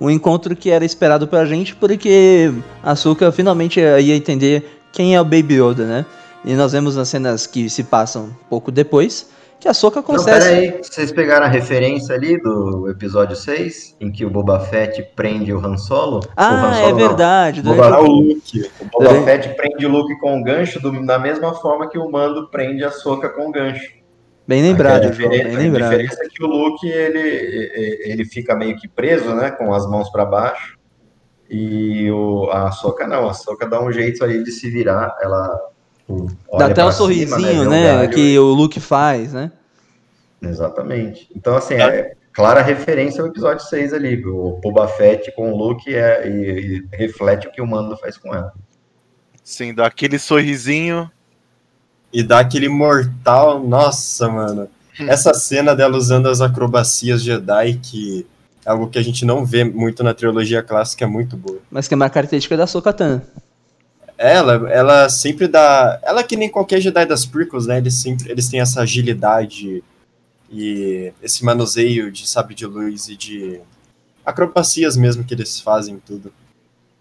Um 0.00 0.10
encontro 0.10 0.56
que 0.56 0.70
era 0.70 0.84
esperado 0.84 1.28
pra 1.28 1.46
gente 1.46 1.76
porque 1.76 2.52
a 2.82 2.96
Soka 2.96 3.30
finalmente 3.30 3.78
ia 3.78 4.16
entender 4.16 4.80
quem 4.92 5.14
é 5.14 5.20
o 5.20 5.24
Baby 5.24 5.54
Yoda, 5.54 5.86
né? 5.86 6.06
E 6.44 6.54
nós 6.54 6.72
vemos 6.72 6.98
as 6.98 7.08
cenas 7.08 7.46
que 7.46 7.70
se 7.70 7.84
passam 7.84 8.30
pouco 8.50 8.72
depois 8.72 9.28
que 9.62 9.68
a 9.68 9.74
Soca 9.74 10.02
consegue. 10.02 10.40
Não, 10.40 10.44
peraí, 10.44 10.82
vocês 10.82 11.12
pegaram 11.12 11.46
a 11.46 11.48
referência 11.48 12.16
ali 12.16 12.36
do 12.42 12.90
episódio 12.90 13.36
6, 13.36 13.96
em 14.00 14.10
que 14.10 14.24
o 14.24 14.30
Boba 14.30 14.58
Fett 14.58 15.00
prende 15.14 15.52
o 15.52 15.64
Han 15.64 15.76
Solo? 15.76 16.20
Ah, 16.36 16.66
Han 16.66 16.74
Solo, 16.74 16.88
é 16.88 17.08
verdade. 17.08 17.62
Boba, 17.62 18.00
o 18.00 18.06
Luke. 18.06 18.70
O 18.80 18.84
Boba 18.86 19.22
Fett 19.22 19.48
prende 19.50 19.86
o 19.86 19.88
Luke 19.88 20.18
com 20.18 20.40
o 20.40 20.42
gancho 20.42 20.80
do, 20.80 21.06
da 21.06 21.16
mesma 21.16 21.54
forma 21.54 21.88
que 21.88 21.96
o 21.96 22.10
Mando 22.10 22.48
prende 22.48 22.82
a 22.82 22.90
Soca 22.90 23.28
com 23.28 23.48
o 23.48 23.52
gancho. 23.52 23.88
Bem 24.48 24.62
lembrado, 24.62 25.12
João, 25.12 25.30
bem 25.30 25.44
lembrado. 25.56 25.92
A 25.92 25.96
diferença 25.96 26.24
é 26.24 26.28
que 26.28 26.42
o 26.42 26.48
Luke, 26.48 26.88
ele, 26.88 28.00
ele 28.04 28.24
fica 28.24 28.56
meio 28.56 28.76
que 28.76 28.88
preso, 28.88 29.32
né, 29.36 29.52
com 29.52 29.72
as 29.72 29.88
mãos 29.88 30.10
para 30.10 30.24
baixo, 30.24 30.76
e 31.48 32.10
o, 32.10 32.50
a 32.50 32.72
Soca 32.72 33.06
não, 33.06 33.28
a 33.28 33.32
Soca 33.32 33.64
dá 33.64 33.80
um 33.80 33.92
jeito 33.92 34.24
ali 34.24 34.42
de 34.42 34.50
se 34.50 34.68
virar, 34.68 35.16
ela 35.22 35.56
Dá 36.58 36.66
até 36.66 36.84
o 36.84 36.88
um 36.88 36.92
sorrisinho, 36.92 37.68
né? 37.68 38.02
né 38.02 38.08
que 38.08 38.38
o 38.38 38.52
Luke 38.52 38.80
faz, 38.80 39.32
né? 39.32 39.50
Exatamente. 40.40 41.28
Então, 41.34 41.56
assim, 41.56 41.74
é 41.74 42.14
clara 42.32 42.62
referência 42.62 43.20
ao 43.22 43.28
episódio 43.28 43.64
6 43.64 43.92
ali. 43.92 44.24
O 44.26 44.58
Boba 44.62 44.88
Fett 44.88 45.30
com 45.32 45.52
o 45.52 45.56
Luke 45.56 45.94
é, 45.94 46.28
e, 46.28 46.84
e 46.92 46.96
reflete 46.96 47.46
o 47.46 47.52
que 47.52 47.62
o 47.62 47.66
Mando 47.66 47.96
faz 47.96 48.16
com 48.16 48.34
ela. 48.34 48.52
Sim, 49.44 49.74
dá 49.74 49.86
aquele 49.86 50.18
sorrisinho. 50.18 51.10
E 52.12 52.22
dá 52.22 52.40
aquele 52.40 52.68
mortal. 52.68 53.60
Nossa, 53.60 54.28
mano. 54.28 54.68
Hum. 55.00 55.08
Essa 55.08 55.32
cena 55.32 55.74
dela 55.74 55.96
usando 55.96 56.28
as 56.28 56.40
acrobacias 56.40 57.22
Jedi, 57.22 57.74
que 57.74 58.26
é 58.64 58.70
algo 58.70 58.88
que 58.88 58.98
a 58.98 59.02
gente 59.02 59.24
não 59.24 59.44
vê 59.44 59.64
muito 59.64 60.04
na 60.04 60.14
trilogia 60.14 60.62
clássica, 60.62 61.04
é 61.04 61.08
muito 61.08 61.36
boa. 61.36 61.58
Mas 61.70 61.88
que 61.88 61.94
é 61.94 61.96
uma 61.96 62.10
característica 62.10 62.56
da 62.56 62.66
Sokatan. 62.66 63.22
Ela, 64.22 64.70
ela 64.70 65.08
sempre 65.08 65.48
dá. 65.48 65.98
Ela 66.04 66.22
que 66.22 66.36
nem 66.36 66.48
qualquer 66.48 66.80
Jedi 66.80 67.04
das 67.04 67.26
prequels, 67.26 67.66
né? 67.66 67.78
Eles 67.78 67.94
sempre 67.94 68.30
eles 68.30 68.48
têm 68.48 68.60
essa 68.60 68.80
agilidade 68.80 69.82
e 70.48 71.12
esse 71.20 71.44
manuseio 71.44 72.08
de 72.12 72.28
sabre 72.28 72.54
de 72.54 72.64
luz 72.64 73.08
e 73.08 73.16
de 73.16 73.60
acrobacias 74.24 74.96
mesmo 74.96 75.24
que 75.24 75.34
eles 75.34 75.58
fazem 75.60 76.00
tudo. 76.06 76.32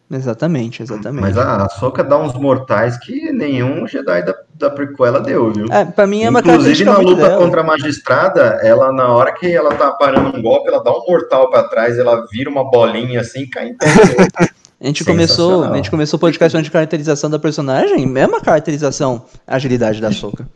Exatamente, 0.09 0.81
exatamente. 0.81 1.21
Mas 1.21 1.37
a 1.37 1.69
Soca 1.69 2.03
dá 2.03 2.17
uns 2.17 2.33
mortais 2.33 2.97
que 2.97 3.31
nenhum 3.31 3.87
Jedi 3.87 4.25
da, 4.25 4.35
da 4.55 4.69
prequela 4.69 5.21
deu, 5.21 5.53
viu? 5.53 5.67
É, 5.71 5.85
pra 5.85 6.07
mim 6.07 6.23
é 6.23 6.29
uma 6.29 6.39
Inclusive 6.39 6.83
na 6.83 6.97
luta 6.97 7.27
dela. 7.27 7.37
contra 7.37 7.61
a 7.61 7.63
magistrada, 7.63 8.59
ela 8.63 8.91
na 8.91 9.07
hora 9.09 9.31
que 9.31 9.49
ela 9.49 9.73
tá 9.75 9.91
parando 9.91 10.35
um 10.35 10.41
golpe, 10.41 10.69
ela 10.69 10.83
dá 10.83 10.91
um 10.91 11.05
mortal 11.07 11.49
para 11.49 11.63
trás, 11.69 11.97
ela 11.97 12.25
vira 12.29 12.49
uma 12.49 12.69
bolinha 12.69 13.21
assim 13.21 13.41
e 13.41 13.47
cai 13.47 13.69
em 13.69 13.77
pé. 13.77 13.85
A 14.81 14.87
gente 14.87 15.05
começou, 15.05 15.63
a 15.63 15.75
gente 15.75 15.91
começou 15.91 16.17
o 16.17 16.19
podcast 16.19 16.59
de 16.59 16.71
caracterização 16.71 17.29
da 17.29 17.37
personagem, 17.37 18.03
mesma 18.07 18.41
caracterização, 18.41 19.23
agilidade 19.45 20.01
da 20.01 20.11
Soca. 20.11 20.49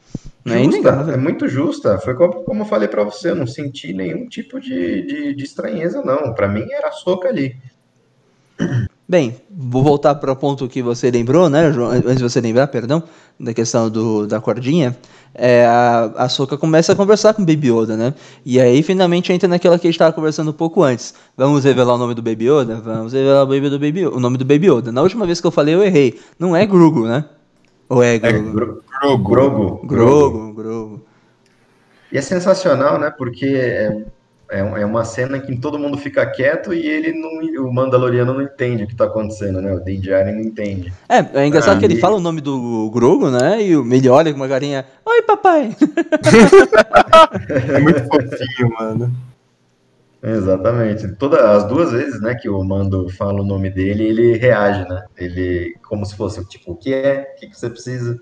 É, 0.47 0.63
justa, 0.63 0.89
é 1.13 1.17
muito 1.17 1.47
justa. 1.47 1.97
Foi 1.99 2.15
como, 2.15 2.43
como 2.43 2.63
eu 2.63 2.65
falei 2.65 2.87
para 2.87 3.03
você, 3.03 3.29
eu 3.29 3.35
não 3.35 3.45
senti 3.45 3.93
nenhum 3.93 4.27
tipo 4.27 4.59
de, 4.59 5.03
de, 5.03 5.35
de 5.35 5.43
estranheza, 5.43 6.01
não. 6.01 6.33
Para 6.33 6.47
mim 6.47 6.65
era 6.71 6.87
a 6.87 6.91
Soca 6.91 7.27
ali. 7.27 7.55
Bem, 9.07 9.35
vou 9.51 9.83
voltar 9.83 10.15
para 10.15 10.31
o 10.31 10.35
ponto 10.35 10.67
que 10.67 10.81
você 10.81 11.11
lembrou, 11.11 11.47
né, 11.47 11.71
João? 11.71 11.91
Antes 11.91 12.17
de 12.17 12.23
você 12.23 12.41
lembrar, 12.41 12.65
perdão, 12.67 13.03
da 13.39 13.53
questão 13.53 13.87
do, 13.87 14.25
da 14.25 14.41
cordinha. 14.41 14.97
É, 15.37 15.63
a, 15.65 16.05
a 16.17 16.29
Soka 16.29 16.57
começa 16.57 16.93
a 16.93 16.95
conversar 16.95 17.33
com 17.35 17.43
o 17.43 17.45
Baby 17.45 17.69
Yoda, 17.71 17.95
né? 17.95 18.15
E 18.43 18.59
aí 18.59 18.81
finalmente 18.81 19.31
entra 19.31 19.47
naquela 19.47 19.77
que 19.77 19.85
a 19.85 19.89
gente 19.89 19.95
estava 19.95 20.11
conversando 20.13 20.49
um 20.49 20.53
pouco 20.53 20.81
antes. 20.81 21.13
Vamos 21.37 21.63
revelar 21.63 21.93
o 21.93 21.97
nome 21.99 22.15
do 22.15 22.21
Baby 22.23 22.45
Yoda? 22.49 22.77
Vamos 22.77 23.13
revelar 23.13 23.43
o, 23.43 23.45
Baby 23.45 23.69
do 23.69 23.77
Baby, 23.77 24.07
o 24.07 24.19
nome 24.19 24.37
do 24.37 24.45
Baby 24.45 24.71
Yoda. 24.71 24.91
Na 24.91 25.03
última 25.03 25.25
vez 25.27 25.39
que 25.39 25.45
eu 25.45 25.51
falei, 25.51 25.75
eu 25.75 25.83
errei. 25.83 26.19
Não 26.39 26.55
é 26.55 26.65
Grugo, 26.65 27.05
né? 27.05 27.25
Ou 27.87 28.01
é 28.01 28.15
É 28.15 28.19
Grugo? 28.19 28.51
Gro- 28.53 28.81
Grogu. 29.01 29.19
Grogu. 29.21 29.85
Grogo, 29.85 30.53
Grogo. 30.53 31.01
E 32.11 32.17
é 32.17 32.21
sensacional, 32.21 32.97
né? 32.99 33.11
Porque 33.15 34.03
é, 34.49 34.59
é 34.59 34.63
um- 34.63 34.77
é 34.77 34.85
uma 34.85 35.03
cena 35.03 35.37
em 35.37 35.41
que 35.41 35.55
todo 35.57 35.79
mundo 35.79 35.97
fica 35.97 36.25
quieto 36.25 36.73
e 36.73 36.85
ele 36.87 37.13
não, 37.13 37.65
o 37.67 37.73
Mandaloriano 37.73 38.33
não 38.33 38.41
entende 38.41 38.83
o 38.83 38.87
que 38.87 38.95
tá 38.95 39.05
acontecendo, 39.05 39.61
né? 39.61 39.73
O 39.73 39.79
Din 39.83 39.99
Djarin 39.99 40.33
não 40.33 40.41
entende. 40.41 40.91
É, 41.09 41.41
é 41.41 41.47
engraçado 41.47 41.77
Ah, 41.77 41.79
que 41.79 41.85
ele 41.85 41.95
e- 41.95 41.99
fala 41.99 42.17
o 42.17 42.21
nome 42.21 42.41
do 42.41 42.89
Grogo, 42.91 43.29
né? 43.29 43.61
E 43.63 43.75
o- 43.75 43.93
ele 43.93 44.09
olha 44.09 44.31
com 44.31 44.37
uma 44.39 44.47
carinha. 44.47 44.85
Oi, 45.05 45.21
papai! 45.23 45.75
É 47.73 47.79
muito 47.79 48.03
fofinho, 48.05 48.69
mano. 48.79 49.11
Exatamente. 50.23 51.07
Todas 51.15 51.39
as 51.41 51.63
duas 51.67 51.91
vezes, 51.91 52.19
né, 52.21 52.33
que 52.35 52.49
o 52.49 52.63
Mando 52.63 53.07
fala 53.09 53.41
o 53.41 53.45
nome 53.45 53.69
dele, 53.69 54.03
ele 54.05 54.37
reage, 54.37 54.87
né? 54.89 55.03
Ele 55.17 55.75
como 55.87 56.05
se 56.05 56.15
fosse 56.15 56.43
tipo, 56.47 56.71
o 56.71 56.75
que 56.75 56.93
é? 56.93 57.33
O 57.35 57.39
que, 57.39 57.47
que 57.47 57.59
você 57.59 57.69
precisa? 57.69 58.19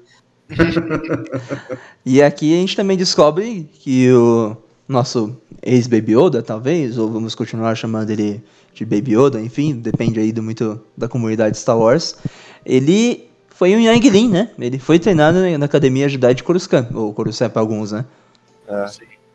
E 2.06 2.22
aqui 2.22 2.54
a 2.54 2.58
gente 2.60 2.76
também 2.76 2.98
descobre 2.98 3.70
que 3.76 4.12
o 4.12 4.58
nosso 4.88 5.36
ex-Baby 5.62 6.16
Yoda, 6.16 6.42
talvez, 6.42 6.98
ou 6.98 7.10
vamos 7.10 7.36
continuar 7.36 7.76
chamando 7.76 8.10
ele 8.10 8.44
de 8.74 8.86
Baby 8.86 9.16
Yoda, 9.16 9.40
enfim, 9.40 9.76
depende 9.76 10.20
aí 10.20 10.32
do 10.32 10.44
muito 10.44 10.82
da 10.98 11.08
comunidade 11.08 11.58
Star 11.58 11.78
Wars, 11.78 12.16
ele 12.66 13.30
foi 13.50 13.76
um 13.76 13.80
Yang 13.80 14.28
né? 14.28 14.50
Ele 14.60 14.80
foi 14.80 15.00
treinado 15.00 15.40
na 15.58 15.66
Academia 15.66 16.10
Jedi 16.10 16.34
de 16.34 16.44
Coruscant, 16.44 16.88
ou 16.94 17.14
Coruscant 17.14 17.50
para 17.50 17.62
alguns, 17.62 17.92
né? 17.92 18.06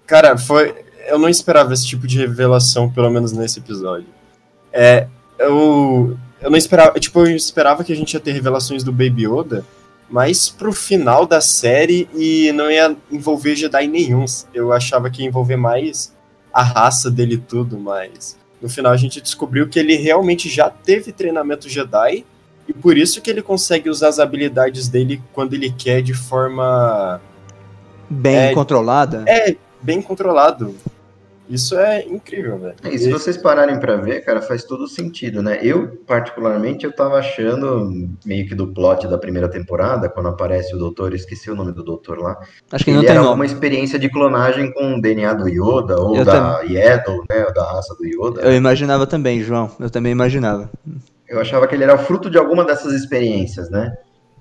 Cara, 0.06 0.36
foi. 0.36 0.74
Eu 1.06 1.18
não 1.18 1.28
esperava 1.28 1.72
esse 1.72 1.86
tipo 1.86 2.06
de 2.06 2.18
revelação, 2.18 2.90
pelo 2.90 3.10
menos 3.10 3.32
nesse 3.32 3.58
episódio. 3.58 4.08
É. 4.72 5.06
Eu. 5.38 6.16
Eu 6.40 6.50
não 6.50 6.58
esperava. 6.58 6.98
Tipo, 6.98 7.20
eu 7.20 7.36
esperava 7.36 7.84
que 7.84 7.92
a 7.92 7.96
gente 7.96 8.12
ia 8.12 8.20
ter 8.20 8.32
revelações 8.32 8.82
do 8.82 8.92
Baby 8.92 9.26
Yoda, 9.26 9.64
mas 10.10 10.48
pro 10.48 10.72
final 10.72 11.26
da 11.26 11.40
série 11.40 12.08
e 12.14 12.50
não 12.52 12.70
ia 12.70 12.96
envolver 13.10 13.54
Jedi 13.54 13.86
nenhum. 13.86 14.24
Eu 14.54 14.72
achava 14.72 15.10
que 15.10 15.22
ia 15.22 15.28
envolver 15.28 15.56
mais 15.56 16.14
a 16.52 16.62
raça 16.62 17.10
dele 17.10 17.34
e 17.34 17.38
tudo, 17.38 17.78
mas. 17.78 18.36
No 18.60 18.68
final 18.68 18.92
a 18.92 18.96
gente 18.96 19.20
descobriu 19.20 19.68
que 19.68 19.78
ele 19.78 19.94
realmente 19.96 20.48
já 20.48 20.68
teve 20.70 21.12
treinamento 21.12 21.68
Jedi. 21.68 22.24
E 22.66 22.72
por 22.72 22.98
isso 22.98 23.22
que 23.22 23.30
ele 23.30 23.40
consegue 23.40 23.88
usar 23.88 24.08
as 24.08 24.18
habilidades 24.18 24.88
dele 24.88 25.22
quando 25.32 25.54
ele 25.54 25.70
quer 25.70 26.02
de 26.02 26.12
forma 26.12 27.20
Bem 28.10 28.36
É- 28.36 28.54
controlada. 28.54 29.24
é 29.26 29.56
bem 29.80 30.02
controlado. 30.02 30.74
Isso 31.48 31.78
é 31.78 32.04
incrível, 32.04 32.58
velho. 32.58 32.74
É, 32.84 32.88
E 32.90 32.98
se 32.98 33.10
vocês 33.10 33.36
pararem 33.36 33.80
pra 33.80 33.96
ver, 33.96 34.20
cara, 34.24 34.42
faz 34.42 34.64
todo 34.64 34.86
sentido, 34.86 35.42
né? 35.42 35.58
Eu, 35.62 35.88
particularmente, 36.06 36.84
eu 36.84 36.92
tava 36.92 37.16
achando 37.16 38.08
meio 38.24 38.46
que 38.46 38.54
do 38.54 38.66
plot 38.72 39.08
da 39.08 39.16
primeira 39.16 39.48
temporada, 39.48 40.08
quando 40.08 40.28
aparece 40.28 40.74
o 40.74 40.78
doutor, 40.78 41.12
eu 41.12 41.16
esqueci 41.16 41.50
o 41.50 41.54
nome 41.56 41.72
do 41.72 41.82
doutor 41.82 42.18
lá. 42.18 42.38
Acho 42.70 42.84
que 42.84 42.90
não 42.90 42.98
ele 42.98 43.06
tem 43.06 43.16
era 43.16 43.24
nome. 43.24 43.34
uma 43.36 43.46
experiência 43.46 43.98
de 43.98 44.10
clonagem 44.10 44.72
com 44.72 44.96
o 44.96 45.00
DNA 45.00 45.32
do 45.34 45.48
Yoda, 45.48 46.00
ou 46.00 46.16
Eu 46.16 46.24
da 46.24 46.60
Yaddle, 46.62 47.24
né? 47.30 47.46
Da 47.54 47.64
raça 47.72 47.94
do 47.94 48.04
Yoda. 48.04 48.42
Eu 48.42 48.52
imaginava 48.54 49.06
também, 49.06 49.42
João. 49.42 49.70
Eu 49.80 49.88
também 49.90 50.12
imaginava. 50.12 50.70
Eu 51.28 51.40
achava 51.40 51.66
que 51.66 51.74
ele 51.74 51.84
era 51.84 51.96
fruto 51.98 52.30
de 52.30 52.38
alguma 52.38 52.64
dessas 52.64 52.92
experiências, 52.92 53.68
né? 53.70 53.94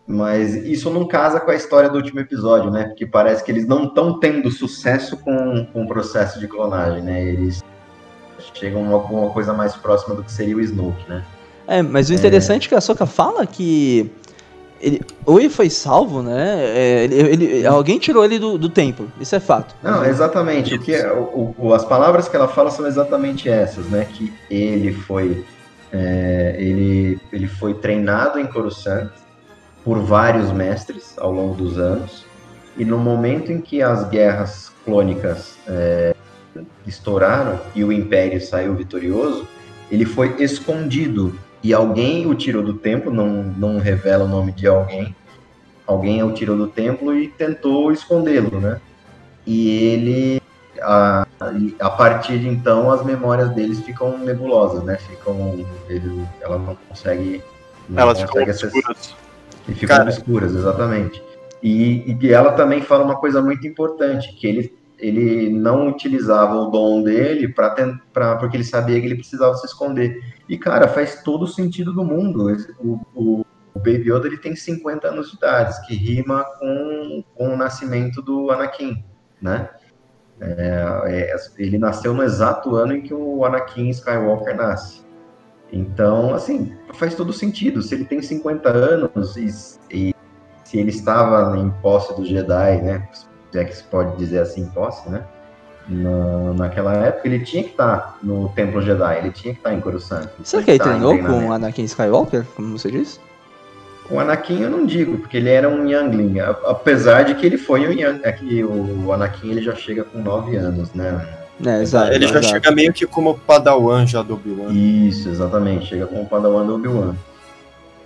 Mas 0.07 0.55
isso 0.55 0.89
não 0.89 1.05
casa 1.05 1.37
com 1.39 1.51
a 1.51 1.55
história 1.55 1.89
do 1.89 1.97
último 1.97 2.21
episódio, 2.21 2.71
né? 2.71 2.85
Porque 2.85 3.05
parece 3.05 3.43
que 3.43 3.51
eles 3.51 3.67
não 3.67 3.83
estão 3.85 4.17
tendo 4.19 4.49
sucesso 4.49 5.17
com, 5.17 5.65
com 5.73 5.83
o 5.83 5.87
processo 5.87 6.39
de 6.39 6.47
clonagem, 6.47 7.01
né? 7.03 7.21
Eles 7.23 7.61
chegam 8.53 8.87
a 8.89 8.93
alguma 8.93 9.29
coisa 9.31 9.51
mais 9.53 9.75
próxima 9.75 10.15
do 10.15 10.23
que 10.23 10.31
seria 10.31 10.55
o 10.55 10.61
Snoke, 10.61 11.09
né? 11.09 11.23
É, 11.67 11.81
mas 11.81 12.09
o 12.09 12.13
interessante 12.13 12.67
é 12.67 12.69
que 12.69 12.75
a 12.75 12.79
Soka 12.79 13.05
fala 13.05 13.45
que 13.45 14.09
ele, 14.79 15.01
ou 15.25 15.37
ele 15.39 15.49
foi 15.49 15.69
salvo, 15.69 16.21
né? 16.21 16.55
é, 16.57 17.03
ele- 17.03 17.15
ele- 17.45 17.65
alguém 17.67 17.99
tirou 17.99 18.23
ele 18.23 18.39
do, 18.39 18.57
do 18.57 18.69
templo. 18.69 19.11
Isso 19.19 19.35
é 19.35 19.41
fato. 19.41 19.75
Não, 19.83 20.05
exatamente. 20.05 20.75
O 20.75 20.79
que 20.79 20.93
é- 20.93 21.11
o- 21.11 21.53
o- 21.57 21.73
as 21.73 21.83
palavras 21.83 22.29
que 22.29 22.35
ela 22.37 22.47
fala 22.47 22.71
são 22.71 22.87
exatamente 22.87 23.49
essas, 23.49 23.85
né? 23.87 24.05
Que 24.05 24.31
ele 24.49 24.93
foi 24.93 25.43
é, 25.91 26.55
ele, 26.57 27.19
ele 27.31 27.47
foi 27.47 27.73
treinado 27.73 28.39
em 28.39 28.45
Coruscant 28.45 29.09
por 29.87 29.99
vários 29.99 30.51
mestres 30.51 31.17
ao 31.17 31.31
longo 31.31 31.55
dos 31.55 31.79
anos 31.79 32.25
e 32.75 32.83
no 32.83 32.97
momento 32.97 33.53
em 33.53 33.61
que 33.61 33.81
as 33.81 34.05
guerras 34.09 34.69
clônicas 34.83 35.57
é, 35.65 36.13
estouraram 36.85 37.57
e 37.73 37.85
o 37.85 37.93
Império 37.93 38.41
saiu 38.41 38.75
vitorioso, 38.75 39.47
ele 39.89 40.03
foi 40.03 40.43
escondido 40.43 41.39
e 41.63 41.73
alguém 41.73 42.27
o 42.27 42.35
tirou 42.35 42.61
do 42.61 42.73
templo, 42.73 43.13
não, 43.13 43.43
não 43.43 43.79
revela 43.79 44.25
o 44.25 44.27
nome 44.27 44.51
de 44.51 44.67
alguém, 44.67 45.15
alguém 45.87 46.21
o 46.21 46.33
tirou 46.33 46.57
do 46.57 46.67
templo 46.67 47.17
e 47.17 47.29
tentou 47.29 47.89
escondê-lo, 47.89 48.59
né? 48.59 48.81
E 49.45 49.69
ele, 49.69 50.41
a, 50.81 51.25
a 51.79 51.89
partir 51.91 52.39
de 52.39 52.49
então, 52.49 52.91
as 52.91 53.05
memórias 53.05 53.51
deles 53.51 53.79
ficam 53.79 54.17
nebulosas, 54.17 54.83
né? 54.83 54.97
Ficam, 54.97 55.65
ele, 55.87 56.27
ela 56.41 56.57
não 56.59 56.75
consegue, 56.89 57.41
não 57.87 58.01
Elas 58.01 58.21
consegue 58.21 58.51
acessar- 58.51 58.91
obscuras. 58.91 59.26
E 59.67 59.73
ficam 59.73 59.97
Cara. 59.97 60.09
obscuras, 60.09 60.53
exatamente. 60.53 61.21
E, 61.61 62.17
e 62.21 62.33
ela 62.33 62.53
também 62.53 62.81
fala 62.81 63.03
uma 63.03 63.17
coisa 63.17 63.41
muito 63.41 63.67
importante, 63.67 64.33
que 64.35 64.47
ele, 64.47 64.77
ele 64.97 65.49
não 65.49 65.87
utilizava 65.87 66.55
o 66.55 66.69
dom 66.69 67.01
dele 67.01 67.47
para 67.47 68.35
porque 68.39 68.57
ele 68.57 68.63
sabia 68.63 68.99
que 68.99 69.05
ele 69.05 69.15
precisava 69.15 69.55
se 69.55 69.65
esconder. 69.65 70.21
E, 70.47 70.57
cara, 70.57 70.87
faz 70.87 71.23
todo 71.23 71.43
o 71.43 71.47
sentido 71.47 71.91
do 71.93 72.03
mundo. 72.03 72.55
O, 72.79 72.99
o, 73.15 73.45
o 73.73 73.79
Baby 73.79 74.11
Yoda 74.11 74.27
ele 74.27 74.37
tem 74.37 74.55
50 74.55 75.07
anos 75.07 75.31
de 75.31 75.37
idade, 75.37 75.85
que 75.85 75.95
rima 75.95 76.43
com, 76.59 77.23
com 77.35 77.53
o 77.53 77.57
nascimento 77.57 78.21
do 78.21 78.49
Anakin, 78.51 79.03
né? 79.41 79.69
É, 80.39 81.03
é, 81.07 81.35
ele 81.57 81.79
nasceu 81.79 82.13
no 82.13 82.21
exato 82.21 82.75
ano 82.75 82.95
em 82.95 83.01
que 83.01 83.13
o 83.13 83.43
Anakin 83.43 83.89
Skywalker 83.89 84.55
nasce. 84.55 85.06
Então, 85.71 86.33
assim, 86.33 86.73
faz 86.93 87.15
todo 87.15 87.33
sentido. 87.33 87.81
Se 87.81 87.95
ele 87.95 88.05
tem 88.05 88.21
50 88.21 88.69
anos 88.69 89.35
e, 89.35 89.53
e 89.91 90.15
se 90.63 90.77
ele 90.77 90.89
estava 90.89 91.57
em 91.57 91.69
posse 91.81 92.15
do 92.15 92.25
Jedi, 92.25 92.81
né? 92.81 93.07
Se 93.51 93.59
é 93.59 93.63
que 93.63 93.75
se 93.75 93.83
pode 93.83 94.17
dizer 94.17 94.39
assim, 94.39 94.65
posse, 94.67 95.09
né? 95.09 95.23
Na, 95.87 96.53
naquela 96.53 96.93
época, 96.95 97.27
ele 97.27 97.39
tinha 97.45 97.63
que 97.63 97.69
estar 97.69 98.17
no 98.21 98.49
Templo 98.49 98.81
Jedi, 98.81 99.17
ele 99.17 99.31
tinha 99.31 99.53
que 99.53 99.59
estar 99.59 99.73
em 99.73 99.79
Coruscant. 99.79 100.27
Será 100.43 100.63
que 100.63 100.71
ele 100.71 100.77
em 100.77 100.81
treinou 100.81 101.17
com 101.19 101.47
o 101.47 101.53
Anakin 101.53 101.83
Skywalker, 101.85 102.45
como 102.55 102.77
você 102.77 102.91
disse? 102.91 103.19
O 104.09 104.19
Anakin 104.19 104.61
eu 104.61 104.69
não 104.69 104.85
digo, 104.85 105.17
porque 105.17 105.37
ele 105.37 105.49
era 105.49 105.67
um 105.69 105.87
Youngling, 105.87 106.39
apesar 106.39 107.23
de 107.23 107.35
que 107.35 107.45
ele 107.45 107.57
foi 107.57 107.87
um 107.87 107.91
Young, 107.91 108.19
é 108.23 108.31
que 108.31 108.63
o 108.63 109.11
Anakin 109.13 109.51
ele 109.51 109.61
já 109.61 109.75
chega 109.75 110.03
com 110.03 110.19
9 110.19 110.57
anos, 110.57 110.93
né? 110.93 111.25
É, 111.65 111.81
exato. 111.81 112.11
Ele 112.11 112.27
já 112.27 112.39
exato. 112.39 112.47
chega 112.47 112.71
meio 112.71 112.93
que 112.93 113.05
como 113.07 113.37
Padawan 113.39 114.05
já 114.05 114.21
do 114.21 114.35
Obi-Wan. 114.35 114.71
Isso, 114.71 115.29
exatamente, 115.29 115.87
chega 115.87 116.05
com 116.05 116.21
o 116.21 116.25
Padawan 116.25 116.65
do 116.65 116.75
Obi-Wan. 116.75 117.15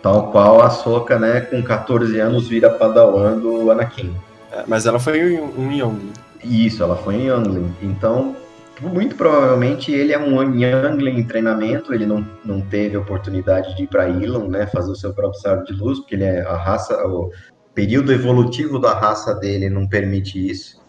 Tal 0.02 0.32
qual 0.32 0.62
a 0.62 0.70
Soka, 0.70 1.20
né, 1.20 1.42
com 1.42 1.62
14 1.62 2.20
anos 2.20 2.48
vira 2.48 2.70
Padawan 2.70 3.38
do 3.38 3.70
Anakin. 3.70 4.16
É, 4.52 4.64
Mas 4.68 4.86
ela 4.86 5.00
foi 5.00 5.40
um, 5.40 5.66
um 5.66 5.72
Young. 5.72 6.12
Isso, 6.44 6.82
ela 6.82 6.96
foi 6.96 7.16
em 7.16 7.28
Youngling. 7.28 7.72
Então, 7.82 8.36
muito 8.82 9.16
provavelmente 9.16 9.92
ele 9.92 10.12
é 10.12 10.18
um 10.18 10.42
Youngling 10.42 11.20
em 11.20 11.24
treinamento, 11.24 11.94
ele 11.94 12.06
não, 12.06 12.28
não 12.44 12.62
teve 12.62 12.98
oportunidade 12.98 13.76
de 13.76 13.84
ir 13.84 13.88
para 13.88 14.10
Ilum, 14.10 14.48
né, 14.48 14.66
fazer 14.66 14.92
o 14.92 14.96
seu 14.96 15.14
próprio 15.14 15.40
sábio 15.40 15.66
de 15.66 15.74
luz, 15.74 16.00
porque 16.00 16.16
ele 16.16 16.24
é 16.24 16.42
a 16.42 16.56
raça, 16.56 16.96
o 17.06 17.32
período 17.76 18.12
evolutivo 18.12 18.80
da 18.80 18.94
raça 18.94 19.36
dele 19.36 19.70
não 19.70 19.88
permite 19.88 20.50
isso. 20.50 20.81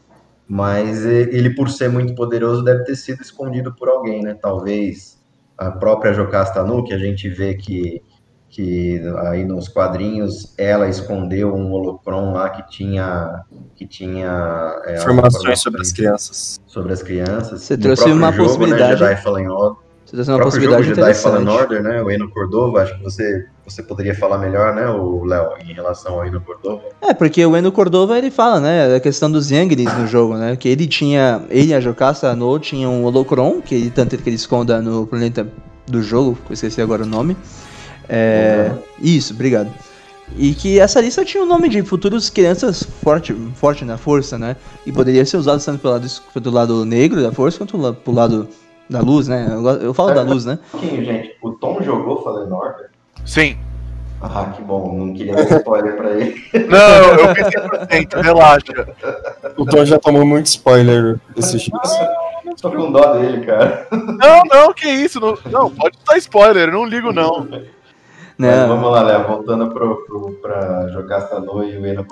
Mas 0.55 1.07
ele, 1.07 1.55
por 1.55 1.71
ser 1.71 1.89
muito 1.89 2.15
poderoso, 2.15 2.63
deve 2.63 2.85
ter 2.85 2.95
sido 2.95 3.23
escondido 3.23 3.75
por 3.75 3.89
alguém, 3.89 4.21
né? 4.23 4.35
Talvez 4.35 5.19
a 5.57 5.71
própria 5.71 6.13
Jocasta 6.13 6.63
Nu, 6.63 6.85
que 6.85 6.93
a 6.93 6.99
gente 6.99 7.27
vê 7.27 7.55
que, 7.55 8.03
que 8.51 9.01
aí 9.29 9.47
nos 9.47 9.67
quadrinhos 9.67 10.53
ela 10.59 10.91
escondeu 10.91 11.55
um 11.55 11.73
holocron 11.73 12.35
lá 12.35 12.51
que 12.51 12.69
tinha 12.69 13.47
que 13.75 13.87
tinha 13.87 14.79
é, 14.85 14.99
Informações 14.99 15.63
sobre 15.63 15.81
as 15.81 15.91
crianças. 15.91 16.61
sobre 16.67 16.93
as 16.93 17.03
crianças. 17.03 17.63
Você 17.63 17.75
No 17.75 17.83
trouxe 17.85 18.03
próprio 18.03 18.19
uma 18.19 18.33
jogo, 18.33 18.49
possibilidade. 18.49 19.01
Né, 19.01 19.09
Jedi 19.09 19.23
Fallen 19.23 19.49
Order. 19.49 19.82
Você 20.13 20.19
tá 20.19 20.25
O 20.25 20.25
sendo 20.25 20.35
uma 20.37 20.45
possibilidade 20.45 20.83
jogo 20.85 20.95
Jedi 20.95 21.15
Fallen. 21.15 21.49
Order, 21.49 21.83
né? 21.83 22.03
O 22.03 22.11
Eno 22.11 22.29
Cordova, 22.29 22.83
acho 22.83 22.99
que 22.99 23.03
você, 23.03 23.47
você 23.67 23.83
poderia 23.83 24.15
falar 24.15 24.37
melhor, 24.37 24.75
né, 24.75 24.87
o 24.91 25.25
Léo, 25.25 25.53
em 25.67 25.73
relação 25.73 26.15
ao 26.15 26.27
Eno 26.27 26.39
Cordova. 26.43 26.83
É, 27.01 27.15
porque 27.15 27.45
o 27.47 27.57
Eno 27.57 27.73
Cordova 27.73 28.19
ele 28.19 28.31
fala, 28.31 28.61
né, 28.61 28.95
a 28.95 29.01
questão 29.01 29.33
dos 29.33 29.51
Younglings 29.51 29.97
no 29.97 30.07
jogo, 30.07 30.37
né, 30.37 30.55
que 30.55 30.69
ele 30.69 30.87
tinha, 30.87 31.43
ele 31.49 31.71
e 31.71 31.75
a 31.75 31.81
Jocasta 31.81 32.37
No 32.37 32.59
tinham 32.59 32.93
um 32.93 33.05
Holocron, 33.07 33.63
que 33.63 33.75
ele, 33.75 33.91
tanto 33.91 34.19
que 34.19 34.29
ele 34.29 34.37
esconda 34.37 34.83
no 34.83 35.07
planeta 35.07 35.47
do 35.87 36.03
jogo, 36.03 36.37
que 36.45 36.53
eu 36.53 36.55
esqueci 36.55 36.83
agora 36.83 37.05
o 37.05 37.07
nome, 37.07 37.35
É, 38.09 38.71
isso, 39.01 39.33
obrigado. 39.33 39.73
E 40.37 40.55
que 40.55 40.79
essa 40.79 41.01
lista 41.01 41.25
tinha 41.25 41.43
o 41.43 41.47
nome 41.47 41.69
de 41.69 41.83
futuros 41.83 42.29
crianças 42.31 42.83
forte, 43.03 43.35
forte 43.55 43.85
na 43.85 43.97
força, 43.97 44.39
né? 44.39 44.57
E 44.87 44.93
poderia 44.93 45.25
ser 45.25 45.37
usado 45.37 45.63
tanto 45.63 45.79
pelo 45.81 45.95
lado, 45.95 46.09
do 46.35 46.51
lado 46.51 46.85
negro 46.85 47.23
da 47.23 47.33
força 47.33 47.59
quanto 47.59 47.95
pro 47.95 48.13
lado 48.13 48.49
da 48.89 49.01
luz, 49.01 49.29
né? 49.29 49.49
Eu, 49.51 49.65
eu 49.81 49.95
falo 49.95 50.13
da 50.15 50.23
luz, 50.23 50.45
né? 50.45 50.59
Um 50.75 50.79
pouquinho, 50.79 51.05
gente. 51.05 51.37
O 51.43 51.53
Tom 51.53 51.81
jogou 51.83 52.23
Fallen 52.23 52.53
Order? 52.53 52.91
Sim. 53.25 53.57
Ah, 54.21 54.53
que 54.55 54.63
bom. 54.63 54.95
Não 54.97 55.15
queria 55.15 55.35
dar 55.35 55.59
spoiler 55.59 55.97
pra 55.97 56.11
ele. 56.13 56.35
Não, 56.69 57.29
eu 57.29 57.35
fiz 57.35 57.47
100%, 57.49 58.21
relaxa. 58.23 58.73
O 59.57 59.67
Tom 59.67 59.85
já 59.85 59.99
tomou 59.99 60.25
muito 60.25 60.47
spoiler 60.47 61.19
desses 61.35 61.63
dias. 61.63 61.91
Tô 62.61 62.71
com 62.71 62.93
dó 62.93 63.15
dele, 63.15 63.45
cara. 63.45 63.89
Não, 63.91 64.43
não, 64.45 64.73
que 64.73 64.87
isso. 64.87 65.19
Não, 65.19 65.37
não 65.51 65.71
pode 65.71 65.99
dar 66.07 66.17
spoiler, 66.19 66.71
não 66.71 66.85
ligo 66.85 67.13
não. 67.13 67.49
Mas 67.51 67.63
né? 68.39 68.67
vamos 68.67 68.91
lá, 68.93 69.03
Léo. 69.03 69.27
Voltando 69.27 69.71
pro, 69.71 70.05
pro, 70.07 70.33
pra 70.41 70.89
Jocasta 70.89 71.41
No 71.41 71.65
e 71.65 71.77
o 71.77 71.87
Eno 71.87 72.07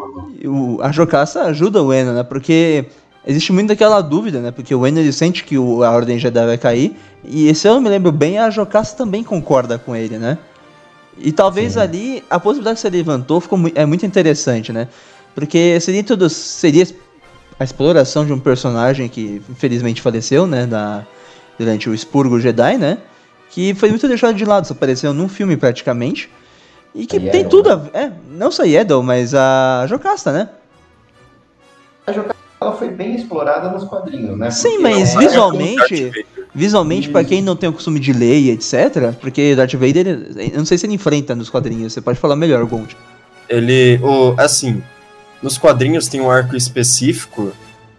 o- 0.46 0.78
a 0.82 0.90
Jocasta 0.90 1.42
ajuda 1.42 1.82
o 1.82 1.92
Eno, 1.92 2.12
né? 2.12 2.22
Porque 2.24 2.86
existe 3.26 3.52
muito 3.52 3.72
aquela 3.72 4.00
dúvida, 4.00 4.40
né? 4.40 4.50
Porque 4.50 4.74
o 4.74 4.86
Eno 4.86 4.98
ele 5.00 5.12
sente 5.12 5.44
que 5.44 5.56
o- 5.58 5.82
a 5.82 5.90
Ordem 5.90 6.18
Jedi 6.18 6.44
vai 6.46 6.58
cair. 6.58 6.96
E 7.24 7.54
se 7.54 7.68
eu 7.68 7.80
me 7.80 7.88
lembro 7.88 8.10
bem, 8.12 8.38
a 8.38 8.48
Jocasta 8.50 8.96
também 8.96 9.22
concorda 9.22 9.78
com 9.78 9.94
ele, 9.94 10.18
né? 10.18 10.38
E 11.18 11.32
talvez 11.32 11.76
ali 11.76 12.24
a 12.30 12.40
possibilidade 12.40 12.76
que 12.76 12.80
você 12.82 12.90
levantou 12.90 13.40
ficou, 13.40 13.58
mui- 13.58 13.72
é 13.74 13.84
muito 13.84 14.06
interessante, 14.06 14.72
né? 14.72 14.88
Porque 15.34 15.78
seria 15.80 16.02
tudo. 16.02 16.28
Seria 16.30 16.86
a 17.58 17.64
exploração 17.64 18.24
de 18.24 18.32
um 18.32 18.38
personagem 18.38 19.08
que 19.08 19.42
infelizmente 19.50 20.00
faleceu, 20.00 20.46
né? 20.46 20.66
Da, 20.66 21.04
durante 21.58 21.90
o 21.90 21.94
expurgo 21.94 22.40
Jedi, 22.40 22.78
né? 22.78 22.98
Que 23.50 23.74
foi 23.74 23.90
muito 23.90 24.06
deixado 24.08 24.34
de 24.34 24.44
lado, 24.44 24.66
só 24.66 24.72
apareceu 24.72 25.12
num 25.12 25.28
filme 25.28 25.56
praticamente. 25.56 26.30
E 26.94 27.04
que 27.04 27.16
A 27.16 27.20
tem 27.20 27.42
Yaddle, 27.42 27.48
tudo 27.50 27.70
a 27.70 27.76
ver. 27.76 27.90
É, 27.92 28.10
não 28.30 28.50
só 28.50 28.64
Yaddle, 28.64 29.02
mas 29.02 29.34
a 29.34 29.84
Jocasta, 29.88 30.32
né? 30.32 30.48
Ela 32.60 32.72
foi 32.72 32.90
bem 32.90 33.14
explorada 33.14 33.70
nos 33.70 33.84
quadrinhos, 33.84 34.36
né? 34.36 34.50
Sim, 34.50 34.72
Porque 34.72 34.82
mas 34.82 35.14
é- 35.14 35.18
visualmente, 35.18 36.26
visualmente 36.54 37.08
para 37.08 37.24
quem 37.24 37.40
não 37.40 37.56
tem 37.56 37.70
o 37.70 37.72
costume 37.72 37.98
de 37.98 38.12
ler 38.12 38.38
e 38.38 38.50
etc, 38.50 39.14
porque 39.18 39.54
Darth 39.56 39.72
Vader, 39.72 40.06
eu 40.36 40.58
não 40.58 40.66
sei 40.66 40.76
se 40.76 40.84
ele 40.84 40.94
enfrenta 40.94 41.34
nos 41.34 41.48
quadrinhos, 41.48 41.94
você 41.94 42.02
pode 42.02 42.18
falar 42.18 42.36
melhor, 42.36 42.64
Gold. 42.66 42.94
Ele, 43.48 43.98
o, 44.02 44.34
assim, 44.38 44.82
nos 45.42 45.56
quadrinhos 45.56 46.06
tem 46.06 46.20
um 46.20 46.30
arco 46.30 46.54
específico 46.54 47.52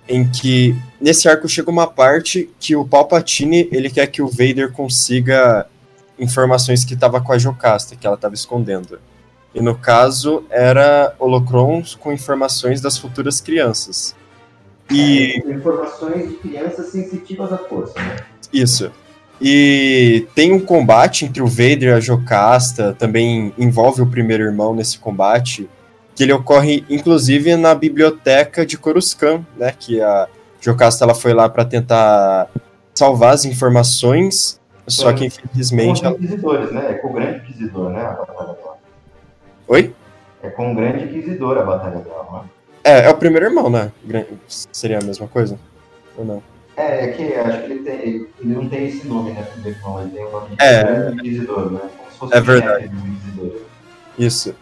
em 0.07 0.27
que 0.27 0.75
nesse 0.99 1.27
arco 1.27 1.47
chega 1.47 1.71
uma 1.71 1.87
parte 1.87 2.49
que 2.59 2.75
o 2.75 2.85
Palpatine 2.85 3.67
ele 3.71 3.89
quer 3.89 4.07
que 4.07 4.21
o 4.21 4.27
Vader 4.27 4.71
consiga 4.71 5.65
informações 6.19 6.85
que 6.85 6.93
estava 6.93 7.19
com 7.19 7.33
a 7.33 7.37
Jocasta, 7.37 7.95
que 7.95 8.05
ela 8.05 8.15
estava 8.15 8.35
escondendo. 8.35 8.99
E 9.55 9.61
no 9.61 9.75
caso 9.75 10.43
era 10.49 11.15
holocrons 11.17 11.95
com 11.95 12.13
informações 12.13 12.79
das 12.79 12.97
futuras 12.97 13.41
crianças. 13.41 14.15
E 14.91 15.41
É, 15.45 15.51
informações 15.51 16.29
de 16.29 16.35
crianças 16.35 16.87
sensitivas 16.87 17.51
à 17.51 17.57
força, 17.57 17.99
né? 17.99 18.17
Isso. 18.51 18.91
E 19.39 20.27
tem 20.35 20.53
um 20.53 20.59
combate 20.59 21.25
entre 21.25 21.41
o 21.41 21.47
Vader 21.47 21.83
e 21.83 21.91
a 21.93 21.99
Jocasta, 21.99 22.95
também 22.97 23.51
envolve 23.57 24.01
o 24.01 24.05
primeiro 24.05 24.43
irmão 24.43 24.75
nesse 24.75 24.99
combate, 24.99 25.67
que 26.15 26.23
ele 26.23 26.33
ocorre 26.33 26.85
inclusive 26.89 27.55
na 27.55 27.73
biblioteca 27.73 28.65
de 28.65 28.77
Coruscant, 28.77 29.41
né, 29.57 29.73
que 29.77 29.99
a 29.99 30.27
Jocasta 30.59 31.03
ela 31.03 31.15
foi 31.15 31.33
lá 31.33 31.49
para 31.49 31.65
tentar 31.65 32.49
salvar 32.93 33.33
as 33.33 33.45
informações, 33.45 34.59
só 34.87 35.11
que 35.11 35.21
Com 35.21 35.25
infelizmente 35.25 36.01
os 36.01 36.03
ela... 36.03 36.15
inquisidores, 36.15 36.71
né? 36.71 36.91
É 36.91 36.93
com 36.95 37.07
o 37.07 37.13
grande 37.13 37.39
inquisidor, 37.39 37.89
né? 37.89 38.01
A 38.01 38.11
batalha 38.11 38.53
dela. 38.53 38.77
Oi? 39.67 39.95
É 40.43 40.49
com 40.49 40.71
o 40.71 40.75
grande 40.75 41.05
inquisidor 41.05 41.57
a 41.57 41.63
batalha 41.63 41.97
dela, 41.97 42.27
né? 42.31 42.49
É, 42.83 43.05
é 43.05 43.09
o 43.09 43.15
primeiro 43.15 43.45
irmão, 43.45 43.69
né? 43.69 43.91
Seria 44.47 44.99
a 44.99 45.03
mesma 45.03 45.27
coisa? 45.27 45.57
Ou 46.17 46.25
não? 46.25 46.43
É, 46.75 47.05
é 47.05 47.07
que 47.09 47.33
acho 47.33 47.59
que 47.59 47.71
ele, 47.71 47.79
tem, 47.83 47.99
ele 47.99 48.27
não 48.41 48.67
tem 48.67 48.87
esse 48.87 49.07
nome, 49.07 49.31
né? 49.31 49.43
Primeiro 49.43 49.77
irmão, 49.77 50.01
ele 50.01 50.11
tem 50.11 50.25
o 50.25 50.31
nome 50.31 50.55
de 50.55 50.63
É. 50.63 51.11
inquisidor, 51.13 51.71
né? 51.71 51.79
Como 51.97 52.11
se 52.11 52.17
fosse 52.17 52.35
É 52.35 52.41
verdade. 52.41 52.91
Isso. 54.17 54.55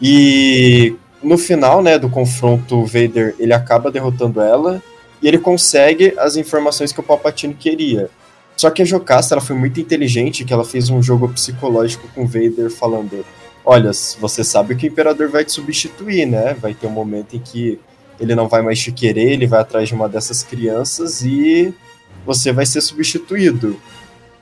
E 0.00 0.96
no 1.22 1.38
final, 1.38 1.82
né, 1.82 1.98
do 1.98 2.08
confronto, 2.08 2.76
o 2.76 2.86
Vader 2.86 3.34
ele 3.38 3.52
acaba 3.52 3.90
derrotando 3.90 4.40
ela 4.40 4.82
e 5.22 5.28
ele 5.28 5.38
consegue 5.38 6.14
as 6.18 6.36
informações 6.36 6.92
que 6.92 7.00
o 7.00 7.02
Palpatine 7.02 7.54
queria. 7.54 8.10
Só 8.56 8.70
que 8.70 8.82
a 8.82 8.84
Jocasta 8.84 9.34
ela 9.34 9.40
foi 9.40 9.56
muito 9.56 9.80
inteligente 9.80 10.44
que 10.44 10.52
ela 10.52 10.64
fez 10.64 10.90
um 10.90 11.02
jogo 11.02 11.28
psicológico 11.28 12.06
com 12.14 12.22
o 12.22 12.26
Vader 12.26 12.70
falando: 12.70 13.24
"Olha, 13.64 13.90
você 14.20 14.44
sabe 14.44 14.74
que 14.74 14.86
o 14.86 14.90
imperador 14.90 15.28
vai 15.28 15.44
te 15.44 15.52
substituir, 15.52 16.26
né? 16.26 16.54
Vai 16.54 16.74
ter 16.74 16.86
um 16.86 16.90
momento 16.90 17.36
em 17.36 17.38
que 17.38 17.80
ele 18.20 18.34
não 18.34 18.48
vai 18.48 18.62
mais 18.62 18.78
te 18.78 18.92
querer, 18.92 19.32
ele 19.32 19.46
vai 19.46 19.60
atrás 19.60 19.88
de 19.88 19.94
uma 19.94 20.08
dessas 20.08 20.42
crianças 20.42 21.22
e 21.22 21.74
você 22.24 22.52
vai 22.52 22.66
ser 22.66 22.80
substituído." 22.80 23.80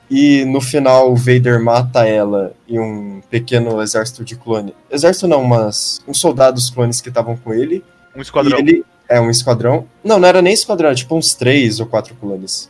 E 0.09 0.45
no 0.45 0.61
final 0.61 1.11
o 1.11 1.15
Vader 1.15 1.59
mata 1.59 2.05
ela 2.05 2.53
e 2.67 2.77
um 2.77 3.21
pequeno 3.29 3.81
exército 3.81 4.23
de 4.23 4.35
clones. 4.35 4.73
Exército 4.91 5.27
não, 5.27 5.43
mas 5.43 6.01
uns 6.07 6.19
soldados 6.19 6.69
clones 6.69 7.01
que 7.01 7.09
estavam 7.09 7.35
com 7.35 7.53
ele. 7.53 7.83
Um 8.15 8.21
esquadrão. 8.21 8.59
Ele 8.59 8.85
é 9.09 9.19
um 9.19 9.29
esquadrão. 9.29 9.87
Não, 10.03 10.19
não 10.19 10.27
era 10.27 10.41
nem 10.41 10.53
esquadrão, 10.53 10.89
era 10.89 10.95
tipo 10.95 11.15
uns 11.15 11.33
três 11.33 11.79
ou 11.79 11.87
quatro 11.87 12.13
clones. 12.15 12.69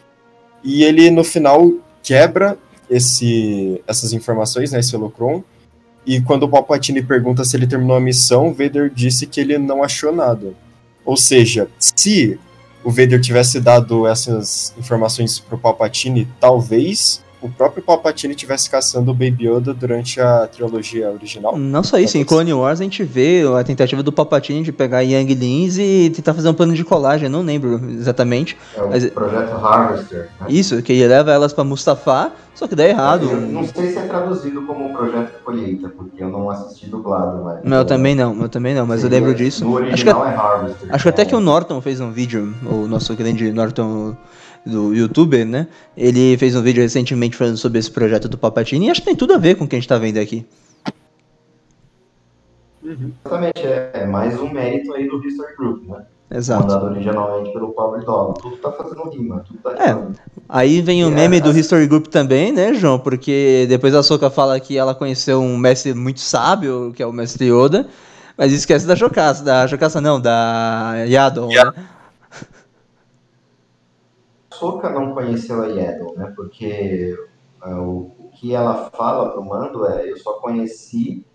E 0.63 0.83
ele 0.83 1.11
no 1.11 1.23
final 1.23 1.69
quebra 2.01 2.57
esse, 2.89 3.81
essas 3.87 4.13
informações, 4.13 4.71
né, 4.71 4.79
esse 4.79 4.95
holocron. 4.95 5.43
E 6.05 6.21
quando 6.21 6.43
o 6.43 6.49
Palpatine 6.49 7.01
pergunta 7.01 7.45
se 7.45 7.55
ele 7.55 7.67
terminou 7.67 7.95
a 7.95 8.01
missão, 8.01 8.49
o 8.49 8.53
Vader 8.53 8.91
disse 8.93 9.25
que 9.25 9.39
ele 9.39 9.57
não 9.57 9.83
achou 9.83 10.13
nada. 10.13 10.53
Ou 11.05 11.15
seja, 11.15 11.69
se 11.79 12.37
o 12.83 12.91
Vader 12.91 13.21
tivesse 13.21 13.61
dado 13.61 14.05
essas 14.05 14.73
informações 14.77 15.39
pro 15.39 15.57
Palpatine, 15.57 16.27
talvez 16.39 17.22
o 17.43 17.49
próprio 17.49 17.83
Palpatine 17.83 18.33
tivesse 18.33 18.69
caçando 18.69 19.11
o 19.11 19.13
Baby 19.13 19.47
Yoda 19.47 19.73
durante 19.73 20.19
a 20.21 20.47
trilogia 20.47 21.11
original. 21.11 21.57
Não 21.57 21.83
só 21.83 21.97
isso, 21.99 22.17
em 22.17 22.23
Clone 22.23 22.53
Wars 22.53 22.79
a 22.79 22.83
gente 22.83 23.03
vê 23.03 23.43
a 23.59 23.63
tentativa 23.63 24.01
do 24.01 24.11
Palpatine 24.11 24.63
de 24.63 24.71
pegar 24.71 25.01
Yang 25.01 25.33
Lins 25.35 25.77
e 25.77 26.09
tentar 26.15 26.33
fazer 26.33 26.49
um 26.49 26.53
plano 26.53 26.73
de 26.73 26.83
colagem, 26.83 27.27
não 27.29 27.41
lembro 27.41 27.79
exatamente. 27.91 28.57
É 28.75 28.81
o 28.81 28.89
Mas- 28.89 29.05
projeto 29.09 29.51
Harvester. 29.53 30.29
Né? 30.39 30.47
Isso, 30.49 30.81
que 30.81 30.93
ele 30.93 31.07
leva 31.07 31.31
elas 31.31 31.51
pra 31.53 31.63
Mustafá, 31.63 32.31
só 32.55 32.67
que 32.67 32.75
dá 32.75 32.87
errado. 32.87 33.29
Eu 33.29 33.41
não 33.41 33.65
sei 33.67 33.91
se 33.91 33.97
é 33.97 34.03
traduzido 34.03 34.61
como 34.63 34.93
projeto 34.93 35.43
colheita, 35.43 35.89
porque 35.89 36.23
eu 36.23 36.29
não 36.29 36.49
assisti 36.49 36.85
dublado, 36.87 37.43
mas. 37.43 37.59
Não, 37.63 37.77
eu 37.77 37.85
também 37.85 38.15
não, 38.15 38.39
eu 38.41 38.47
também 38.49 38.73
não, 38.75 38.85
mas 38.85 39.03
eu 39.03 39.09
lembro 39.09 39.33
disso. 39.33 39.65
No 39.65 39.77
Acho 39.77 39.85
que, 39.85 39.89
original 39.91 40.25
é 40.27 40.35
Harvester. 40.35 40.87
acho 40.93 41.03
que 41.03 41.09
até 41.09 41.21
é- 41.23 41.25
que 41.25 41.35
o 41.35 41.39
Norton 41.39 41.81
fez 41.81 41.99
um 41.99 42.11
vídeo, 42.11 42.53
o 42.65 42.87
nosso 42.87 43.13
grande 43.15 43.51
Norton 43.51 44.15
do 44.65 44.93
youtuber, 44.93 45.45
né? 45.45 45.67
Ele 45.95 46.37
fez 46.37 46.55
um 46.55 46.61
vídeo 46.61 46.81
recentemente 46.81 47.35
falando 47.35 47.57
sobre 47.57 47.79
esse 47.79 47.91
projeto 47.91 48.27
do 48.29 48.37
Palpatine 48.37 48.87
e 48.87 48.89
acho 48.89 49.01
que 49.01 49.07
tem 49.07 49.15
tudo 49.15 49.33
a 49.33 49.37
ver 49.37 49.55
com 49.55 49.65
o 49.65 49.67
que 49.67 49.75
a 49.75 49.79
gente 49.79 49.87
tá 49.89 49.97
vendo 49.97 50.17
aqui. 50.19 50.45
Exatamente, 52.85 53.61
é, 53.65 53.91
é 53.93 54.05
mais 54.05 54.39
um 54.39 54.49
mérito 54.51 54.93
aí 54.93 55.07
do 55.07 55.25
History 55.25 55.55
Group, 55.55 55.87
né? 55.87 56.01
Exato. 56.29 56.63
Mandado 56.67 56.85
originalmente 56.87 57.53
pelo 57.53 57.69
Pablo 57.73 58.03
Dog. 58.03 58.41
Tudo 58.41 58.57
tá 58.57 58.71
fazendo 58.71 59.09
rima, 59.09 59.43
tudo 59.47 59.59
tá 59.59 59.71
É. 59.71 59.97
Aí 60.49 60.81
vem 60.81 61.05
o 61.05 61.07
É, 61.07 61.11
meme 61.11 61.39
do 61.39 61.49
assim- 61.49 61.59
History 61.59 61.87
Group 61.87 62.07
também, 62.07 62.51
né, 62.51 62.73
João? 62.73 62.97
Porque 62.99 63.65
depois 63.69 63.93
a 63.93 64.01
Soka 64.03 64.29
fala 64.29 64.59
que 64.59 64.77
ela 64.77 64.95
conheceu 64.95 65.39
um 65.39 65.57
mestre 65.57 65.93
muito 65.93 66.19
sábio, 66.19 66.91
que 66.95 67.01
é 67.03 67.05
o 67.05 67.13
mestre 67.13 67.45
Yoda, 67.51 67.87
mas 68.37 68.51
esquece 68.51 68.85
da 68.85 68.95
Jocasta, 68.95 69.43
da 69.45 69.67
Jocasta 69.67 70.01
não, 70.01 70.19
da 70.19 70.95
Yaddle, 71.07 71.47
né? 71.49 71.71
A 74.63 74.65
Soka 74.65 74.89
não 74.89 75.13
conheceu 75.13 75.61
a 75.61 75.67
Yaddle, 75.67 76.15
né? 76.15 76.31
Porque 76.37 77.13
ah, 77.61 77.81
o, 77.81 78.31
que 78.31 78.55
ela 78.55 78.89
fala 78.91 79.31
pro 79.31 79.43
Mando 79.43 79.85
é 79.85 80.09
eu 80.09 80.15
só 80.15 80.39
conheci 80.39 81.25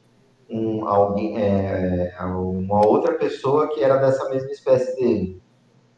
um, 0.48 0.88
alguém, 0.88 1.36
é, 1.36 2.14
é, 2.18 2.24
uma 2.24 2.86
outra 2.86 3.18
pessoa 3.18 3.68
que 3.68 3.84
era 3.84 3.98
dessa 3.98 4.30
mesma 4.30 4.50
espécie 4.50 4.96
dele, 4.96 5.42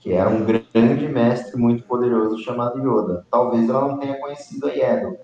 que 0.00 0.12
era 0.12 0.28
um 0.28 0.44
grande 0.44 1.06
mestre 1.06 1.56
muito 1.56 1.84
poderoso 1.84 2.42
chamado 2.42 2.80
Yoda. 2.80 3.24
Talvez 3.30 3.68
ela 3.70 3.86
não 3.86 3.98
tenha 3.98 4.18
conhecido 4.18 4.66
a 4.66 4.72
Yaddle. 4.72 5.16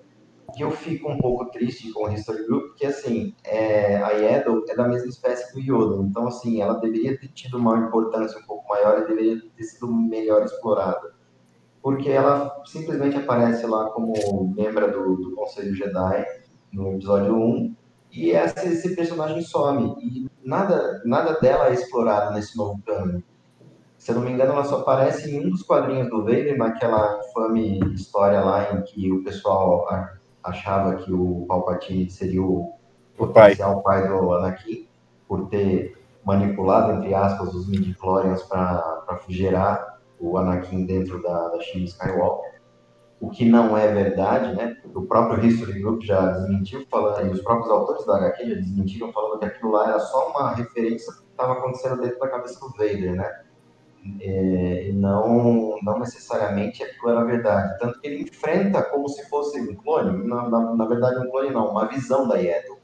que 0.55 0.63
eu 0.63 0.71
fico 0.71 1.11
um 1.11 1.17
pouco 1.17 1.51
triste 1.51 1.91
com 1.91 2.05
o 2.05 2.13
History 2.13 2.45
Group, 2.47 2.67
porque 2.67 2.85
assim, 2.85 3.35
é, 3.43 3.97
a 3.97 4.11
Yaddle 4.11 4.63
é 4.69 4.75
da 4.77 4.87
mesma 4.87 5.09
espécie 5.09 5.51
que 5.51 5.59
o 5.59 5.61
Yoda, 5.61 6.01
então 6.03 6.25
assim, 6.25 6.61
ela 6.61 6.75
deveria 6.75 7.19
ter 7.19 7.27
tido 7.33 7.57
uma 7.57 7.77
importância 7.77 8.39
um 8.39 8.43
pouco 8.43 8.65
maior 8.69 8.99
e 9.01 9.07
deveria 9.07 9.41
ter 9.57 9.63
sido 9.63 9.91
melhor 9.91 10.43
explorada. 10.45 11.16
Porque 11.87 12.09
ela 12.09 12.53
simplesmente 12.65 13.15
aparece 13.15 13.65
lá 13.65 13.85
como 13.91 14.53
membro 14.53 14.91
do, 14.91 15.15
do 15.15 15.31
Conselho 15.33 15.73
Jedi 15.73 16.25
no 16.73 16.95
episódio 16.95 17.33
1, 17.33 17.75
e 18.11 18.31
essa, 18.31 18.67
esse 18.67 18.93
personagem 18.93 19.41
some, 19.41 19.95
e 20.01 20.29
nada, 20.43 21.01
nada 21.05 21.39
dela 21.39 21.69
é 21.69 21.73
explorado 21.73 22.33
nesse 22.33 22.57
novo 22.57 22.81
canon. 22.85 23.21
Se 23.97 24.11
eu 24.11 24.15
não 24.15 24.23
me 24.23 24.31
engano, 24.31 24.51
ela 24.51 24.65
só 24.65 24.79
aparece 24.79 25.31
em 25.31 25.39
um 25.39 25.49
dos 25.49 25.63
quadrinhos 25.63 26.09
do 26.09 26.25
Vader, 26.25 26.57
naquela 26.57 27.21
infame 27.21 27.79
história 27.93 28.41
lá 28.41 28.73
em 28.73 28.81
que 28.81 29.09
o 29.09 29.23
pessoal 29.23 29.87
achava 30.43 30.93
que 30.97 31.13
o 31.13 31.45
Palpatine 31.47 32.09
seria 32.09 32.43
o 32.43 32.73
potencial 33.15 33.81
pai. 33.81 34.01
pai 34.01 34.09
do 34.09 34.33
Anakin, 34.33 34.85
por 35.25 35.47
ter 35.47 35.97
manipulado, 36.25 36.91
entre 36.91 37.13
aspas, 37.13 37.53
os 37.53 37.65
midi-chlorians 37.69 38.43
para 38.43 39.21
gerar 39.29 39.96
o 40.19 40.37
Anakin 40.37 40.85
dentro 40.85 41.21
da, 41.21 41.49
da 41.49 41.59
Shin 41.61 41.83
Skywalker. 41.83 42.57
O 43.19 43.29
que 43.29 43.45
não 43.45 43.75
é 43.75 43.91
verdade, 43.91 44.55
né? 44.55 44.77
O 44.93 45.01
próprio 45.01 45.43
History 45.43 45.81
Group 45.81 46.03
já 46.03 46.33
desmentiu, 46.33 46.85
falando, 46.89 47.27
e 47.27 47.31
os 47.31 47.41
próprios 47.41 47.71
autores 47.71 48.05
da 48.05 48.17
HQ 48.17 48.49
já 48.49 48.55
desmentiram, 48.55 49.11
falando 49.11 49.39
que 49.39 49.45
aquilo 49.45 49.71
lá 49.71 49.89
era 49.89 49.99
só 49.99 50.29
uma 50.29 50.53
referência 50.53 51.11
que 51.13 51.23
estava 51.31 51.53
acontecendo 51.53 51.99
dentro 51.99 52.19
da 52.19 52.27
cabeça 52.27 52.59
do 52.59 52.69
Vader, 52.71 53.15
né? 53.15 53.43
É, 54.21 54.91
não, 54.93 55.77
não 55.81 55.99
necessariamente 55.99 56.83
aquilo 56.83 57.09
era 57.09 57.23
verdade. 57.25 57.77
Tanto 57.79 57.99
que 57.99 58.07
ele 58.07 58.21
enfrenta 58.21 58.83
como 58.83 59.09
se 59.09 59.27
fosse 59.27 59.59
um 59.59 59.75
clone, 59.75 60.25
na, 60.27 60.47
na, 60.47 60.75
na 60.75 60.85
verdade 60.85 61.19
um 61.19 61.31
clone 61.31 61.49
não, 61.49 61.71
uma 61.71 61.87
visão 61.87 62.27
da 62.27 62.37
Yaddle 62.37 62.77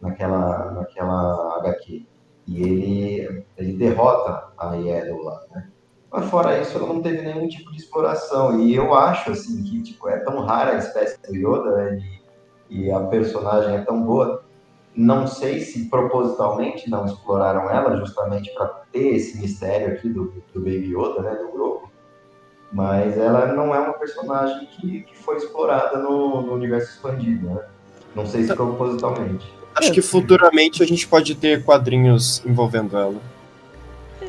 naquela, 0.00 0.72
naquela 0.72 1.58
HQ. 1.58 2.04
E 2.48 2.62
ele, 2.62 3.44
ele 3.56 3.72
derrota 3.74 4.52
a 4.58 4.74
Yaddle 4.74 5.22
lá, 5.22 5.40
né? 5.52 5.70
Mas 6.10 6.30
fora 6.30 6.58
isso, 6.58 6.76
ela 6.76 6.86
não 6.86 7.02
teve 7.02 7.22
nenhum 7.22 7.46
tipo 7.48 7.70
de 7.70 7.78
exploração. 7.78 8.60
E 8.60 8.74
eu 8.74 8.94
acho, 8.94 9.30
assim, 9.30 9.62
que 9.62 9.82
tipo, 9.82 10.08
é 10.08 10.18
tão 10.20 10.40
rara 10.40 10.72
a 10.72 10.78
espécie 10.78 11.20
do 11.20 11.34
Yoda, 11.34 11.76
né? 11.76 11.98
E, 12.70 12.84
e 12.86 12.90
a 12.90 13.00
personagem 13.00 13.76
é 13.76 13.82
tão 13.82 14.02
boa. 14.02 14.42
Não 14.96 15.26
sei 15.26 15.60
se 15.60 15.88
propositalmente 15.88 16.90
não 16.90 17.04
exploraram 17.04 17.70
ela, 17.70 17.96
justamente 17.96 18.52
para 18.54 18.66
ter 18.90 19.16
esse 19.16 19.38
mistério 19.38 19.94
aqui 19.94 20.08
do, 20.08 20.32
do 20.52 20.60
Baby 20.60 20.94
Yoda, 20.96 21.20
né? 21.20 21.34
Do 21.34 21.52
grupo. 21.52 21.90
Mas 22.72 23.16
ela 23.16 23.52
não 23.52 23.74
é 23.74 23.78
uma 23.78 23.94
personagem 23.94 24.66
que, 24.66 25.02
que 25.02 25.16
foi 25.16 25.36
explorada 25.36 25.98
no, 25.98 26.42
no 26.42 26.54
universo 26.54 26.90
expandido, 26.90 27.48
né? 27.50 27.64
Não 28.14 28.26
sei 28.26 28.44
se 28.44 28.54
propositalmente. 28.54 29.46
Acho 29.74 29.92
que 29.92 30.02
futuramente 30.02 30.82
a 30.82 30.86
gente 30.86 31.06
pode 31.06 31.34
ter 31.34 31.62
quadrinhos 31.64 32.42
envolvendo 32.44 32.96
ela. 32.96 33.20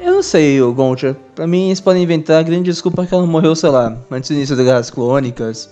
Eu 0.02 0.14
não 0.14 0.24
sei, 0.24 0.62
o 0.62 0.74
Goncha. 0.74 1.16
Pra 1.36 1.46
mim, 1.46 1.68
eles 1.68 1.80
podem 1.80 2.04
inventar 2.04 2.40
a 2.40 2.44
grande 2.44 2.64
desculpa 2.64 3.06
que 3.06 3.14
ela 3.14 3.26
morreu, 3.26 3.56
sei 3.56 3.70
lá, 3.70 3.98
antes 4.10 4.30
do 4.30 4.36
início 4.36 4.56
das 4.56 4.66
Guerras 4.66 4.90
Clônicas, 4.90 5.70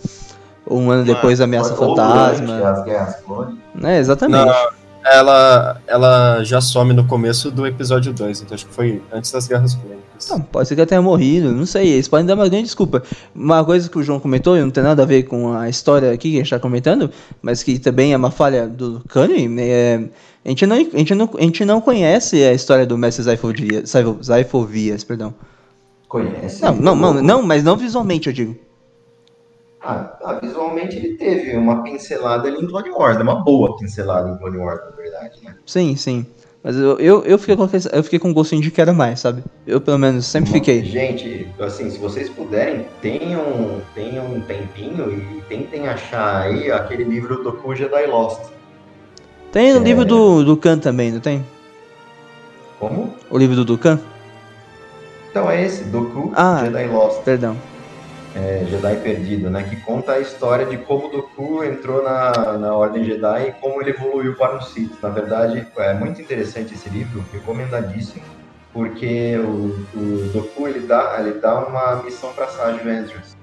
ou 0.66 0.80
um 0.80 0.92
ano 0.92 1.06
depois 1.06 1.40
da 1.40 1.46
Ameaça 1.46 1.76
Fantasma. 1.76 2.70
As 2.70 2.84
Guerras 2.84 3.16
Clônicas. 3.26 3.58
É, 3.84 4.00
exatamente. 4.00 4.46
Não, 4.46 4.70
ela, 5.06 5.82
ela 5.88 6.44
já 6.44 6.60
some 6.60 6.94
no 6.94 7.06
começo 7.06 7.50
do 7.50 7.66
episódio 7.66 8.12
2, 8.12 8.42
então 8.42 8.56
acho 8.56 8.66
que 8.66 8.74
foi 8.74 9.02
antes 9.12 9.32
das 9.32 9.48
Guerras 9.48 9.76
Clônicas. 9.76 10.30
Não, 10.30 10.42
pode 10.42 10.68
ser 10.68 10.76
que 10.76 10.82
ela 10.82 10.88
tenha 10.88 11.02
morrido, 11.02 11.52
não 11.52 11.66
sei, 11.66 11.90
eles 11.90 12.08
podem 12.08 12.26
dar 12.26 12.36
uma 12.36 12.50
grande 12.50 12.66
desculpa. 12.66 13.04
Uma 13.34 13.64
coisa 13.64 13.90
que 13.90 13.98
o 13.98 14.04
João 14.04 14.20
comentou, 14.20 14.58
e 14.58 14.62
não 14.62 14.72
tem 14.72 14.84
nada 14.84 15.04
a 15.04 15.06
ver 15.06 15.24
com 15.24 15.54
a 15.54 15.70
história 15.70 16.12
aqui 16.12 16.32
que 16.32 16.38
a 16.38 16.40
gente 16.40 16.50
tá 16.50 16.60
comentando, 16.60 17.10
mas 17.42 17.64
que 17.64 17.80
também 17.80 18.14
é 18.14 18.18
uma 18.18 18.32
falha 18.32 18.68
do 18.68 19.02
Kanye, 19.08 19.48
né, 19.48 19.68
é, 19.68 20.04
a, 20.48 20.50
gente 20.50 20.66
não, 20.66 20.76
a, 20.78 20.80
gente 20.80 21.14
não, 21.14 21.30
a 21.38 21.42
gente 21.42 21.66
não 21.66 21.82
conhece 21.82 22.42
a 22.42 22.54
história 22.54 22.86
do 22.86 22.98
Mestre 22.98 23.22
Zaifovias, 23.22 25.04
perdão. 25.04 25.34
Conhece? 26.08 26.62
Não, 26.62 26.74
não, 26.74 26.96
não, 26.96 27.14
não, 27.22 27.44
mas 27.44 27.66
não 27.66 27.76
visualmente, 27.76 28.28
eu 28.28 28.34
digo. 28.34 28.56
Ah, 29.82 30.18
ah, 30.24 30.40
visualmente 30.42 30.96
ele 30.96 31.18
teve 31.18 31.54
uma 31.58 31.84
pincelada 31.84 32.48
ali 32.48 32.64
em 32.64 32.68
Clone 32.68 32.90
Wars, 32.92 33.18
né? 33.18 33.24
uma 33.24 33.44
boa 33.44 33.76
pincelada 33.76 34.30
em 34.30 34.38
Clone 34.38 34.58
Wars, 34.58 34.80
na 34.90 34.96
verdade, 34.96 35.38
né? 35.44 35.54
Sim, 35.66 35.98
sim. 35.98 36.26
Mas 36.64 36.78
eu, 36.78 36.98
eu, 36.98 37.24
eu, 37.26 37.38
fiquei 37.38 37.58
com, 37.58 37.68
eu 37.92 38.04
fiquei 38.04 38.18
com 38.18 38.34
gostinho 38.34 38.62
de 38.62 38.72
quero 38.72 38.96
mais, 38.96 39.20
sabe? 39.20 39.44
Eu, 39.66 39.82
pelo 39.82 39.98
menos, 39.98 40.26
sempre 40.26 40.52
fiquei. 40.52 40.82
Gente, 40.86 41.46
assim, 41.60 41.90
se 41.90 41.98
vocês 41.98 42.30
puderem, 42.30 42.86
tenham, 43.02 43.82
tenham 43.94 44.26
um 44.26 44.40
tempinho 44.40 45.12
e 45.12 45.42
tentem 45.50 45.90
achar 45.90 46.44
aí 46.44 46.72
aquele 46.72 47.04
livro 47.04 47.44
do 47.44 47.52
Ku 47.52 47.76
Jedi 47.76 48.08
Lost. 48.08 48.57
Tem 49.52 49.74
o 49.74 49.78
é... 49.78 49.80
livro 49.80 50.06
do, 50.06 50.58
Khan 50.58 50.80
também, 50.80 51.12
não 51.12 51.20
tem? 51.20 51.46
Como? 52.80 53.14
O 53.30 53.38
livro 53.38 53.56
do 53.56 53.66
Dukan? 53.66 54.00
Então 55.30 55.50
é 55.50 55.64
esse, 55.64 55.84
Doku 55.86 56.32
ah, 56.36 56.62
Jedi 56.64 56.88
Lost. 56.88 57.22
Perdão 57.24 57.58
é, 58.38 58.66
Jedi 58.70 58.96
Perdido, 58.98 59.50
né? 59.50 59.64
Que 59.64 59.76
conta 59.78 60.14
a 60.14 60.20
história 60.20 60.66
de 60.66 60.78
como 60.78 61.10
Dooku 61.10 61.64
entrou 61.64 62.04
na, 62.04 62.58
na 62.58 62.76
Ordem 62.76 63.04
Jedi 63.04 63.50
e 63.50 63.52
como 63.54 63.82
ele 63.82 63.92
evoluiu 63.92 64.36
para 64.36 64.56
um 64.56 64.62
Sith. 64.62 64.92
Na 65.02 65.10
verdade, 65.10 65.66
é 65.78 65.94
muito 65.94 66.22
interessante 66.22 66.74
esse 66.74 66.90
livro, 66.90 67.24
recomendadíssimo, 67.32 68.24
porque 68.72 69.38
o, 69.38 69.88
o 69.96 70.30
Dooku 70.34 70.68
ele 70.68 70.82
dá, 70.82 71.18
ele 71.20 71.40
dá 71.40 71.60
uma 71.60 72.04
missão 72.04 72.32
para 72.34 72.48
Sage 72.48 72.80
Ventress. 72.80 73.37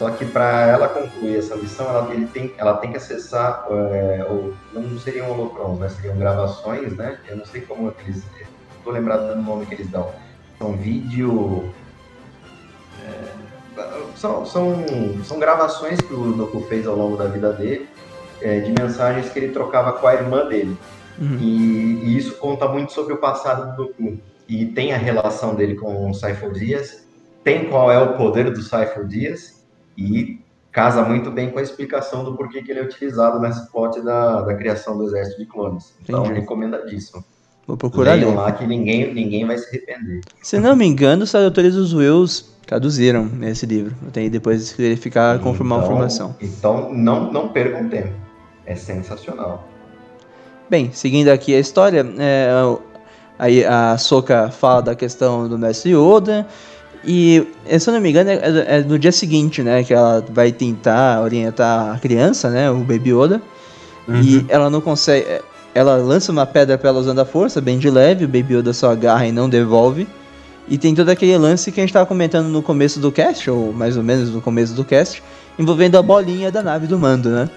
Só 0.00 0.08
que 0.08 0.24
para 0.24 0.66
ela 0.66 0.88
concluir 0.88 1.36
essa 1.36 1.54
missão, 1.56 1.86
ela, 1.86 2.10
ele 2.14 2.26
tem, 2.26 2.54
ela 2.56 2.78
tem 2.78 2.90
que 2.90 2.96
acessar, 2.96 3.66
é, 3.70 4.26
ou, 4.30 4.54
não 4.72 4.98
seriam 4.98 5.30
holocrons, 5.30 5.78
né? 5.78 5.90
Seriam 5.90 6.16
gravações, 6.16 6.96
né? 6.96 7.18
Eu 7.28 7.36
não 7.36 7.44
sei 7.44 7.60
como 7.60 7.92
eles, 8.06 8.24
estou 8.78 8.94
lembrado 8.94 9.34
do 9.34 9.42
nome 9.42 9.66
que 9.66 9.74
eles 9.74 9.90
dão. 9.90 10.10
São 10.58 10.72
vídeo 10.72 11.70
são, 14.16 14.46
são, 14.46 14.74
são 15.22 15.38
gravações 15.38 16.00
que 16.00 16.14
o 16.14 16.32
Doku 16.32 16.62
fez 16.62 16.86
ao 16.86 16.96
longo 16.96 17.18
da 17.18 17.26
vida 17.26 17.52
dele, 17.52 17.86
é, 18.40 18.60
de 18.60 18.72
mensagens 18.72 19.28
que 19.30 19.38
ele 19.38 19.52
trocava 19.52 19.92
com 19.92 20.06
a 20.06 20.14
irmã 20.14 20.46
dele. 20.46 20.78
Uhum. 21.18 21.36
E, 21.38 22.04
e, 22.04 22.16
isso 22.16 22.36
conta 22.36 22.66
muito 22.66 22.94
sobre 22.94 23.12
o 23.12 23.18
passado 23.18 23.76
do 23.76 23.84
Doku. 23.84 24.18
E 24.48 24.64
tem 24.64 24.94
a 24.94 24.96
relação 24.96 25.54
dele 25.54 25.74
com 25.74 26.10
o 26.10 26.14
Cypher 26.14 26.52
Dias, 26.52 27.06
tem 27.44 27.68
qual 27.68 27.92
é 27.92 27.98
o 27.98 28.16
poder 28.16 28.50
do 28.50 28.62
Cypher 28.62 29.06
Dias, 29.06 29.59
e 29.96 30.40
casa 30.72 31.02
muito 31.02 31.30
bem 31.30 31.50
com 31.50 31.58
a 31.58 31.62
explicação 31.62 32.24
do 32.24 32.36
porquê 32.36 32.62
que 32.62 32.70
ele 32.70 32.80
é 32.80 32.82
utilizado 32.84 33.40
nessa 33.40 33.66
plot 33.72 34.00
da, 34.02 34.42
da 34.42 34.54
criação 34.54 34.96
do 34.96 35.04
exército 35.04 35.38
de 35.38 35.46
clones. 35.46 35.94
Então, 36.02 36.24
Entendi. 36.24 36.40
recomendadíssimo. 36.40 37.24
Vou 37.66 37.76
procurar 37.76 38.14
Leiam 38.14 38.34
lá 38.34 38.50
que 38.52 38.66
ninguém, 38.66 39.12
ninguém 39.14 39.46
vai 39.46 39.56
se 39.58 39.68
arrepender. 39.68 40.20
Se 40.42 40.58
não 40.58 40.74
me 40.74 40.86
engano, 40.86 41.24
os 41.24 41.30
tradutores 41.30 41.74
dos 41.74 41.92
Wills 41.92 42.44
traduziram 42.66 43.30
esse 43.42 43.66
livro. 43.66 43.94
Eu 44.04 44.10
tenho 44.10 44.30
depois 44.30 44.72
verificar, 44.72 45.36
então, 45.36 45.50
confirmar 45.50 45.80
a 45.80 45.82
informação. 45.84 46.34
Então 46.40 46.92
não, 46.92 47.32
não 47.32 47.48
percam 47.48 47.88
tempo. 47.88 48.12
É 48.66 48.74
sensacional. 48.74 49.68
Bem, 50.68 50.90
seguindo 50.92 51.28
aqui 51.28 51.54
a 51.54 51.58
história, 51.58 52.06
é, 52.18 52.48
aí 53.38 53.64
a 53.64 53.98
Soka 53.98 54.50
fala 54.50 54.82
da 54.82 54.94
questão 54.94 55.48
do 55.48 55.58
Mestre 55.58 55.92
Yoda. 55.92 56.46
E, 57.04 57.46
se 57.78 57.88
eu 57.88 57.94
não 57.94 58.00
me 58.00 58.10
engano, 58.10 58.30
é, 58.30 58.34
é, 58.34 58.78
é, 58.78 58.80
no 58.82 58.98
dia 58.98 59.12
seguinte, 59.12 59.62
né? 59.62 59.82
Que 59.82 59.94
ela 59.94 60.24
vai 60.30 60.52
tentar 60.52 61.22
orientar 61.22 61.94
a 61.94 61.98
criança, 61.98 62.50
né? 62.50 62.70
O 62.70 62.78
Baby 62.78 63.10
Yoda. 63.10 63.42
Uhum. 64.06 64.20
E 64.20 64.46
ela 64.48 64.68
não 64.68 64.80
consegue. 64.80 65.26
É, 65.26 65.42
ela 65.74 65.96
lança 65.96 66.32
uma 66.32 66.44
pedra 66.44 66.76
para 66.76 66.90
ela 66.90 66.98
usando 66.98 67.20
a 67.20 67.24
força, 67.24 67.60
bem 67.60 67.78
de 67.78 67.88
leve. 67.88 68.24
O 68.24 68.28
Baby 68.28 68.56
Yoda 68.56 68.72
só 68.72 68.90
agarra 68.90 69.26
e 69.26 69.32
não 69.32 69.48
devolve. 69.48 70.06
E 70.68 70.76
tem 70.78 70.94
todo 70.94 71.08
aquele 71.08 71.36
lance 71.36 71.72
que 71.72 71.80
a 71.80 71.82
gente 71.82 71.90
estava 71.90 72.06
comentando 72.06 72.48
no 72.48 72.62
começo 72.62 73.00
do 73.00 73.10
cast, 73.10 73.50
ou 73.50 73.72
mais 73.72 73.96
ou 73.96 74.02
menos 74.02 74.30
no 74.30 74.40
começo 74.40 74.72
do 74.74 74.84
cast, 74.84 75.22
envolvendo 75.58 75.96
a 75.96 76.02
bolinha 76.02 76.50
da 76.50 76.62
nave 76.62 76.86
do 76.86 76.98
mando, 76.98 77.28
né? 77.30 77.50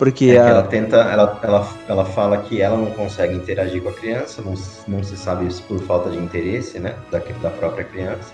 Porque 0.00 0.30
é 0.30 0.40
a... 0.40 0.48
ela 0.48 0.62
tenta, 0.62 0.96
ela, 0.96 1.38
ela, 1.42 1.68
ela 1.86 2.04
fala 2.06 2.38
que 2.38 2.62
ela 2.62 2.78
não 2.78 2.90
consegue 2.92 3.34
interagir 3.34 3.82
com 3.82 3.90
a 3.90 3.92
criança, 3.92 4.40
não, 4.40 4.54
não 4.88 5.04
se 5.04 5.14
sabe 5.14 5.52
se 5.52 5.60
por 5.60 5.78
falta 5.80 6.08
de 6.08 6.16
interesse, 6.16 6.78
né, 6.78 6.96
da, 7.10 7.18
da 7.18 7.50
própria 7.50 7.84
criança. 7.84 8.32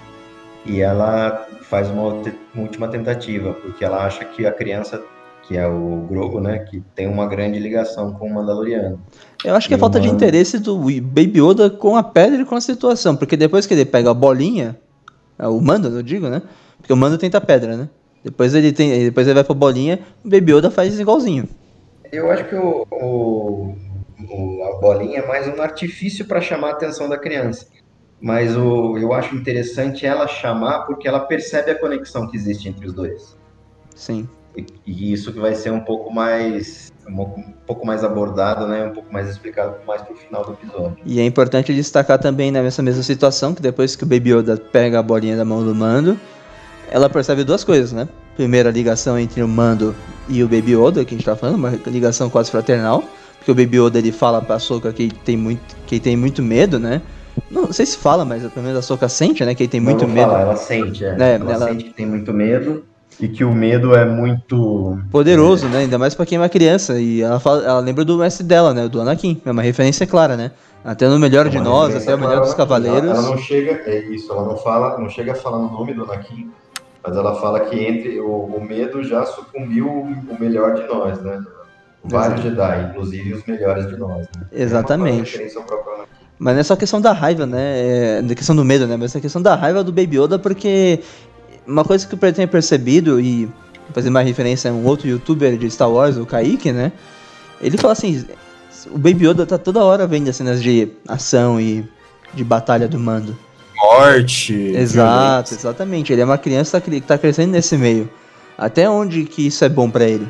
E 0.65 0.81
ela 0.81 1.45
faz 1.63 1.91
uma, 1.91 2.05
uma 2.05 2.63
última 2.63 2.87
tentativa, 2.87 3.53
porque 3.53 3.85
ela 3.85 4.07
acha 4.07 4.25
que 4.25 4.47
a 4.47 4.53
criança 4.53 5.03
que 5.43 5.57
é 5.57 5.67
o 5.67 6.07
Grogu, 6.09 6.41
né, 6.41 6.61
que 6.61 6.81
tem 6.95 7.09
uma 7.09 7.27
grande 7.27 7.59
ligação 7.59 8.13
com 8.13 8.29
o 8.29 8.35
Mandaloriano. 8.35 9.01
Eu 9.45 9.55
acho 9.55 9.69
que 9.69 9.75
é 9.75 9.79
falta 9.79 10.01
de 10.01 10.09
interesse 10.09 10.59
do 10.59 10.77
Baby 10.77 11.41
Yoda 11.41 11.71
com 11.71 11.97
a 11.97 12.03
pedra 12.03 12.43
e 12.43 12.45
com 12.45 12.55
a 12.55 12.61
situação, 12.61 13.17
porque 13.17 13.37
depois 13.37 13.67
que 13.67 13.75
ele 13.75 13.85
pega 13.85 14.11
a 14.11 14.15
bolinha, 14.15 14.77
é, 15.37 15.47
o 15.47 15.61
Mando, 15.61 15.89
eu 15.89 16.03
digo, 16.03 16.29
né? 16.29 16.43
Porque 16.79 16.93
o 16.93 16.97
Mando 16.97 17.19
tenta 17.19 17.39
a 17.39 17.41
pedra, 17.41 17.77
né? 17.77 17.89
Depois 18.27 18.53
ele 18.57 18.73
tem, 18.73 19.05
depois 19.05 19.25
ele 19.25 19.35
vai 19.35 19.45
pra 19.45 19.55
bolinha, 19.55 20.01
o 20.25 20.29
Baby 20.29 20.53
Yoda 20.53 20.69
faz 20.69 20.99
igualzinho. 20.99 21.49
Eu 22.11 22.29
acho 22.29 22.45
que 22.49 22.57
o, 22.57 22.85
o, 22.91 23.77
o 24.29 24.65
a 24.65 24.81
bolinha 24.81 25.21
é 25.21 25.27
mais 25.29 25.47
um 25.47 25.63
artifício 25.63 26.25
para 26.25 26.41
chamar 26.41 26.71
a 26.71 26.73
atenção 26.73 27.09
da 27.09 27.17
criança. 27.17 27.69
Mas 28.21 28.57
o, 28.57 28.99
eu 28.99 29.13
acho 29.13 29.37
interessante 29.37 30.05
ela 30.05 30.27
chamar 30.27 30.87
porque 30.87 31.07
ela 31.07 31.21
percebe 31.21 31.71
a 31.71 31.79
conexão 31.79 32.27
que 32.29 32.37
existe 32.37 32.69
entre 32.69 32.85
os 32.89 32.93
dois. 32.93 33.37
Sim. 33.95 34.29
E, 34.85 35.13
isso 35.13 35.33
que 35.33 35.39
vai 35.39 35.55
ser 35.55 35.71
um 35.71 35.81
pouco 35.81 36.13
mais 36.13 36.93
um 37.09 37.53
pouco 37.65 37.87
mais 37.87 38.03
abordado, 38.03 38.67
né, 38.67 38.87
um 38.87 38.93
pouco 38.93 39.13
mais 39.13 39.29
explicado 39.29 39.77
mais 39.87 40.03
pro 40.03 40.17
final 40.17 40.45
do 40.45 40.55
episódio. 40.55 40.97
E 41.05 41.21
é 41.21 41.25
importante 41.25 41.73
destacar 41.73 42.19
também 42.19 42.51
nessa 42.51 42.83
mesma 42.83 43.05
situação 43.05 43.55
que 43.55 43.63
depois 43.63 43.95
que 43.95 44.03
o 44.03 44.07
Baby 44.07 44.33
Yoda 44.33 44.57
pega 44.57 44.99
a 44.99 45.03
bolinha 45.03 45.37
da 45.37 45.45
mão 45.45 45.65
do 45.65 45.73
Mando, 45.73 46.19
ela 46.91 47.09
percebe 47.09 47.45
duas 47.45 47.65
coisas, 47.65 47.93
né? 47.93 48.09
Primeiro 48.37 48.69
a 48.69 48.73
ligação 48.73 49.19
entre 49.19 49.43
o 49.43 49.49
Mando 49.49 49.95
e 50.29 50.43
o 50.43 50.49
Baby 50.49 50.77
Yoda, 50.77 51.05
que 51.05 51.15
a 51.15 51.19
gente 51.19 51.25
tá 51.25 51.37
falando, 51.37 51.57
uma 51.57 51.71
ligação 51.87 52.29
quase 52.29 52.51
fraternal, 52.51 53.05
porque 53.39 53.51
o 53.51 53.55
Baby 53.55 53.79
Yoda 53.79 53.99
ele 53.99 54.13
fala 54.13 54.43
pra 54.43 54.59
Soka 54.59 54.93
que 54.93 55.09
tem 55.25 55.37
muito 55.37 55.77
que 55.87 55.99
tem 55.99 56.17
muito 56.17 56.43
medo, 56.43 56.79
né? 56.79 57.01
Não, 57.51 57.63
não 57.63 57.73
sei 57.73 57.87
se 57.87 57.97
fala, 57.97 58.25
mas 58.25 58.43
pelo 58.43 58.65
menos 58.65 58.79
a 58.79 58.83
Soka 58.83 59.09
sente, 59.09 59.45
né, 59.45 59.55
que 59.55 59.63
ele 59.63 59.71
tem 59.71 59.81
muito 59.81 60.07
não 60.07 60.15
medo. 60.15 60.31
Falar, 60.31 60.41
ela 60.41 60.57
sente, 60.57 61.05
é. 61.05 61.17
é 61.19 61.35
ela, 61.35 61.53
ela 61.53 61.69
sente 61.69 61.85
que 61.85 61.95
tem 61.95 62.07
muito 62.07 62.33
medo 62.33 62.85
e 63.21 63.29
que 63.29 63.45
o 63.45 63.53
medo 63.53 63.95
é 63.95 64.05
muito 64.05 64.99
Poderoso, 65.11 65.69
né? 65.69 65.79
Ainda 65.79 65.99
mais 65.99 66.15
pra 66.15 66.27
quem 66.27 66.37
é 66.37 66.41
uma 66.41 66.49
criança. 66.49 67.01
E 67.01 67.23
ela, 67.23 67.41
fala, 67.41 67.65
ela 67.65 67.81
lembra 67.81 68.05
do 68.05 68.19
mestre 68.19 68.45
dela, 68.45 68.75
né? 68.75 68.89
Do 68.89 69.01
Anakin. 69.01 69.41
É 69.45 69.51
uma 69.51 69.63
referência 69.63 70.07
clara, 70.07 70.37
né? 70.37 70.51
Até 70.85 71.09
no 71.09 71.19
melhor 71.19 71.49
de 71.49 71.57
uma 71.57 71.65
nós, 71.65 71.97
até 71.97 72.15
o 72.15 72.19
melhor 72.19 72.41
dos 72.41 72.55
cavaleiros. 72.55 73.11
Ela, 73.11 73.19
ela 73.19 73.31
não 73.31 73.39
chega, 73.39 73.83
é 73.87 74.05
isso, 74.05 74.31
ela 74.31 74.45
não 74.45 74.57
fala, 74.57 74.99
não 74.99 75.09
chega 75.09 75.33
a 75.33 75.35
falar 75.35 75.59
no 75.59 75.71
nome 75.71 75.93
do 75.95 76.05
Anakin, 76.05 76.49
mas 77.07 77.17
ela 77.17 77.35
fala 77.41 77.61
que 77.61 77.79
entre 77.79 78.19
o, 78.21 78.31
o 78.31 78.65
medo 78.65 79.05
já 79.05 79.25
sucumbiu 79.25 79.87
o 79.87 80.37
melhor 80.41 80.75
de 80.75 80.87
nós, 80.89 81.21
né? 81.21 81.45
Vários 82.03 82.41
Jedi, 82.41 82.91
inclusive 82.91 83.35
os 83.35 83.45
melhores 83.45 83.87
de 83.89 83.97
nós. 83.97 84.27
Né? 84.37 84.47
Exatamente. 84.53 85.37
É 85.37 85.45
Anakin. 85.45 86.07
Mas 86.39 86.55
não 86.55 86.61
é 86.61 86.65
só 86.65 86.77
questão 86.77 87.01
da 87.01 87.13
raiva, 87.13 87.47
né? 87.47 88.21
É, 88.21 88.35
questão 88.35 88.55
do 88.55 88.65
medo, 88.65 88.87
né? 88.87 88.97
Mas 88.97 89.15
é 89.15 89.21
questão 89.21 89.41
da 89.41 89.55
raiva 89.55 89.83
do 89.83 89.93
Baby 89.93 90.19
Yoda, 90.19 90.39
porque 90.39 91.01
uma 91.67 91.85
coisa 91.85 92.07
que 92.07 92.15
eu 92.15 92.33
tenho 92.33 92.49
percebido, 92.49 93.21
e 93.21 93.49
fazer 93.93 94.09
uma 94.09 94.21
referência 94.21 94.71
a 94.71 94.75
um 94.75 94.85
outro 94.85 95.09
youtuber 95.09 95.57
de 95.57 95.71
Star 95.71 95.91
Wars, 95.91 96.17
o 96.17 96.27
Kaique, 96.27 96.73
né? 96.73 96.93
Ele 97.61 97.79
fala 97.79 97.93
assim: 97.93 98.25
o 98.93 98.99
Baby 98.99 99.29
Yoda 99.29 99.47
tá 99.47 99.57
toda 99.57 99.83
hora 99.83 100.07
vendo 100.07 100.29
as 100.29 100.37
cenas 100.37 100.63
de 100.63 100.89
ação 101.09 101.61
e 101.61 101.89
de 102.35 102.45
batalha 102.45 102.87
do 102.87 102.99
mando. 102.99 103.37
Morte. 103.99 104.55
Exato, 104.77 105.55
exatamente. 105.55 106.13
Ele 106.13 106.23
é 106.23 106.25
uma 106.25 106.39
criança 106.39 106.81
que 106.81 107.01
tá 107.01 107.17
crescendo 107.17 107.53
nesse 107.53 107.77
meio. 107.77 108.09
Até 108.57 108.89
onde 108.89 109.25
que 109.25 109.47
isso 109.47 109.65
é 109.65 109.69
bom 109.69 109.91
pra 109.91 110.05
ele? 110.05 110.27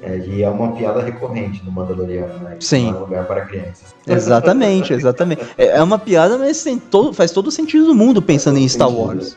É, 0.00 0.16
e 0.18 0.42
é 0.42 0.48
uma 0.48 0.72
piada 0.72 1.02
recorrente 1.02 1.64
no 1.64 1.72
Mandaloriano, 1.72 2.38
né? 2.38 2.56
Sim. 2.60 2.90
não 2.90 2.98
é 2.98 3.00
lugar 3.00 3.26
para 3.26 3.40
crianças. 3.46 3.94
Exatamente, 4.06 4.92
exatamente. 4.92 5.42
É 5.56 5.66
é 5.78 5.82
uma 5.82 5.98
piada, 5.98 6.38
mas 6.38 6.62
tem 6.62 6.78
todo, 6.78 7.12
faz 7.12 7.30
todo 7.30 7.48
o 7.48 7.50
sentido 7.50 7.86
do 7.86 7.94
mundo 7.94 8.22
pensando 8.22 8.58
em 8.58 8.68
Star 8.68 8.90
Wars. 8.90 9.36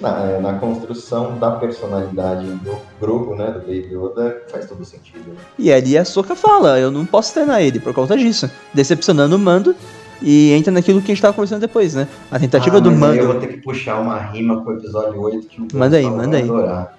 Na, 0.00 0.24
é, 0.24 0.40
na 0.40 0.54
construção 0.54 1.38
da 1.38 1.52
personalidade 1.52 2.46
do 2.46 2.78
Grogu, 3.00 3.34
né, 3.34 3.46
do 3.46 3.60
Baby 3.60 3.88
Yoda, 3.94 4.42
faz 4.48 4.66
todo 4.66 4.84
sentido. 4.84 5.36
E 5.58 5.72
ali 5.72 5.96
a 5.96 6.04
Soka 6.04 6.36
fala, 6.36 6.78
eu 6.78 6.90
não 6.90 7.04
posso 7.04 7.32
treinar 7.32 7.62
ele 7.62 7.80
por 7.80 7.92
conta 7.94 8.16
disso. 8.16 8.50
Decepcionando 8.74 9.36
o 9.36 9.38
mando 9.38 9.74
e 10.22 10.52
entra 10.52 10.72
naquilo 10.72 11.00
que 11.00 11.10
a 11.12 11.14
gente 11.14 11.22
tava 11.22 11.34
conversando 11.34 11.60
depois, 11.60 11.94
né? 11.94 12.08
A 12.30 12.38
tentativa 12.38 12.76
Ah, 12.76 12.80
do 12.80 12.88
aí 12.88 12.94
eu 12.94 13.00
mando. 13.00 13.26
vou 13.26 13.34
ter 13.40 13.48
que 13.48 13.56
puxar 13.58 14.00
uma 14.00 14.18
rima 14.18 14.62
com 14.62 14.70
o 14.70 14.74
episódio 14.74 15.20
8 15.20 15.46
que 15.46 15.60
o 15.60 15.68
Manda 15.78 15.96
aí, 15.96 16.04
manda 16.10 16.36
aí. 16.36 16.42
adorar. 16.44 16.98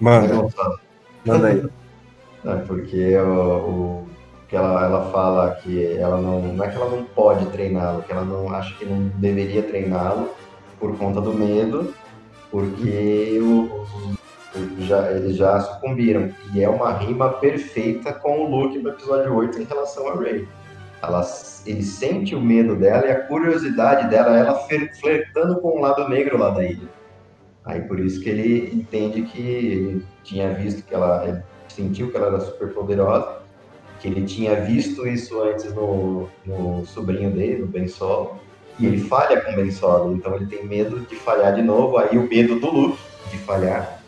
Manda, 0.00 0.46
manda 1.24 1.46
aí. 1.48 1.64
É, 2.44 2.54
porque 2.58 3.16
o, 3.18 3.26
o- 3.56 4.06
que 4.48 4.54
ela, 4.54 4.84
ela 4.84 5.10
fala 5.10 5.50
que 5.56 5.94
ela 5.96 6.20
não, 6.20 6.40
não 6.54 6.64
é 6.64 6.68
que 6.68 6.76
ela 6.76 6.88
não 6.88 7.02
pode 7.02 7.44
treiná-lo, 7.46 8.02
que 8.02 8.12
ela 8.12 8.24
não 8.24 8.48
acha 8.54 8.72
que 8.78 8.84
não 8.84 9.10
deveria 9.16 9.64
treiná-lo 9.64 10.28
por 10.78 10.96
conta 10.96 11.20
do 11.20 11.32
medo, 11.34 11.92
porque 12.52 13.40
o- 13.42 13.84
os- 14.54 14.86
já, 14.86 15.10
eles 15.10 15.34
já 15.36 15.58
sucumbiram. 15.60 16.30
E 16.54 16.62
é 16.62 16.68
uma 16.68 16.92
rima 16.92 17.30
perfeita 17.30 18.12
com 18.12 18.44
o 18.44 18.48
Luke 18.48 18.78
do 18.78 18.90
episódio 18.90 19.34
8 19.34 19.60
em 19.60 19.64
relação 19.64 20.08
a 20.08 20.14
Rey. 20.14 20.46
Ela, 21.06 21.24
ele 21.64 21.82
sente 21.82 22.34
o 22.34 22.40
medo 22.40 22.74
dela 22.76 23.06
e 23.06 23.10
a 23.10 23.20
curiosidade 23.26 24.08
dela, 24.08 24.36
ela 24.36 24.54
fler- 24.66 24.92
flertando 24.98 25.60
com 25.60 25.78
o 25.78 25.80
lado 25.80 26.08
negro 26.08 26.36
lá 26.38 26.50
da 26.50 26.64
ilha. 26.64 26.88
Aí 27.64 27.80
por 27.82 27.98
isso 28.00 28.20
que 28.20 28.28
ele 28.28 28.70
entende 28.74 29.22
que 29.22 29.40
ele 29.40 30.06
tinha 30.24 30.52
visto 30.52 30.82
que 30.84 30.94
ela 30.94 31.42
sentiu 31.68 32.10
que 32.10 32.16
ela 32.16 32.28
era 32.28 32.40
super 32.40 32.68
poderosa, 32.72 33.38
que 34.00 34.08
ele 34.08 34.24
tinha 34.24 34.60
visto 34.60 35.06
isso 35.06 35.40
antes 35.42 35.72
no, 35.74 36.28
no 36.44 36.84
sobrinho 36.86 37.30
dele, 37.30 37.62
no 37.62 37.66
Ben 37.66 37.88
Solo, 37.88 38.38
e 38.78 38.86
ele 38.86 39.00
falha 39.00 39.40
com 39.40 39.52
o 39.52 39.56
Ben 39.56 39.70
Solo, 39.70 40.14
então 40.14 40.34
ele 40.36 40.46
tem 40.46 40.64
medo 40.66 41.00
de 41.00 41.16
falhar 41.16 41.54
de 41.54 41.62
novo, 41.62 41.98
aí 41.98 42.16
o 42.18 42.28
medo 42.28 42.60
do 42.60 42.70
Luke 42.70 42.98
de 43.30 43.38
falhar, 43.38 44.00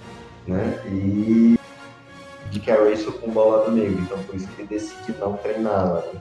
né? 0.46 0.78
E 0.86 1.58
de 2.50 2.60
que 2.60 2.70
a 2.70 2.82
Rey 2.82 2.96
sucumba 2.96 3.40
ao 3.40 3.50
lado 3.50 3.70
negro, 3.72 3.98
então 4.00 4.18
por 4.24 4.34
isso 4.34 4.48
que 4.48 4.62
ele 4.62 4.68
decide 4.68 5.18
não 5.18 5.34
treiná-la. 5.34 6.02
né? 6.12 6.20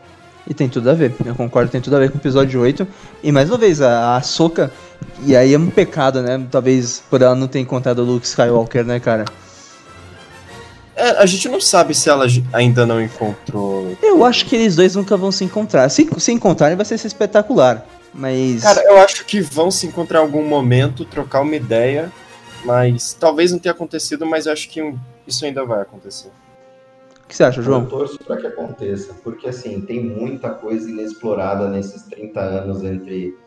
E 0.49 0.53
tem 0.53 0.69
tudo 0.69 0.89
a 0.89 0.93
ver, 0.93 1.13
eu 1.25 1.35
concordo, 1.35 1.69
tem 1.69 1.81
tudo 1.81 1.95
a 1.97 1.99
ver 1.99 2.09
com 2.09 2.17
o 2.17 2.21
episódio 2.21 2.61
8. 2.61 2.87
E 3.21 3.31
mais 3.31 3.49
uma 3.49 3.57
vez, 3.57 3.81
a, 3.81 4.15
a 4.15 4.21
Soka, 4.21 4.71
e 5.25 5.35
aí 5.35 5.53
é 5.53 5.57
um 5.57 5.69
pecado, 5.69 6.21
né? 6.21 6.41
Talvez 6.49 7.03
por 7.09 7.21
ela 7.21 7.35
não 7.35 7.47
ter 7.47 7.59
encontrado 7.59 7.99
o 7.99 8.05
Luke 8.05 8.25
Skywalker, 8.25 8.85
né, 8.85 8.99
cara? 8.99 9.25
É, 10.95 11.09
a 11.21 11.25
gente 11.25 11.47
não 11.49 11.61
sabe 11.61 11.93
se 11.93 12.09
ela 12.09 12.25
ainda 12.53 12.85
não 12.85 13.01
encontrou. 13.01 13.95
Eu 14.01 14.23
acho 14.23 14.45
que 14.45 14.55
eles 14.55 14.75
dois 14.75 14.95
nunca 14.95 15.15
vão 15.17 15.31
se 15.31 15.43
encontrar. 15.43 15.89
Se 15.89 16.07
se 16.17 16.31
encontrarem, 16.31 16.75
vai 16.75 16.85
ser 16.85 16.95
espetacular. 16.95 17.85
Mas. 18.13 18.63
Cara, 18.63 18.81
eu 18.83 18.97
acho 18.99 19.25
que 19.25 19.41
vão 19.41 19.69
se 19.69 19.85
encontrar 19.85 20.19
em 20.19 20.23
algum 20.23 20.43
momento, 20.43 21.05
trocar 21.05 21.41
uma 21.41 21.55
ideia, 21.55 22.11
mas 22.65 23.13
talvez 23.13 23.51
não 23.51 23.59
tenha 23.59 23.73
acontecido, 23.73 24.25
mas 24.25 24.45
eu 24.45 24.53
acho 24.53 24.69
que 24.69 24.81
isso 25.27 25.45
ainda 25.45 25.63
vai 25.65 25.81
acontecer. 25.81 26.31
O 27.27 27.29
que 27.29 27.35
você 27.35 27.43
acha, 27.43 27.59
Eu 27.59 27.63
João? 27.63 27.85
torço 27.85 28.17
para 28.23 28.37
que 28.37 28.47
aconteça, 28.47 29.13
porque 29.21 29.49
assim, 29.49 29.81
tem 29.81 30.01
muita 30.01 30.49
coisa 30.49 30.89
inexplorada 30.89 31.67
nesses 31.67 32.03
30 32.03 32.39
anos 32.39 32.83
entre 32.85 33.37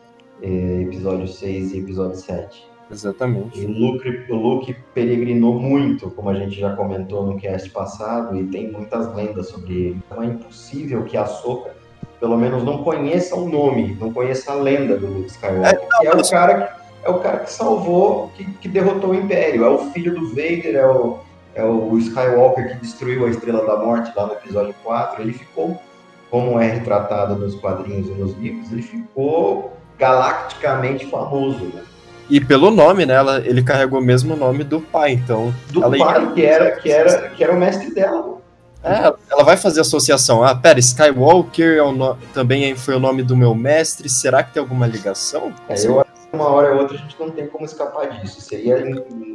eh, 0.43 0.83
episódio 0.83 1.27
6 1.27 1.73
e 1.73 1.79
episódio 1.79 2.15
7. 2.15 2.69
Exatamente. 2.91 3.59
E 3.59 3.65
o 3.65 3.71
Luke, 3.71 4.25
o 4.29 4.35
Luke 4.35 4.75
peregrinou 4.93 5.59
muito, 5.59 6.11
como 6.11 6.29
a 6.29 6.35
gente 6.35 6.59
já 6.59 6.75
comentou 6.75 7.25
no 7.25 7.39
cast 7.39 7.71
passado, 7.71 8.37
e 8.37 8.43
tem 8.47 8.71
muitas 8.71 9.11
lendas 9.15 9.47
sobre 9.49 9.73
ele. 9.73 10.01
Então 10.05 10.21
é 10.21 10.27
impossível 10.27 11.03
que 11.03 11.17
a 11.17 11.25
Soka, 11.25 11.73
pelo 12.19 12.37
menos, 12.37 12.63
não 12.63 12.83
conheça 12.83 13.35
o 13.35 13.49
nome, 13.49 13.97
não 13.99 14.13
conheça 14.13 14.51
a 14.51 14.55
lenda 14.55 14.95
do 14.95 15.07
Luke 15.07 15.31
Skywalker, 15.31 15.87
que 15.99 16.05
é 16.07 16.11
o 16.11 16.29
cara 16.29 16.53
que, 16.67 17.07
é 17.07 17.09
o 17.09 17.19
cara 17.19 17.39
que 17.39 17.51
salvou, 17.51 18.29
que, 18.35 18.45
que 18.45 18.69
derrotou 18.69 19.09
o 19.09 19.15
Império. 19.15 19.63
É 19.65 19.69
o 19.69 19.89
filho 19.91 20.13
do 20.13 20.29
Vader, 20.29 20.75
é 20.75 20.85
o, 20.85 21.19
é 21.55 21.63
o 21.63 21.97
Skywalker 21.97 22.69
que 22.69 22.75
destruiu 22.81 23.25
a 23.25 23.29
Estrela 23.29 23.65
da 23.65 23.77
Morte 23.77 24.11
lá 24.15 24.25
no 24.27 24.33
episódio 24.33 24.73
4. 24.83 25.21
Ele 25.21 25.33
ficou, 25.33 25.81
como 26.29 26.59
é 26.59 26.67
retratado 26.71 27.35
nos 27.35 27.55
quadrinhos 27.55 28.07
e 28.07 28.11
nos 28.11 28.33
livros, 28.37 28.71
ele 28.71 28.81
ficou 28.83 29.75
galacticamente 29.99 31.05
famoso, 31.07 31.65
né? 31.65 31.81
E 32.29 32.39
pelo 32.39 32.71
nome, 32.71 33.05
né? 33.05 33.13
ela- 33.15 33.39
ele 33.45 33.61
carregou 33.61 33.99
o 33.99 34.03
mesmo 34.03 34.35
nome 34.35 34.63
do 34.63 34.79
pai, 34.79 35.11
então. 35.11 35.53
do 35.69 35.83
ela 35.83 35.97
ia- 35.97 36.05
pai 36.05 36.33
que 36.33 36.45
era, 36.45 36.71
que, 36.71 36.89
era, 36.91 37.29
que 37.29 37.43
era 37.43 37.53
o 37.53 37.57
mestre 37.59 37.93
dela. 37.93 38.37
É, 38.83 39.13
ela 39.29 39.43
vai 39.43 39.57
fazer 39.57 39.81
associação. 39.81 40.43
Ah, 40.43 40.55
pera, 40.55 40.79
Skywalker 40.79 41.77
é 41.77 41.91
no- 41.91 42.17
também 42.33 42.73
foi 42.75 42.95
o 42.95 42.99
nome 42.99 43.21
do 43.21 43.35
meu 43.37 43.53
mestre. 43.53 44.09
Será 44.09 44.41
que 44.41 44.53
tem 44.53 44.61
alguma 44.61 44.87
ligação? 44.87 45.53
É, 45.69 45.75
eu 45.85 46.03
uma 46.33 46.47
hora 46.47 46.73
ou 46.73 46.81
outra 46.81 46.97
a 46.97 46.99
gente 46.99 47.19
não 47.19 47.29
tem 47.29 47.47
como 47.47 47.65
escapar 47.65 48.09
disso. 48.09 48.41
Seria 48.41 48.83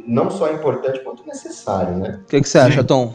não 0.05 0.29
só 0.29 0.51
importante 0.51 0.99
quanto 1.01 1.25
necessário, 1.25 1.97
né? 1.97 2.19
O 2.23 2.25
que, 2.25 2.41
que 2.41 2.49
você 2.49 2.57
acha, 2.57 2.83
Tom? 2.83 3.13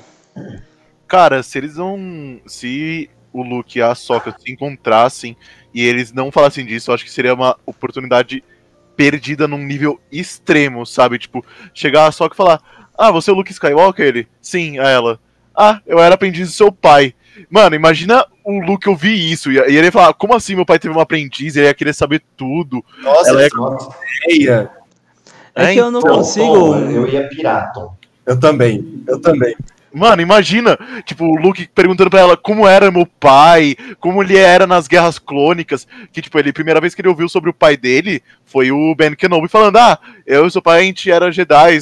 Cara, 1.07 1.43
se 1.43 1.59
eles 1.59 1.77
não. 1.77 2.41
Se 2.47 3.11
o 3.33 3.43
Luke 3.43 3.79
e 3.79 3.83
a 3.83 3.95
Sokka 3.95 4.35
se 4.39 4.53
encontrassem 4.53 5.37
e 5.73 5.85
eles 5.85 6.13
não 6.13 6.31
falassem 6.31 6.67
disso, 6.67 6.91
eu 6.91 6.95
acho 6.95 7.05
que 7.05 7.11
seria 7.11 7.35
uma 7.35 7.57
oportunidade 7.65 8.45
perdida 8.95 9.49
num 9.49 9.59
nível 9.59 9.99
extremo, 10.11 10.85
sabe? 10.85 11.19
Tipo, 11.19 11.45
chegar 11.75 12.07
a 12.07 12.13
Sokka 12.13 12.35
e 12.35 12.37
falar: 12.37 12.61
Ah, 12.97 13.11
você 13.11 13.31
é 13.31 13.33
o 13.33 13.37
Luke 13.37 13.53
Skywalker? 13.53 14.07
Ele? 14.07 14.29
Sim, 14.41 14.79
a 14.79 14.89
ela. 14.89 15.21
Ah, 15.55 15.81
eu 15.87 15.99
era 15.99 16.15
aprendiz 16.15 16.49
do 16.49 16.55
seu 16.55 16.73
pai. 16.73 17.15
Mano, 17.51 17.75
imagina 17.75 18.25
o 18.45 18.61
Luke 18.61 18.89
ouvir 18.89 19.15
isso. 19.33 19.51
E 19.51 19.59
ele 19.59 19.85
ia 19.87 19.93
falar: 19.93 20.13
Como 20.15 20.35
assim 20.35 20.55
meu 20.55 20.67
pai 20.67 20.79
teve 20.79 20.95
um 20.95 21.01
aprendiz? 21.01 21.57
Ele 21.57 21.67
ia 21.67 21.75
querer 21.75 21.95
saber 21.95 22.23
tudo. 22.37 22.85
Nossa, 23.03 23.31
Ela 23.31 23.45
é- 23.45 23.49
Nossa, 23.55 23.97
ideia. 24.29 24.71
É 25.55 25.73
que 25.73 25.79
eu 25.79 25.91
não 25.91 26.01
Tom, 26.01 26.09
consigo. 26.17 26.47
Tom, 26.47 26.79
eu 26.91 27.07
ia 27.07 27.29
pirar, 27.29 27.73
Tom. 27.73 27.95
Eu 28.25 28.39
também, 28.39 29.03
eu 29.07 29.21
também. 29.21 29.55
Mano, 29.95 30.23
imagina, 30.23 30.79
tipo, 31.05 31.23
o 31.27 31.37
Luke 31.37 31.69
perguntando 31.75 32.09
pra 32.09 32.21
ela 32.21 32.35
como 32.35 32.67
era 32.67 32.91
meu 32.91 33.05
pai, 33.05 33.77
como 34.01 34.23
ele 34.23 34.39
era 34.39 34.67
nas 34.67 34.89
guerras 34.89 35.19
clônicas, 35.19 35.87
que, 36.11 36.23
tipo, 36.23 36.39
ele, 36.39 36.49
a 36.49 36.53
primeira 36.55 36.81
vez 36.81 36.95
que 36.95 37.03
ele 37.03 37.09
ouviu 37.11 37.29
sobre 37.29 37.51
o 37.51 37.53
pai 37.55 37.77
dele 37.77 38.23
foi 38.47 38.73
o 38.73 38.95
Ben 38.95 39.15
Kenobi 39.15 39.49
falando, 39.49 39.77
ah, 39.77 39.99
eu 40.27 40.47
e 40.47 40.51
seu 40.51 40.63
pai, 40.63 40.81
a 40.81 40.83
gente 40.85 41.11
era 41.11 41.31
Jedi 41.31 41.79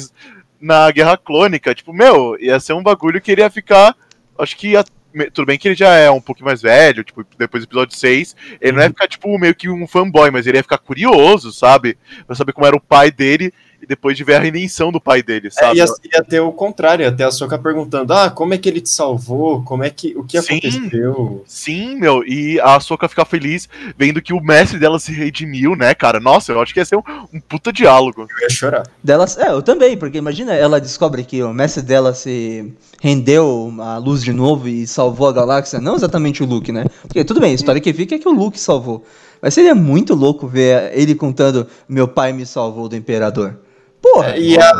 na 0.59 0.91
guerra 0.91 1.15
clônica, 1.15 1.73
tipo, 1.73 1.93
meu, 1.93 2.35
ia 2.37 2.59
ser 2.59 2.73
um 2.73 2.83
bagulho 2.83 3.21
que 3.21 3.31
ele 3.31 3.41
ia 3.41 3.49
ficar, 3.49 3.95
acho 4.37 4.57
que 4.57 4.71
ia, 4.71 4.83
tudo 5.33 5.45
bem 5.45 5.57
que 5.57 5.67
ele 5.67 5.75
já 5.75 5.93
é 5.95 6.09
um 6.09 6.21
pouco 6.21 6.43
mais 6.43 6.61
velho, 6.61 7.03
tipo, 7.03 7.25
depois 7.37 7.63
do 7.63 7.67
episódio 7.67 7.97
6, 7.97 8.35
ele 8.59 8.71
não 8.73 8.83
ia 8.83 8.89
ficar, 8.89 9.07
tipo, 9.07 9.37
meio 9.37 9.55
que 9.55 9.69
um 9.69 9.87
fanboy, 9.87 10.31
mas 10.31 10.47
ele 10.47 10.57
ia 10.57 10.63
ficar 10.63 10.77
curioso, 10.77 11.51
sabe, 11.51 11.97
pra 12.25 12.35
saber 12.35 12.53
como 12.53 12.67
era 12.67 12.75
o 12.75 12.81
pai 12.81 13.11
dele, 13.11 13.53
e 13.81 13.87
depois 13.87 14.15
de 14.15 14.23
ver 14.23 14.35
a 14.35 14.39
redenção 14.39 14.91
do 14.91 15.01
pai 15.01 15.23
dele, 15.23 15.47
É, 15.47 15.51
sabe? 15.51 15.77
ia, 15.77 15.85
ia 16.13 16.23
ter 16.23 16.39
o 16.39 16.51
contrário, 16.51 17.13
ter 17.15 17.23
a 17.23 17.31
Soca 17.31 17.57
perguntando: 17.57 18.13
ah, 18.13 18.29
como 18.29 18.53
é 18.53 18.57
que 18.57 18.69
ele 18.69 18.81
te 18.81 18.89
salvou? 18.89 19.63
Como 19.63 19.83
é 19.83 19.89
que. 19.89 20.15
O 20.15 20.23
que 20.23 20.41
Sim. 20.41 20.57
aconteceu? 20.57 21.43
Sim, 21.47 21.95
meu, 21.95 22.23
e 22.25 22.59
a 22.59 22.79
Soka 22.79 23.07
ficar 23.07 23.25
feliz 23.25 23.67
vendo 23.97 24.21
que 24.21 24.33
o 24.33 24.41
mestre 24.41 24.77
dela 24.79 24.99
se 24.99 25.11
redimiu, 25.11 25.75
né, 25.75 25.93
cara? 25.93 26.19
Nossa, 26.19 26.51
eu 26.51 26.61
acho 26.61 26.73
que 26.73 26.79
ia 26.79 26.85
ser 26.85 26.95
um, 26.97 27.03
um 27.33 27.39
puta 27.39 27.73
diálogo. 27.73 28.21
Eu 28.21 28.43
ia 28.43 28.49
chorar. 28.49 28.83
Delas, 29.03 29.37
é, 29.37 29.49
eu 29.49 29.61
também, 29.61 29.97
porque 29.97 30.17
imagina, 30.17 30.53
ela 30.53 30.79
descobre 30.79 31.23
que 31.23 31.41
o 31.41 31.53
mestre 31.53 31.81
dela 31.81 32.13
se 32.13 32.73
rendeu 33.01 33.73
à 33.79 33.97
luz 33.97 34.23
de 34.23 34.31
novo 34.31 34.67
e 34.67 34.85
salvou 34.85 35.27
a 35.27 35.33
galáxia, 35.33 35.79
não 35.81 35.95
exatamente 35.95 36.43
o 36.43 36.45
Luke, 36.45 36.71
né? 36.71 36.85
Porque 37.01 37.23
tudo 37.23 37.39
bem, 37.39 37.51
a 37.51 37.55
história 37.55 37.81
que 37.81 37.91
fica 37.93 38.15
é 38.15 38.19
que 38.19 38.27
o 38.27 38.31
Luke 38.31 38.59
salvou. 38.59 39.03
Mas 39.41 39.55
seria 39.55 39.73
muito 39.73 40.13
louco 40.13 40.47
ver 40.47 40.91
ele 40.93 41.15
contando: 41.15 41.65
meu 41.89 42.07
pai 42.07 42.31
me 42.31 42.45
salvou 42.45 42.87
do 42.87 42.95
imperador. 42.95 43.57
Porra, 44.01 44.35
E 44.37 44.57
a, 44.57 44.71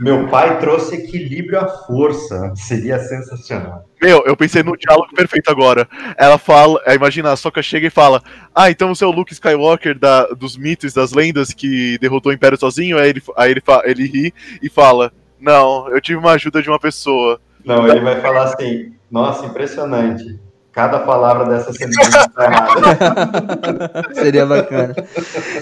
Meu 0.00 0.26
pai 0.28 0.58
trouxe 0.58 0.94
equilíbrio 0.96 1.60
à 1.60 1.68
força. 1.68 2.52
Seria 2.56 2.98
sensacional. 2.98 3.84
Meu, 4.00 4.22
eu 4.26 4.36
pensei 4.36 4.62
no 4.62 4.76
diálogo 4.76 5.14
perfeito 5.14 5.50
agora. 5.50 5.86
Ela 6.16 6.38
fala, 6.38 6.80
imagina, 6.94 7.30
a 7.32 7.36
Soka 7.36 7.62
chega 7.62 7.86
e 7.86 7.90
fala: 7.90 8.22
Ah, 8.54 8.70
então 8.70 8.94
você 8.94 9.04
é 9.04 9.06
o 9.06 9.12
Luke 9.12 9.32
Skywalker 9.32 9.98
da, 9.98 10.26
dos 10.28 10.56
mitos, 10.56 10.92
das 10.94 11.12
lendas 11.12 11.52
que 11.52 11.98
derrotou 11.98 12.32
o 12.32 12.34
Império 12.34 12.58
sozinho? 12.58 12.98
Aí 12.98 13.10
ele, 13.10 13.22
aí 13.36 13.50
ele, 13.50 13.60
fa- 13.60 13.82
ele 13.84 14.06
ri 14.06 14.34
e 14.62 14.68
fala: 14.68 15.12
Não, 15.38 15.88
eu 15.90 16.00
tive 16.00 16.18
uma 16.18 16.32
ajuda 16.32 16.62
de 16.62 16.68
uma 16.68 16.80
pessoa. 16.80 17.40
Não, 17.64 17.86
ele 17.86 18.00
vai 18.00 18.20
falar 18.20 18.44
assim: 18.44 18.92
Nossa, 19.10 19.46
impressionante. 19.46 20.38
Cada 20.72 21.00
palavra 21.00 21.44
dessa 21.44 21.70
sentença 21.72 22.26
está 22.26 22.44
errada. 22.48 24.14
Seria 24.14 24.46
bacana. 24.46 24.94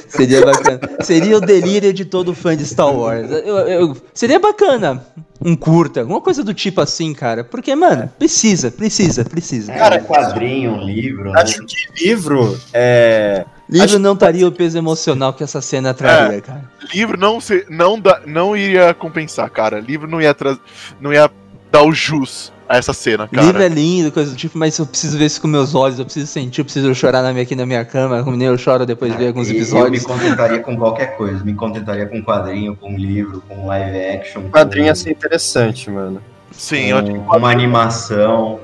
Seria 0.08 0.44
bacana. 0.46 0.80
Seria 1.00 1.36
o 1.36 1.40
delírio 1.40 1.92
de 1.92 2.04
todo 2.04 2.32
fã 2.34 2.56
de 2.56 2.64
Star 2.64 2.94
Wars. 2.94 3.28
Eu- 3.30 3.58
eu- 3.58 3.96
seria 4.14 4.38
bacana 4.38 5.04
um 5.44 5.56
curta, 5.56 6.00
alguma 6.00 6.20
coisa 6.20 6.44
do 6.44 6.54
tipo 6.54 6.80
assim, 6.80 7.12
cara. 7.12 7.42
Porque, 7.42 7.74
mano, 7.74 8.08
precisa, 8.18 8.70
precisa, 8.70 9.24
precisa. 9.24 9.72
Cara, 9.72 9.96
um 9.96 10.04
quadrinho, 10.04 10.72
um 10.74 10.84
livro. 10.84 11.32
né? 11.32 11.40
Acho 11.42 11.64
que 11.66 12.04
livro 12.04 12.56
é. 12.72 13.44
Livro 13.68 13.84
acho- 13.86 13.98
não 13.98 14.12
estaria 14.14 14.46
o 14.46 14.52
peso 14.52 14.78
emocional 14.78 15.32
que 15.32 15.42
essa 15.42 15.60
cena 15.60 15.92
traria, 15.94 16.40
cara. 16.40 16.64
Livro 16.94 17.18
não, 17.18 17.40
se, 17.40 17.64
não, 17.68 17.98
dá, 17.98 18.20
não 18.26 18.56
iria 18.56 18.94
compensar, 18.94 19.48
cara. 19.50 19.80
Livro 19.80 20.08
não 20.08 20.20
ia, 20.20 20.34
tra- 20.34 20.58
não 21.00 21.12
ia 21.12 21.28
dar 21.70 21.82
o 21.82 21.92
jus 21.92 22.52
a 22.68 22.76
essa 22.76 22.92
cena, 22.92 23.26
cara. 23.26 23.46
Livro 23.46 23.62
é 23.62 23.68
lindo, 23.68 24.12
coisa 24.12 24.30
do 24.30 24.36
tipo, 24.36 24.56
mas 24.56 24.78
eu 24.78 24.86
preciso 24.86 25.18
ver 25.18 25.26
isso 25.26 25.40
com 25.40 25.48
meus 25.48 25.74
olhos, 25.74 25.98
eu 25.98 26.04
preciso 26.04 26.28
sentir, 26.28 26.60
eu 26.60 26.64
preciso 26.64 26.94
chorar 26.94 27.20
na 27.20 27.32
minha, 27.32 27.42
aqui 27.42 27.56
na 27.56 27.66
minha 27.66 27.84
cama, 27.84 28.22
como 28.22 28.36
nem 28.36 28.46
eu 28.46 28.56
choro 28.56 28.86
depois 28.86 29.10
de 29.10 29.18
ver 29.18 29.28
alguns 29.28 29.48
E 29.48 29.56
episódios. 29.56 30.04
Eu 30.04 30.08
me 30.08 30.20
contentaria 30.20 30.60
com 30.60 30.76
qualquer 30.76 31.16
coisa. 31.16 31.44
Me 31.44 31.54
contentaria 31.54 32.06
com 32.06 32.22
quadrinho, 32.22 32.76
com 32.76 32.96
livro, 32.96 33.42
com 33.48 33.66
live 33.66 33.98
action. 33.98 34.42
Quadrinho 34.50 34.86
ia 34.86 34.92
com, 34.92 34.96
ser 34.96 35.10
interessante, 35.10 35.90
mano. 35.90 36.22
Sim, 36.52 36.90
eu 36.90 36.98
acho 36.98 37.12
que 37.12 37.18
com 37.18 37.36
uma 37.36 37.50
animação. 37.50 38.60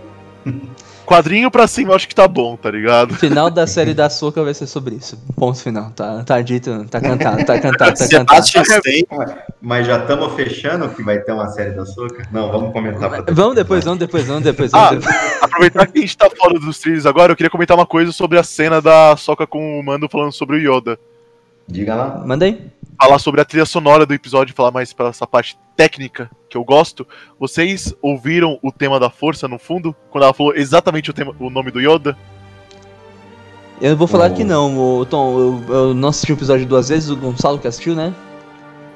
Quadrinho 1.06 1.50
pra 1.50 1.66
cima 1.66 1.92
eu 1.92 1.96
acho 1.96 2.06
que 2.08 2.14
tá 2.14 2.26
bom, 2.28 2.56
tá 2.56 2.70
ligado? 2.70 3.12
O 3.12 3.14
final 3.14 3.48
da 3.48 3.66
série 3.66 3.94
da 3.94 4.10
Soca 4.10 4.42
vai 4.44 4.52
ser 4.52 4.66
sobre 4.66 4.96
isso. 4.96 5.16
Ponto 5.34 5.58
final. 5.62 5.90
Tá, 5.92 6.22
tá 6.24 6.42
dito, 6.42 6.84
tá 6.90 7.00
cantado, 7.00 7.44
tá 7.44 7.58
cantado, 7.60 7.96
tá 7.96 8.08
cantado. 8.10 8.46
Mas 9.60 9.86
já 9.86 9.98
estamos 10.00 10.34
fechando 10.34 10.88
que 10.90 11.02
vai 11.02 11.18
ter 11.20 11.32
uma 11.32 11.48
série 11.48 11.70
da 11.70 11.86
Soca? 11.86 12.26
Não, 12.32 12.50
vamos 12.50 12.72
comentar 12.72 13.08
pra 13.08 13.32
Vamos 13.32 13.54
depois, 13.54 13.84
vamos 13.84 13.98
depois, 14.00 14.26
vamos 14.26 14.42
depois. 14.42 14.70
Vamos 14.72 14.88
Ah, 14.88 14.94
depois. 14.94 15.42
aproveitar 15.42 15.86
que 15.86 15.98
a 15.98 16.00
gente 16.02 16.16
tá 16.16 16.28
fora 16.36 16.58
dos 16.58 16.78
trilhos 16.78 17.06
agora, 17.06 17.32
eu 17.32 17.36
queria 17.36 17.50
comentar 17.50 17.76
uma 17.76 17.86
coisa 17.86 18.12
sobre 18.12 18.38
a 18.38 18.42
cena 18.42 18.80
da 18.82 19.16
Soca 19.16 19.46
com 19.46 19.78
o 19.78 19.82
Mando 19.82 20.08
falando 20.08 20.32
sobre 20.32 20.56
o 20.56 20.76
Yoda. 20.76 20.98
Diga 21.68 21.94
lá. 21.94 22.22
Manda 22.24 22.44
aí. 22.44 22.60
Falar 23.00 23.18
sobre 23.18 23.40
a 23.40 23.44
trilha 23.44 23.66
sonora 23.66 24.06
do 24.06 24.14
episódio, 24.14 24.54
falar 24.54 24.70
mais 24.70 24.92
pela 24.92 25.10
essa 25.10 25.26
parte 25.26 25.58
técnica 25.76 26.30
que 26.48 26.56
eu 26.56 26.64
gosto. 26.64 27.06
Vocês 27.38 27.94
ouviram 28.00 28.58
o 28.62 28.72
tema 28.72 28.98
da 28.98 29.10
força 29.10 29.46
no 29.46 29.58
fundo? 29.58 29.94
Quando 30.10 30.24
ela 30.24 30.32
falou 30.32 30.54
exatamente 30.54 31.10
o, 31.10 31.12
tema, 31.12 31.34
o 31.38 31.50
nome 31.50 31.70
do 31.70 31.80
Yoda? 31.80 32.16
Eu 33.80 33.96
vou 33.96 34.06
falar 34.06 34.30
Oh. 34.30 34.34
que 34.34 34.42
não, 34.44 34.78
o 35.00 35.04
Tom, 35.04 35.38
eu, 35.38 35.74
eu 35.74 35.94
não 35.94 36.08
assisti 36.08 36.32
o 36.32 36.34
episódio 36.34 36.64
duas 36.64 36.88
vezes, 36.88 37.10
o 37.10 37.16
Gonçalo 37.16 37.58
que 37.58 37.68
assistiu, 37.68 37.94
né? 37.94 38.14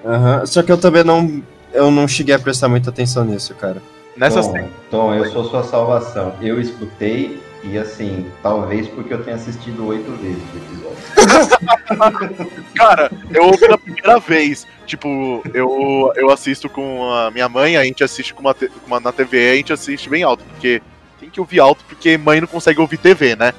Aham. 0.04 0.46
Só 0.46 0.62
que 0.62 0.72
eu 0.72 0.78
também 0.78 1.04
não. 1.04 1.42
Eu 1.72 1.90
não 1.90 2.08
cheguei 2.08 2.34
a 2.34 2.38
prestar 2.38 2.68
muita 2.68 2.88
atenção 2.90 3.24
nisso, 3.24 3.54
cara. 3.54 3.82
Nessa 4.16 4.42
Tom, 4.42 4.52
cena. 4.52 4.68
Tom, 4.90 5.14
eu 5.14 5.30
sou 5.30 5.44
sua 5.44 5.62
salvação. 5.62 6.32
Eu 6.40 6.58
escutei 6.60 7.38
e 7.62 7.76
assim, 7.76 8.30
talvez 8.42 8.88
porque 8.88 9.12
eu 9.12 9.22
tenha 9.22 9.36
assistido 9.36 9.86
oito 9.86 10.10
vezes 10.12 10.42
o 10.42 10.56
episódio. 10.56 11.00
Cara, 12.74 13.10
eu 13.30 13.44
ouvi 13.44 13.68
na 13.68 13.76
primeira 13.76 14.18
vez. 14.18 14.66
Tipo, 14.86 15.42
eu, 15.52 16.10
eu 16.16 16.30
assisto 16.30 16.68
com 16.68 17.12
a 17.12 17.30
minha 17.30 17.48
mãe, 17.48 17.76
a 17.76 17.84
gente 17.84 18.02
assiste 18.02 18.32
com 18.32 18.40
uma, 18.40 18.54
com 18.54 18.86
uma 18.86 18.98
na 18.98 19.12
TV, 19.12 19.50
a 19.50 19.56
gente 19.56 19.72
assiste 19.72 20.08
bem 20.08 20.22
alto, 20.22 20.42
porque 20.44 20.82
tem 21.18 21.28
que 21.28 21.38
ouvir 21.38 21.60
alto, 21.60 21.84
porque 21.86 22.16
mãe 22.16 22.40
não 22.40 22.48
consegue 22.48 22.80
ouvir 22.80 22.96
TV, 22.96 23.36
né? 23.36 23.52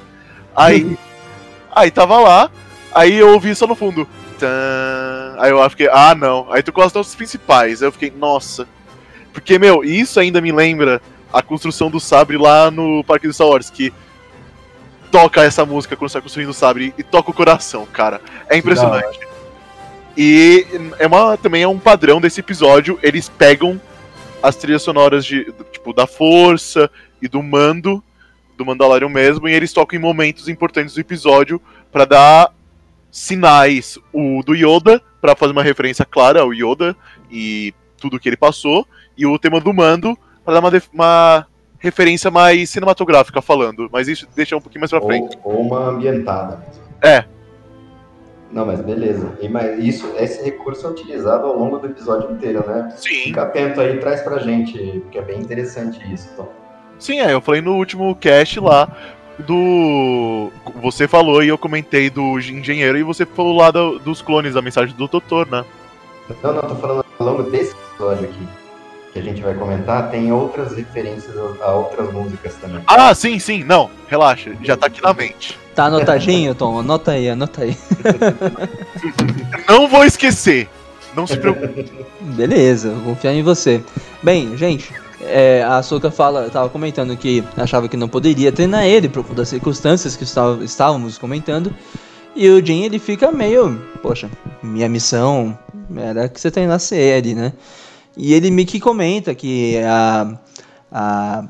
Aí, 0.55 0.97
aí 1.71 1.91
tava 1.91 2.19
lá, 2.19 2.51
aí 2.93 3.17
eu 3.17 3.29
ouvi 3.29 3.53
só 3.53 3.67
no 3.67 3.75
fundo. 3.75 4.07
Tã, 4.39 5.35
aí 5.37 5.51
eu 5.51 5.69
fiquei, 5.69 5.87
ah 5.91 6.15
não. 6.15 6.51
Aí 6.51 6.63
tu 6.63 6.73
as 6.81 6.91
notas 6.91 7.13
principais. 7.13 7.81
Aí 7.83 7.87
eu 7.87 7.91
fiquei, 7.91 8.11
nossa. 8.11 8.67
Porque, 9.31 9.59
meu, 9.59 9.83
isso 9.83 10.19
ainda 10.19 10.41
me 10.41 10.51
lembra 10.51 10.99
a 11.31 11.41
construção 11.41 11.89
do 11.89 11.99
sabre 11.99 12.37
lá 12.37 12.69
no 12.69 13.03
Parque 13.03 13.27
do 13.27 13.33
Star 13.33 13.47
Wars, 13.47 13.69
que 13.69 13.93
toca 15.11 15.43
essa 15.43 15.65
música 15.65 15.95
quando 15.95 16.09
você 16.09 16.17
tá 16.17 16.21
construindo 16.21 16.49
o 16.49 16.53
sabre 16.53 16.93
e 16.97 17.03
toca 17.03 17.31
o 17.31 17.33
coração, 17.33 17.85
cara. 17.85 18.21
É 18.49 18.57
impressionante. 18.57 19.19
E 20.15 20.65
é 20.99 21.07
uma, 21.07 21.37
também 21.37 21.63
é 21.63 21.67
um 21.67 21.79
padrão 21.79 22.19
desse 22.19 22.39
episódio, 22.39 22.99
eles 23.01 23.29
pegam 23.29 23.79
as 24.41 24.55
trilhas 24.55 24.81
sonoras 24.81 25.25
de, 25.25 25.53
tipo, 25.71 25.93
da 25.93 26.07
força 26.07 26.89
e 27.21 27.27
do 27.27 27.41
mando, 27.41 28.03
do 28.57 28.65
Mandalorian 28.65 29.09
mesmo, 29.09 29.47
e 29.47 29.53
eles 29.53 29.71
tocam 29.71 29.97
em 29.97 30.01
momentos 30.01 30.49
importantes 30.49 30.95
do 30.95 31.01
episódio 31.01 31.61
pra 31.91 32.05
dar 32.05 32.53
sinais. 33.11 33.97
O 34.11 34.41
do 34.43 34.53
Yoda, 34.53 35.01
pra 35.21 35.35
fazer 35.35 35.51
uma 35.51 35.63
referência 35.63 36.05
clara 36.05 36.41
ao 36.41 36.53
Yoda 36.53 36.95
e 37.29 37.73
tudo 37.97 38.19
que 38.19 38.27
ele 38.27 38.37
passou, 38.37 38.87
e 39.17 39.25
o 39.25 39.37
tema 39.37 39.61
do 39.61 39.73
mando, 39.73 40.17
pra 40.43 40.53
dar 40.53 40.59
uma, 40.59 40.72
uma 40.93 41.47
referência 41.80 42.30
mais 42.31 42.69
cinematográfica 42.69 43.41
falando, 43.41 43.89
mas 43.91 44.07
isso 44.07 44.27
deixa 44.35 44.55
um 44.55 44.61
pouquinho 44.61 44.81
mais 44.81 44.91
pra 44.91 45.01
frente. 45.01 45.38
Ou, 45.43 45.53
ou 45.55 45.61
uma 45.61 45.89
ambientada 45.89 46.57
mesmo. 46.57 46.84
É. 47.01 47.26
Não, 48.51 48.65
mas 48.65 48.81
beleza. 48.81 49.38
E, 49.41 49.47
mas 49.47 49.80
isso, 49.84 50.11
esse 50.18 50.43
recurso 50.43 50.85
é 50.85 50.89
utilizado 50.89 51.45
ao 51.47 51.57
longo 51.57 51.80
do 51.80 51.88
episódio 51.88 52.31
inteiro, 52.31 52.63
né? 52.68 52.93
Sim. 52.97 53.23
Fica 53.23 53.43
atento 53.43 53.80
aí, 53.80 53.97
traz 53.97 54.22
pra 54.22 54.39
gente, 54.39 54.77
porque 55.03 55.18
é 55.18 55.22
bem 55.22 55.39
interessante 55.39 55.99
isso, 56.13 56.30
Tom. 56.35 56.49
Sim, 56.99 57.19
é, 57.22 57.34
eu 57.34 57.39
falei 57.41 57.61
no 57.61 57.76
último 57.76 58.13
cast 58.15 58.59
lá 58.59 58.88
do. 59.39 60.51
Você 60.81 61.07
falou 61.07 61.41
e 61.43 61.47
eu 61.47 61.57
comentei 61.57 62.09
do 62.09 62.38
engenheiro 62.39 62.97
e 62.97 63.03
você 63.03 63.26
falou 63.26 63.55
lá 63.55 63.72
do- 63.72 63.97
dos 63.99 64.22
clones 64.22 64.53
da 64.53 64.61
mensagem 64.61 64.93
do 64.95 65.07
doutor, 65.07 65.47
né? 65.47 65.63
Não, 66.43 66.53
não, 66.53 66.61
tô 66.61 66.76
falando 66.76 67.05
ao 67.19 67.26
longo 67.26 67.43
desse 67.43 67.73
episódio 67.73 68.26
aqui, 68.26 68.47
que 69.13 69.19
a 69.19 69.21
gente 69.21 69.41
vai 69.41 69.53
comentar, 69.53 70.09
tem 70.09 70.31
outras 70.31 70.75
referências 70.75 71.35
a, 71.38 71.65
a 71.65 71.73
outras 71.75 72.11
músicas 72.13 72.53
também. 72.55 72.81
Ah, 72.88 73.13
sim, 73.13 73.39
sim, 73.39 73.63
não, 73.63 73.89
relaxa, 74.07 74.51
já 74.63 74.77
tá 74.77 74.88
aqui 74.88 75.01
na 75.01 75.13
mente. 75.13 75.59
Tá 75.75 75.85
anotadinho, 75.85 76.53
Tom? 76.55 76.79
Anota 76.79 77.11
aí, 77.11 77.29
anota 77.29 77.61
aí. 77.63 77.77
Não 79.67 79.88
vou 79.88 80.03
esquecer, 80.03 80.67
não 81.15 81.25
se 81.25 81.38
preocupe. 81.38 81.89
Beleza, 82.21 82.91
vou 82.91 83.15
confiar 83.15 83.33
em 83.33 83.41
você. 83.43 83.81
Bem, 84.21 84.55
gente, 84.57 84.91
é, 85.21 85.63
a 85.63 85.81
Soka 85.81 86.11
fala, 86.11 86.49
tava 86.49 86.69
comentando 86.69 87.15
que 87.15 87.43
achava 87.57 87.88
que 87.88 87.95
não 87.97 88.07
poderia 88.07 88.51
treinar 88.51 88.83
ele 88.85 89.07
por 89.09 89.23
conta 89.23 89.35
das 89.35 89.49
circunstâncias 89.49 90.15
que 90.15 90.23
estava- 90.23 90.63
estávamos 90.63 91.17
comentando. 91.17 91.73
E 92.35 92.49
o 92.49 92.65
Jin 92.65 92.83
ele 92.83 92.99
fica 92.99 93.31
meio, 93.31 93.81
poxa, 94.01 94.29
minha 94.63 94.88
missão 94.88 95.57
era 95.97 96.29
que 96.29 96.39
você 96.39 96.49
treinasse 96.51 96.95
ele, 96.95 97.33
né? 97.33 97.53
E 98.15 98.33
ele 98.33 98.51
meio 98.51 98.67
que 98.67 98.79
comenta 98.79 99.33
que 99.33 99.77
a. 99.79 100.38
a 100.91 101.45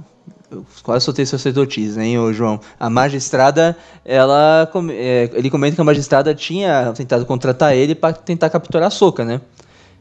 eu 0.52 0.66
quase 0.84 1.06
soltei 1.06 1.26
sacerdotisa, 1.26 2.04
hein, 2.04 2.20
ô 2.20 2.34
João? 2.34 2.60
A 2.78 2.90
magistrada, 2.90 3.78
ela. 4.04 4.70
é, 4.90 5.30
ele 5.34 5.50
comenta 5.50 5.76
que 5.76 5.82
a 5.82 5.86
magistrada 5.86 6.36
tinha 6.36 6.92
tentado 6.94 7.26
contratar 7.26 7.74
ele 7.74 7.96
para 7.96 8.14
tentar 8.14 8.50
capturar 8.50 8.88
a 8.88 8.92
Soka, 8.92 9.24
né? 9.24 9.40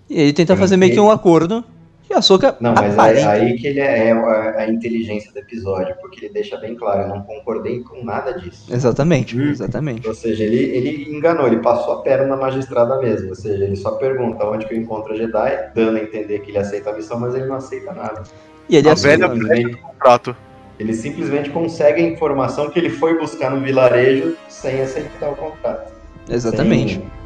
E 0.09 0.21
ele 0.21 0.33
tenta 0.33 0.57
fazer 0.57 0.77
meio 0.77 0.93
que 0.93 0.99
um 0.99 1.11
acordo. 1.11 1.65
E 2.11 2.15
a 2.15 2.21
Soka. 2.21 2.57
Não, 2.61 2.75
mas 2.75 2.99
aí, 2.99 3.23
aparenta- 3.23 3.31
aí 3.31 3.57
que 3.57 3.69
ele 3.69 3.79
é, 3.79 4.09
é 4.09 4.11
a, 4.13 4.59
a 4.63 4.69
inteligência 4.69 5.31
do 5.33 5.39
episódio, 5.39 5.95
porque 6.01 6.25
ele 6.27 6.35
deixa 6.35 6.57
bem 6.57 6.75
claro, 6.75 7.03
eu 7.03 7.09
não 7.09 7.23
concordei 7.23 7.81
com 7.85 8.05
nada 8.05 8.33
disso. 8.33 8.67
Exatamente, 8.75 9.39
Hum. 9.39 9.49
exatamente. 9.51 10.09
Ou 10.09 10.13
seja, 10.15 10.43
ele, 10.43 10.57
ele 10.59 11.17
enganou, 11.17 11.47
ele 11.47 11.59
passou 11.61 11.95
a 11.95 12.03
perna 12.03 12.27
na 12.27 12.37
magistrada 12.37 12.99
mesmo. 12.99 13.29
Ou 13.29 13.35
seja, 13.37 13.63
ele 13.63 13.77
só 13.77 13.93
pergunta 13.93 14.45
onde 14.45 14.67
que 14.67 14.75
eu 14.75 14.79
encontro 14.79 15.13
a 15.13 15.17
Jedi, 15.17 15.71
dando 15.73 15.99
a 15.99 16.03
entender 16.03 16.41
que 16.41 16.51
ele 16.51 16.59
aceita 16.59 16.91
a 16.91 16.95
missão, 16.95 17.21
mas 17.21 17.33
ele 17.37 17.47
não 17.47 17.55
aceita 17.57 17.93
nada. 17.93 18.25
E 18.69 18.77
ele 18.77 18.89
A 18.89 18.93
assume. 18.93 19.17
velha 19.17 19.29
Simplesmente, 19.33 19.77
Contrato. 19.77 20.37
ele 20.81 20.95
simplesmente 20.95 21.51
consegue 21.51 22.03
a 22.03 22.05
informação 22.09 22.71
que 22.71 22.79
ele 22.81 22.91
foi 22.91 23.17
buscar 23.21 23.51
no 23.53 23.61
vilarejo 23.61 24.37
sem 24.49 24.81
aceitar 24.83 25.31
o 25.31 25.37
contrato. 25.37 25.93
Exatamente. 26.29 26.95
Sem- 26.95 27.20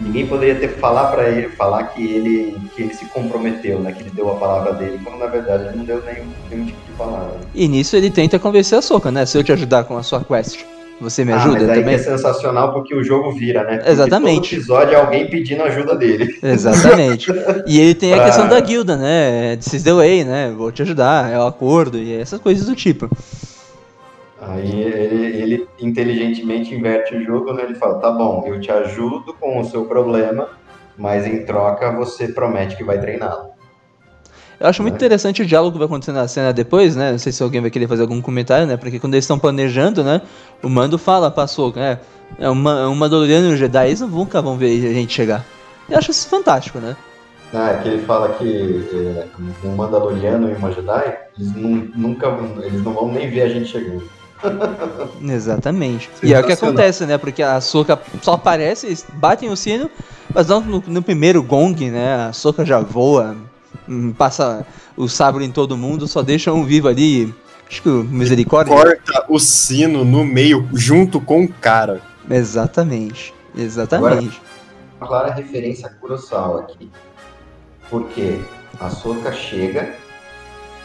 ninguém 0.00 0.26
poderia 0.26 0.54
ter 0.54 0.68
falar 0.68 1.06
para 1.10 1.28
ele, 1.28 1.48
falar 1.48 1.84
que 1.84 2.02
ele, 2.04 2.56
que 2.74 2.82
ele 2.82 2.94
se 2.94 3.04
comprometeu, 3.06 3.80
né? 3.80 3.92
Que 3.92 4.02
ele 4.02 4.10
deu 4.10 4.30
a 4.30 4.36
palavra 4.36 4.72
dele, 4.74 5.00
quando 5.02 5.18
na 5.18 5.26
verdade 5.26 5.64
ele 5.68 5.76
não 5.76 5.84
deu 5.84 6.02
nenhum, 6.04 6.26
nenhum 6.50 6.66
tipo 6.66 6.78
de 6.86 6.92
palavra. 6.96 7.36
E 7.54 7.68
nisso 7.68 7.96
ele 7.96 8.10
tenta 8.10 8.38
convencer 8.38 8.78
a 8.78 8.82
Soka, 8.82 9.10
né? 9.10 9.26
Se 9.26 9.36
eu 9.38 9.44
te 9.44 9.52
ajudar 9.52 9.84
com 9.84 9.96
a 9.96 10.02
sua 10.02 10.22
quest, 10.22 10.60
você 11.00 11.24
me 11.24 11.32
Ah, 11.32 11.36
ajuda 11.36 11.60
mas 11.60 11.68
aí 11.70 11.78
também? 11.80 11.94
é 11.94 11.98
sensacional 11.98 12.72
porque 12.72 12.94
o 12.94 13.04
jogo 13.04 13.30
vira, 13.32 13.62
né? 13.64 13.76
Porque 13.76 13.90
Exatamente. 13.90 14.50
Todo 14.50 14.58
episódio 14.60 14.94
é 14.94 15.00
alguém 15.00 15.30
pedindo 15.30 15.62
ajuda 15.62 15.94
dele. 15.94 16.36
Exatamente. 16.42 17.30
E 17.66 17.80
ele 17.80 17.94
tem 17.94 18.14
a 18.14 18.24
questão 18.24 18.48
da 18.48 18.58
guilda, 18.60 18.96
né? 18.96 19.56
This 19.56 19.74
is 19.74 19.82
the 19.84 19.92
way, 19.92 20.24
né? 20.24 20.52
Vou 20.56 20.72
te 20.72 20.82
ajudar, 20.82 21.32
é 21.32 21.38
o 21.38 21.46
acordo 21.46 21.98
e 21.98 22.14
essas 22.14 22.40
coisas 22.40 22.66
do 22.66 22.74
tipo. 22.74 23.08
Aí 24.48 24.80
ele, 24.80 25.26
ele 25.42 25.68
inteligentemente 25.80 26.74
inverte 26.74 27.14
o 27.14 27.22
jogo, 27.22 27.52
né? 27.52 27.64
Ele 27.64 27.74
fala, 27.74 27.98
tá 27.98 28.10
bom, 28.10 28.44
eu 28.46 28.58
te 28.60 28.70
ajudo 28.72 29.34
com 29.34 29.60
o 29.60 29.64
seu 29.64 29.84
problema, 29.84 30.48
mas 30.96 31.26
em 31.26 31.44
troca 31.44 31.92
você 31.92 32.28
promete 32.28 32.76
que 32.76 32.82
vai 32.84 32.98
treiná-lo. 32.98 33.50
Eu 34.60 34.66
acho 34.66 34.82
muito 34.82 34.96
interessante 34.96 35.42
o 35.42 35.46
diálogo 35.46 35.72
que 35.72 35.78
vai 35.78 35.86
acontecer 35.86 36.10
na 36.12 36.26
cena 36.26 36.52
depois, 36.52 36.96
né? 36.96 37.12
Não 37.12 37.18
sei 37.18 37.30
se 37.30 37.42
alguém 37.42 37.60
vai 37.60 37.70
querer 37.70 37.86
fazer 37.86 38.02
algum 38.02 38.20
comentário, 38.20 38.66
né? 38.66 38.76
Porque 38.76 38.98
quando 38.98 39.14
eles 39.14 39.24
estão 39.24 39.38
planejando, 39.38 40.02
né? 40.02 40.20
O 40.62 40.68
Mando 40.68 40.98
fala 40.98 41.30
pra 41.30 41.46
Soca, 41.46 41.78
né? 41.78 41.98
É 42.38 42.48
uma, 42.48 42.88
um 42.88 42.94
Mandaloriano 42.94 43.48
e 43.50 43.52
um 43.52 43.56
Jedi, 43.56 43.86
eles 43.86 44.00
nunca 44.00 44.42
vão 44.42 44.56
ver 44.56 44.66
a 44.88 44.92
gente 44.92 45.12
chegar. 45.12 45.44
Eu 45.88 45.96
acho 45.98 46.10
isso 46.10 46.28
fantástico, 46.28 46.78
né? 46.78 46.96
Ah, 47.54 47.70
é 47.70 47.76
que 47.78 47.88
ele 47.88 48.02
fala 48.02 48.30
que 48.30 48.84
é, 48.92 49.26
um 49.64 49.76
Mandaloriano 49.76 50.50
e 50.50 50.54
uma 50.54 50.72
Jedi, 50.72 51.16
eles 51.38 51.54
nu- 51.54 51.90
nunca 51.94 52.26
eles 52.64 52.82
não 52.82 52.92
vão 52.92 53.12
nem 53.12 53.30
ver 53.30 53.42
a 53.42 53.48
gente 53.48 53.66
chegando. 53.68 54.02
Exatamente. 55.22 56.10
E 56.22 56.32
é 56.32 56.40
o 56.40 56.44
que 56.44 56.52
acontece, 56.52 57.04
né? 57.06 57.18
Porque 57.18 57.42
a 57.42 57.60
Soca 57.60 58.00
só 58.22 58.34
aparece, 58.34 59.04
batem 59.14 59.50
o 59.50 59.56
sino, 59.56 59.90
mas 60.32 60.46
não 60.46 60.60
no, 60.60 60.82
no 60.86 61.02
primeiro 61.02 61.42
gong, 61.42 61.90
né? 61.90 62.28
A 62.28 62.32
Soca 62.32 62.64
já 62.64 62.80
voa, 62.80 63.36
hum, 63.88 64.12
passa 64.12 64.66
o 64.96 65.08
sabre 65.08 65.44
em 65.44 65.50
todo 65.50 65.76
mundo, 65.76 66.06
só 66.06 66.22
deixa 66.22 66.52
um 66.52 66.64
vivo 66.64 66.88
ali. 66.88 67.34
Acho 67.68 67.82
que 67.82 67.88
o 67.88 68.04
Misericórdia. 68.04 68.74
Corta 68.74 69.26
o 69.28 69.38
sino 69.38 70.04
no 70.04 70.24
meio 70.24 70.68
junto 70.72 71.20
com 71.20 71.44
o 71.44 71.48
cara. 71.48 72.00
Exatamente. 72.30 73.34
Exatamente. 73.56 74.40
Uma 74.98 75.06
clara 75.06 75.32
referência 75.32 75.86
a 75.86 75.90
Kurosawa 75.90 76.62
aqui. 76.62 76.90
Porque 77.90 78.40
a 78.80 78.90
Soca 78.90 79.32
chega, 79.32 79.94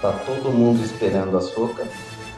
tá 0.01 0.11
todo 0.25 0.51
mundo 0.51 0.83
esperando 0.83 1.37
a 1.37 1.41
Soca, 1.41 1.85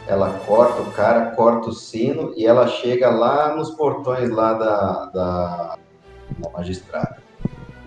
ela 0.07 0.39
corta 0.45 0.81
o 0.81 0.91
cara, 0.91 1.31
corta 1.31 1.69
o 1.69 1.73
sino 1.73 2.33
e 2.35 2.45
ela 2.45 2.67
chega 2.67 3.09
lá 3.09 3.55
nos 3.55 3.71
portões 3.71 4.29
lá 4.29 4.53
da, 4.53 5.05
da, 5.05 5.77
da 6.37 6.49
magistrada. 6.51 7.17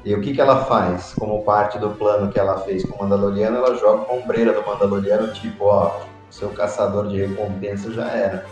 E 0.04 0.14
o 0.14 0.20
que, 0.20 0.32
que 0.32 0.40
ela 0.40 0.64
faz? 0.64 1.14
Como 1.18 1.42
parte 1.42 1.78
do 1.78 1.90
plano 1.90 2.32
que 2.32 2.38
ela 2.38 2.58
fez 2.60 2.84
com 2.84 2.96
o 2.96 3.02
Mandaloriano, 3.02 3.58
ela 3.58 3.76
joga 3.76 4.04
uma 4.04 4.22
ombreira 4.22 4.52
do 4.52 4.66
Mandaloriano, 4.66 5.32
tipo, 5.32 5.66
ó, 5.66 6.00
seu 6.30 6.50
caçador 6.50 7.08
de 7.08 7.24
recompensa 7.24 7.92
já 7.92 8.08
era. 8.08 8.44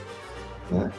Né? 0.71 0.91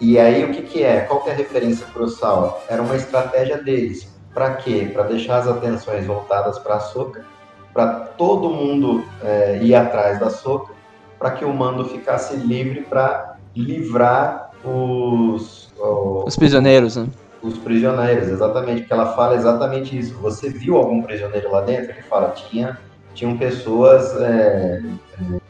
E 0.00 0.18
aí 0.18 0.44
o 0.44 0.52
que, 0.52 0.62
que 0.62 0.82
é? 0.82 1.00
Qual 1.00 1.20
que 1.20 1.30
é 1.30 1.32
a 1.32 1.36
referência 1.36 1.86
Kurosawa? 1.92 2.60
Era 2.68 2.80
uma 2.80 2.96
estratégia 2.96 3.58
deles. 3.58 4.08
Para 4.32 4.54
quê? 4.54 4.88
Para 4.92 5.04
deixar 5.04 5.38
as 5.38 5.48
atenções 5.48 6.06
voltadas 6.06 6.58
para 6.58 6.76
a 6.76 6.80
Soca, 6.80 7.24
para 7.72 8.00
todo 8.16 8.48
mundo 8.48 9.04
é, 9.22 9.58
ir 9.62 9.74
atrás 9.74 10.18
da 10.18 10.30
Soca, 10.30 10.72
para 11.20 11.30
que 11.32 11.44
o 11.44 11.52
mando 11.52 11.84
ficasse 11.84 12.34
livre 12.34 12.80
para 12.80 13.36
livrar 13.54 14.50
os, 14.64 15.68
o- 15.78 16.24
Os 16.26 16.34
prisioneiros, 16.34 16.96
né? 16.96 17.06
os 17.42 17.56
prisioneiros, 17.58 18.28
exatamente, 18.28 18.80
porque 18.80 18.92
ela 18.92 19.14
fala 19.14 19.34
exatamente 19.36 19.96
isso. 19.98 20.14
Você 20.20 20.48
viu 20.50 20.76
algum 20.76 21.02
prisioneiro 21.02 21.50
lá 21.52 21.60
dentro? 21.60 21.90
Ele 21.92 22.02
fala, 22.02 22.30
tinha, 22.30 22.78
tinham 23.14 23.36
pessoas 23.36 24.14
é, 24.20 24.82
é, 25.20 25.40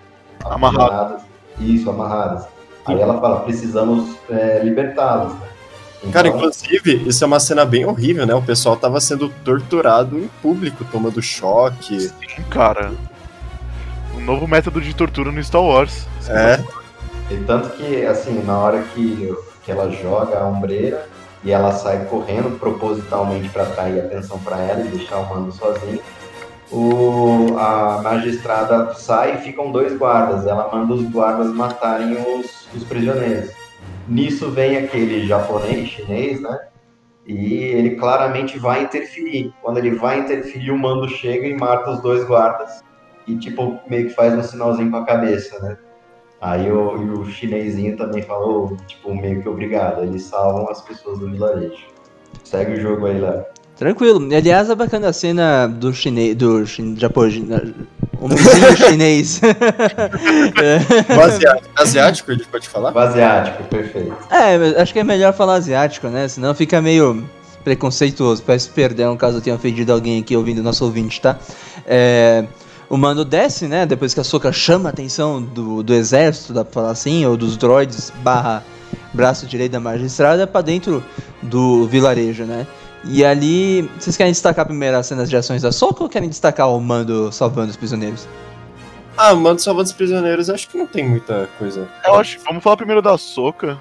Amarradas. 0.44 1.22
Isso, 1.58 1.88
amarradas. 1.90 2.46
Aí 2.86 3.00
ela 3.00 3.20
fala, 3.20 3.40
precisamos 3.40 4.16
é, 4.30 4.60
libertá-los. 4.64 5.34
né? 5.34 5.40
Cara, 6.12 6.28
Então, 6.28 6.38
inclusive, 6.38 7.08
isso 7.08 7.22
é 7.22 7.26
uma 7.26 7.38
cena 7.40 7.64
bem 7.64 7.84
horrível, 7.84 8.24
né? 8.24 8.34
O 8.34 8.40
pessoal 8.42 8.76
tava 8.76 9.00
sendo 9.00 9.28
torturado 9.44 10.18
em 10.18 10.28
público, 10.40 10.84
tomando 10.90 11.20
choque. 11.20 12.00
Sim, 12.00 12.12
cara. 12.48 12.92
Um 14.14 14.20
novo 14.20 14.46
método 14.46 14.80
de 14.80 14.94
tortura 14.94 15.30
no 15.32 15.42
Star 15.42 15.62
Wars. 15.62 16.06
É. 16.28 16.62
E 17.32 17.36
tanto 17.44 17.70
que, 17.70 18.04
assim, 18.04 18.42
na 18.42 18.58
hora 18.58 18.82
que, 18.94 19.34
que 19.62 19.70
ela 19.70 19.90
joga 19.90 20.40
a 20.40 20.46
ombreira 20.46 21.08
e 21.44 21.52
ela 21.52 21.72
sai 21.72 22.04
correndo 22.06 22.58
propositalmente 22.58 23.48
para 23.48 23.62
atrair 23.62 24.00
atenção 24.00 24.38
para 24.40 24.58
ela 24.58 24.80
e 24.80 24.88
deixar 24.88 25.18
o 25.18 25.28
mando 25.28 25.52
sozinho, 25.52 26.00
o, 26.70 27.56
a 27.58 28.00
magistrada 28.02 28.94
sai 28.94 29.34
e 29.34 29.38
ficam 29.38 29.72
dois 29.72 29.96
guardas. 29.96 30.46
Ela 30.46 30.68
manda 30.72 30.94
os 30.94 31.02
guardas 31.10 31.48
matarem 31.48 32.12
os, 32.12 32.68
os 32.74 32.84
prisioneiros. 32.84 33.50
Nisso 34.08 34.50
vem 34.50 34.76
aquele 34.76 35.26
japonês, 35.26 35.88
chinês, 35.88 36.40
né? 36.40 36.58
E 37.26 37.62
ele 37.62 37.96
claramente 37.96 38.58
vai 38.58 38.82
interferir. 38.82 39.52
Quando 39.62 39.78
ele 39.78 39.92
vai 39.92 40.18
interferir, 40.18 40.70
o 40.70 40.78
mando 40.78 41.08
chega 41.08 41.46
e 41.46 41.54
mata 41.54 41.90
os 41.90 42.00
dois 42.00 42.24
guardas. 42.24 42.82
E, 43.30 43.38
tipo, 43.38 43.78
meio 43.88 44.08
que 44.08 44.14
faz 44.14 44.34
um 44.34 44.42
sinalzinho 44.42 44.90
com 44.90 44.96
a 44.96 45.06
cabeça, 45.06 45.58
né? 45.60 45.76
Aí 46.40 46.70
o, 46.72 46.96
e 46.96 47.10
o 47.10 47.24
chinesinho 47.26 47.96
também 47.96 48.22
falou, 48.22 48.76
tipo, 48.86 49.14
meio 49.14 49.42
que 49.42 49.48
obrigado. 49.48 50.02
Eles 50.02 50.22
salvam 50.22 50.68
as 50.68 50.80
pessoas 50.80 51.18
do 51.18 51.30
vilarejo. 51.30 51.84
Segue 52.44 52.72
o 52.72 52.80
jogo 52.80 53.06
aí, 53.06 53.20
Léo. 53.20 53.44
Tranquilo. 53.76 54.20
Aliás, 54.34 54.68
é 54.68 54.74
bacana 54.74 55.08
a 55.08 55.12
cena 55.12 55.66
do 55.66 55.92
chinês. 55.92 56.34
do 56.36 56.66
chin, 56.66 56.96
japonês. 56.98 57.42
O 58.20 58.28
chinês. 58.76 59.40
É. 59.42 61.14
O 61.16 61.20
asiático, 61.20 61.70
asiático, 61.76 62.32
ele 62.32 62.44
pode 62.44 62.68
falar? 62.68 62.94
O 62.94 62.98
asiático, 62.98 63.64
perfeito. 63.64 64.14
É, 64.30 64.58
mas 64.58 64.76
acho 64.76 64.92
que 64.92 64.98
é 64.98 65.04
melhor 65.04 65.32
falar 65.32 65.54
asiático, 65.54 66.08
né? 66.08 66.28
Senão 66.28 66.54
fica 66.54 66.82
meio 66.82 67.24
preconceituoso. 67.64 68.42
Peço 68.42 68.70
perdão 68.70 69.16
caso 69.16 69.38
eu 69.38 69.40
tenha 69.40 69.56
ofendido 69.56 69.92
alguém 69.92 70.20
aqui 70.20 70.36
ouvindo 70.36 70.62
nosso 70.62 70.84
ouvinte, 70.84 71.20
tá? 71.20 71.38
É, 71.86 72.44
o 72.90 72.96
mando 72.98 73.24
desce, 73.24 73.66
né? 73.66 73.86
Depois 73.86 74.12
que 74.12 74.20
a 74.20 74.24
Soca 74.24 74.52
chama 74.52 74.88
a 74.88 74.92
atenção 74.92 75.40
do, 75.40 75.82
do 75.82 75.94
exército, 75.94 76.52
dá 76.52 76.64
pra 76.64 76.72
falar 76.74 76.90
assim, 76.90 77.24
ou 77.24 77.36
dos 77.36 77.56
droids 77.56 78.12
barra 78.22 78.62
braço 79.14 79.46
direito 79.46 79.72
da 79.72 79.80
magistrada, 79.80 80.46
pra 80.46 80.60
dentro 80.60 81.02
do 81.42 81.86
vilarejo, 81.86 82.44
né? 82.44 82.66
E 83.04 83.24
ali, 83.24 83.88
vocês 83.98 84.16
querem 84.16 84.32
destacar 84.32 84.66
primeiro 84.66 84.96
as 84.96 85.06
cenas 85.06 85.30
de 85.30 85.36
ações 85.36 85.62
da 85.62 85.72
Soca 85.72 86.02
ou 86.02 86.08
querem 86.08 86.28
destacar 86.28 86.68
o 86.68 86.78
mando 86.80 87.32
salvando 87.32 87.70
os 87.70 87.76
prisioneiros? 87.76 88.26
Ah, 89.16 89.34
Mando 89.34 89.60
Salvando 89.60 89.86
os 89.86 89.92
Prisioneiros, 89.92 90.48
acho 90.48 90.68
que 90.68 90.78
não 90.78 90.86
tem 90.86 91.06
muita 91.06 91.48
coisa. 91.58 91.86
Eu 92.06 92.14
acho, 92.14 92.38
vamos 92.44 92.62
falar 92.62 92.76
primeiro 92.76 93.02
da 93.02 93.18
Soca. 93.18 93.76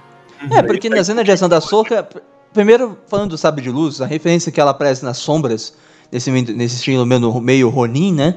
É, 0.51 0.61
porque 0.63 0.89
na 0.89 1.01
cena 1.03 1.23
de 1.23 1.31
ação 1.31 1.47
da 1.47 1.61
Soca, 1.61 2.03
pr- 2.03 2.19
primeiro 2.53 2.97
falando 3.07 3.29
do 3.31 3.37
sabre 3.37 3.61
de 3.63 3.69
luz, 3.69 4.01
a 4.01 4.05
referência 4.05 4.51
que 4.51 4.59
ela 4.59 4.71
aparece 4.71 5.05
nas 5.05 5.17
sombras, 5.17 5.73
nesse, 6.11 6.29
nesse 6.31 6.75
estilo 6.75 7.05
meio, 7.05 7.39
meio 7.39 7.69
Ronin, 7.69 8.13
né? 8.13 8.35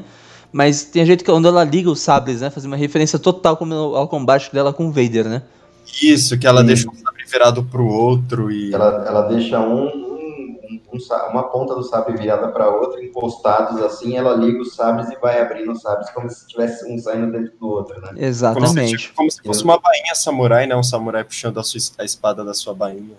Mas 0.52 0.84
tem 0.84 1.04
jeito 1.06 1.24
que 1.24 1.30
quando 1.30 1.48
ela 1.48 1.64
liga 1.64 1.90
os 1.90 2.00
sabres, 2.00 2.42
né? 2.42 2.50
Fazer 2.50 2.66
uma 2.66 2.76
referência 2.76 3.18
total 3.18 3.56
como 3.56 3.74
ao 3.74 4.06
combate 4.06 4.52
dela 4.52 4.72
com 4.72 4.86
o 4.88 4.92
Vader, 4.92 5.26
né? 5.26 5.42
Isso, 6.02 6.38
que 6.38 6.46
ela 6.46 6.60
Sim. 6.60 6.66
deixa 6.66 6.90
um 6.90 6.94
sabre 6.94 7.24
virado 7.24 7.64
pro 7.64 7.86
outro 7.86 8.50
e. 8.50 8.72
Ela, 8.72 9.04
ela 9.06 9.22
deixa 9.22 9.58
um, 9.60 9.86
um- 9.86 10.80
um 10.92 11.30
uma 11.30 11.44
ponta 11.44 11.74
do 11.74 11.82
sabre 11.82 12.16
virada 12.16 12.48
para 12.48 12.68
outra, 12.68 13.02
encostados 13.02 13.80
assim, 13.82 14.16
ela 14.16 14.34
liga 14.34 14.60
os 14.60 14.74
sabres 14.74 15.08
e 15.10 15.16
vai 15.16 15.40
abrindo 15.40 15.72
os 15.72 15.80
sabres 15.80 16.10
como 16.10 16.28
se 16.30 16.46
tivesse 16.46 16.84
um 16.90 16.98
saindo 16.98 17.32
dentro 17.32 17.52
do 17.58 17.68
outro, 17.68 17.94
né? 18.00 18.08
Como 18.08 18.18
se, 18.18 18.24
Exatamente. 18.24 19.12
como 19.14 19.30
se 19.30 19.42
fosse 19.42 19.64
uma 19.64 19.78
bainha 19.78 20.14
samurai, 20.14 20.66
né? 20.66 20.76
Um 20.76 20.82
samurai 20.82 21.24
puxando 21.24 21.58
a, 21.58 21.62
sua, 21.62 21.80
a 21.98 22.04
espada 22.04 22.44
da 22.44 22.52
sua 22.52 22.74
bainha. 22.74 23.16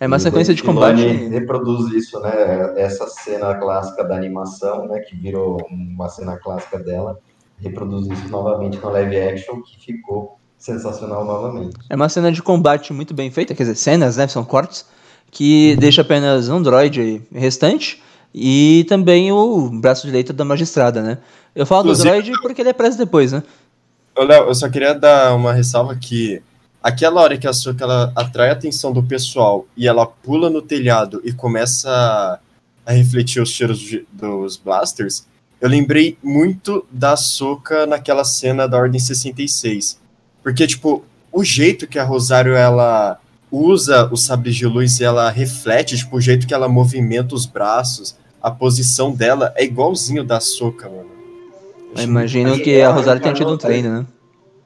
É 0.00 0.06
uma 0.06 0.18
sequência 0.18 0.54
de 0.54 0.62
combate. 0.62 1.02
reproduz 1.28 1.92
isso, 1.92 2.18
né? 2.20 2.72
Essa 2.76 3.06
cena 3.06 3.54
clássica 3.56 4.02
da 4.02 4.16
animação, 4.16 4.86
né? 4.88 4.98
Que 5.00 5.14
virou 5.14 5.58
uma 5.70 6.08
cena 6.08 6.38
clássica 6.38 6.78
dela. 6.78 7.18
Reproduz 7.58 8.06
isso 8.08 8.26
novamente 8.30 8.78
no 8.78 8.88
live 8.88 9.16
action, 9.20 9.60
que 9.60 9.78
ficou 9.78 10.38
sensacional 10.56 11.24
novamente. 11.24 11.76
É 11.90 11.94
uma 11.94 12.08
cena 12.08 12.32
de 12.32 12.42
combate 12.42 12.92
muito 12.94 13.12
bem 13.12 13.30
feita, 13.30 13.54
quer 13.54 13.64
dizer, 13.64 13.74
cenas, 13.74 14.16
né? 14.16 14.26
São 14.26 14.42
cortes, 14.42 14.86
que 15.30 15.76
deixa 15.76 16.00
apenas 16.00 16.48
um 16.48 16.62
droid 16.62 17.20
restante 17.30 18.02
e 18.34 18.86
também 18.88 19.30
o 19.30 19.68
braço 19.68 20.06
direito 20.06 20.32
da 20.32 20.44
magistrada, 20.46 21.02
né? 21.02 21.18
Eu 21.54 21.66
falo 21.66 21.82
do 21.82 21.88
Inclusive- 21.90 22.08
droid 22.08 22.32
porque 22.40 22.62
ele 22.62 22.70
aparece 22.70 22.96
depois, 22.96 23.32
né? 23.32 23.42
Ô, 24.16 24.24
Léo, 24.24 24.44
eu 24.48 24.54
só 24.54 24.68
queria 24.70 24.94
dar 24.94 25.34
uma 25.34 25.52
ressalva 25.52 25.94
que 25.94 26.40
aquela 26.82 27.20
hora 27.20 27.36
que 27.38 27.46
a 27.46 27.52
Soka 27.52 27.84
ela 27.84 28.12
atrai 28.16 28.50
a 28.50 28.52
atenção 28.52 28.92
do 28.92 29.02
pessoal 29.02 29.66
e 29.76 29.86
ela 29.88 30.06
pula 30.06 30.48
no 30.50 30.62
telhado 30.62 31.20
e 31.24 31.32
começa 31.32 31.90
a, 31.90 32.38
a 32.86 32.92
refletir 32.92 33.42
os 33.42 33.50
cheiros 33.50 33.78
de- 33.78 34.06
dos 34.12 34.56
blasters, 34.56 35.26
eu 35.60 35.68
lembrei 35.68 36.16
muito 36.22 36.86
da 36.90 37.16
Soka 37.16 37.86
naquela 37.86 38.24
cena 38.24 38.66
da 38.66 38.78
Ordem 38.78 38.98
66. 38.98 39.98
Porque, 40.42 40.66
tipo, 40.66 41.04
o 41.30 41.44
jeito 41.44 41.86
que 41.86 41.98
a 41.98 42.04
Rosário 42.04 42.54
ela 42.54 43.18
usa 43.52 44.08
os 44.10 44.24
sabres 44.24 44.56
de 44.56 44.64
luz 44.66 45.00
e 45.00 45.04
ela 45.04 45.28
reflete, 45.30 45.96
tipo, 45.98 46.16
o 46.16 46.20
jeito 46.20 46.46
que 46.46 46.54
ela 46.54 46.68
movimenta 46.68 47.34
os 47.34 47.44
braços, 47.44 48.16
a 48.42 48.50
posição 48.50 49.12
dela 49.12 49.52
é 49.56 49.64
igualzinho 49.64 50.24
da 50.24 50.40
Soka, 50.40 50.88
mano. 50.88 51.10
Eu 51.94 52.04
imagino 52.04 52.56
que 52.62 52.70
a 52.76 52.78
ela 52.84 52.94
Rosário 52.94 53.20
tenha 53.20 53.34
tido 53.34 53.52
um 53.52 53.58
treino, 53.58 53.98
né? 53.98 54.06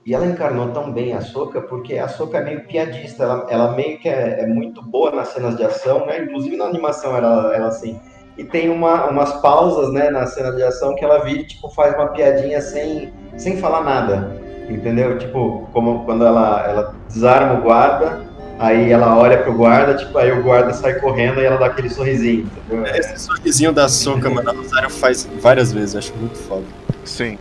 E 0.07 0.13
ela 0.15 0.27
encarnou 0.27 0.69
tão 0.69 0.93
bem 0.93 1.15
a 1.15 1.23
Soca, 1.23 1.63
porque 1.63 1.97
a 1.97 2.09
Soca 2.09 2.37
é 2.37 2.45
meio 2.45 2.65
piadista, 2.67 3.25
ela, 3.25 3.47
ela 3.49 3.73
meio 3.73 3.99
que 3.99 4.09
é, 4.09 4.41
é 4.41 4.47
muito 4.47 4.83
boa 4.83 5.11
nas 5.11 5.29
cenas 5.29 5.57
de 5.57 5.65
ação, 5.65 6.05
né? 6.05 6.25
Inclusive 6.25 6.57
na 6.57 6.67
animação 6.67 7.17
ela, 7.17 7.55
ela 7.55 7.69
assim. 7.69 7.99
E 8.37 8.45
tem 8.45 8.69
uma, 8.69 9.07
umas 9.07 9.33
pausas, 9.41 9.93
né, 9.93 10.11
na 10.11 10.27
cena 10.27 10.53
de 10.53 10.63
ação 10.63 10.95
que 10.95 11.05
ela 11.05 11.25
vira 11.25 11.41
e, 11.41 11.47
tipo, 11.47 11.71
faz 11.71 11.95
uma 11.95 12.09
piadinha 12.09 12.61
sem, 12.61 13.15
sem 13.37 13.57
falar 13.57 13.83
nada. 13.83 14.37
Entendeu? 14.69 15.17
Tipo, 15.19 15.69
como 15.73 16.05
quando 16.05 16.27
ela, 16.27 16.67
ela 16.69 16.95
desarma 17.09 17.61
o 17.61 17.63
guarda, 17.63 18.25
aí 18.59 18.91
ela 18.91 19.17
olha 19.17 19.39
pro 19.39 19.55
guarda, 19.55 19.95
tipo, 19.95 20.19
aí 20.19 20.33
o 20.33 20.43
guarda 20.43 20.73
sai 20.75 21.01
correndo 21.01 21.41
e 21.41 21.45
ela 21.45 21.57
dá 21.57 21.67
aquele 21.67 21.89
sorrisinho, 21.89 22.51
entendeu? 22.67 22.85
Esse 22.95 23.19
sorrisinho 23.21 23.73
da 23.73 23.89
Soca, 23.89 24.29
mano, 24.29 24.51
a 24.51 24.53
Rosário 24.53 24.91
faz 24.91 25.27
várias 25.41 25.73
vezes, 25.73 25.97
acho 25.97 26.15
muito 26.17 26.37
foda. 26.37 26.65
Sim. 27.05 27.39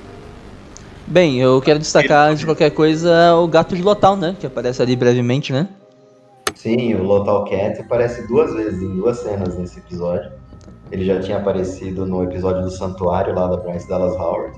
Bem, 1.05 1.39
eu 1.39 1.61
quero 1.61 1.79
destacar 1.79 2.29
antes 2.29 2.39
de 2.39 2.45
qualquer 2.45 2.71
coisa 2.71 3.35
o 3.35 3.47
gato 3.47 3.75
de 3.75 3.81
Lotal, 3.81 4.15
né? 4.15 4.35
Que 4.39 4.47
aparece 4.47 4.81
ali 4.81 4.95
brevemente, 4.95 5.51
né? 5.51 5.67
Sim, 6.55 6.93
o 6.95 7.03
Lotal 7.03 7.43
Cat 7.45 7.81
aparece 7.81 8.27
duas 8.27 8.53
vezes, 8.53 8.81
em 8.81 8.95
duas 8.95 9.17
cenas 9.19 9.57
nesse 9.57 9.79
episódio. 9.79 10.31
Ele 10.91 11.05
já 11.05 11.19
tinha 11.19 11.37
aparecido 11.37 12.05
no 12.05 12.23
episódio 12.23 12.61
do 12.61 12.71
Santuário 12.71 13.33
lá 13.33 13.47
da 13.47 13.57
Bryce 13.57 13.87
Dallas 13.87 14.15
Howard. 14.15 14.57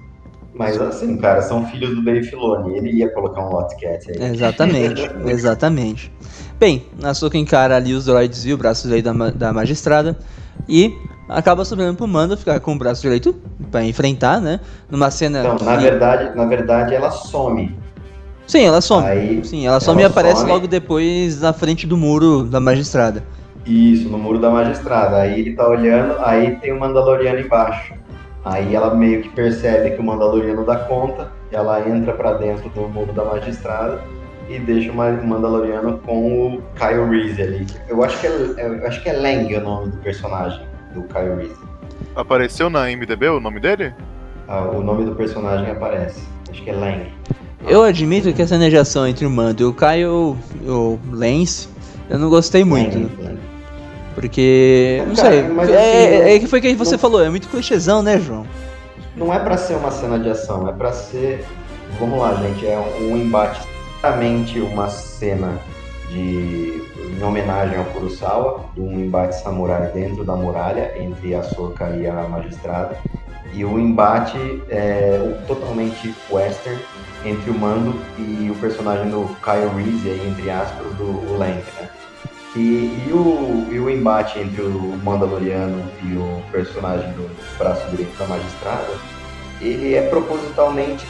Mas 0.53 0.79
assim, 0.79 1.17
cara, 1.17 1.41
são 1.41 1.65
filhos 1.65 1.95
do 1.95 2.03
Dave 2.03 2.23
Filoni. 2.23 2.77
Ele 2.77 2.91
ia 2.91 3.09
colocar 3.09 3.41
um 3.41 3.51
Lot 3.51 3.75
Cat 3.75 4.11
aí. 4.11 4.31
Exatamente, 4.31 5.09
exatamente. 5.27 6.11
Bem, 6.59 6.85
a 7.03 7.13
Soka 7.13 7.37
encara 7.37 7.75
ali 7.75 7.93
os 7.93 8.05
droids 8.05 8.45
e 8.45 8.53
o 8.53 8.57
braço 8.57 8.87
da, 8.87 9.29
da 9.31 9.51
magistrada 9.51 10.17
e 10.69 10.93
acaba 11.27 11.65
sobrando 11.65 11.97
pro 11.97 12.07
Mando 12.07 12.37
ficar 12.37 12.59
com 12.59 12.73
o 12.73 12.77
braço 12.77 13.01
direito 13.01 13.35
pra 13.71 13.83
enfrentar, 13.83 14.39
né? 14.41 14.59
Numa 14.89 15.09
cena. 15.11 15.39
Então, 15.39 15.55
na 15.65 15.75
verdade, 15.75 16.35
na 16.35 16.45
verdade, 16.45 16.93
ela 16.93 17.11
some. 17.11 17.75
Sim, 18.47 18.63
ela 18.65 18.79
some. 18.81 19.07
Aí, 19.07 19.43
Sim, 19.43 19.65
ela 19.65 19.79
some 19.79 19.99
e 20.01 20.03
ela 20.03 20.11
aparece 20.11 20.41
some. 20.41 20.51
logo 20.51 20.67
depois 20.67 21.41
na 21.41 21.51
frente 21.53 21.87
do 21.87 21.97
muro 21.97 22.43
da 22.43 22.59
magistrada. 22.59 23.23
Isso, 23.65 24.07
no 24.09 24.17
muro 24.19 24.37
da 24.39 24.49
magistrada. 24.51 25.17
Aí 25.17 25.39
ele 25.39 25.53
tá 25.55 25.67
olhando, 25.67 26.15
aí 26.19 26.55
tem 26.57 26.71
o 26.71 26.79
Mandaloriano 26.79 27.39
embaixo. 27.39 27.93
Aí 28.43 28.75
ela 28.75 28.93
meio 28.93 29.23
que 29.23 29.29
percebe 29.29 29.91
que 29.91 29.99
o 29.99 30.03
Mandaloriano 30.03 30.63
dá 30.63 30.75
conta, 30.75 31.31
ela 31.51 31.79
entra 31.89 32.13
pra 32.13 32.33
dentro 32.33 32.69
do 32.69 32.81
muro 32.87 33.11
da 33.11 33.25
magistrada 33.25 33.99
e 34.47 34.59
deixa 34.59 34.91
o 34.91 34.95
Ma- 34.95 35.09
Mandaloriano 35.09 35.97
com 36.05 36.57
o 36.57 36.61
Kyle 36.77 37.09
Reese 37.09 37.41
ali. 37.41 37.65
Eu 37.89 38.03
acho 38.03 38.21
que 38.21 38.27
é, 38.27 38.31
eu 38.57 38.85
acho 38.87 39.01
que 39.01 39.09
é 39.09 39.13
Lang 39.13 39.55
o 39.55 39.61
nome 39.61 39.89
do 39.89 39.97
personagem 39.97 40.61
do 40.95 41.03
Kyle 41.03 41.35
Reese. 41.35 41.55
Apareceu 42.15 42.69
na 42.69 42.85
MDB 42.89 43.27
o 43.29 43.39
nome 43.39 43.59
dele? 43.59 43.93
Ah, 44.47 44.61
o 44.61 44.81
nome 44.81 45.05
do 45.05 45.15
personagem 45.15 45.69
aparece. 45.71 46.21
Acho 46.49 46.63
que 46.63 46.69
é 46.69 46.73
Lang. 46.73 47.11
Eu 47.67 47.83
admito 47.83 48.31
que 48.33 48.41
essa 48.41 48.57
negação 48.57 49.07
entre 49.07 49.25
o 49.25 49.29
Mando 49.29 49.63
e 49.63 49.65
o 49.65 49.73
Kyle, 49.73 50.05
o 50.67 50.99
Lance, 51.11 51.67
eu 52.09 52.19
não 52.19 52.29
gostei 52.29 52.63
muito. 52.63 52.97
Lang, 52.97 53.11
Lang. 53.23 53.39
Porque. 54.13 55.03
Não 55.07 55.15
Cara, 55.15 55.29
sei. 55.29 55.43
mas 55.43 55.69
é, 55.69 55.73
assim, 55.73 56.29
é, 56.29 56.35
é 56.35 56.39
que 56.39 56.47
foi 56.47 56.59
o 56.59 56.61
que 56.61 56.73
você 56.75 56.91
não- 56.93 56.99
falou, 56.99 57.23
é 57.23 57.29
muito 57.29 57.49
clichêzão, 57.49 58.01
né, 58.01 58.19
João? 58.19 58.45
Não 59.17 59.33
é 59.33 59.39
pra 59.39 59.57
ser 59.57 59.75
uma 59.75 59.91
cena 59.91 60.17
de 60.19 60.29
ação, 60.29 60.67
é 60.69 60.71
pra 60.71 60.91
ser. 60.93 61.43
Vamos 61.99 62.19
lá, 62.19 62.33
gente, 62.35 62.65
é 62.65 62.77
um 63.01 63.17
embate 63.17 63.61
claramente 64.01 64.59
uma 64.59 64.87
cena 64.89 65.59
de 66.09 66.83
em 67.17 67.23
homenagem 67.23 67.77
ao 67.77 67.85
Kurosawa, 67.85 68.65
de 68.73 68.81
um 68.81 68.99
embate 68.99 69.41
samurai 69.41 69.91
dentro 69.91 70.23
da 70.23 70.35
muralha 70.35 70.93
entre 70.99 71.33
a 71.33 71.43
Soka 71.43 71.89
e 71.91 72.07
a 72.07 72.27
magistrada, 72.27 72.97
e 73.53 73.63
o 73.63 73.79
embate 73.79 74.37
é 74.69 75.17
totalmente 75.47 76.13
western 76.29 76.79
entre 77.23 77.49
o 77.49 77.57
Mando 77.57 77.95
e 78.17 78.51
o 78.51 78.55
personagem 78.55 79.09
do 79.09 79.27
Kyle 79.41 79.69
Reese, 79.75 80.09
aí, 80.09 80.27
entre 80.27 80.49
aspas, 80.49 80.85
do 80.95 81.03
o 81.03 81.37
Lang, 81.37 81.63
né? 81.79 81.89
E, 82.55 83.05
e, 83.07 83.11
o, 83.11 83.67
e 83.69 83.79
o 83.79 83.89
embate 83.89 84.39
entre 84.39 84.61
o 84.61 84.97
Mandaloriano 85.03 85.83
e 86.03 86.15
o 86.15 86.41
personagem 86.51 87.11
do 87.11 87.29
braço 87.57 87.85
direito 87.89 88.17
da 88.17 88.25
magistrada, 88.27 88.93
ele 89.61 89.95
é 89.95 90.07
propositalmente 90.09 91.05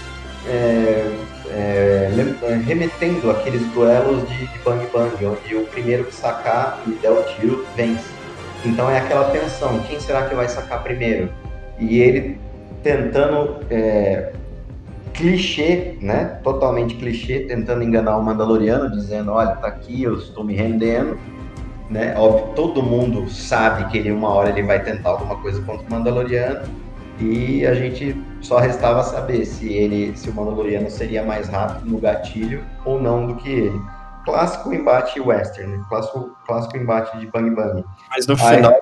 é, 0.47 1.11
é, 1.49 2.11
é, 2.43 2.55
remetendo 2.65 3.31
aqueles 3.31 3.61
duelos 3.72 4.27
de, 4.30 4.47
de 4.47 4.59
Bang 4.59 4.85
Bang, 4.93 5.26
onde 5.26 5.55
o 5.55 5.65
primeiro 5.65 6.05
que 6.05 6.13
sacar 6.13 6.81
e 6.88 6.91
der 6.91 7.11
o 7.11 7.23
tiro 7.23 7.65
vence. 7.76 8.13
Então 8.63 8.89
é 8.89 8.97
aquela 8.99 9.30
tensão, 9.30 9.80
quem 9.88 9.99
será 9.99 10.27
que 10.27 10.35
vai 10.35 10.47
sacar 10.47 10.84
primeiro? 10.84 11.30
E 11.80 11.99
ele 11.99 12.39
tentando 12.81 13.57
é, 13.69 14.31
clichê, 15.13 15.97
né? 16.01 16.39
Totalmente 16.43 16.95
clichê, 16.95 17.41
tentando 17.41 17.84
enganar 17.84 18.17
o 18.17 18.23
Mandaloriano, 18.23 18.89
dizendo, 18.91 19.31
olha, 19.31 19.55
tá 19.55 19.67
aqui, 19.67 20.03
eu 20.03 20.15
estou 20.15 20.43
me 20.43 20.53
rendendo. 20.53 21.17
Né? 21.89 22.15
Óbvio, 22.17 22.53
todo 22.55 22.81
mundo 22.81 23.30
sabe 23.30 23.89
que 23.91 23.97
ele 23.99 24.11
uma 24.11 24.30
hora 24.30 24.49
ele 24.49 24.63
vai 24.63 24.84
tentar 24.84 25.11
alguma 25.11 25.35
coisa 25.38 25.61
contra 25.61 25.85
o 25.88 25.91
Mandaloriano. 25.91 26.61
E 27.19 27.65
a 27.65 27.73
gente 27.73 28.15
só 28.41 28.57
restava 28.57 29.03
saber 29.03 29.45
se 29.45 29.71
ele, 29.73 30.15
se 30.15 30.29
o 30.29 30.33
Mandaloriano 30.33 30.89
seria 30.89 31.23
mais 31.23 31.47
rápido 31.49 31.89
no 31.89 31.97
gatilho 31.97 32.63
ou 32.85 33.01
não 33.01 33.27
do 33.27 33.35
que 33.35 33.49
ele. 33.49 33.81
Clássico 34.23 34.73
embate 34.73 35.19
western, 35.19 35.77
né? 35.77 35.83
clássico, 35.87 36.35
clássico 36.47 36.77
embate 36.77 37.17
de 37.19 37.27
Bang 37.27 37.49
Bang. 37.51 37.83
Mas 38.09 38.25
no 38.27 38.33
Aí- 38.33 38.55
final, 38.55 38.73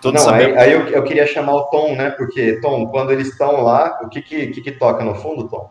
todos 0.00 0.24
Não, 0.24 0.34
aí, 0.34 0.56
aí 0.56 0.72
eu, 0.72 0.86
eu 0.88 1.02
queria 1.04 1.26
chamar 1.26 1.54
o 1.54 1.62
Tom, 1.64 1.94
né? 1.94 2.10
Porque, 2.10 2.60
Tom, 2.60 2.86
quando 2.88 3.10
eles 3.10 3.28
estão 3.28 3.62
lá, 3.62 3.98
o 4.02 4.08
que 4.08 4.20
que, 4.20 4.48
que 4.48 4.60
que 4.60 4.72
toca 4.72 5.02
no 5.04 5.14
fundo, 5.14 5.48
Tom? 5.48 5.70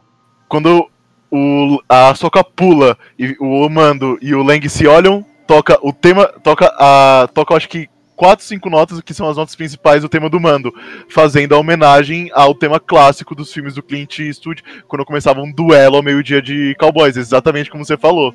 Quando 0.49 0.89
o, 1.31 1.79
a 1.87 2.13
Soka 2.15 2.43
pula 2.43 2.97
e 3.17 3.35
o 3.39 3.69
Mando 3.69 4.17
e 4.21 4.33
o 4.35 4.43
Lang 4.43 4.67
se 4.67 4.85
olham, 4.87 5.23
toca 5.47 5.77
o 5.81 5.93
tema. 5.93 6.27
Toca 6.43 6.73
a. 6.77 7.27
Toca 7.33 7.55
acho 7.55 7.69
que 7.69 7.87
quatro, 8.15 8.45
cinco 8.45 8.69
notas, 8.69 9.01
que 9.01 9.13
são 9.13 9.29
as 9.29 9.37
notas 9.37 9.55
principais 9.55 10.01
do 10.01 10.09
tema 10.09 10.29
do 10.29 10.39
Mando, 10.39 10.73
fazendo 11.09 11.55
a 11.55 11.57
homenagem 11.57 12.29
ao 12.33 12.53
tema 12.53 12.79
clássico 12.79 13.33
dos 13.33 13.51
filmes 13.51 13.75
do 13.75 13.83
Clint 13.83 14.19
Eastwood, 14.19 14.63
quando 14.87 15.05
começava 15.05 15.41
um 15.41 15.51
duelo 15.51 15.97
ao 15.97 16.03
meio-dia 16.03 16.41
de 16.41 16.75
cowboys, 16.79 17.17
exatamente 17.17 17.69
como 17.69 17.83
você 17.83 17.97
falou. 17.97 18.33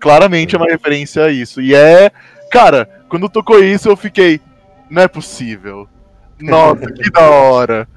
Claramente 0.00 0.54
é 0.54 0.58
uma 0.58 0.70
referência 0.70 1.24
a 1.24 1.30
isso. 1.30 1.60
E 1.60 1.74
é. 1.74 2.10
Cara, 2.50 2.88
quando 3.08 3.28
tocou 3.28 3.62
isso, 3.62 3.88
eu 3.88 3.96
fiquei. 3.96 4.40
Não 4.88 5.02
é 5.02 5.08
possível. 5.08 5.88
Nossa, 6.40 6.86
que 6.92 7.10
da 7.10 7.28
hora. 7.28 7.88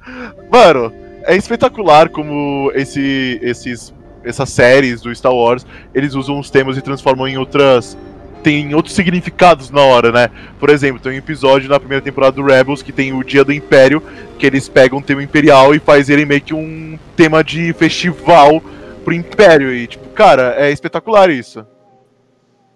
Mano, 0.50 0.92
é 1.24 1.36
espetacular 1.36 2.08
como 2.08 2.70
esse, 2.74 3.38
esses, 3.42 3.94
essas 4.24 4.50
séries 4.50 5.00
do 5.00 5.14
Star 5.14 5.32
Wars, 5.32 5.66
eles 5.94 6.14
usam 6.14 6.38
os 6.38 6.50
temas 6.50 6.76
e 6.76 6.82
transformam 6.82 7.28
em 7.28 7.38
outras. 7.38 7.96
Tem 8.42 8.74
outros 8.74 8.94
significados 8.94 9.70
na 9.70 9.80
hora, 9.82 10.10
né? 10.10 10.30
Por 10.58 10.68
exemplo, 10.68 11.00
tem 11.00 11.12
um 11.12 11.16
episódio 11.16 11.68
na 11.68 11.78
primeira 11.78 12.02
temporada 12.02 12.32
do 12.32 12.42
Rebels 12.42 12.82
que 12.82 12.92
tem 12.92 13.12
o 13.12 13.22
Dia 13.22 13.44
do 13.44 13.52
Império, 13.52 14.02
que 14.38 14.44
eles 14.44 14.68
pegam 14.68 14.98
o 14.98 15.02
tema 15.02 15.22
imperial 15.22 15.74
e 15.74 15.78
faz 15.78 16.10
ele 16.10 16.24
meio 16.24 16.40
que 16.40 16.52
um 16.52 16.98
tema 17.16 17.44
de 17.44 17.72
festival 17.74 18.60
pro 19.04 19.14
Império. 19.14 19.72
E, 19.72 19.86
tipo, 19.86 20.08
cara, 20.08 20.54
é 20.58 20.70
espetacular 20.72 21.30
isso. 21.30 21.64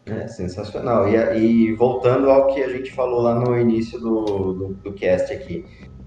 É 0.06 0.28
sensacional. 0.28 1.09
E, 1.09 1.16
e 1.36 1.72
voltando 1.74 2.30
ao 2.30 2.47
que 2.47 2.62
a 2.62 2.68
gente 2.68 2.93
falou 2.93 3.22
lá 3.22 3.34
no 3.34 3.59
início 3.59 3.98
do, 3.98 4.24
do, 4.24 4.68
do 4.74 4.93
cast 4.93 5.32
aqui, 5.32 5.64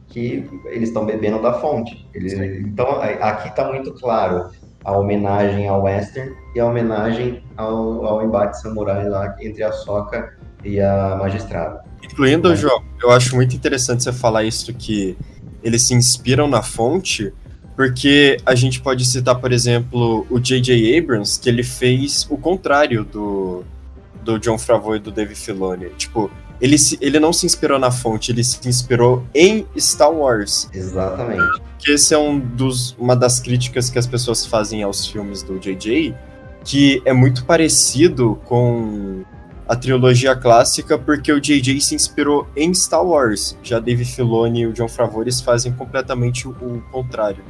que 0.08 0.50
eles 0.66 0.90
estão 0.90 1.06
bebendo 1.06 1.42
da 1.42 1.54
fonte. 1.54 2.08
Eles, 2.14 2.34
então, 2.34 3.02
aqui 3.02 3.50
está 3.50 3.68
muito 3.68 3.94
claro 3.94 4.50
a 4.84 4.98
homenagem 4.98 5.68
ao 5.68 5.84
western 5.84 6.34
e 6.56 6.60
a 6.60 6.66
homenagem 6.66 7.44
ao, 7.58 8.06
ao 8.06 8.24
embate 8.24 8.62
samurai 8.62 9.08
lá 9.08 9.36
entre 9.42 9.64
a 9.64 9.72
Soca 9.72 10.34
e 10.64 10.80
a 10.80 11.16
magistrada. 11.18 11.84
Incluindo, 12.04 12.56
João, 12.56 12.84
eu 13.02 13.12
acho 13.12 13.36
muito 13.36 13.56
interessante 13.56 14.04
você 14.04 14.14
falar 14.14 14.44
isso 14.44 14.74
que 14.74 15.18
eles 15.62 15.84
se 15.84 15.94
inspiram 15.94 16.48
na 16.48 16.62
fonte, 16.62 17.34
porque 17.76 18.38
a 18.46 18.56
gente 18.56 18.82
pode 18.82 19.06
citar, 19.06 19.36
por 19.40 19.52
exemplo, 19.52 20.26
o 20.30 20.40
J.J. 20.40 20.98
Abrams, 20.98 21.40
que 21.40 21.50
ele 21.50 21.64
fez 21.64 22.28
o 22.30 22.38
contrário 22.38 23.04
do, 23.04 23.64
do 24.24 24.40
John 24.40 24.58
Favreau 24.58 24.96
e 24.96 25.00
do 25.00 25.12
Dave 25.12 25.36
Filoni. 25.36 25.90
Tipo, 25.98 26.32
ele, 26.62 26.78
se, 26.78 26.98
ele 27.02 27.20
não 27.20 27.32
se 27.32 27.46
inspirou 27.46 27.80
na 27.80 27.92
fonte, 27.92 28.32
ele 28.32 28.44
se 28.44 28.68
inspirou 28.68 29.26
em 29.34 29.66
Star 29.78 30.12
Wars. 30.12 30.70
Exatamente. 30.74 31.62
Que 31.78 31.92
esse 31.92 32.14
é 32.14 32.18
um 32.18 32.40
dos, 32.40 32.96
uma 33.00 33.16
das 33.16 33.40
críticas 33.40 33.90
que 33.90 33.98
as 33.98 34.06
pessoas 34.06 34.46
fazem 34.46 34.84
aos 34.84 35.08
filmes 35.08 35.42
do 35.44 35.58
J.J., 35.58 36.14
que 36.64 37.02
é 37.06 37.14
muito 37.14 37.46
parecido 37.46 38.40
com 38.46 39.24
a 39.68 39.76
trilogia 39.76 40.36
clássica 40.36 40.98
porque 40.98 41.32
o 41.32 41.40
J.J. 41.40 41.80
se 41.80 41.96
inspirou 41.96 42.48
em 42.56 42.74
Star 42.74 43.06
Wars. 43.06 43.58
Já 43.64 43.80
Dave 43.80 44.04
Filoni 44.04 44.62
e 44.62 44.68
o 44.68 44.74
John 44.74 44.88
eles 45.22 45.40
fazem 45.40 45.72
completamente 45.72 46.48
o, 46.48 46.52
o 46.52 46.82
contrário. 46.92 47.44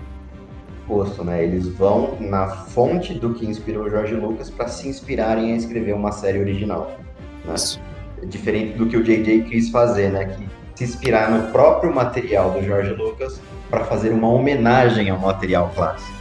Oposto, 0.86 1.23
né? 1.23 1.44
Eles 1.44 1.68
vão 1.68 2.18
na 2.19 2.48
fonte 2.48 3.14
do 3.14 3.34
que 3.34 3.45
inspirou 3.45 3.90
George 3.90 4.15
Lucas 4.15 4.49
para 4.49 4.68
se 4.68 4.88
inspirarem 4.88 5.53
a 5.53 5.56
escrever 5.56 5.94
uma 5.94 6.11
série 6.11 6.40
original. 6.40 6.99
Né? 7.45 7.56
Isso. 7.56 7.80
Diferente 8.26 8.78
do 8.78 8.86
que 8.88 8.98
o 8.98 9.04
J.J. 9.04 9.41
quis 9.50 9.70
fazer, 9.70 10.10
né? 10.12 10.26
Que 10.26 10.46
se 10.78 10.84
inspirar 10.84 11.32
no 11.32 11.52
próprio 11.52 11.94
material 11.94 12.52
do 12.52 12.62
George 12.64 12.91
Lucas 12.94 13.40
para 13.70 13.84
fazer 13.86 14.10
uma 14.12 14.30
homenagem 14.30 15.10
ao 15.10 15.20
material 15.20 15.72
clássico. 15.76 16.18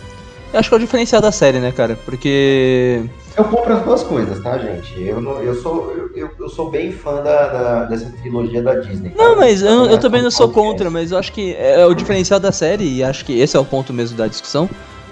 Eu 0.53 0.61
acho 0.61 0.69
que 0.71 0.75
é 0.75 0.79
o 0.79 0.81
diferencial 0.81 1.21
da 1.21 1.31
série, 1.31 1.59
né, 1.59 1.71
cara? 1.73 1.99
Porque. 2.07 3.03
Eu 3.37 3.45
compro 3.45 3.75
as 3.75 3.83
duas 3.85 4.03
coisas, 4.03 4.43
tá, 4.43 4.57
gente? 4.59 5.01
Eu, 5.01 5.21
não- 5.21 5.41
eu, 5.43 5.55
sou, 5.55 5.93
eu- 5.93 6.11
eu, 6.17 6.31
eu 6.41 6.49
sou 6.49 6.71
bem 6.71 6.91
fã 6.91 7.23
da, 7.23 7.47
da- 7.49 7.85
dessa 7.85 8.11
trilogia 8.23 8.63
da 8.63 8.75
Disney. 8.77 9.13
Não, 9.17 9.35
tá? 9.35 9.37
mas 9.37 9.61
eu, 9.63 9.69
eu 9.69 9.77
Não 9.87 9.95
é 9.95 9.99
também 9.99 10.23
não 10.23 10.31
sou 10.31 10.49
podcast. 10.49 10.71
contra, 10.73 10.91
mas 10.91 11.13
eu 11.13 11.19
acho 11.19 11.33
que 11.33 11.55
é 11.55 11.85
o 11.85 11.93
diferencial 11.95 12.41
da 12.41 12.51
série, 12.51 12.97
e 12.97 13.05
acho 13.05 13.25
que 13.25 13.39
esse 13.39 13.57
é 13.57 13.61
o 13.61 13.65
ponto 13.65 13.93
mesmo 13.93 14.17
da 14.17 14.27
discussão. 14.27 14.69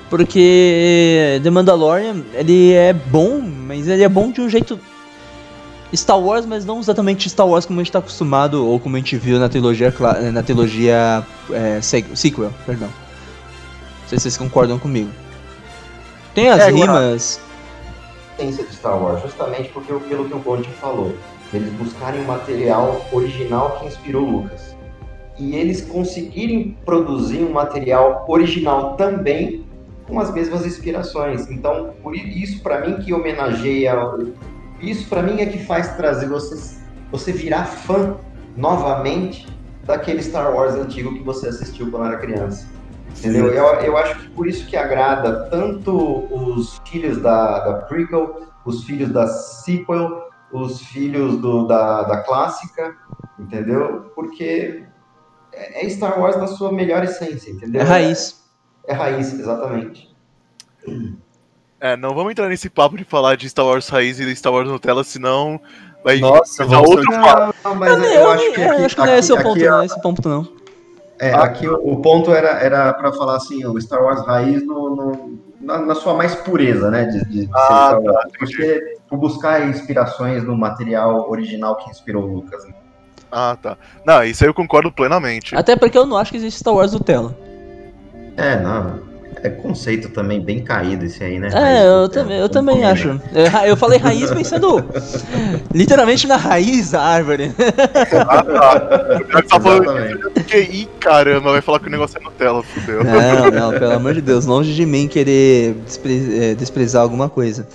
Porque 0.09 1.41
The 1.43 1.51
Mandalorian, 1.51 2.23
ele 2.35 2.73
é 2.73 2.93
bom, 2.93 3.41
mas 3.41 3.87
ele 3.89 4.03
é 4.03 4.09
bom 4.09 4.31
de 4.31 4.41
um 4.41 4.49
jeito 4.49 4.79
Star 5.95 6.19
Wars, 6.21 6.45
mas 6.47 6.65
não 6.65 6.81
exatamente 6.81 7.29
Star 7.31 7.47
Wars 7.47 7.65
como 7.65 7.81
a 7.81 7.83
gente 7.83 7.93
tá 7.93 7.99
acostumado, 8.01 8.67
ou 8.67 8.79
como 8.81 8.97
a 8.97 8.99
gente 8.99 9.17
viu 9.17 9.39
na 9.39 9.49
trilogia, 9.49 9.93
na 10.33 10.43
trilogia 10.43 11.25
é, 11.51 11.81
se- 11.81 12.05
sequel, 12.15 12.53
perdão. 12.65 12.89
Não 12.89 14.09
sei 14.09 14.19
se 14.19 14.23
vocês 14.25 14.37
concordam 14.37 14.79
comigo. 14.79 15.11
Tem 16.35 16.49
as 16.49 16.61
É, 16.61 16.71
rimas. 16.71 17.41
essência 18.39 18.65
de 18.65 18.75
Star 18.75 19.01
Wars, 19.03 19.23
justamente 19.23 19.69
porque, 19.71 19.93
pelo 19.93 20.27
que 20.29 20.35
o 20.35 20.39
Gold 20.39 20.69
falou, 20.81 21.15
eles 21.55 21.73
buscarem 21.75 22.21
o 22.21 22.25
material 22.27 23.05
original 23.13 23.79
que 23.81 23.87
inspirou 23.87 24.25
Lucas. 24.29 24.75
E 25.39 25.55
eles 25.55 25.83
conseguirem 25.83 26.77
produzir 26.85 27.43
um 27.43 27.53
material 27.53 28.25
original 28.29 28.97
também 28.97 29.65
com 30.07 30.19
as 30.21 30.33
mesmas 30.33 30.65
inspirações. 30.67 31.49
Então, 31.51 31.91
por 32.03 32.15
isso 32.15 32.61
para 32.63 32.87
mim 32.87 32.97
que 33.03 33.13
homenageia, 33.13 33.95
isso 34.81 35.09
para 35.09 35.23
mim 35.23 35.41
é 35.41 35.47
que 35.47 35.65
faz 35.65 35.97
trazer 35.97 36.29
você 36.29 36.77
você 37.11 37.33
virar 37.33 37.65
fã 37.65 38.17
novamente 38.57 39.47
daquele 39.85 40.23
Star 40.23 40.53
Wars 40.55 40.75
antigo 40.75 41.15
que 41.15 41.23
você 41.23 41.49
assistiu 41.49 41.91
quando 41.91 42.07
era 42.07 42.19
criança. 42.19 42.67
Entendeu? 43.19 43.47
Eu, 43.47 43.65
eu 43.81 43.97
acho 43.97 44.19
que 44.19 44.29
por 44.31 44.47
isso 44.47 44.67
que 44.67 44.77
agrada 44.77 45.49
tanto 45.49 45.95
os 45.95 46.79
filhos 46.89 47.21
da, 47.23 47.61
da 47.61 47.75
prequel, 47.83 48.47
os 48.65 48.85
filhos 48.85 49.11
da 49.11 49.27
sequel, 49.27 50.29
os 50.53 50.83
filhos 50.83 51.39
do, 51.39 51.67
da, 51.67 52.03
da 52.03 52.23
clássica, 52.23 52.95
entendeu? 53.39 54.11
Porque 54.15 54.85
é 55.53 55.87
é 55.87 55.89
Star 55.89 56.21
Wars 56.21 56.37
na 56.37 56.47
sua 56.47 56.71
melhor 56.73 57.03
essência, 57.05 57.51
entendeu? 57.51 57.81
É 57.81 57.85
raiz. 57.85 58.45
É, 58.87 58.93
raiz, 58.93 59.33
exatamente. 59.33 60.15
É, 61.81 61.97
não 61.97 62.15
vamos 62.15 62.31
entrar 62.33 62.49
nesse 62.49 62.71
papo 62.71 62.97
de 62.97 63.05
falar 63.05 63.37
de 63.37 63.49
Star 63.49 63.65
Wars 63.67 63.89
raiz 63.89 64.19
e 64.19 64.35
Star 64.37 64.53
Wars 64.53 64.69
Nutella, 64.69 65.05
senão 65.05 65.61
vai 66.03 66.19
Nossa, 66.19 66.65
vamos 66.65 66.91
outro 66.91 67.11
papo. 67.13 67.55
Não, 67.65 67.75
mas 67.75 67.93
Eu, 67.93 68.03
eu, 68.05 68.11
eu- 68.21 68.31
acho 68.31 68.53
que 68.53 68.61
eu 68.61 68.71
aqui, 68.73 68.85
acho 68.85 68.95
que 68.97 69.01
não 69.03 69.09
é 69.13 69.19
esse 69.19 69.33
o 69.33 69.35
aqui- 69.35 69.45
ponto, 69.45 69.57
aqui 69.59 69.69
não 69.69 69.83
é 69.83 69.85
esse 69.87 69.99
o 69.99 70.01
ponto, 70.01 70.29
não. 70.29 70.49
É, 71.19 71.33
aqui 71.35 71.69
o, 71.69 71.75
o 71.75 72.01
ponto 72.03 72.33
era, 72.33 72.49
era 72.61 72.93
para 72.95 73.13
falar 73.13 73.37
assim, 73.37 73.65
o 73.67 73.81
Star 73.81 74.03
Wars 74.03 74.25
raiz 74.27 74.65
no, 74.67 74.95
no- 74.97 75.39
na, 75.61 75.79
na 75.79 75.95
sua 75.95 76.15
mais 76.15 76.35
pureza, 76.35 76.91
né? 76.91 77.05
De, 77.05 77.25
de 77.27 77.41
ser 77.43 77.51
Ah, 77.55 77.67
Star 77.67 78.01
Wars. 78.03 78.33
Porque 78.39 78.97
por 79.09 79.19
buscar 79.19 79.69
inspirações 79.69 80.45
no 80.45 80.57
material 80.57 81.31
original 81.31 81.77
que 81.77 81.91
inspirou 81.91 82.23
o 82.25 82.35
Lucas. 82.35 82.65
né? 82.67 82.75
Ah, 83.31 83.57
tá. 83.61 83.77
Não, 84.05 84.23
isso 84.25 84.45
aí 84.45 84.49
eu 84.51 84.55
concordo 84.55 84.91
plenamente. 84.93 85.55
Até 85.57 85.77
porque 85.77 85.99
eu 85.99 86.07
não 86.07 86.17
acho 86.17 86.31
que 86.31 86.37
existe 86.39 86.61
Star 86.61 86.75
Wars 86.75 86.93
Nutella. 86.93 87.37
É, 88.37 88.57
não. 88.61 89.01
É 89.47 89.51
conceito 89.51 90.09
também 90.09 90.41
bem 90.41 90.61
caído 90.61 91.05
esse 91.05 91.23
aí, 91.23 91.39
né? 91.39 91.49
É, 91.53 91.53
Raiz 91.53 91.85
eu 91.85 92.09
do- 92.09 92.13
também, 92.13 92.39
eu 92.39 92.49
também 92.49 92.85
acho. 92.85 93.21
Eu, 93.33 93.49
ra- 93.49 93.69
eu 93.69 93.77
falei 93.77 93.99
raiz 93.99 94.29
pensando 94.33 94.85
literalmente 95.73 96.27
na 96.27 96.37
raiz 96.37 96.91
da 96.91 97.01
árvore. 97.03 97.53
Ah, 98.29 98.43
tá. 98.43 99.19
O 99.21 99.25
cara 99.27 99.43
tá 99.47 99.61
falando 99.61 100.31
que, 100.47 100.59
ih, 100.59 100.89
caramba, 100.99 101.53
vai 101.53 101.61
falar 101.61 101.79
que 101.79 101.87
o 101.87 101.91
negócio 101.91 102.19
é 102.19 102.25
Nutella, 102.25 102.63
fudeu. 102.63 103.05
Não, 103.05 103.51
não, 103.51 103.79
pelo 103.79 103.93
amor 103.93 104.15
de 104.15 104.21
Deus, 104.21 104.47
longe 104.47 104.75
de 104.75 104.85
mim 104.85 105.07
querer 105.07 105.75
despre- 105.85 106.29
eh, 106.51 106.55
desprezar 106.55 107.03
alguma 107.03 107.29
coisa. 107.29 107.67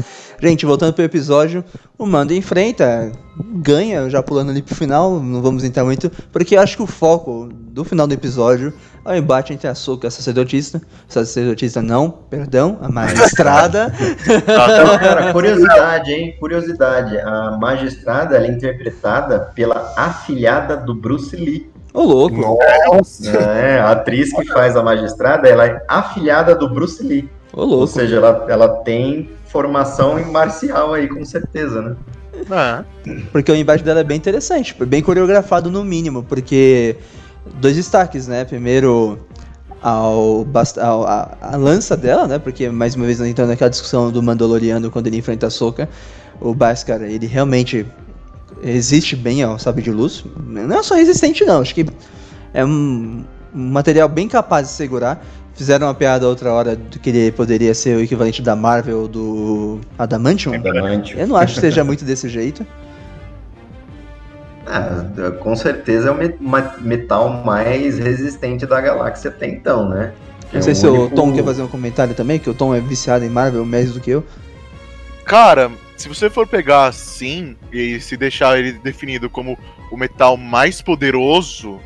Gente, 0.41 0.65
voltando 0.65 0.93
pro 0.93 1.03
episódio, 1.03 1.63
o 1.99 2.05
Mando 2.07 2.34
enfrenta, 2.34 3.11
ganha, 3.57 4.09
já 4.09 4.23
pulando 4.23 4.49
ali 4.49 4.63
pro 4.63 4.73
final, 4.73 5.19
não 5.19 5.39
vamos 5.39 5.63
entrar 5.63 5.84
muito, 5.84 6.09
porque 6.31 6.55
eu 6.55 6.61
acho 6.61 6.77
que 6.77 6.81
o 6.81 6.88
foco 6.88 7.47
do 7.51 7.84
final 7.84 8.07
do 8.07 8.13
episódio 8.15 8.73
é 9.05 9.11
o 9.11 9.15
embate 9.15 9.53
entre 9.53 9.68
a 9.68 9.76
Soka 9.76 10.05
e 10.05 10.09
a 10.09 10.11
sacerdotista. 10.11 10.81
Sacerdotista 11.07 11.80
não, 11.80 12.09
perdão, 12.09 12.80
a 12.81 12.89
magistrada. 12.89 13.93
Então, 14.26 14.97
cara, 14.97 15.31
curiosidade, 15.31 16.11
hein? 16.11 16.35
Curiosidade. 16.39 17.19
A 17.19 17.57
magistrada 17.61 18.35
ela 18.35 18.47
é 18.47 18.51
interpretada 18.51 19.51
pela 19.53 19.93
afilhada 19.95 20.76
do 20.76 20.95
Bruce 20.95 21.35
Lee. 21.35 21.69
Ô 21.93 22.01
louco, 22.03 22.57
É, 23.27 23.80
a 23.80 23.91
atriz 23.91 24.34
que 24.34 24.45
faz 24.45 24.76
a 24.76 24.81
magistrada, 24.81 25.47
ela 25.47 25.68
é 25.68 25.84
afilhada 25.88 26.55
do 26.55 26.68
Bruce 26.68 27.03
Lee. 27.03 27.30
ô 27.53 27.61
Ou 27.61 27.68
louco. 27.68 27.88
seja, 27.88 28.15
ela, 28.15 28.45
ela 28.47 28.68
tem 28.77 29.30
formação 29.51 30.19
em 30.19 30.25
marcial 30.31 30.93
aí, 30.93 31.07
com 31.07 31.23
certeza, 31.25 31.81
né? 31.81 31.95
É. 33.05 33.21
Porque 33.31 33.51
o 33.51 33.55
embate 33.55 33.83
dela 33.83 33.99
é 33.99 34.03
bem 34.03 34.17
interessante, 34.17 34.73
bem 34.85 35.01
coreografado 35.01 35.69
no 35.69 35.83
mínimo, 35.83 36.23
porque 36.23 36.95
dois 37.59 37.75
destaques, 37.75 38.27
né? 38.27 38.45
Primeiro 38.45 39.19
ao, 39.81 40.45
ao- 40.79 41.03
a, 41.05 41.37
a 41.41 41.55
lança 41.57 41.97
dela, 41.97 42.27
né? 42.27 42.39
Porque 42.39 42.69
mais 42.69 42.95
uma 42.95 43.05
vez 43.05 43.19
entrando 43.19 43.49
naquela 43.49 43.69
discussão 43.69 44.11
do 44.11 44.23
Mandaloriano 44.23 44.89
quando 44.89 45.07
ele 45.07 45.17
enfrenta 45.17 45.47
a 45.47 45.49
Soka, 45.49 45.89
o 46.39 46.53
Bhaskar, 46.53 47.01
ele 47.01 47.27
realmente 47.27 47.85
resiste 48.63 49.15
bem 49.15 49.43
ao 49.43 49.59
sabre 49.59 49.81
de 49.83 49.91
luz. 49.91 50.23
Não 50.47 50.79
é 50.79 50.83
só 50.83 50.95
resistente 50.95 51.43
não, 51.43 51.61
acho 51.61 51.73
que 51.75 51.85
é 52.53 52.63
um, 52.63 53.23
um 53.53 53.69
material 53.71 54.07
bem 54.07 54.27
capaz 54.27 54.67
de 54.67 54.73
segurar. 54.73 55.23
Fizeram 55.55 55.87
uma 55.87 55.93
piada 55.93 56.27
outra 56.27 56.51
hora 56.53 56.75
do 56.75 56.97
que 56.99 57.09
ele 57.09 57.31
poderia 57.31 57.73
ser 57.73 57.95
o 57.97 58.01
equivalente 58.01 58.41
da 58.41 58.55
Marvel 58.55 59.07
do 59.07 59.79
Adamantium. 59.99 60.53
Adamantio. 60.55 61.19
Eu 61.19 61.27
não 61.27 61.35
acho 61.35 61.55
que 61.55 61.59
seja 61.59 61.83
muito 61.83 62.03
desse 62.05 62.27
jeito. 62.29 62.65
Ah, 64.65 65.03
com 65.39 65.55
certeza 65.55 66.09
é 66.09 66.11
o 66.11 66.81
metal 66.81 67.43
mais 67.43 67.97
resistente 67.97 68.65
da 68.65 68.79
galáxia 68.79 69.29
até 69.29 69.47
então, 69.47 69.89
né? 69.89 70.13
Não 70.53 70.59
É 70.59 70.61
sei 70.61 70.73
o 70.73 70.75
se 70.75 70.87
o 70.87 70.93
único- 71.01 71.15
Tom 71.15 71.33
quer 71.33 71.43
fazer 71.43 71.61
um 71.61 71.67
comentário 71.67 72.13
também, 72.13 72.39
que 72.39 72.49
o 72.49 72.53
Tom 72.53 72.73
é 72.73 72.79
viciado 72.79 73.25
em 73.25 73.29
Marvel 73.29 73.65
mais 73.65 73.91
do 73.91 73.99
que 73.99 74.11
eu. 74.11 74.23
Cara, 75.25 75.71
se 75.97 76.07
você 76.07 76.29
for 76.29 76.47
pegar 76.47 76.85
assim 76.87 77.55
e 77.71 77.99
se 77.99 78.15
deixar 78.15 78.57
ele 78.57 78.73
definido 78.73 79.29
como 79.29 79.57
o 79.91 79.97
metal 79.97 80.37
mais 80.37 80.81
poderoso, 80.81 81.79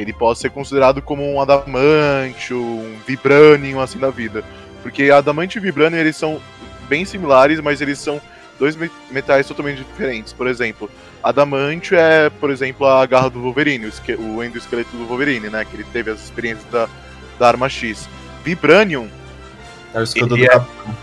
ele 0.00 0.12
pode 0.12 0.38
ser 0.38 0.50
considerado 0.50 1.00
como 1.02 1.22
um 1.24 1.40
adamante, 1.40 2.52
um 2.54 2.96
vibranium 3.06 3.80
assim 3.80 3.98
da 3.98 4.10
vida. 4.10 4.44
Porque 4.82 5.10
adamante 5.10 5.58
e 5.58 5.60
vibranium 5.60 5.98
eles 5.98 6.16
são 6.16 6.40
bem 6.88 7.04
similares, 7.04 7.60
mas 7.60 7.80
eles 7.80 7.98
são 7.98 8.20
dois 8.58 8.74
me- 8.76 8.90
metais 9.10 9.46
totalmente 9.46 9.78
diferentes. 9.84 10.32
Por 10.32 10.46
exemplo, 10.46 10.90
adamante 11.22 11.94
é, 11.94 12.30
por 12.30 12.50
exemplo, 12.50 12.86
a 12.86 13.04
garra 13.06 13.28
do 13.28 13.40
Wolverine, 13.42 13.86
o, 13.86 13.88
esque- 13.88 14.14
o 14.14 14.42
endoesqueleto 14.42 14.96
do 14.96 15.06
Wolverine, 15.06 15.48
né? 15.50 15.64
Que 15.64 15.76
ele 15.76 15.84
teve 15.92 16.10
as 16.10 16.22
experiências 16.24 16.64
da, 16.70 16.88
da 17.38 17.48
arma 17.48 17.68
X. 17.68 18.08
Vibranium 18.44 19.08
É 19.94 20.00
o 20.00 20.02
escudo 20.04 20.36
do 20.36 20.42
é- 20.44 20.48
Capitão. 20.48 20.94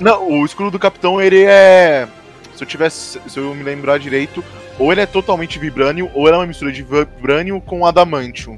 não, 0.00 0.28
o 0.30 0.44
escudo 0.44 0.70
do 0.70 0.78
capitão, 0.78 1.20
ele 1.20 1.44
é. 1.44 2.06
Se 2.54 2.62
eu 2.62 2.66
tivesse. 2.68 3.20
Se 3.28 3.38
eu 3.38 3.54
me 3.54 3.62
lembrar 3.62 3.98
direito, 3.98 4.42
ou 4.78 4.92
ele 4.92 5.00
é 5.00 5.06
totalmente 5.06 5.58
vibranium, 5.58 6.10
ou 6.14 6.26
ele 6.26 6.36
é 6.36 6.38
uma 6.38 6.46
mistura 6.46 6.70
de 6.72 6.82
vibranium 6.82 7.60
com 7.60 7.86
adamantium. 7.86 8.56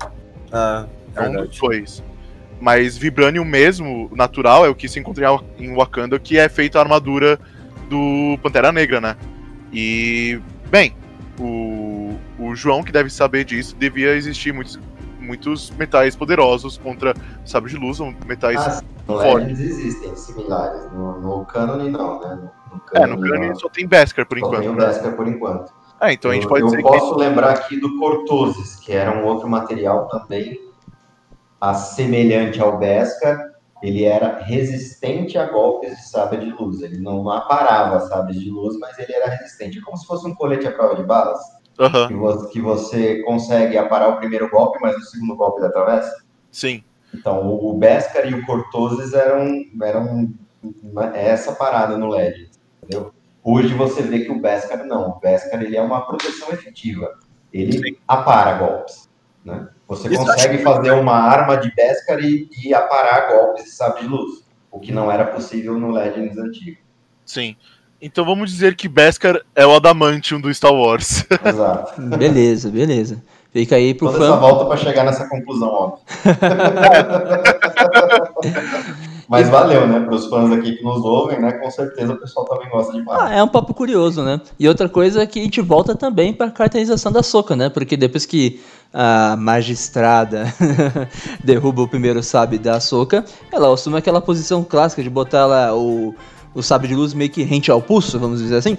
Ah, 0.53 0.86
É 1.15 1.20
um 1.20 1.24
dos 1.24 1.32
verdade. 1.35 1.61
dois. 1.61 2.03
Mas 2.61 2.97
vibranium 2.99 3.45
mesmo, 3.45 4.11
natural, 4.15 4.66
é 4.66 4.69
o 4.69 4.74
que 4.74 4.89
se 4.89 4.99
encontra 4.99 5.24
em 5.24 5.28
Wa- 5.28 5.45
em 5.59 5.74
Wakanda, 5.74 6.19
que 6.19 6.36
é 6.39 6.49
feita 6.49 6.78
a 6.78 6.82
armadura 6.82 7.39
do 7.89 8.39
Pantera 8.43 8.73
Negra, 8.73 9.01
né? 9.01 9.16
E. 9.73 10.40
Bem, 10.70 10.95
o, 11.39 12.16
o 12.39 12.55
João, 12.55 12.82
que 12.82 12.90
deve 12.93 13.09
saber 13.11 13.45
disso, 13.45 13.77
devia 13.77 14.15
existir 14.15 14.53
muitos, 14.53 14.78
muitos 15.20 15.70
metais 15.70 16.16
poderosos 16.16 16.77
contra 16.78 17.15
sabre 17.45 17.70
de 17.70 17.77
luz, 17.77 18.01
ou 18.01 18.12
metais. 18.27 18.59
Ah, 18.61 18.70
sim, 18.73 18.86
no 19.07 19.19
Forte. 19.20 19.47
Legends 19.47 19.61
existem 19.61 20.16
similares. 20.16 20.82
No, 20.93 21.20
no 21.20 21.45
Canon 21.47 21.77
não, 21.89 22.20
né? 22.20 22.39
No, 22.40 22.49
no 22.74 22.82
é, 22.95 23.07
no 23.07 23.16
não. 23.47 23.55
só 23.55 23.69
tem 23.69 23.86
Beskar 23.86 24.27
por 24.27 24.39
Só 24.39 24.47
enquanto. 24.47 24.61
tem 24.62 24.69
o 24.70 24.74
né? 24.74 24.86
Beskar 24.86 25.12
por 25.15 25.28
enquanto. 25.28 25.73
É, 26.01 26.12
então 26.12 26.31
a 26.31 26.35
gente 26.35 26.45
eu, 26.45 26.49
pode 26.49 26.61
eu 26.62 26.66
dizer 26.66 26.83
que. 26.83 26.83
posso 26.83 27.16
lembrar 27.16 27.51
aqui 27.53 27.79
do 27.81 27.99
Cortoses, 27.99 28.77
que 28.77 28.93
era 28.93 29.11
um 29.19 29.27
outro 29.27 29.49
material 29.49 30.07
também 30.09 30.59
assemelhante 31.61 32.61
ao 32.61 32.79
Beskar. 32.79 33.39
Ele 33.83 34.05
era 34.05 34.39
resistente 34.43 35.39
a 35.39 35.47
golpes 35.47 35.97
de 35.97 36.09
sabre 36.09 36.39
de 36.39 36.51
luz. 36.51 36.83
Ele 36.83 36.99
não 37.01 37.29
aparava 37.31 38.01
sabres 38.01 38.39
de 38.41 38.51
luz, 38.51 38.77
mas 38.79 38.99
ele 38.99 39.12
era 39.12 39.29
resistente. 39.31 39.79
É 39.79 39.83
como 39.83 39.97
se 39.97 40.07
fosse 40.07 40.27
um 40.27 40.35
colete 40.35 40.66
à 40.66 40.73
prova 40.73 40.97
de 40.97 41.05
balas, 41.05 41.39
Aham, 41.79 42.09
que, 42.09 42.15
vo- 42.15 42.49
que 42.49 42.61
você 42.61 43.23
consegue 43.23 43.79
aparar 43.79 44.09
o 44.09 44.16
primeiro 44.16 44.51
golpe, 44.51 44.79
mas 44.83 44.97
o 44.97 45.01
segundo 45.03 45.37
golpe 45.37 45.61
ele 45.61 45.69
atravessa. 45.69 46.12
sim. 46.51 46.83
Então, 47.15 47.49
o 47.49 47.73
Beskar 47.79 48.27
e 48.31 48.35
o 48.35 48.45
Cortoses 48.45 49.15
eram, 49.15 49.49
eram 49.83 50.29
essa 51.15 51.53
parada 51.55 51.97
no 51.97 52.09
LED, 52.09 52.51
entendeu? 52.83 53.12
Hoje 53.51 53.73
você 53.73 54.03
vê 54.03 54.19
que 54.20 54.31
o 54.31 54.39
Beskar 54.39 54.85
não. 54.85 55.09
O 55.09 55.20
Beskar 55.20 55.62
ele 55.62 55.75
é 55.75 55.81
uma 55.81 56.03
proteção 56.03 56.51
efetiva. 56.51 57.15
Ele 57.51 57.73
Sim. 57.73 57.97
apara 58.07 58.59
golpes, 58.59 59.09
né? 59.43 59.69
Você 59.87 60.09
Isso 60.09 60.23
consegue 60.23 60.59
fazer 60.59 60.91
uma 60.91 61.15
arma 61.15 61.57
de 61.57 61.75
Beskar 61.75 62.20
e, 62.20 62.47
e 62.62 62.75
aparar 62.75 63.29
golpes 63.29 63.65
de 63.65 63.70
sabre 63.70 64.03
de 64.03 64.09
luz, 64.09 64.45
o 64.70 64.79
que 64.79 64.93
não 64.93 65.11
era 65.11 65.25
possível 65.25 65.79
no 65.79 65.91
Legends 65.91 66.37
antigo. 66.37 66.77
Sim. 67.25 67.57
Então 68.03 68.23
vamos 68.23 68.51
dizer 68.51 68.77
que 68.77 68.87
Beskar 68.87 69.41
é 69.57 69.66
o 69.66 69.75
Adamantium 69.75 70.43
do 70.43 70.53
Star 70.53 70.75
Wars. 70.75 71.25
Exato. 71.43 72.03
Beleza, 72.19 72.69
beleza. 72.69 73.25
Fica 73.51 73.77
aí 73.77 73.95
pro 73.95 74.12
Toda 74.12 74.27
essa 74.27 74.35
fã. 74.35 74.41
volta 74.41 74.66
para 74.66 74.77
chegar 74.77 75.05
nessa 75.05 75.27
conclusão, 75.27 75.70
óbvio. 75.70 76.05
Mas 79.28 79.50
valeu, 79.50 79.86
né? 79.86 80.00
Para 80.00 80.14
os 80.14 80.26
fãs 80.26 80.50
aqui 80.50 80.76
que 80.76 80.82
nos 80.82 81.05
ouvem, 81.05 81.38
né? 81.38 81.52
Com 81.52 81.70
certeza 81.70 82.14
o 82.14 82.16
pessoal 82.16 82.46
também 82.46 82.68
gosta 82.70 82.94
de 82.94 83.02
Marvel. 83.02 83.26
Ah, 83.26 83.34
é 83.34 83.42
um 83.42 83.48
papo 83.48 83.74
curioso, 83.74 84.22
né? 84.22 84.40
E 84.59 84.66
outra 84.66 84.88
coisa 84.88 85.22
é 85.22 85.26
que 85.26 85.38
a 85.38 85.42
gente 85.42 85.60
volta 85.60 85.94
também 85.94 86.32
pra 86.32 86.50
caracterização 86.50 87.12
da 87.12 87.22
Soca, 87.22 87.55
né? 87.55 87.68
Porque 87.68 87.94
depois 87.94 88.24
que 88.24 88.59
a 88.92 89.36
magistrada 89.36 90.46
derruba 91.44 91.82
o 91.82 91.88
primeiro 91.88 92.22
sabre 92.22 92.59
da 92.59 92.76
Ahsoka, 92.76 93.22
ela 93.52 93.72
assume 93.72 93.98
aquela 93.98 94.20
posição 94.20 94.64
clássica 94.64 95.02
de 95.02 95.10
botar 95.10 95.44
lá 95.44 95.76
o, 95.76 96.14
o 96.55 96.62
sabre 96.62 96.88
de 96.88 96.94
luz 96.94 97.12
meio 97.12 97.30
que 97.30 97.42
rente 97.42 97.70
ao 97.70 97.82
pulso, 97.82 98.18
vamos 98.18 98.40
dizer 98.40 98.56
assim. 98.56 98.76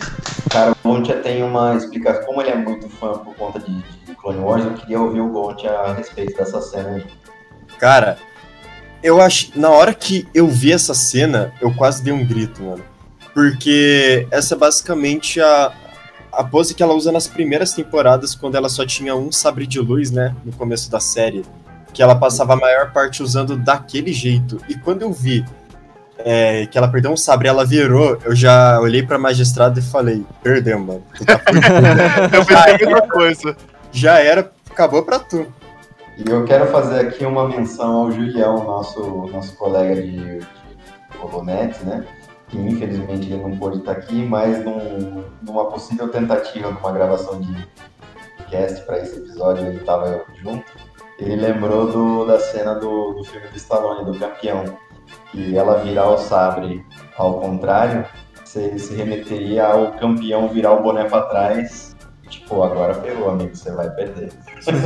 Cara, 0.50 0.72
o 0.84 0.90
Gontia 0.90 1.18
tem 1.18 1.44
uma 1.44 1.76
explicação. 1.76 2.24
Como 2.26 2.42
ele 2.42 2.50
é 2.50 2.56
muito 2.56 2.90
fã 2.90 3.20
por 3.20 3.36
conta 3.36 3.60
de, 3.60 3.72
de 4.06 4.16
Clone 4.16 4.40
Wars, 4.40 4.66
eu 4.66 4.74
queria 4.74 5.00
ouvir 5.00 5.22
o 5.22 5.30
Gontia 5.30 5.72
a 5.72 5.94
respeito 5.94 6.36
dessa 6.36 6.60
cena 6.60 6.90
aí. 6.90 7.06
Cara, 7.78 8.18
eu 9.02 9.22
acho. 9.22 9.52
Na 9.56 9.70
hora 9.70 9.94
que 9.94 10.28
eu 10.34 10.48
vi 10.48 10.72
essa 10.72 10.94
cena, 10.94 11.54
eu 11.62 11.74
quase 11.74 12.04
dei 12.04 12.14
um 12.14 12.26
grito, 12.26 12.62
mano. 12.64 12.84
Porque 13.34 14.28
essa 14.32 14.56
é 14.56 14.58
basicamente 14.58 15.40
a, 15.40 15.72
a 16.32 16.44
pose 16.44 16.74
que 16.74 16.84
ela 16.84 16.94
usa 16.94 17.12
nas 17.12 17.28
primeiras 17.28 17.74
temporadas, 17.74 18.36
quando 18.36 18.56
ela 18.56 18.70
só 18.70 18.86
tinha 18.86 19.16
um 19.16 19.32
sabre 19.32 19.66
de 19.66 19.80
luz, 19.80 20.12
né? 20.12 20.36
No 20.44 20.52
começo 20.52 20.90
da 20.92 21.00
série. 21.00 21.44
Que 21.94 22.04
ela 22.04 22.16
passava 22.16 22.54
a 22.54 22.58
maior 22.58 22.92
parte 22.92 23.24
usando 23.24 23.58
daquele 23.58 24.14
jeito. 24.14 24.62
E 24.68 24.76
quando 24.76 25.02
eu 25.02 25.12
vi 25.12 25.46
é, 26.20 26.66
que 26.66 26.78
ela 26.78 26.88
perdeu 26.88 27.12
um 27.12 27.18
sabre 27.18 27.48
ela 27.48 27.66
virou, 27.66 28.20
eu 28.26 28.36
já 28.36 28.80
olhei 28.80 29.02
pra 29.02 29.18
magistrada 29.18 29.80
e 29.80 29.84
falei: 29.84 30.26
Perdeu, 30.44 30.80
mano. 30.80 31.04
Tu 31.18 31.26
tá 31.26 31.42
eu 32.34 32.46
pensei 32.46 32.88
em 32.88 32.94
outra 32.94 33.08
coisa. 33.08 33.58
Já 33.92 34.20
era, 34.20 34.52
acabou 34.70 35.04
pra 35.04 35.20
tu. 35.20 35.48
E 36.20 36.30
eu 36.30 36.44
quero 36.44 36.68
fazer 36.68 37.00
aqui 37.00 37.26
uma 37.26 37.48
menção 37.48 37.96
ao 37.96 38.12
Julião, 38.12 38.66
nosso, 38.66 39.28
nosso 39.32 39.56
colega 39.56 39.96
de, 40.02 40.40
de 40.40 41.86
né? 41.86 42.06
Que 42.50 42.58
infelizmente 42.58 43.32
ele 43.32 43.42
não 43.42 43.58
pôde 43.58 43.78
estar 43.78 43.94
aqui, 43.94 44.26
mas 44.26 44.62
num, 44.66 45.24
numa 45.42 45.72
possível 45.72 46.10
tentativa 46.10 46.74
de 46.74 46.78
uma 46.78 46.92
gravação 46.92 47.40
de 47.40 47.66
cast 48.50 48.86
para 48.86 49.00
esse 49.00 49.16
episódio, 49.16 49.66
ele 49.66 49.78
estava 49.78 50.26
junto. 50.44 50.66
Ele 51.20 51.38
lembrou 51.38 51.88
do, 51.88 52.26
da 52.26 52.38
cena 52.38 52.76
do, 52.76 53.14
do 53.14 53.24
filme 53.24 53.48
do 53.48 53.56
Stallone, 53.56 54.04
do 54.04 54.20
campeão, 54.20 54.66
que 55.32 55.56
ela 55.56 55.80
virar 55.80 56.10
o 56.10 56.18
sabre 56.18 56.86
ao 57.18 57.40
contrário, 57.40 58.06
você 58.44 58.78
se 58.78 58.94
remeteria 58.94 59.68
ao 59.68 59.94
campeão 59.94 60.50
virar 60.50 60.74
o 60.74 60.84
boné 60.84 61.06
para 61.06 61.28
trás. 61.28 61.89
Tipo, 62.30 62.62
agora 62.64 62.94
ferrou, 62.94 63.32
amigo, 63.32 63.56
você 63.56 63.72
vai 63.72 63.90
perder. 63.90 64.32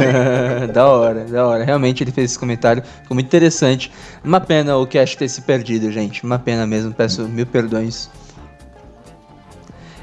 da 0.74 0.88
hora, 0.88 1.26
da 1.26 1.46
hora. 1.46 1.64
Realmente 1.64 2.04
ele 2.04 2.12
fez 2.12 2.32
esse 2.32 2.40
comentário, 2.40 2.82
ficou 3.02 3.16
muito 3.16 3.28
interessante. 3.28 3.92
Uma 4.24 4.40
pena 4.40 4.78
o 4.78 4.88
Cash 4.88 5.16
ter 5.16 5.28
se 5.28 5.42
perdido, 5.42 5.92
gente. 5.92 6.24
Uma 6.24 6.40
pena 6.40 6.66
mesmo, 6.66 6.94
peço 6.94 7.24
mil 7.24 7.46
perdões. 7.46 8.10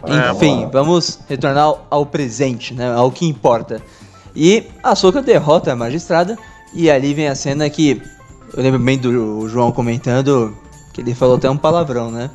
É, 0.05 0.33
Enfim, 0.33 0.69
vamos 0.73 1.21
retornar 1.29 1.65
ao, 1.65 1.87
ao 1.91 2.07
presente, 2.07 2.75
né? 2.75 2.93
Ao 2.93 3.11
que 3.11 3.27
importa. 3.27 3.81
E 4.35 4.67
a 4.83 4.95
Soca 4.95 5.23
derrota 5.23 5.73
a 5.73 5.77
magistrada. 5.77 6.39
E 6.73 6.91
ali 6.91 7.15
vem 7.15 7.27
a 7.27 7.35
cena 7.35 7.69
que 7.69 8.01
eu 8.55 8.63
lembro 8.63 8.79
bem 8.79 8.99
do 8.99 9.49
João 9.49 9.73
comentando 9.73 10.57
que 10.93 11.01
ele 11.01 11.15
falou 11.15 11.37
até 11.37 11.49
um 11.49 11.57
palavrão, 11.57 12.11
né? 12.11 12.31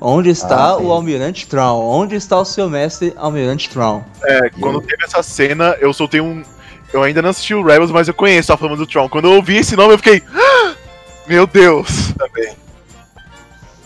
Onde 0.00 0.30
está 0.30 0.70
Ah, 0.70 0.76
o 0.78 0.90
Almirante 0.92 1.46
Traum? 1.46 1.80
Onde 1.86 2.14
está 2.16 2.38
o 2.38 2.44
seu 2.44 2.70
mestre 2.70 3.12
Almirante 3.16 3.68
Traum? 3.68 4.02
É, 4.24 4.48
quando 4.50 4.80
teve 4.80 5.04
essa 5.04 5.22
cena, 5.22 5.76
eu 5.80 5.92
soltei 5.92 6.20
um. 6.20 6.42
Eu 6.92 7.02
ainda 7.02 7.20
não 7.22 7.30
assisti 7.30 7.54
o 7.54 7.62
Rebels, 7.64 7.90
mas 7.90 8.08
eu 8.08 8.14
conheço 8.14 8.52
a 8.52 8.56
fama 8.56 8.76
do 8.76 8.86
Tron. 8.86 9.08
Quando 9.08 9.26
eu 9.26 9.34
ouvi 9.36 9.58
esse 9.58 9.76
nome, 9.76 9.92
eu 9.94 9.98
fiquei. 9.98 10.22
"Ah! 10.34 10.74
Meu 11.28 11.46
Deus! 11.46 12.12
Também. 12.18 12.56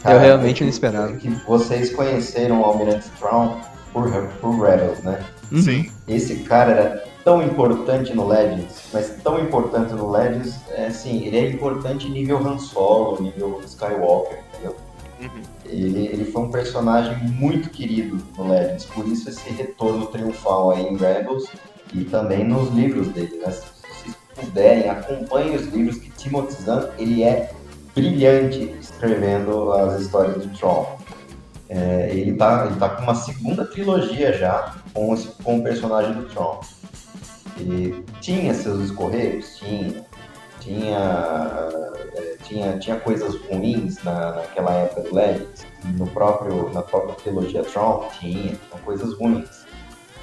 Eu 0.06 0.18
realmente 0.18 0.62
não 0.62 0.68
que- 0.70 0.74
esperava. 0.74 1.12
que 1.14 1.28
vocês 1.46 1.90
conheceram 1.94 2.60
o 2.60 2.64
Almirante 2.64 3.06
Strong 3.14 3.56
por, 3.92 4.08
por 4.40 4.60
Rebels, 4.60 5.00
né? 5.00 5.18
Uhum. 5.50 5.62
Sim. 5.62 5.90
Esse 6.06 6.36
cara 6.36 6.70
era 6.72 7.04
tão 7.24 7.42
importante 7.42 8.14
no 8.14 8.26
Legends, 8.28 8.82
mas 8.92 9.10
tão 9.22 9.38
importante 9.40 9.92
no 9.94 10.10
Legends, 10.10 10.54
é 10.70 10.86
assim, 10.86 11.24
ele 11.24 11.38
é 11.38 11.48
importante 11.50 12.08
nível 12.10 12.38
Han 12.46 12.58
Solo, 12.58 13.20
nível 13.22 13.60
Skywalker, 13.64 14.38
entendeu? 14.52 14.76
Uhum. 15.20 15.28
Ele, 15.66 16.06
ele 16.06 16.24
foi 16.24 16.42
um 16.42 16.50
personagem 16.50 17.16
muito 17.28 17.70
querido 17.70 18.18
no 18.36 18.48
Legends, 18.48 18.84
por 18.86 19.06
isso 19.08 19.28
esse 19.28 19.48
retorno 19.50 20.06
triunfal 20.06 20.72
aí 20.72 20.86
em 20.86 20.96
Rebels 20.96 21.46
e 21.92 22.04
também 22.04 22.44
nos 22.44 22.70
livros 22.70 23.08
dele, 23.08 23.36
né? 23.44 23.50
Se 23.50 23.62
vocês 23.62 24.16
puderem, 24.34 24.88
acompanhem 24.90 25.54
os 25.56 25.66
livros 25.68 25.98
que 25.98 26.10
Timothy 26.10 26.62
Zahn, 26.62 26.88
ele 26.98 27.22
é 27.24 27.50
brilhante 27.94 28.74
escrevendo 28.80 29.72
as 29.72 30.00
histórias 30.02 30.44
do 30.44 30.48
Tron. 30.58 30.98
É, 31.68 32.10
ele, 32.12 32.34
tá, 32.34 32.66
ele 32.66 32.76
tá 32.78 32.88
com 32.90 33.02
uma 33.02 33.14
segunda 33.14 33.64
trilogia 33.64 34.32
já 34.32 34.74
com, 34.92 35.14
esse- 35.14 35.28
com 35.42 35.58
o 35.58 35.62
personagem 35.62 36.12
do 36.12 36.24
Tron. 36.26 36.60
Ele 37.58 38.04
tinha 38.20 38.52
seus 38.52 38.84
escorregos? 38.84 39.56
Tinha. 39.56 40.04
Tinha, 40.64 41.68
tinha, 42.44 42.78
tinha 42.78 42.96
coisas 42.98 43.34
ruins 43.42 44.02
na, 44.02 44.32
naquela 44.32 44.72
época 44.72 45.02
do 45.02 45.14
Legends. 45.14 45.66
No 45.98 46.06
próprio, 46.06 46.72
na 46.72 46.80
própria 46.80 47.14
trilogia 47.16 47.62
Tron, 47.62 48.08
tinha. 48.18 48.54
Tinha 48.54 48.80
coisas 48.82 49.12
ruins. 49.18 49.66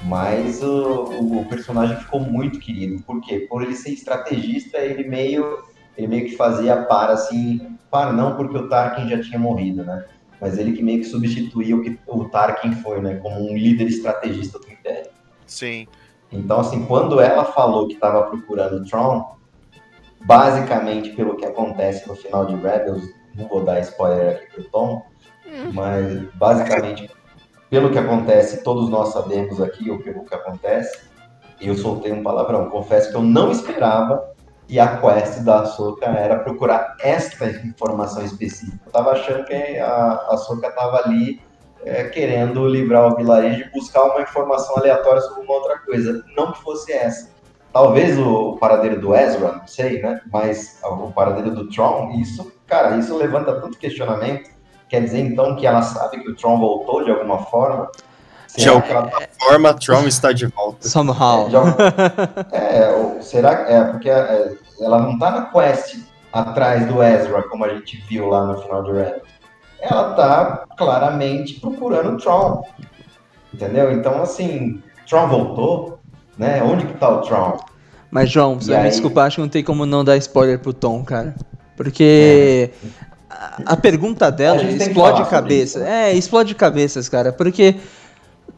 Mas 0.02 0.60
o, 0.60 1.04
o 1.04 1.46
personagem 1.48 1.96
ficou 1.96 2.18
muito 2.18 2.58
querido. 2.58 3.00
Por 3.04 3.20
quê? 3.20 3.46
Por 3.48 3.62
ele 3.62 3.76
ser 3.76 3.90
estrategista, 3.90 4.78
ele 4.78 5.08
meio, 5.08 5.62
ele 5.96 6.08
meio 6.08 6.24
que 6.24 6.36
fazia 6.36 6.76
para 6.82 7.12
assim. 7.12 7.78
Para 7.88 8.12
não, 8.12 8.34
porque 8.34 8.56
o 8.56 8.68
Tarkin 8.68 9.08
já 9.08 9.22
tinha 9.22 9.38
morrido, 9.38 9.84
né? 9.84 10.04
Mas 10.40 10.58
ele 10.58 10.72
que 10.72 10.82
meio 10.82 10.98
que 10.98 11.04
substituía 11.04 11.76
o 11.76 11.82
que 11.82 11.96
o 12.08 12.24
Tarkin 12.24 12.72
foi, 12.72 13.00
né? 13.00 13.14
Como 13.22 13.36
um 13.48 13.56
líder 13.56 13.86
estrategista 13.86 14.58
do 14.58 14.68
Império. 14.68 15.08
Sim. 15.46 15.86
Então, 16.32 16.58
assim, 16.58 16.84
quando 16.86 17.20
ela 17.20 17.44
falou 17.44 17.86
que 17.86 17.94
estava 17.94 18.22
procurando 18.22 18.78
o 18.78 18.84
Tron, 18.84 19.36
basicamente 20.24 21.10
pelo 21.10 21.36
que 21.36 21.44
acontece 21.44 22.08
no 22.08 22.14
final 22.14 22.46
de 22.46 22.54
Rebels, 22.54 23.02
não 23.34 23.48
vou 23.48 23.64
dar 23.64 23.80
spoiler 23.80 24.36
aqui 24.36 24.46
pro 24.52 24.64
Tom, 24.64 25.02
mas 25.72 26.22
basicamente 26.34 27.10
pelo 27.70 27.90
que 27.90 27.98
acontece, 27.98 28.62
todos 28.62 28.90
nós 28.90 29.12
sabemos 29.12 29.60
aqui 29.60 29.90
o 29.90 29.98
que, 29.98 30.10
o 30.10 30.24
que 30.24 30.34
acontece, 30.34 31.10
eu 31.58 31.74
soltei 31.74 32.12
um 32.12 32.22
palavrão. 32.22 32.68
Confesso 32.68 33.10
que 33.10 33.16
eu 33.16 33.22
não 33.22 33.50
esperava 33.50 34.32
que 34.68 34.78
a 34.78 34.98
quest 34.98 35.40
da 35.40 35.60
Ahsoka 35.60 36.06
era 36.06 36.38
procurar 36.40 36.96
esta 37.00 37.46
informação 37.46 38.22
específica. 38.24 38.78
Eu 38.84 38.92
tava 38.92 39.12
achando 39.12 39.44
que 39.44 39.54
a 39.78 40.12
Ahsoka 40.30 40.70
tava 40.72 40.98
ali 41.04 41.40
é, 41.84 42.04
querendo 42.04 42.66
livrar 42.66 43.12
o 43.12 43.16
vilarejo 43.16 43.62
e 43.62 43.70
buscar 43.70 44.02
uma 44.04 44.20
informação 44.20 44.76
aleatória 44.76 45.20
sobre 45.22 45.44
uma 45.44 45.54
outra 45.54 45.78
coisa. 45.78 46.22
Não 46.36 46.52
que 46.52 46.60
fosse 46.62 46.92
essa. 46.92 47.30
Talvez 47.72 48.18
o 48.18 48.56
paradeiro 48.58 49.00
do 49.00 49.14
Ezra, 49.14 49.52
não 49.52 49.66
sei, 49.66 50.02
né? 50.02 50.20
Mas 50.30 50.78
o 50.84 51.10
paradeiro 51.10 51.52
do 51.52 51.68
Tron, 51.70 52.10
isso, 52.20 52.52
cara, 52.66 52.96
isso 52.96 53.16
levanta 53.16 53.60
tanto 53.60 53.78
questionamento. 53.78 54.50
Quer 54.88 55.04
dizer, 55.04 55.20
então, 55.20 55.56
que 55.56 55.66
ela 55.66 55.80
sabe 55.80 56.22
que 56.22 56.30
o 56.30 56.36
Tron 56.36 56.58
voltou 56.58 57.02
de 57.02 57.10
alguma 57.10 57.38
forma? 57.46 57.90
De 58.54 58.64
que 58.82 58.92
ela 58.92 59.10
Forma, 59.40 59.74
Tron 59.74 60.06
está 60.06 60.32
de 60.32 60.46
volta. 60.46 60.86
Somehow. 60.86 61.48
É, 62.52 62.90
ou 62.90 63.22
será 63.22 63.64
que 63.64 63.72
é 63.72 63.84
porque 63.84 64.10
é, 64.10 64.52
ela 64.80 64.98
não 65.00 65.18
tá 65.18 65.30
na 65.30 65.46
quest 65.46 65.96
atrás 66.30 66.86
do 66.86 67.02
Ezra, 67.02 67.42
como 67.44 67.64
a 67.64 67.70
gente 67.70 67.96
viu 68.08 68.28
lá 68.28 68.44
no 68.46 68.60
final 68.60 68.82
de 68.82 68.92
Red. 68.92 69.20
Ela 69.80 70.14
tá 70.14 70.64
claramente 70.76 71.60
procurando 71.60 72.14
o 72.14 72.16
Tron. 72.18 72.62
Entendeu? 73.52 73.92
Então, 73.92 74.22
assim, 74.22 74.82
Tron 75.08 75.28
voltou, 75.28 76.01
né? 76.38 76.62
Onde 76.62 76.86
que 76.86 76.94
tá 76.94 77.08
o 77.08 77.20
Tron? 77.22 77.58
Mas, 78.10 78.30
João, 78.30 78.60
você 78.60 78.70
E 78.70 78.74
vai 78.74 78.82
me 78.82 78.84
aí? 78.86 78.90
desculpar, 78.90 79.26
acho 79.26 79.36
que 79.36 79.42
não 79.42 79.48
tem 79.48 79.64
como 79.64 79.86
não 79.86 80.04
dar 80.04 80.16
spoiler 80.18 80.58
pro 80.58 80.72
Tom, 80.72 81.02
cara. 81.02 81.34
Porque 81.76 82.70
a, 83.30 83.62
a 83.72 83.76
pergunta 83.76 84.30
dela 84.30 84.60
É. 84.60 84.66
A 84.66 84.70
explode 84.70 85.24
cabeça. 85.30 85.78
né? 85.80 86.10
É, 86.10 86.14
explode 86.14 86.54
cabeças, 86.54 87.08
cara. 87.08 87.32
Porque 87.32 87.76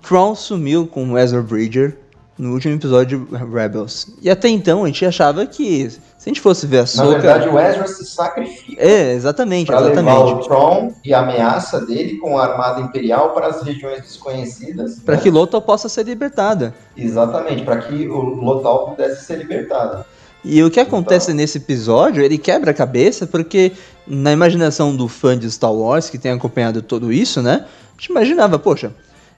Tron 0.02 0.34
sumiu 0.34 0.86
com 0.86 1.12
o 1.12 1.18
Ezra 1.18 1.40
Bridger 1.40 1.96
no 2.36 2.52
último 2.52 2.74
episódio 2.74 3.26
de 3.30 3.36
Rebels. 3.36 4.08
E 4.20 4.28
até 4.28 4.48
então 4.48 4.82
a 4.82 4.86
gente 4.88 5.06
achava 5.06 5.46
que 5.46 5.88
se 6.24 6.30
a 6.30 6.32
gente 6.32 6.40
fosse 6.40 6.66
ver 6.66 6.78
a 6.78 6.80
Na 6.80 6.86
Soca. 6.86 7.10
verdade, 7.18 7.48
o 7.50 7.58
Ezra 7.60 7.86
se 7.86 8.02
sacrifica 8.06 8.82
É, 8.82 9.12
exatamente, 9.12 9.66
para 9.66 9.78
levar 9.80 10.00
exatamente. 10.00 10.32
o 10.32 10.48
Tron 10.48 10.92
e 11.04 11.12
a 11.12 11.20
ameaça 11.20 11.84
dele 11.84 12.16
com 12.16 12.38
a 12.38 12.46
Armada 12.46 12.80
Imperial 12.80 13.34
para 13.34 13.48
as 13.48 13.62
regiões 13.62 14.00
desconhecidas. 14.00 15.00
Pra 15.04 15.16
né? 15.16 15.20
que 15.20 15.28
Lothal 15.30 15.60
possa 15.60 15.86
ser 15.86 16.04
libertada. 16.06 16.72
Exatamente, 16.96 17.62
para 17.62 17.76
que 17.76 18.08
o 18.08 18.20
Lothal 18.20 18.88
pudesse 18.92 19.22
ser 19.26 19.36
libertado. 19.36 20.02
E 20.42 20.62
o 20.62 20.70
que 20.70 20.80
acontece 20.80 21.26
Então. 21.26 21.36
nesse 21.36 21.58
episódio, 21.58 22.22
ele 22.22 22.38
quebra 22.38 22.70
a 22.70 22.74
cabeça, 22.74 23.26
porque 23.26 23.72
na 24.06 24.32
imaginação 24.32 24.96
do 24.96 25.06
fã 25.08 25.38
de 25.38 25.50
Star 25.50 25.74
Wars, 25.74 26.08
que 26.08 26.16
tem 26.16 26.32
acompanhado 26.32 26.80
tudo 26.80 27.12
isso, 27.12 27.42
né? 27.42 27.66
A 27.66 28.00
gente 28.00 28.06
imaginava, 28.10 28.58
poxa, 28.58 28.92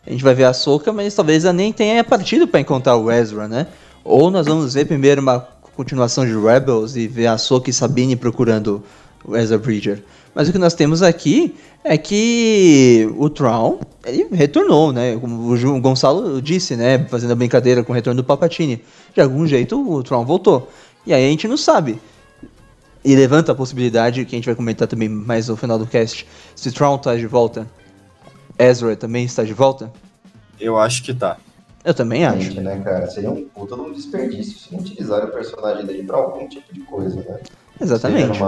a 0.06 0.10
gente 0.10 0.22
vai 0.22 0.34
ver 0.34 0.44
a 0.44 0.52
Soca, 0.52 0.92
mas 0.92 1.12
talvez 1.16 1.44
ela 1.44 1.52
nem 1.52 1.72
tenha 1.72 2.04
partido 2.04 2.46
para 2.46 2.60
encontrar 2.60 2.96
o 2.96 3.10
Ezra, 3.10 3.48
né? 3.48 3.66
Ou 4.04 4.30
nós 4.30 4.46
vamos 4.46 4.74
ver 4.74 4.84
primeiro 4.84 5.20
uma 5.20 5.40
continuação 5.76 6.24
de 6.24 6.32
Rebels 6.32 6.96
e 6.96 7.06
ver 7.06 7.26
a 7.26 7.36
Soca 7.36 7.68
e 7.68 7.72
Sabine 7.72 8.16
procurando 8.16 8.82
o 9.24 9.36
Ezra 9.36 9.58
Bridger. 9.58 10.02
Mas 10.34 10.48
o 10.48 10.52
que 10.52 10.58
nós 10.58 10.74
temos 10.74 11.02
aqui 11.02 11.54
é 11.84 11.96
que 11.96 13.08
o 13.16 13.30
Tron, 13.30 13.80
ele 14.04 14.26
retornou, 14.32 14.92
né? 14.92 15.16
Como 15.16 15.52
o 15.52 15.80
Gonçalo 15.80 16.42
disse, 16.42 16.76
né? 16.76 17.06
Fazendo 17.08 17.32
a 17.32 17.34
brincadeira 17.34 17.82
com 17.84 17.92
o 17.92 17.94
retorno 17.94 18.22
do 18.22 18.26
Palpatine. 18.26 18.82
De 19.14 19.20
algum 19.20 19.46
jeito 19.46 19.80
o 19.80 20.02
Tron 20.02 20.24
voltou. 20.24 20.70
E 21.06 21.14
aí 21.14 21.26
a 21.26 21.30
gente 21.30 21.46
não 21.46 21.56
sabe. 21.56 22.00
E 23.04 23.14
levanta 23.14 23.52
a 23.52 23.54
possibilidade, 23.54 24.24
que 24.24 24.34
a 24.34 24.38
gente 24.38 24.46
vai 24.46 24.54
comentar 24.54 24.88
também 24.88 25.08
mais 25.08 25.48
no 25.48 25.56
final 25.56 25.78
do 25.78 25.86
cast, 25.86 26.26
se 26.56 26.72
Tron 26.72 26.98
tá 26.98 27.14
de 27.14 27.26
volta, 27.26 27.66
Ezra 28.58 28.96
também 28.96 29.24
está 29.24 29.44
de 29.44 29.52
volta. 29.52 29.92
Eu 30.58 30.76
acho 30.76 31.02
que 31.04 31.14
tá. 31.14 31.36
Eu 31.86 31.94
também 31.94 32.26
acho. 32.26 32.40
Gente, 32.40 32.60
né, 32.62 32.80
cara? 32.82 33.06
Seria 33.06 33.30
um 33.30 33.48
puta 33.48 33.76
de 33.76 33.80
um 33.80 33.92
desperdício 33.92 34.58
se 34.58 34.72
não 34.74 34.80
utilizarem 34.80 35.28
o 35.28 35.32
personagem 35.32 35.86
dele 35.86 36.02
pra 36.02 36.16
algum 36.16 36.48
tipo 36.48 36.74
de 36.74 36.80
coisa, 36.80 37.22
né? 37.22 37.38
Exatamente. 37.80 38.40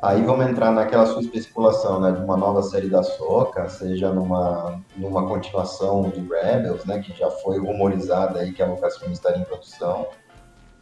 Aí 0.00 0.22
vamos 0.22 0.46
entrar 0.46 0.70
naquela 0.70 1.04
sua 1.04 1.20
especulação, 1.20 2.00
né? 2.00 2.12
De 2.12 2.22
uma 2.22 2.36
nova 2.36 2.62
série 2.62 2.88
da 2.88 3.02
Soca, 3.02 3.68
seja 3.68 4.12
numa, 4.12 4.80
numa 4.96 5.26
continuação 5.26 6.10
de 6.10 6.20
Rebels, 6.20 6.84
né? 6.84 7.00
Que 7.00 7.12
já 7.12 7.28
foi 7.28 7.58
rumorizada 7.58 8.38
aí 8.38 8.52
que 8.52 8.62
a 8.62 8.66
Lucasfilm 8.66 9.10
estaria 9.10 9.42
em 9.42 9.44
produção. 9.44 10.06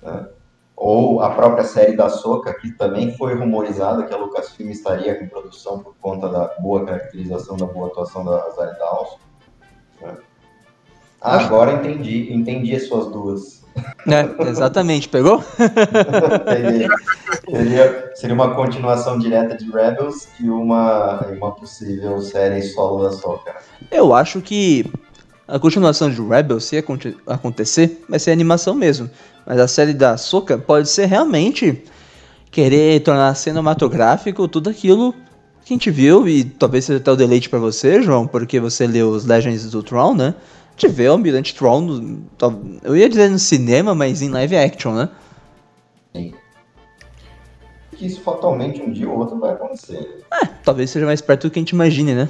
Né? 0.02 0.28
Ou 0.76 1.22
a 1.22 1.30
própria 1.30 1.64
série 1.64 1.96
da 1.96 2.10
Soca, 2.10 2.52
que 2.52 2.70
também 2.72 3.16
foi 3.16 3.34
rumorizada 3.34 4.04
que 4.04 4.12
a 4.12 4.18
Lucasfilm 4.18 4.68
estaria 4.68 5.22
em 5.22 5.26
produção 5.26 5.78
por 5.78 5.94
conta 6.02 6.28
da 6.28 6.48
boa 6.60 6.84
caracterização, 6.84 7.56
da 7.56 7.64
boa 7.64 7.86
atuação 7.86 8.26
da 8.26 8.50
Zari 8.50 8.78
Dawson. 8.78 9.18
né? 10.02 10.18
Agora 11.20 11.72
entendi, 11.72 12.32
entendi 12.32 12.74
as 12.74 12.86
suas 12.86 13.10
duas. 13.10 13.62
É, 14.06 14.48
exatamente, 14.48 15.08
pegou? 15.08 15.42
Seria, 17.48 18.10
seria, 18.14 18.34
uma 18.34 18.54
continuação 18.54 19.18
direta 19.18 19.56
de 19.56 19.70
Rebels 19.70 20.28
e 20.40 20.48
uma, 20.48 21.26
uma 21.26 21.52
possível 21.52 22.20
série 22.20 22.62
solo 22.62 23.04
da 23.04 23.12
Soca. 23.12 23.54
Eu 23.90 24.14
acho 24.14 24.40
que 24.40 24.84
a 25.46 25.58
continuação 25.58 26.10
de 26.10 26.20
Rebels, 26.20 26.64
se 26.64 26.76
aconte- 26.76 27.16
acontecer, 27.26 28.04
vai 28.08 28.18
ser 28.18 28.32
animação 28.32 28.74
mesmo. 28.74 29.08
Mas 29.46 29.58
a 29.58 29.68
série 29.68 29.94
da 29.94 30.16
Soca 30.16 30.58
pode 30.58 30.88
ser 30.88 31.06
realmente 31.06 31.82
querer 32.50 33.00
tornar 33.00 33.34
cinematográfico 33.34 34.46
tudo 34.48 34.68
aquilo 34.70 35.12
que 35.64 35.74
a 35.74 35.76
gente 35.76 35.90
viu, 35.90 36.26
e 36.28 36.44
talvez 36.44 36.86
seja 36.86 36.98
até 36.98 37.12
o 37.12 37.16
deleite 37.16 37.48
pra 37.48 37.58
você, 37.58 38.02
João, 38.02 38.26
porque 38.26 38.58
você 38.58 38.86
leu 38.86 39.10
os 39.10 39.26
Legends 39.26 39.70
do 39.70 39.82
Tron, 39.82 40.14
né? 40.14 40.34
De 40.78 40.88
ver 40.88 41.08
o 41.08 41.12
Almirante 41.12 41.54
Tron, 41.54 41.80
no- 41.80 42.22
tal- 42.38 42.58
eu 42.84 42.96
ia 42.96 43.08
dizer 43.08 43.28
no 43.28 43.38
cinema, 43.38 43.94
mas 43.94 44.22
em 44.22 44.30
live 44.30 44.56
action, 44.56 44.94
né? 44.94 45.08
Que 47.96 48.06
isso 48.06 48.20
fatalmente 48.20 48.80
um 48.80 48.92
dia 48.92 49.08
ou 49.08 49.18
outro 49.18 49.38
vai 49.38 49.52
acontecer. 49.52 50.22
Talvez 50.62 50.90
seja 50.90 51.04
mais 51.04 51.20
perto 51.20 51.48
do 51.48 51.50
que 51.50 51.58
a 51.58 51.62
gente 51.62 51.70
imagine, 51.70 52.14
né? 52.14 52.28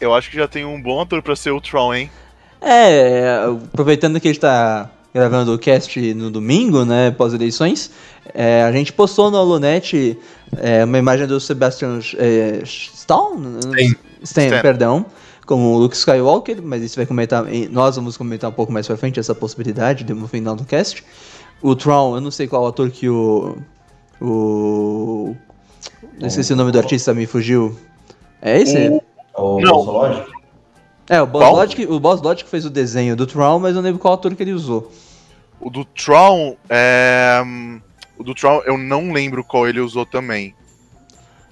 Eu 0.00 0.14
acho 0.14 0.30
que 0.30 0.36
já 0.36 0.46
tem 0.46 0.64
um 0.64 0.80
bom 0.80 1.00
ator 1.00 1.20
pra 1.22 1.34
ser 1.34 1.50
o 1.50 1.60
Tron, 1.60 1.94
hein? 1.94 2.10
É, 2.60 3.44
aproveitando 3.72 4.20
que 4.20 4.28
a 4.28 4.32
gente 4.32 4.40
tá 4.40 4.88
gravando 5.12 5.52
o 5.52 5.58
cast 5.58 6.14
no 6.14 6.30
domingo, 6.30 6.84
né, 6.84 7.10
pós-eleições, 7.10 7.90
é, 8.32 8.62
a 8.62 8.72
gente 8.72 8.92
postou 8.92 9.30
no 9.30 9.36
Holonet 9.38 10.16
é, 10.58 10.84
uma 10.84 10.96
imagem 10.98 11.26
do 11.26 11.38
Sebastian 11.40 11.98
é, 12.16 12.60
Stan? 12.64 13.32
Stan. 13.60 13.80
Stan, 14.22 14.44
Stan. 14.46 14.60
perdão, 14.62 15.04
como 15.46 15.74
o 15.74 15.78
Luke 15.78 15.96
Skywalker, 15.96 16.62
mas 16.62 16.82
isso 16.82 16.96
vai 16.96 17.06
comentar, 17.06 17.44
nós 17.70 17.96
vamos 17.96 18.16
comentar 18.16 18.50
um 18.50 18.52
pouco 18.52 18.72
mais 18.72 18.86
pra 18.86 18.96
frente 18.96 19.18
essa 19.18 19.34
possibilidade 19.34 20.04
no 20.12 20.28
final 20.28 20.54
do 20.54 20.64
cast. 20.64 21.04
O 21.60 21.74
Tron, 21.76 22.16
eu 22.16 22.20
não 22.20 22.30
sei 22.30 22.46
qual 22.46 22.66
ator 22.66 22.90
que 22.90 23.08
o... 23.08 23.56
o 24.20 25.36
não 26.18 26.28
esqueci 26.28 26.52
o 26.52 26.56
nome 26.56 26.70
do 26.70 26.78
artista, 26.78 27.12
me 27.14 27.26
fugiu. 27.26 27.76
É 28.40 28.60
esse? 28.60 29.00
O 29.34 29.60
Não. 29.60 29.72
Bolso 29.72 29.90
Lógico? 29.90 30.42
É, 31.08 31.20
o 31.20 31.26
Boss, 31.26 31.44
Qual? 31.44 31.56
Logic, 31.56 31.86
o 31.86 32.00
Boss 32.00 32.22
Logic 32.22 32.48
fez 32.48 32.64
o 32.64 32.70
desenho 32.70 33.16
do 33.16 33.26
Tron, 33.26 33.58
mas 33.58 33.70
eu 33.70 33.76
não 33.76 33.82
lembro 33.82 34.00
qual 34.00 34.14
ator 34.14 34.34
que 34.34 34.42
ele 34.42 34.52
usou. 34.52 34.90
O 35.60 35.68
do 35.68 35.84
Tron, 35.84 36.56
é... 36.68 37.42
hum, 37.44 37.80
O 38.18 38.22
do 38.24 38.34
Tron, 38.34 38.62
eu 38.64 38.78
não 38.78 39.12
lembro 39.12 39.42
qual 39.44 39.68
ele 39.68 39.80
usou 39.80 40.06
também. 40.06 40.54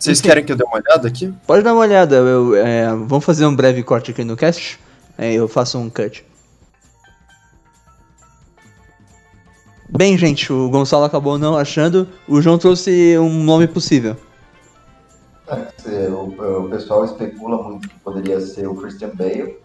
Vocês 0.01 0.20
querem 0.20 0.43
que 0.43 0.51
eu 0.51 0.56
dê 0.56 0.64
uma 0.64 0.77
olhada 0.77 1.06
aqui? 1.06 1.32
Pode 1.47 1.62
dar 1.62 1.74
uma 1.74 1.82
olhada, 1.82 2.16
eu, 2.16 2.56
é, 2.56 2.86
vamos 2.89 3.22
fazer 3.24 3.44
um 3.44 3.55
breve 3.55 3.82
corte 3.82 4.10
aqui 4.10 4.24
no 4.24 4.35
cast. 4.36 4.81
É, 5.18 5.35
eu 5.35 5.47
faço 5.47 5.78
um 5.78 5.90
cut. 5.90 6.24
Bem, 9.90 10.16
gente, 10.16 10.51
o 10.52 10.70
Gonçalo 10.70 11.05
acabou 11.05 11.36
não 11.36 11.56
achando. 11.56 12.09
O 12.27 12.40
João 12.40 12.56
trouxe 12.56 13.18
um 13.18 13.43
nome 13.44 13.66
possível. 13.68 14.16
É, 15.48 15.66
se- 15.77 16.09
o, 16.09 16.64
o 16.64 16.70
pessoal 16.70 17.05
especula 17.05 17.62
muito 17.62 17.89
que 17.89 17.98
poderia 17.98 18.40
ser 18.40 18.68
o 18.68 18.74
Christian 18.77 19.10
Bale 19.14 19.59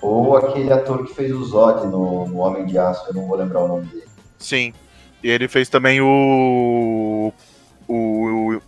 ou 0.00 0.36
aquele 0.36 0.72
ator 0.72 1.04
que 1.04 1.12
fez 1.14 1.32
o 1.32 1.44
Zod 1.44 1.86
no, 1.88 2.26
no 2.28 2.38
Homem 2.38 2.64
de 2.66 2.78
Aço, 2.78 3.04
eu 3.08 3.14
não 3.14 3.26
vou 3.26 3.36
lembrar 3.36 3.64
o 3.64 3.68
nome 3.68 3.86
dele. 3.86 4.04
Sim. 4.38 4.72
E 5.22 5.28
ele 5.28 5.48
fez 5.48 5.68
também 5.68 6.00
o. 6.00 7.32
O. 7.88 7.94
O, 7.94 8.60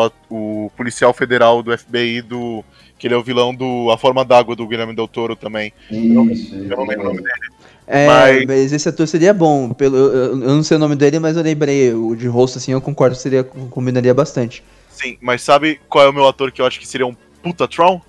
a- 0.00 0.12
o 0.30 0.70
policial 0.76 1.12
federal 1.14 1.62
do 1.62 1.76
FBI 1.76 2.22
do. 2.22 2.64
Que 2.98 3.06
ele 3.06 3.14
é 3.14 3.16
o 3.16 3.22
vilão 3.22 3.54
do 3.54 3.90
A 3.92 3.96
Forma 3.98 4.24
d'Água 4.24 4.56
do 4.56 4.66
Guilherme 4.66 4.94
Del 4.94 5.06
Toro 5.06 5.36
também. 5.36 5.72
Isso, 5.90 6.54
Eu 6.54 6.76
não 6.76 6.84
lembro 6.86 7.04
o 7.04 7.08
nome 7.10 7.18
dele. 7.22 7.58
É, 7.86 8.06
Mas- 8.06 8.44
mas... 8.46 8.72
esse 8.72 8.88
ator 8.88 9.06
seria 9.06 9.32
bom. 9.32 9.70
Pelo, 9.72 9.96
eu, 9.96 10.12
eu 10.30 10.36
não 10.36 10.62
sei 10.62 10.76
o 10.76 10.80
nome 10.80 10.96
dele, 10.96 11.18
mas 11.18 11.36
eu 11.36 11.42
lembrei. 11.42 11.94
O 11.94 12.14
de 12.16 12.26
rosto, 12.26 12.58
assim, 12.58 12.72
eu 12.72 12.80
concordo 12.80 13.14
que 13.16 13.22
seria, 13.22 13.44
combinaria 13.44 14.12
bastante. 14.12 14.62
Sim, 14.90 15.16
mas 15.20 15.42
sabe 15.42 15.80
qual 15.88 16.04
é 16.04 16.08
o 16.08 16.12
meu 16.12 16.26
ator 16.26 16.50
que 16.50 16.60
eu 16.60 16.66
acho 16.66 16.78
que 16.80 16.86
seria 16.88 17.06
um 17.06 17.14
puta 17.42 17.68
Tron? 17.68 18.00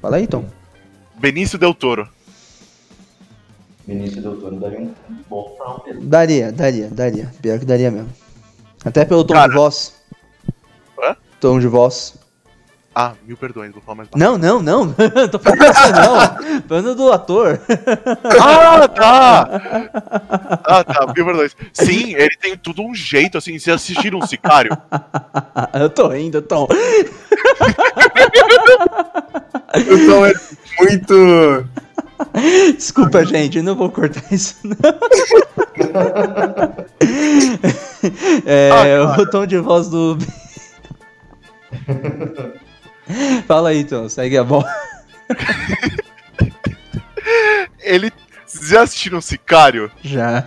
Fala 0.00 0.16
aí, 0.16 0.26
Tom. 0.26 0.46
Benício 1.20 1.58
Del 1.58 1.74
Toro. 1.74 2.08
Vinícius 3.86 4.22
Del 4.22 4.36
Toro 4.36 4.56
daria 4.56 4.80
um 4.80 4.92
bom 5.28 5.56
round 5.60 5.82
mesmo. 5.86 6.02
Daria, 6.08 6.50
daria, 6.52 6.88
daria. 6.90 7.32
Pior 7.42 7.58
que 7.58 7.64
daria 7.64 7.90
mesmo. 7.90 8.08
Até 8.84 9.04
pelo 9.04 9.24
tom 9.24 9.34
Cara. 9.34 9.48
de 9.50 9.54
voz. 9.56 9.94
Tom 11.42 11.58
de 11.58 11.66
voz. 11.66 12.14
Ah, 12.94 13.14
mil 13.26 13.36
perdões, 13.36 13.72
vou 13.72 13.82
falar 13.82 13.96
mais 13.96 14.08
baixo. 14.08 14.24
Não, 14.24 14.38
não, 14.38 14.62
não. 14.62 14.94
Tô 15.28 15.40
falando 15.40 15.58
não. 15.58 16.62
Falando 16.68 16.94
do 16.94 17.12
ator. 17.12 17.60
Ah, 18.40 18.86
tá! 18.86 19.60
Ah, 20.64 20.84
tá, 20.84 21.12
mil 21.12 21.24
perdões. 21.24 21.56
Sim, 21.72 22.14
ele 22.14 22.36
tem 22.40 22.56
tudo 22.56 22.82
um 22.82 22.94
jeito, 22.94 23.38
assim, 23.38 23.58
vocês 23.58 23.74
assistiram 23.74 24.20
um 24.20 24.26
Sicário? 24.26 24.70
eu 25.74 25.90
tô 25.90 26.12
indo, 26.14 26.40
Tom. 26.42 26.68
Então 29.74 30.24
é 30.26 30.32
muito. 30.78 31.66
Desculpa, 32.76 33.24
gente, 33.24 33.58
eu 33.58 33.64
não 33.64 33.74
vou 33.74 33.90
cortar 33.90 34.22
isso, 34.32 34.56
não. 34.62 34.76
é, 38.46 38.70
Ah, 38.70 39.20
o 39.20 39.28
tom 39.28 39.44
de 39.44 39.58
voz 39.58 39.88
do. 39.88 40.16
Fala 43.46 43.70
aí, 43.70 43.84
Tom, 43.84 44.08
segue 44.08 44.36
a 44.36 44.44
bola. 44.44 44.66
Ele. 47.80 48.12
Vocês 48.46 48.68
já 48.68 48.82
assistiram 48.82 49.20
Sicário? 49.20 49.90
Já. 50.02 50.44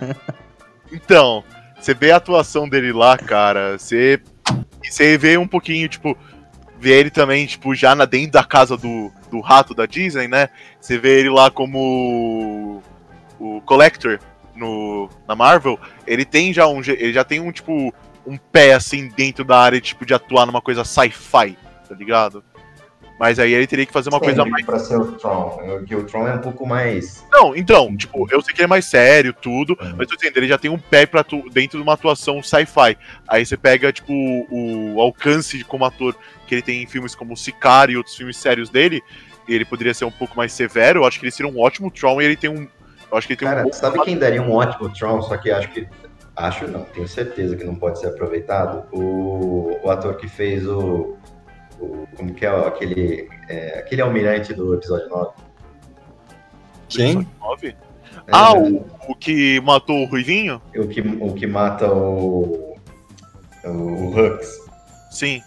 Então, 0.92 1.42
você 1.78 1.92
vê 1.92 2.12
a 2.12 2.16
atuação 2.16 2.68
dele 2.68 2.92
lá, 2.92 3.18
cara, 3.18 3.78
você. 3.78 4.20
Você 4.82 5.18
vê 5.18 5.36
um 5.36 5.46
pouquinho, 5.46 5.88
tipo. 5.88 6.16
Vê 6.78 7.00
ele 7.00 7.10
também, 7.10 7.46
tipo, 7.46 7.74
já 7.74 7.94
na, 7.94 8.04
dentro 8.04 8.32
da 8.32 8.44
casa 8.44 8.76
do, 8.76 9.10
do 9.30 9.40
rato 9.40 9.74
da 9.74 9.86
Disney, 9.86 10.28
né? 10.28 10.50
Você 10.78 10.98
vê 10.98 11.20
ele 11.20 11.30
lá 11.30 11.50
como 11.50 12.82
o 13.40 13.60
Collector 13.62 14.18
no, 14.54 15.08
na 15.26 15.34
Marvel. 15.34 15.80
Ele 16.06 16.24
tem 16.24 16.52
já 16.52 16.66
um. 16.66 16.80
Ele 16.80 17.12
já 17.12 17.24
tem 17.24 17.40
um, 17.40 17.50
tipo, 17.50 17.92
um 18.26 18.36
pé 18.36 18.74
assim 18.74 19.08
dentro 19.16 19.44
da 19.44 19.58
área, 19.58 19.80
tipo, 19.80 20.04
de 20.04 20.12
atuar 20.14 20.46
numa 20.46 20.60
coisa 20.60 20.84
sci-fi, 20.84 21.56
tá 21.88 21.94
ligado? 21.94 22.42
Mas 23.18 23.38
aí 23.38 23.54
ele 23.54 23.66
teria 23.66 23.86
que 23.86 23.92
fazer 23.94 24.10
uma 24.10 24.20
coisa 24.20 24.44
mais. 24.44 24.66
Pra 24.66 24.78
ser 24.78 24.96
o 25.00 25.12
Tron, 25.12 25.58
eu- 25.64 25.84
que 25.84 25.96
o 25.96 26.04
Tron 26.04 26.28
é 26.28 26.34
um 26.34 26.40
pouco 26.40 26.66
mais. 26.66 27.24
Não, 27.32 27.56
então, 27.56 27.96
tipo, 27.96 28.26
eu 28.30 28.42
sei 28.42 28.52
que 28.52 28.60
ele 28.60 28.64
é 28.66 28.68
mais 28.68 28.84
sério, 28.84 29.32
tudo, 29.32 29.74
mas 29.96 30.06
tô 30.06 30.16
dizendo, 30.16 30.36
ele 30.36 30.46
já 30.48 30.58
tem 30.58 30.70
um 30.70 30.78
pé 30.78 31.06
pra 31.06 31.22
atu- 31.22 31.48
dentro 31.50 31.78
de 31.78 31.82
uma 31.82 31.94
atuação 31.94 32.42
sci-fi. 32.42 32.98
Aí 33.26 33.46
você 33.46 33.56
pega, 33.56 33.90
tipo, 33.90 34.12
o, 34.12 35.00
alcance 35.00 35.64
como 35.64 35.86
ator 35.86 36.14
que 36.46 36.54
ele 36.56 36.62
tem 36.62 36.82
em 36.82 36.86
filmes 36.86 37.14
como 37.14 37.34
Sicário 37.36 37.94
e 37.94 37.96
outros 37.96 38.14
filmes 38.14 38.36
sérios 38.36 38.68
dele, 38.68 39.02
ele 39.48 39.64
poderia 39.64 39.94
ser 39.94 40.04
um 40.04 40.10
pouco 40.10 40.36
mais 40.36 40.52
severo, 40.52 41.00
eu 41.00 41.06
acho 41.06 41.18
que 41.18 41.24
ele 41.24 41.32
seria 41.32 41.50
um 41.50 41.58
ótimo 41.58 41.90
Tron 41.90 42.20
e 42.20 42.24
ele 42.26 42.36
tem 42.36 42.50
um. 42.50 42.68
Eu 43.10 43.16
acho 43.16 43.26
que 43.26 43.32
ele 43.32 43.38
tem 43.38 43.48
um. 43.48 43.50
Cara, 43.50 43.62
bom- 43.62 43.72
sabe 43.72 43.98
quem 44.02 44.18
daria 44.18 44.42
um 44.42 44.52
ótimo 44.52 44.90
Tron, 44.92 45.22
só 45.22 45.38
que 45.38 45.50
acho 45.50 45.68
que. 45.70 45.86
Acho 46.36 46.68
não, 46.68 46.84
tenho 46.84 47.08
certeza 47.08 47.56
que 47.56 47.64
não 47.64 47.74
pode 47.74 47.98
ser 47.98 48.08
aproveitado. 48.08 48.86
O, 48.92 49.78
o 49.82 49.90
ator 49.90 50.16
que 50.16 50.28
fez 50.28 50.66
o. 50.66 51.16
o- 51.80 52.06
como 52.16 52.34
que 52.34 52.44
é 52.44 52.52
ó, 52.52 52.68
aquele. 52.68 53.28
é, 53.48 53.78
aquele 53.78 54.02
almirante 54.02 54.52
do 54.52 54.74
episódio 54.74 55.08
9. 55.08 55.30
Quem? 56.88 57.26
Nove? 57.40 57.68
É, 57.68 57.76
Ah, 58.32 58.52
o, 58.54 58.84
o 59.08 59.14
que 59.14 59.60
matou 59.62 60.02
o 60.02 60.04
Ruivinho? 60.04 60.60
o, 60.76 60.86
que, 60.86 61.00
o 61.00 61.32
que 61.34 61.46
mata 61.46 61.90
o. 61.92 62.76
O 63.64 64.10
Hux. 64.14 64.46
Sim. 65.10 65.42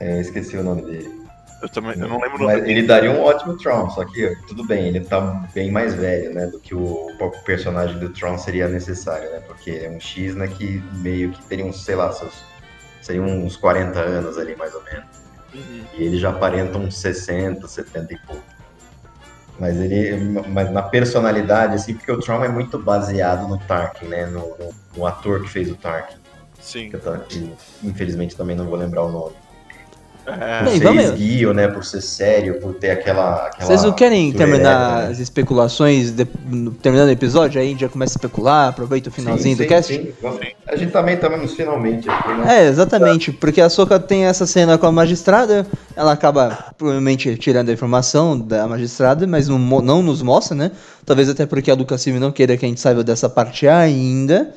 É, 0.00 0.16
eu 0.16 0.20
esqueci 0.20 0.56
o 0.56 0.62
nome 0.62 0.82
dele. 0.82 1.23
Eu 1.64 1.68
também 1.70 1.98
eu 1.98 2.06
não 2.06 2.20
lembro 2.20 2.44
Mas 2.44 2.62
ele 2.64 2.82
daria 2.82 3.10
um 3.10 3.22
ótimo 3.22 3.56
Tron, 3.56 3.88
só 3.88 4.04
que 4.04 4.36
tudo 4.46 4.66
bem, 4.66 4.86
ele 4.88 5.00
tá 5.00 5.18
bem 5.54 5.70
mais 5.70 5.94
velho, 5.94 6.34
né? 6.34 6.46
Do 6.46 6.60
que 6.60 6.74
o 6.74 7.08
personagem 7.46 7.98
do 7.98 8.10
Tron 8.10 8.36
seria 8.36 8.68
necessário, 8.68 9.30
né? 9.30 9.40
Porque 9.46 9.70
é 9.70 9.88
um 9.88 9.98
X, 9.98 10.34
né? 10.34 10.46
Que 10.46 10.84
meio 10.92 11.30
que 11.30 11.42
teria 11.44 11.64
uns, 11.64 11.82
sei 11.82 11.94
lá, 11.94 12.12
seus, 12.12 12.34
seriam 13.00 13.24
uns 13.24 13.56
40 13.56 13.98
anos 13.98 14.36
ali, 14.36 14.54
mais 14.54 14.74
ou 14.74 14.82
menos. 14.84 15.06
Uhum. 15.54 15.84
E 15.96 16.02
ele 16.02 16.18
já 16.18 16.28
aparenta 16.28 16.76
uns 16.76 16.98
60, 16.98 17.66
70 17.66 18.12
e 18.12 18.18
pouco. 18.26 18.42
Mas 19.58 19.74
ele. 19.78 20.16
Mas 20.48 20.70
na 20.70 20.82
personalidade, 20.82 21.76
assim, 21.76 21.94
porque 21.94 22.12
o 22.12 22.20
Tron 22.20 22.44
é 22.44 22.48
muito 22.48 22.78
baseado 22.78 23.48
no 23.48 23.56
Tarkin, 23.56 24.04
né? 24.04 24.26
No, 24.26 24.54
no, 24.58 24.74
no 24.94 25.06
ator 25.06 25.40
que 25.40 25.48
fez 25.48 25.70
o 25.70 25.76
Tarkin. 25.76 26.18
Sim. 26.60 26.90
Que, 26.90 27.54
infelizmente 27.82 28.36
também 28.36 28.54
não 28.54 28.66
vou 28.66 28.76
lembrar 28.76 29.04
o 29.04 29.10
nome. 29.10 29.43
É, 30.26 30.64
Bem, 30.64 31.54
né? 31.54 31.68
Por 31.68 31.84
ser 31.84 32.00
sério, 32.00 32.58
por 32.60 32.74
ter 32.74 32.90
aquela. 32.90 33.46
aquela 33.46 33.66
Vocês 33.66 33.82
não 33.82 33.92
querem 33.92 34.32
terminar 34.32 34.90
ereta, 34.92 35.06
né? 35.06 35.12
as 35.12 35.18
especulações 35.18 36.12
de- 36.12 36.24
terminando 36.80 37.08
o 37.08 37.12
episódio? 37.12 37.60
Aí 37.60 37.66
a 37.66 37.70
gente 37.70 37.80
já 37.80 37.88
começa 37.88 38.14
a 38.14 38.16
especular, 38.16 38.68
aproveita 38.68 39.10
o 39.10 39.12
finalzinho 39.12 39.54
Sim, 39.56 39.62
do 39.62 39.64
sim, 39.64 39.68
cast? 39.68 39.94
sim. 39.94 40.12
A 40.66 40.76
gente 40.76 40.92
também 40.92 41.14
estamos 41.14 41.52
finalmente 41.54 42.08
aqui, 42.08 42.28
né? 42.34 42.64
É, 42.64 42.68
exatamente, 42.68 43.32
porque 43.32 43.60
a 43.60 43.68
Soka 43.68 44.00
tem 44.00 44.24
essa 44.24 44.46
cena 44.46 44.78
com 44.78 44.86
a 44.86 44.92
magistrada, 44.92 45.66
ela 45.94 46.12
acaba 46.12 46.72
provavelmente 46.78 47.36
tirando 47.36 47.68
a 47.68 47.72
informação 47.72 48.38
da 48.38 48.66
magistrada, 48.66 49.26
mas 49.26 49.46
não, 49.48 49.58
não 49.58 50.02
nos 50.02 50.22
mostra, 50.22 50.56
né? 50.56 50.70
Talvez 51.04 51.28
até 51.28 51.44
porque 51.44 51.70
a 51.70 51.74
Lucasfilm 51.74 52.18
não 52.18 52.32
queira 52.32 52.56
que 52.56 52.64
a 52.64 52.68
gente 52.68 52.80
saiba 52.80 53.04
dessa 53.04 53.28
parte 53.28 53.68
ainda. 53.68 54.54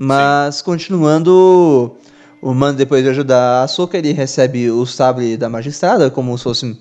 Mas 0.00 0.62
continuando, 0.62 1.96
o 2.40 2.52
Mando 2.54 2.78
depois 2.78 3.02
de 3.02 3.10
ajudar 3.10 3.62
a 3.64 3.68
Soka, 3.68 3.98
ele 3.98 4.12
recebe 4.12 4.70
o 4.70 4.84
sabre 4.86 5.36
da 5.36 5.48
magistrada 5.48 6.10
como 6.10 6.36
se 6.38 6.44
fosse 6.44 6.76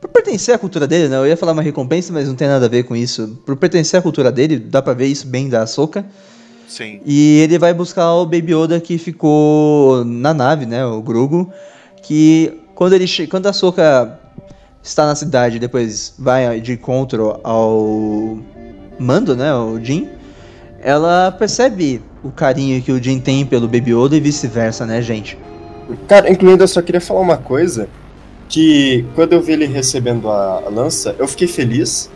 por 0.00 0.08
pertencer 0.10 0.54
à 0.54 0.58
cultura 0.58 0.86
dele, 0.86 1.08
né? 1.08 1.16
Eu 1.16 1.26
ia 1.26 1.36
falar 1.36 1.52
uma 1.52 1.62
recompensa, 1.62 2.12
mas 2.12 2.26
não 2.26 2.34
tem 2.34 2.48
nada 2.48 2.66
a 2.66 2.68
ver 2.68 2.82
com 2.82 2.96
isso. 2.96 3.38
Por 3.46 3.54
pertencer 3.56 4.00
à 4.00 4.02
cultura 4.02 4.32
dele, 4.32 4.58
dá 4.58 4.82
pra 4.82 4.94
ver 4.94 5.06
isso 5.06 5.26
bem 5.26 5.48
da 5.48 5.62
Ahsoka. 5.62 6.04
sim. 6.66 7.00
E 7.06 7.38
ele 7.40 7.56
vai 7.58 7.72
buscar 7.72 8.12
o 8.14 8.24
Baby 8.24 8.52
Yoda 8.52 8.80
que 8.80 8.98
ficou 8.98 10.04
na 10.04 10.34
nave, 10.34 10.66
né? 10.66 10.84
O 10.84 11.00
Grogu. 11.02 11.52
Que 12.02 12.58
quando 12.74 12.94
ele 12.94 13.06
che- 13.06 13.28
quando 13.28 13.46
a 13.46 13.52
Soka 13.52 14.18
está 14.82 15.06
na 15.06 15.14
cidade, 15.14 15.60
depois 15.60 16.14
vai 16.18 16.60
de 16.60 16.72
encontro 16.72 17.38
ao 17.44 18.38
Mando, 18.98 19.36
né? 19.36 19.54
O 19.54 19.78
Jin. 19.78 20.08
Ela 20.80 21.30
percebe 21.30 22.02
o 22.22 22.30
carinho 22.30 22.80
que 22.82 22.92
o 22.92 23.02
Jin 23.02 23.18
tem 23.18 23.44
pelo 23.44 23.66
Baby 23.66 23.92
Yoda 23.94 24.16
e 24.16 24.20
vice-versa, 24.20 24.86
né, 24.86 25.00
gente? 25.02 25.36
Cara, 26.08 26.30
incluindo, 26.30 26.62
eu 26.62 26.68
só 26.68 26.80
queria 26.80 27.00
falar 27.00 27.20
uma 27.20 27.36
coisa. 27.36 27.88
Que 28.48 29.04
quando 29.14 29.32
eu 29.32 29.40
vi 29.42 29.52
ele 29.52 29.66
recebendo 29.66 30.30
a, 30.30 30.62
a 30.66 30.68
lança, 30.68 31.14
eu 31.18 31.26
fiquei 31.26 31.48
feliz. 31.48 32.10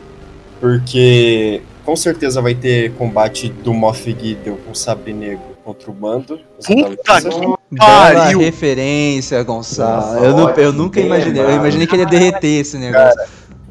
Porque 0.61 1.63
com 1.85 1.95
certeza 1.95 2.41
vai 2.41 2.55
ter 2.55 2.93
combate 2.93 3.49
do 3.49 3.73
Moff 3.75 4.05
Gideon 4.11 4.57
com 4.65 4.73
o 4.73 4.75
Sabre 4.75 5.13
Negro 5.13 5.45
contra 5.65 5.91
o 5.91 5.95
Mando. 5.95 6.41
Puta 6.67 7.21
que 7.21 7.41
Bela 7.41 7.59
Pariu! 7.79 8.39
referência, 8.39 9.43
Gonçalo. 9.43 10.15
Nossa, 10.15 10.25
eu, 10.25 10.37
nu- 10.37 10.51
eu 10.51 10.73
nunca 10.73 11.01
imaginei. 11.01 11.43
Eu 11.43 11.51
imaginei 11.57 11.87
que 11.87 11.95
ele 11.95 12.03
ia 12.03 12.09
derreter 12.09 12.61
esse 12.61 12.79
negócio. 12.79 13.21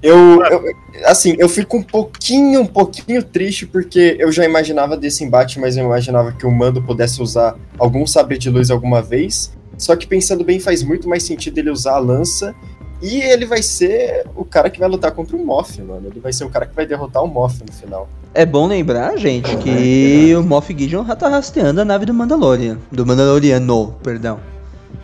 Eu, 0.02 0.44
eu- 0.44 0.64
assim, 1.06 1.36
eu 1.40 1.50
fico 1.50 1.78
um 1.78 1.84
pouquinho, 1.84 2.62
um 2.62 2.66
pouquinho 2.66 3.24
triste 3.24 3.66
porque 3.66 4.16
eu 4.20 4.32
já 4.32 4.46
imaginava 4.46 4.96
desse 4.96 5.24
embate, 5.24 5.60
mas 5.60 5.78
eu 5.78 5.86
imaginava 5.86 6.32
que 6.32 6.46
o 6.46 6.52
Mando 6.52 6.82
pudesse 6.82 7.22
usar 7.22 7.56
algum 7.78 8.06
sabre 8.06 8.38
de 8.38 8.50
luz 8.50 8.70
alguma 8.70 9.02
vez. 9.02 9.52
Só 9.78 9.96
que 9.96 10.06
pensando 10.08 10.44
bem, 10.44 10.60
faz 10.60 10.84
muito 10.84 11.08
mais 11.10 11.24
sentido 11.24 11.58
ele 11.58 11.70
usar 11.72 11.96
a 11.96 12.00
lança. 12.00 12.54
E 13.02 13.22
ele 13.22 13.46
vai 13.46 13.62
ser 13.62 14.26
o 14.36 14.46
cara 14.46 14.70
que 14.70 14.80
vai 14.80 14.88
lutar 14.88 15.12
contra 15.12 15.36
o 15.36 15.46
Moff, 15.46 15.82
mano. 15.82 16.08
Ele 16.10 16.20
vai 16.20 16.32
ser 16.32 16.46
o 16.46 16.50
cara 16.50 16.66
que 16.66 16.74
vai 16.74 16.86
derrotar 16.86 17.24
o 17.24 17.28
Moff 17.28 17.62
no 17.66 17.72
final. 17.74 18.08
É 18.34 18.46
bom 18.46 18.68
lembrar, 18.68 19.18
gente, 19.18 19.56
que 19.58 20.34
o 20.36 20.42
Moff 20.44 20.74
Gideon 20.78 21.06
já 21.06 21.16
tá 21.16 21.28
rasteando 21.28 21.82
a 21.82 21.86
nave 21.86 22.06
do 22.06 22.14
Mandalorian. 22.14 22.78
Do 22.92 23.06
Mandaloriano, 23.06 23.96
perdão. 24.02 24.40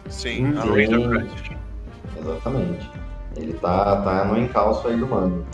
Sim, 0.10 0.54
a 0.58 0.62
Sim. 0.64 0.86
Razor 0.86 1.10
Crest. 1.10 1.52
Exatamente. 2.22 2.91
Ele 3.42 3.54
tá, 3.54 3.98
tá 3.98 4.26
no 4.26 4.38
encalço 4.38 4.88
aí 4.88 4.98
do 4.98 5.08
mando. 5.08 5.46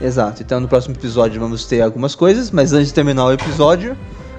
Exato. 0.00 0.42
Então 0.42 0.60
no 0.60 0.68
próximo 0.68 0.94
episódio 0.94 1.40
vamos 1.40 1.66
ter 1.66 1.80
algumas 1.80 2.14
coisas, 2.14 2.50
mas 2.50 2.72
antes 2.72 2.88
de 2.88 2.94
terminar 2.94 3.26
o 3.26 3.32
episódio, 3.32 3.96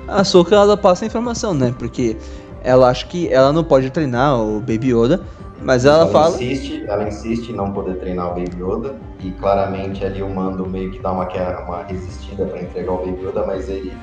a 0.08 0.24
Soka 0.24 0.56
ela 0.56 0.76
passa 0.76 1.06
a 1.06 1.08
informação, 1.08 1.54
né? 1.54 1.74
Porque 1.78 2.18
ela 2.64 2.90
acha 2.90 3.06
que 3.06 3.32
ela 3.32 3.52
não 3.52 3.64
pode 3.64 3.90
treinar 3.90 4.40
o 4.40 4.60
Baby 4.60 4.94
Yoda, 4.94 5.22
mas 5.62 5.86
ela 5.86 6.08
fala. 6.08 6.36
Insiste, 6.36 6.84
ela 6.88 7.08
insiste 7.08 7.50
em 7.50 7.56
não 7.56 7.72
poder 7.72 7.96
treinar 7.96 8.32
o 8.32 8.36
Baby 8.36 8.62
Yoda. 8.62 8.96
E 9.20 9.32
claramente 9.32 10.04
ali 10.04 10.22
o 10.22 10.30
mando 10.30 10.68
meio 10.68 10.92
que 10.92 11.00
dá 11.00 11.12
uma, 11.12 11.28
uma 11.66 11.84
resistida 11.84 12.46
para 12.46 12.62
entregar 12.62 12.92
o 12.92 12.98
Baby 12.98 13.26
Yoda, 13.26 13.46
mas 13.46 13.70
ele, 13.70 13.94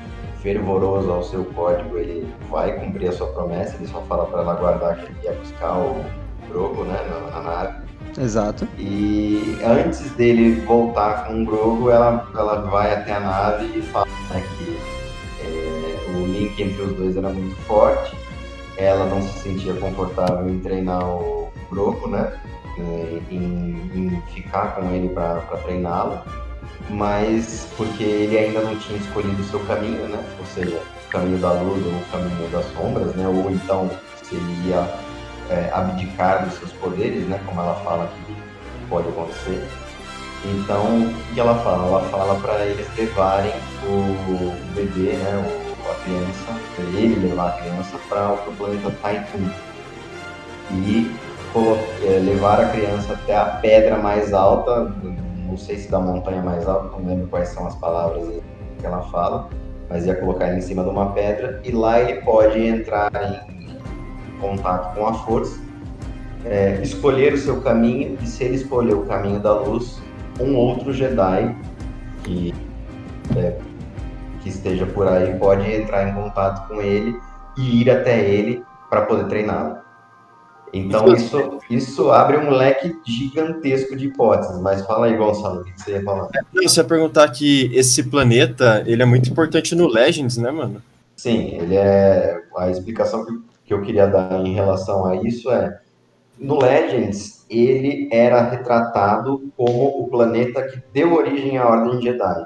fervoroso 0.41 1.11
ao 1.11 1.23
seu 1.23 1.45
código, 1.45 1.97
ele 1.97 2.27
vai 2.49 2.73
cumprir 2.79 3.09
a 3.09 3.11
sua 3.11 3.27
promessa. 3.27 3.75
Ele 3.75 3.87
só 3.87 4.01
fala 4.01 4.25
para 4.25 4.41
ela 4.41 4.55
guardar 4.55 4.97
que 4.97 5.05
ele 5.05 5.15
ia 5.23 5.33
buscar 5.33 5.77
o 5.77 6.03
Grogu, 6.49 6.83
né, 6.83 6.99
na, 7.09 7.39
na 7.39 7.41
nave. 7.41 7.90
Exato. 8.17 8.67
E 8.77 9.57
antes 9.63 10.11
dele 10.11 10.61
voltar 10.61 11.25
com 11.25 11.41
o 11.41 11.45
Grogu, 11.45 11.89
ela, 11.89 12.27
ela 12.35 12.61
vai 12.69 12.93
até 12.93 13.13
a 13.13 13.19
nave 13.19 13.77
e 13.77 13.81
fala 13.81 14.07
né, 14.29 14.43
que 14.57 14.77
é, 15.43 16.17
o 16.17 16.25
link 16.27 16.61
entre 16.61 16.81
os 16.81 16.93
dois 16.93 17.15
era 17.17 17.29
muito 17.29 17.55
forte. 17.61 18.15
Ela 18.77 19.05
não 19.05 19.21
se 19.21 19.39
sentia 19.39 19.73
confortável 19.75 20.49
em 20.49 20.59
treinar 20.59 21.03
o 21.07 21.51
Grogu, 21.69 22.07
né? 22.07 22.31
é, 22.77 23.21
Em, 23.29 23.91
em 23.93 24.21
ficar 24.33 24.75
com 24.75 24.91
ele 24.91 25.09
para 25.09 25.41
treiná-lo. 25.63 26.19
Mas 26.89 27.67
porque 27.77 28.03
ele 28.03 28.37
ainda 28.37 28.61
não 28.61 28.75
tinha 28.77 28.97
escolhido 28.97 29.41
o 29.41 29.45
seu 29.45 29.59
caminho, 29.61 30.07
né? 30.09 30.21
Ou 30.39 30.45
seja, 30.45 30.81
o 31.05 31.09
caminho 31.09 31.37
da 31.37 31.51
luz 31.53 31.85
ou 31.85 31.91
o 31.93 32.05
caminho 32.11 32.49
das 32.49 32.65
sombras, 32.73 33.15
né? 33.15 33.27
Ou 33.27 33.51
então 33.51 33.89
se 34.23 34.35
ele 34.35 34.69
ia 34.69 34.87
é, 35.49 35.69
abdicar 35.73 36.45
dos 36.45 36.53
seus 36.55 36.71
poderes, 36.73 37.27
né? 37.27 37.39
Como 37.45 37.61
ela 37.61 37.75
fala 37.75 38.07
que 38.07 38.35
pode 38.87 39.07
acontecer. 39.09 39.67
Então, 40.45 41.05
o 41.05 41.33
que 41.33 41.39
ela 41.39 41.55
fala? 41.55 41.87
Ela 41.87 42.01
fala 42.09 42.35
para 42.39 42.65
eles 42.65 42.87
levarem 42.97 43.53
o 43.83 44.55
bebê, 44.73 45.13
né? 45.13 45.55
O, 45.57 45.91
a 45.91 45.95
criança, 45.95 46.61
pra 46.75 46.85
ele 46.85 47.27
levar 47.27 47.49
a 47.49 47.51
criança 47.53 47.97
para 48.07 48.33
o 48.33 48.55
planeta 48.55 48.91
Taitun 49.01 49.49
e 50.71 51.11
é, 52.03 52.19
levar 52.19 52.61
a 52.61 52.69
criança 52.69 53.13
até 53.13 53.35
a 53.35 53.45
pedra 53.45 53.97
mais 53.97 54.33
alta, 54.33 54.93
não 55.45 55.57
sei 55.57 55.77
se 55.77 55.91
da 55.91 55.99
montanha 55.99 56.41
mais 56.41 56.65
alta, 56.65 56.97
não 56.97 57.05
lembro 57.05 57.27
quais 57.27 57.49
são 57.49 57.67
as 57.67 57.75
palavras 57.75 58.41
que 58.79 58.85
ela 58.85 59.01
fala, 59.11 59.49
mas 59.89 60.05
ia 60.05 60.15
colocar 60.15 60.47
ele 60.47 60.59
em 60.59 60.61
cima 60.61 60.83
de 60.83 60.89
uma 60.89 61.11
pedra 61.11 61.59
e 61.65 61.71
lá 61.71 61.99
ele 61.99 62.21
pode 62.21 62.57
entrar 62.65 63.11
em 63.13 63.60
contato 64.41 64.95
com 64.95 65.07
a 65.07 65.13
força, 65.13 65.57
é, 66.43 66.81
escolher 66.81 67.33
o 67.33 67.37
seu 67.37 67.61
caminho 67.61 68.17
e 68.21 68.27
se 68.27 68.43
ele 68.43 68.55
escolher 68.55 68.95
o 68.95 69.05
caminho 69.05 69.39
da 69.39 69.53
luz, 69.53 70.01
um 70.39 70.55
outro 70.55 70.91
Jedi 70.91 71.55
que, 72.23 72.53
é, 73.37 73.57
que 74.41 74.49
esteja 74.49 74.85
por 74.85 75.07
aí 75.07 75.35
pode 75.35 75.71
entrar 75.71 76.09
em 76.09 76.13
contato 76.13 76.67
com 76.67 76.81
ele 76.81 77.15
e 77.57 77.81
ir 77.81 77.89
até 77.89 78.19
ele 78.27 78.63
para 78.89 79.03
poder 79.03 79.27
treiná-lo. 79.27 79.77
Então 80.73 81.13
isso, 81.13 81.59
isso 81.69 82.11
abre 82.11 82.37
um 82.37 82.49
leque 82.49 82.95
gigantesco 83.05 83.95
de 83.95 84.07
hipóteses. 84.07 84.59
Mas 84.61 84.85
fala 84.85 85.07
aí, 85.07 85.17
Gonçalo, 85.17 85.61
o 85.61 85.63
que 85.65 85.81
você 85.81 85.91
ia 85.91 86.03
falar? 86.03 86.29
Não, 86.53 86.63
você 86.63 86.79
ia 86.79 86.85
perguntar 86.85 87.29
que 87.29 87.69
esse 87.73 88.03
planeta, 88.03 88.81
ele 88.85 89.03
é 89.03 89.05
muito 89.05 89.29
importante 89.29 89.75
no 89.75 89.87
Legends, 89.87 90.37
né, 90.37 90.49
mano? 90.49 90.81
Sim, 91.15 91.57
ele 91.59 91.75
é. 91.75 92.41
A 92.55 92.69
explicação 92.69 93.25
que, 93.25 93.33
que 93.71 93.75
eu 93.75 93.81
queria 93.81 94.05
dar 94.05 94.45
em 94.45 94.53
relação 94.53 95.05
a 95.05 95.15
isso 95.15 95.49
é. 95.49 95.79
No 96.37 96.59
Legends, 96.61 97.45
ele 97.49 98.09
era 98.11 98.41
retratado 98.41 99.49
como 99.55 99.87
o 100.01 100.09
planeta 100.09 100.67
que 100.67 100.81
deu 100.91 101.13
origem 101.13 101.57
à 101.57 101.69
Ordem 101.69 102.01
Jedi. 102.01 102.41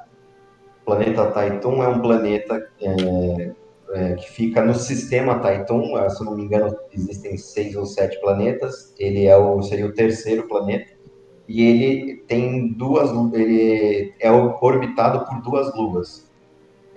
O 0.81 0.85
planeta 0.85 1.25
Taitun 1.31 1.81
é 1.81 1.87
um 1.87 1.99
planeta 1.99 2.69
é, 2.79 3.51
é, 3.91 4.13
que 4.13 4.29
fica 4.29 4.63
no 4.63 4.75
sistema 4.75 5.39
Taitun. 5.39 5.97
eh, 5.97 6.09
Se 6.09 6.23
não 6.23 6.35
me 6.35 6.43
engano, 6.43 6.75
existem 6.93 7.37
seis 7.37 7.75
ou 7.75 7.87
sete 7.87 8.19
planetas. 8.21 8.93
Ele 8.99 9.25
é 9.25 9.35
o, 9.35 9.63
seria 9.63 9.87
o 9.87 9.93
terceiro 9.93 10.47
planeta. 10.47 10.91
E 11.47 11.63
ele 11.63 12.17
tem 12.27 12.71
duas. 12.73 13.09
Ele 13.33 14.13
é 14.19 14.31
orbitado 14.31 15.25
por 15.25 15.41
duas 15.41 15.73
luas. 15.75 16.29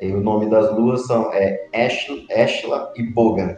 E 0.00 0.12
o 0.12 0.20
nome 0.20 0.50
das 0.50 0.70
luas 0.76 1.06
são 1.06 1.32
é, 1.32 1.66
Ash- 1.72 2.26
Ashla 2.30 2.92
e 2.94 3.02
Bogan. 3.04 3.56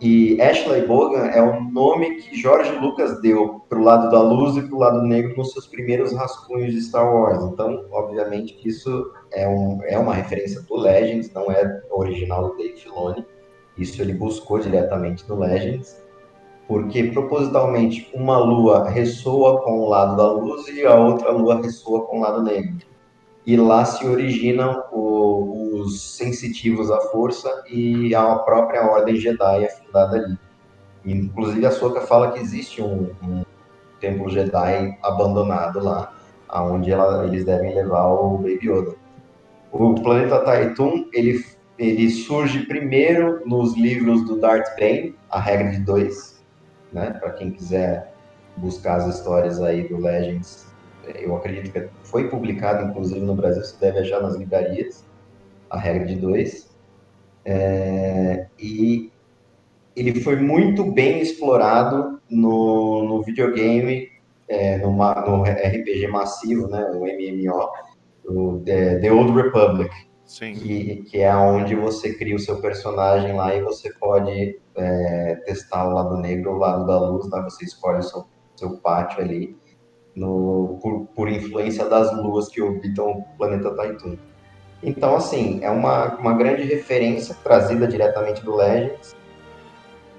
E 0.00 0.40
Ashla 0.40 0.78
e 0.78 0.86
Bogan 0.86 1.26
é 1.26 1.42
o 1.42 1.62
nome 1.62 2.16
que 2.16 2.34
Jorge 2.34 2.72
Lucas 2.78 3.20
deu 3.20 3.60
para 3.68 3.78
o 3.78 3.82
lado 3.82 4.10
da 4.10 4.22
luz 4.22 4.56
e 4.56 4.62
para 4.62 4.74
o 4.74 4.78
lado 4.78 5.02
negro 5.02 5.36
nos 5.36 5.52
seus 5.52 5.66
primeiros 5.66 6.14
rascunhos 6.14 6.72
de 6.72 6.80
Star 6.80 7.14
Wars. 7.14 7.44
Então, 7.44 7.84
obviamente 7.92 8.54
que 8.54 8.70
isso 8.70 9.12
é, 9.30 9.46
um, 9.46 9.78
é 9.84 9.98
uma 9.98 10.14
referência 10.14 10.62
do 10.62 10.74
Legends, 10.76 11.30
não 11.34 11.50
é 11.52 11.82
original 11.90 12.48
do 12.48 12.56
Dave 12.56 12.78
Filoni. 12.78 13.26
Isso 13.76 14.00
ele 14.00 14.14
buscou 14.14 14.58
diretamente 14.58 15.28
no 15.28 15.38
Legends. 15.38 16.00
porque 16.66 17.02
propositalmente 17.02 18.08
uma 18.14 18.38
lua 18.38 18.88
ressoa 18.88 19.60
com 19.62 19.80
o 19.80 19.88
lado 19.88 20.16
da 20.16 20.30
luz 20.32 20.68
e 20.68 20.86
a 20.86 20.94
outra 20.94 21.32
lua 21.32 21.60
ressoa 21.60 22.06
com 22.06 22.18
o 22.18 22.20
lado 22.22 22.44
negro. 22.44 22.86
E 23.50 23.56
lá 23.56 23.84
se 23.84 24.06
originam 24.06 24.84
o, 24.92 25.80
os 25.80 26.16
sensitivos 26.16 26.88
à 26.88 27.00
força 27.00 27.64
e 27.68 28.14
a 28.14 28.36
própria 28.36 28.88
Ordem 28.88 29.16
Jedi 29.16 29.64
é 29.64 29.68
fundada 29.68 30.18
ali. 30.18 30.38
Inclusive 31.04 31.66
a 31.66 31.72
Soka 31.72 32.00
fala 32.02 32.30
que 32.30 32.38
existe 32.38 32.80
um, 32.80 33.10
um 33.20 33.44
templo 33.98 34.30
Jedi 34.30 34.96
abandonado 35.02 35.82
lá, 35.82 36.14
aonde 36.48 36.92
ela, 36.92 37.26
eles 37.26 37.44
devem 37.44 37.74
levar 37.74 38.06
o 38.06 38.38
Baby 38.38 38.70
Yoda. 38.70 38.94
O 39.72 39.96
planeta 39.96 40.44
Taitun, 40.44 41.06
ele, 41.12 41.44
ele 41.76 42.08
surge 42.08 42.66
primeiro 42.66 43.42
nos 43.44 43.76
livros 43.76 44.24
do 44.26 44.38
Darth 44.38 44.78
Bane, 44.78 45.16
a 45.28 45.40
regra 45.40 45.72
de 45.72 45.80
dois, 45.80 46.40
né? 46.92 47.18
Para 47.18 47.32
quem 47.32 47.50
quiser 47.50 48.14
buscar 48.56 48.98
as 48.98 49.16
histórias 49.16 49.60
aí 49.60 49.88
do 49.88 49.96
Legends, 49.96 50.69
eu 51.14 51.36
acredito 51.36 51.72
que 51.72 51.88
foi 52.02 52.28
publicado, 52.28 52.90
inclusive 52.90 53.20
no 53.20 53.34
Brasil, 53.34 53.62
se 53.62 53.80
deve 53.80 54.00
achar 54.00 54.20
nas 54.22 54.36
livrarias, 54.36 55.04
a 55.68 55.78
regra 55.78 56.06
de 56.06 56.16
dois. 56.16 56.70
É, 57.44 58.46
e 58.58 59.10
ele 59.96 60.20
foi 60.20 60.36
muito 60.36 60.84
bem 60.84 61.20
explorado 61.20 62.20
no, 62.28 63.04
no 63.04 63.22
videogame, 63.22 64.08
é, 64.48 64.78
no, 64.78 64.92
no 64.92 65.42
RPG 65.42 66.08
massivo, 66.08 66.68
né, 66.68 66.84
o 66.92 67.04
MMO, 67.04 67.68
o 68.24 68.58
The, 68.64 68.98
The 68.98 69.12
Old 69.12 69.32
Republic, 69.32 69.90
Sim. 70.30 70.54
Que, 70.54 71.02
que 71.10 71.20
é 71.20 71.34
onde 71.34 71.74
você 71.74 72.14
cria 72.14 72.36
o 72.36 72.38
seu 72.38 72.60
personagem 72.60 73.34
lá 73.34 73.52
e 73.52 73.62
você 73.62 73.92
pode 73.94 74.60
é, 74.76 75.34
testar 75.44 75.88
o 75.88 75.92
lado 75.92 76.16
negro 76.18 76.52
o 76.52 76.58
lado 76.58 76.86
da 76.86 77.00
luz, 77.00 77.28
né, 77.28 77.42
você 77.42 77.64
escolhe 77.64 77.98
o 77.98 78.02
seu, 78.02 78.24
seu 78.54 78.78
pátio 78.78 79.20
ali, 79.20 79.56
no, 80.14 80.78
por, 80.82 81.06
por 81.14 81.28
influência 81.28 81.84
das 81.86 82.14
luas 82.16 82.48
que 82.48 82.60
orbitam 82.60 83.10
o 83.10 83.24
planeta 83.36 83.70
Taitun. 83.74 84.16
Então, 84.82 85.16
assim, 85.16 85.60
é 85.62 85.70
uma, 85.70 86.16
uma 86.16 86.32
grande 86.34 86.62
referência 86.62 87.36
trazida 87.42 87.86
diretamente 87.86 88.42
do 88.42 88.56
Legends, 88.56 89.14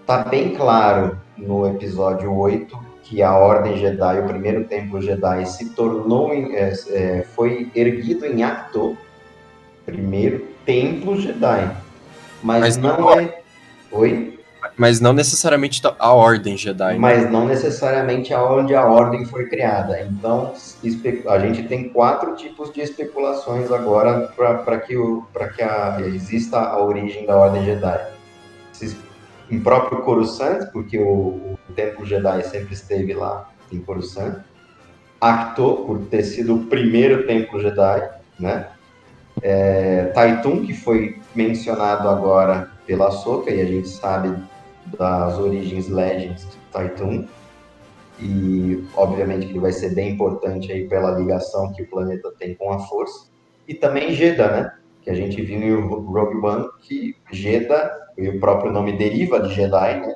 Tá 0.06 0.24
bem 0.24 0.56
claro 0.56 1.18
no 1.38 1.66
episódio 1.68 2.36
8 2.36 2.78
que 3.04 3.22
a 3.22 3.34
Ordem 3.34 3.78
Jedi, 3.78 4.20
o 4.20 4.28
primeiro 4.28 4.66
Templo 4.66 5.02
Jedi, 5.02 5.46
se 5.46 5.70
tornou, 5.70 6.34
é, 6.34 6.74
é, 6.90 7.26
foi 7.36 7.72
erguido 7.74 8.26
em 8.26 8.44
Acto, 8.44 8.98
primeiro 9.86 10.48
Templo 10.66 11.20
Jedi. 11.20 11.72
Mas, 12.44 12.60
Mas 12.60 12.78
não, 12.78 13.00
não 13.00 13.14
é. 13.14 13.42
Oi? 13.92 14.40
Mas 14.78 15.00
não 15.00 15.14
necessariamente 15.14 15.82
a 16.00 16.14
Ordem 16.14 16.56
Jedi. 16.58 16.94
Né? 16.94 17.00
Mas 17.00 17.32
não 17.32 17.46
necessariamente 17.46 18.34
aonde 18.34 18.76
a 18.76 18.86
Ordem 18.86 19.26
foi 19.26 19.48
criada. 19.48 20.02
Então, 20.02 20.54
a 21.28 21.40
gente 21.40 21.64
tem 21.64 21.90
quatro 21.90 22.36
tipos 22.36 22.72
de 22.72 22.82
especulações 22.82 23.72
agora 23.72 24.32
para 24.36 24.80
que, 24.80 24.96
o, 24.96 25.26
que 25.56 25.64
a, 25.64 25.98
exista 26.02 26.60
a 26.60 26.82
origem 26.82 27.26
da 27.26 27.36
Ordem 27.36 27.66
Jedi 27.66 28.12
em 29.52 29.60
próprio 29.60 30.02
Coruscant, 30.02 30.72
porque 30.72 30.98
o, 30.98 31.58
o 31.68 31.74
Templo 31.76 32.06
Jedi 32.06 32.42
sempre 32.44 32.74
esteve 32.74 33.14
lá 33.14 33.50
em 33.72 33.80
Coruscant. 33.80 34.40
Acto, 35.20 35.84
por 35.86 36.00
ter 36.06 36.24
sido 36.24 36.56
o 36.56 36.66
primeiro 36.66 37.28
Templo 37.28 37.60
Jedi, 37.60 38.10
né? 38.40 38.68
É, 39.44 40.12
que 40.66 40.74
foi 40.74 41.20
mencionado 41.36 42.08
agora 42.08 42.72
pela 42.88 43.12
Soka, 43.12 43.52
e 43.52 43.62
a 43.62 43.66
gente 43.66 43.90
sabe 43.90 44.34
das 44.98 45.38
origens 45.38 45.88
Legends 45.88 46.50
de 46.50 46.58
Taitun. 46.72 47.28
E, 48.20 48.84
obviamente, 48.96 49.48
que 49.48 49.54
ele 49.54 49.60
vai 49.60 49.72
ser 49.72 49.96
bem 49.96 50.12
importante 50.12 50.72
aí 50.72 50.88
pela 50.88 51.18
ligação 51.18 51.74
que 51.74 51.82
o 51.82 51.90
planeta 51.90 52.32
tem 52.38 52.56
com 52.56 52.72
a 52.72 52.80
Força. 52.80 53.32
E 53.68 53.74
também 53.74 54.14
Jeddah, 54.14 54.52
né? 54.52 54.74
Que 55.02 55.10
a 55.10 55.14
gente 55.14 55.42
viu 55.42 55.58
em 55.58 55.82
Rogue 55.82 56.38
One, 56.46 56.68
que 56.82 57.16
Jeddah 57.32 57.92
e 58.18 58.30
o 58.30 58.40
próprio 58.40 58.72
nome 58.72 58.98
deriva 58.98 59.40
de 59.40 59.54
Jedi, 59.54 60.02
né? 60.02 60.16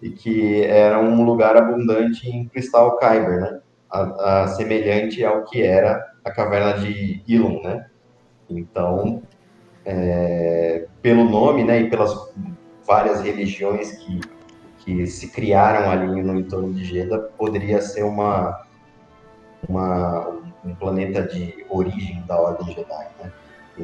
E 0.00 0.10
que 0.10 0.62
era 0.62 1.00
um 1.00 1.24
lugar 1.24 1.56
abundante 1.56 2.28
em 2.28 2.46
cristal 2.46 2.96
Kyber, 2.98 3.40
né? 3.40 3.60
A, 3.90 4.42
a, 4.42 4.48
semelhante 4.48 5.24
ao 5.24 5.44
que 5.44 5.62
era 5.62 6.00
a 6.24 6.30
caverna 6.30 6.78
de 6.80 7.22
Ilum, 7.26 7.60
né? 7.62 7.86
Então, 8.48 9.22
é, 9.84 10.86
pelo 11.00 11.24
nome, 11.24 11.64
né, 11.64 11.80
e 11.80 11.90
pelas 11.90 12.14
várias 12.86 13.20
religiões 13.20 13.92
que, 13.92 14.20
que 14.78 15.06
se 15.06 15.28
criaram 15.28 15.90
ali 15.90 16.22
no 16.22 16.38
entorno 16.38 16.72
de 16.72 16.84
Jeddah, 16.84 17.18
poderia 17.36 17.80
ser 17.80 18.02
uma, 18.02 18.62
uma 19.68 20.42
um 20.64 20.74
planeta 20.74 21.22
de 21.22 21.64
origem 21.68 22.22
da 22.26 22.40
Ordem 22.40 22.74
Jedi, 22.74 23.06
né? 23.22 23.32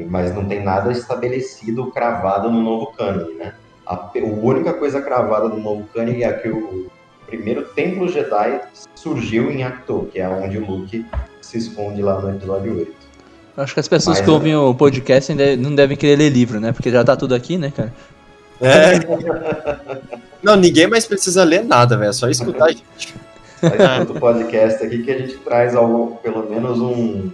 mas 0.08 0.34
não 0.34 0.44
tem 0.44 0.62
nada 0.62 0.92
estabelecido, 0.92 1.90
cravado 1.90 2.50
no 2.50 2.60
novo 2.60 2.92
cânone, 2.92 3.34
né? 3.34 3.54
A, 3.86 3.94
a 3.94 4.10
única 4.14 4.74
coisa 4.74 5.00
cravada 5.00 5.48
no 5.48 5.58
novo 5.58 5.88
cânone 5.92 6.22
é 6.22 6.32
que 6.32 6.48
o 6.48 6.90
primeiro 7.26 7.64
templo 7.68 8.08
Jedi 8.08 8.60
surgiu 8.94 9.50
em 9.50 9.64
Acto, 9.64 10.08
que 10.12 10.20
é 10.20 10.28
onde 10.28 10.58
o 10.58 10.66
Luke 10.66 11.04
se 11.40 11.58
esconde 11.58 12.02
lá 12.02 12.20
no 12.20 12.30
episódio 12.30 12.78
8. 12.78 13.08
Acho 13.56 13.74
que 13.74 13.80
as 13.80 13.88
pessoas 13.88 14.18
mas, 14.18 14.24
que 14.24 14.30
ouvem 14.30 14.54
o 14.54 14.72
podcast 14.72 15.34
não 15.56 15.74
devem 15.74 15.96
querer 15.96 16.16
ler 16.16 16.30
livro, 16.30 16.60
né? 16.60 16.70
Porque 16.70 16.90
já 16.90 17.02
tá 17.02 17.16
tudo 17.16 17.34
aqui, 17.34 17.58
né, 17.58 17.72
cara? 17.74 17.92
É. 18.60 18.98
não, 20.42 20.56
ninguém 20.56 20.86
mais 20.86 21.06
precisa 21.06 21.44
ler 21.44 21.64
nada, 21.64 21.96
velho. 21.96 22.10
É 22.10 22.12
só 22.12 22.28
escutar 22.28 22.66
a 22.66 22.72
gente. 22.72 23.14
Mas 23.62 24.10
o 24.10 24.14
podcast 24.14 24.84
aqui 24.84 25.02
que 25.02 25.10
a 25.10 25.18
gente 25.18 25.36
traz 25.38 25.74
ao, 25.74 26.18
pelo 26.22 26.48
menos 26.48 26.78
um, 26.80 27.30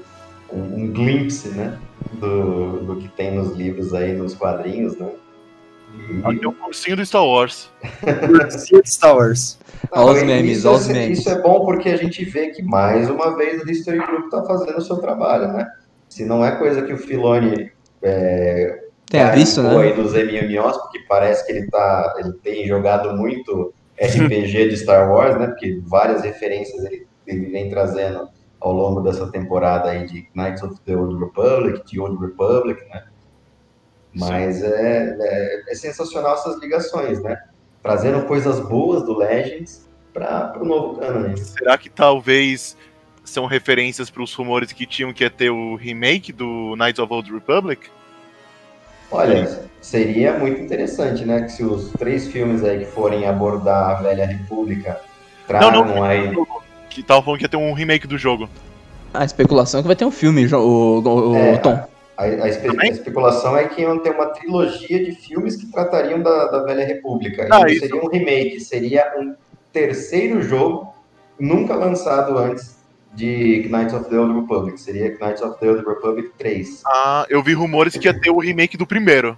um, 0.53 0.59
um 0.59 0.93
glimpse, 0.93 1.49
né? 1.49 1.79
do, 2.13 2.81
do 2.81 2.97
que 2.97 3.09
tem 3.09 3.35
nos 3.35 3.57
livros 3.57 3.95
aí, 3.95 4.13
nos 4.13 4.35
quadrinhos, 4.35 4.97
né? 4.97 5.11
Aqui 6.25 6.45
é 6.45 6.49
o 6.49 6.53
cursinho 6.53 6.97
do 6.97 7.07
Star 7.07 7.25
Wars. 7.25 7.71
cursinho 8.01 8.83
do 8.83 8.89
Star 8.89 9.17
Wars. 9.17 9.59
Olha 9.93 10.13
os 10.13 10.23
memes, 10.25 10.65
olha 10.65 10.77
os 10.77 10.89
memes. 10.89 11.21
Isso 11.21 11.29
é 11.29 11.41
bom 11.41 11.65
porque 11.65 11.89
a 11.89 11.97
gente 11.97 12.25
vê 12.25 12.51
que 12.51 12.63
mais 12.63 13.09
uma 13.09 13.37
vez 13.37 13.63
o 13.63 13.71
History 13.71 13.99
Group 13.99 14.25
está 14.25 14.43
fazendo 14.45 14.79
o 14.79 14.81
seu 14.81 14.97
trabalho, 14.97 15.53
né? 15.53 15.71
Se 16.09 16.25
não 16.25 16.45
é 16.45 16.57
coisa 16.57 16.83
que 16.83 16.93
o 16.93 16.99
Filoni 16.99 17.71
é, 18.03 18.84
tem 19.15 19.31
visto, 19.33 19.63
né? 19.63 19.77
aí 19.77 19.93
dos 19.93 20.13
MMOs, 20.13 20.77
porque 20.79 21.01
parece 21.09 21.47
que 21.47 21.53
ele, 21.53 21.69
tá, 21.69 22.15
ele 22.19 22.33
tem 22.43 22.67
jogado 22.67 23.17
muito 23.17 23.73
RPG 24.01 24.69
de 24.69 24.77
Star 24.77 25.11
Wars, 25.11 25.39
né? 25.39 25.47
Porque 25.49 25.81
várias 25.85 26.23
referências 26.23 26.85
ele, 26.85 27.07
ele 27.27 27.47
vem 27.47 27.71
trazendo 27.71 28.29
ao 28.61 28.73
longo 28.73 29.01
dessa 29.03 29.31
temporada 29.31 29.91
aí 29.91 30.07
de 30.07 30.29
Knights 30.35 30.63
of 30.63 30.81
the 30.87 30.97
Old 30.97 31.23
Republic, 31.23 31.85
de 31.87 32.01
Old 32.01 32.19
Republic, 32.25 32.83
né? 32.89 33.05
Mas 34.15 34.63
é, 34.63 35.17
é, 35.21 35.65
é, 35.71 35.75
sensacional 35.75 36.35
essas 36.35 36.61
ligações, 36.61 37.23
né? 37.23 37.37
Trazendo 37.83 38.25
coisas 38.27 38.61
boas 38.61 39.05
do 39.05 39.19
Legends 39.19 39.89
para 40.13 40.57
o 40.61 40.65
novo 40.65 40.99
canon. 40.99 41.37
Será 41.37 41.77
que 41.77 41.91
talvez 41.91 42.77
são 43.25 43.47
referências 43.47 44.09
para 44.09 44.23
os 44.23 44.33
rumores 44.33 44.73
que 44.73 44.87
tinham 44.87 45.13
que 45.13 45.25
ia 45.25 45.31
ter 45.31 45.51
o 45.51 45.75
remake 45.75 46.33
do 46.33 46.75
Knights 46.77 46.99
of 46.99 47.09
the 47.09 47.15
Old 47.15 47.33
Republic? 47.33 47.91
Olha, 49.15 49.61
seria 49.81 50.39
muito 50.39 50.61
interessante, 50.61 51.25
né? 51.25 51.43
Que 51.43 51.53
se 51.53 51.63
os 51.63 51.93
três 51.93 52.27
filmes 52.27 52.65
aí 52.65 52.81
que 52.81 52.87
forem 52.87 53.27
abordar 53.27 53.91
a 53.91 53.95
Velha 54.03 54.27
República 54.27 55.01
tragam 55.47 55.85
não, 55.85 55.95
não, 55.97 56.05
aí 56.05 56.33
que 56.91 57.03
tava 57.03 57.23
falando 57.23 57.39
que 57.39 57.45
ia 57.45 57.49
ter 57.49 57.57
um 57.57 57.73
remake 57.73 58.07
do 58.07 58.19
jogo. 58.19 58.49
A 59.13 59.25
especulação 59.25 59.81
é 59.81 59.83
que 59.83 59.87
vai 59.87 59.97
ter 59.97 60.05
um 60.05 60.11
filme, 60.11 60.47
o, 60.53 61.01
o, 61.01 61.37
é, 61.37 61.57
Tom. 61.59 61.81
A, 62.17 62.23
a, 62.23 62.49
espe 62.49 62.69
a, 62.69 62.87
especulação 62.87 63.57
é 63.57 63.69
que 63.69 63.83
iam 63.83 63.99
ter 63.99 64.11
uma 64.11 64.27
trilogia 64.27 65.05
de 65.05 65.13
filmes 65.13 65.57
que 65.57 65.67
tratariam 65.67 66.21
da, 66.21 66.47
da 66.47 66.63
Velha 66.65 66.85
República. 66.85 67.49
Ah, 67.51 67.69
isso 67.69 67.81
seria 67.81 68.03
um 68.03 68.09
remake, 68.09 68.61
seria 68.61 69.13
um 69.19 69.35
terceiro 69.73 70.43
jogo 70.43 70.93
nunca 71.39 71.75
lançado 71.75 72.39
antes 72.39 72.74
de 73.15 73.69
Knights 73.71 73.95
of 73.95 74.09
the 74.11 74.19
Old 74.19 74.35
Republic. 74.35 74.79
Seria 74.79 75.17
Knights 75.19 75.43
of 75.43 75.59
the 75.59 75.71
Old 75.71 75.85
Republic 75.87 76.31
3. 76.39 76.83
Ah, 76.87 77.27
eu 77.29 77.43
vi 77.43 77.55
rumores 77.55 77.97
que 77.97 78.07
ia 78.07 78.19
ter 78.19 78.31
o 78.31 78.39
remake 78.39 78.77
do 78.77 78.87
primeiro. 78.87 79.37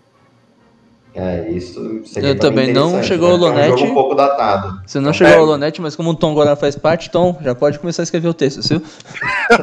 É, 1.18 1.48
isso 1.48 2.02
seria 2.04 2.28
Eu 2.28 2.38
também 2.38 2.74
não 2.74 3.02
chegou 3.02 3.30
né? 3.30 3.34
o 3.34 3.38
Lonete. 3.38 3.70
É 3.70 3.74
um 3.74 3.78
jogo 3.78 3.90
um 3.90 3.94
pouco 3.94 4.14
datado. 4.14 4.82
Você 4.86 5.00
não 5.00 5.14
chegou 5.14 5.32
é. 5.32 5.36
ao 5.38 5.46
Lonete, 5.46 5.80
mas 5.80 5.96
como 5.96 6.10
o 6.10 6.14
Tom 6.14 6.32
agora 6.32 6.54
faz 6.54 6.76
parte, 6.76 7.10
Tom, 7.10 7.38
já 7.40 7.54
pode 7.54 7.78
começar 7.78 8.02
a 8.02 8.04
escrever 8.04 8.28
o 8.28 8.34
texto, 8.34 8.60
viu? 8.68 8.82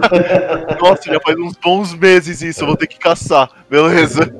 Nossa, 0.81 1.13
já 1.13 1.19
faz 1.19 1.37
uns 1.37 1.55
bons 1.55 1.93
meses 1.93 2.41
isso, 2.41 2.63
eu 2.63 2.67
vou 2.67 2.75
ter 2.75 2.87
que 2.87 2.97
caçar, 2.97 3.51
beleza? 3.69 4.35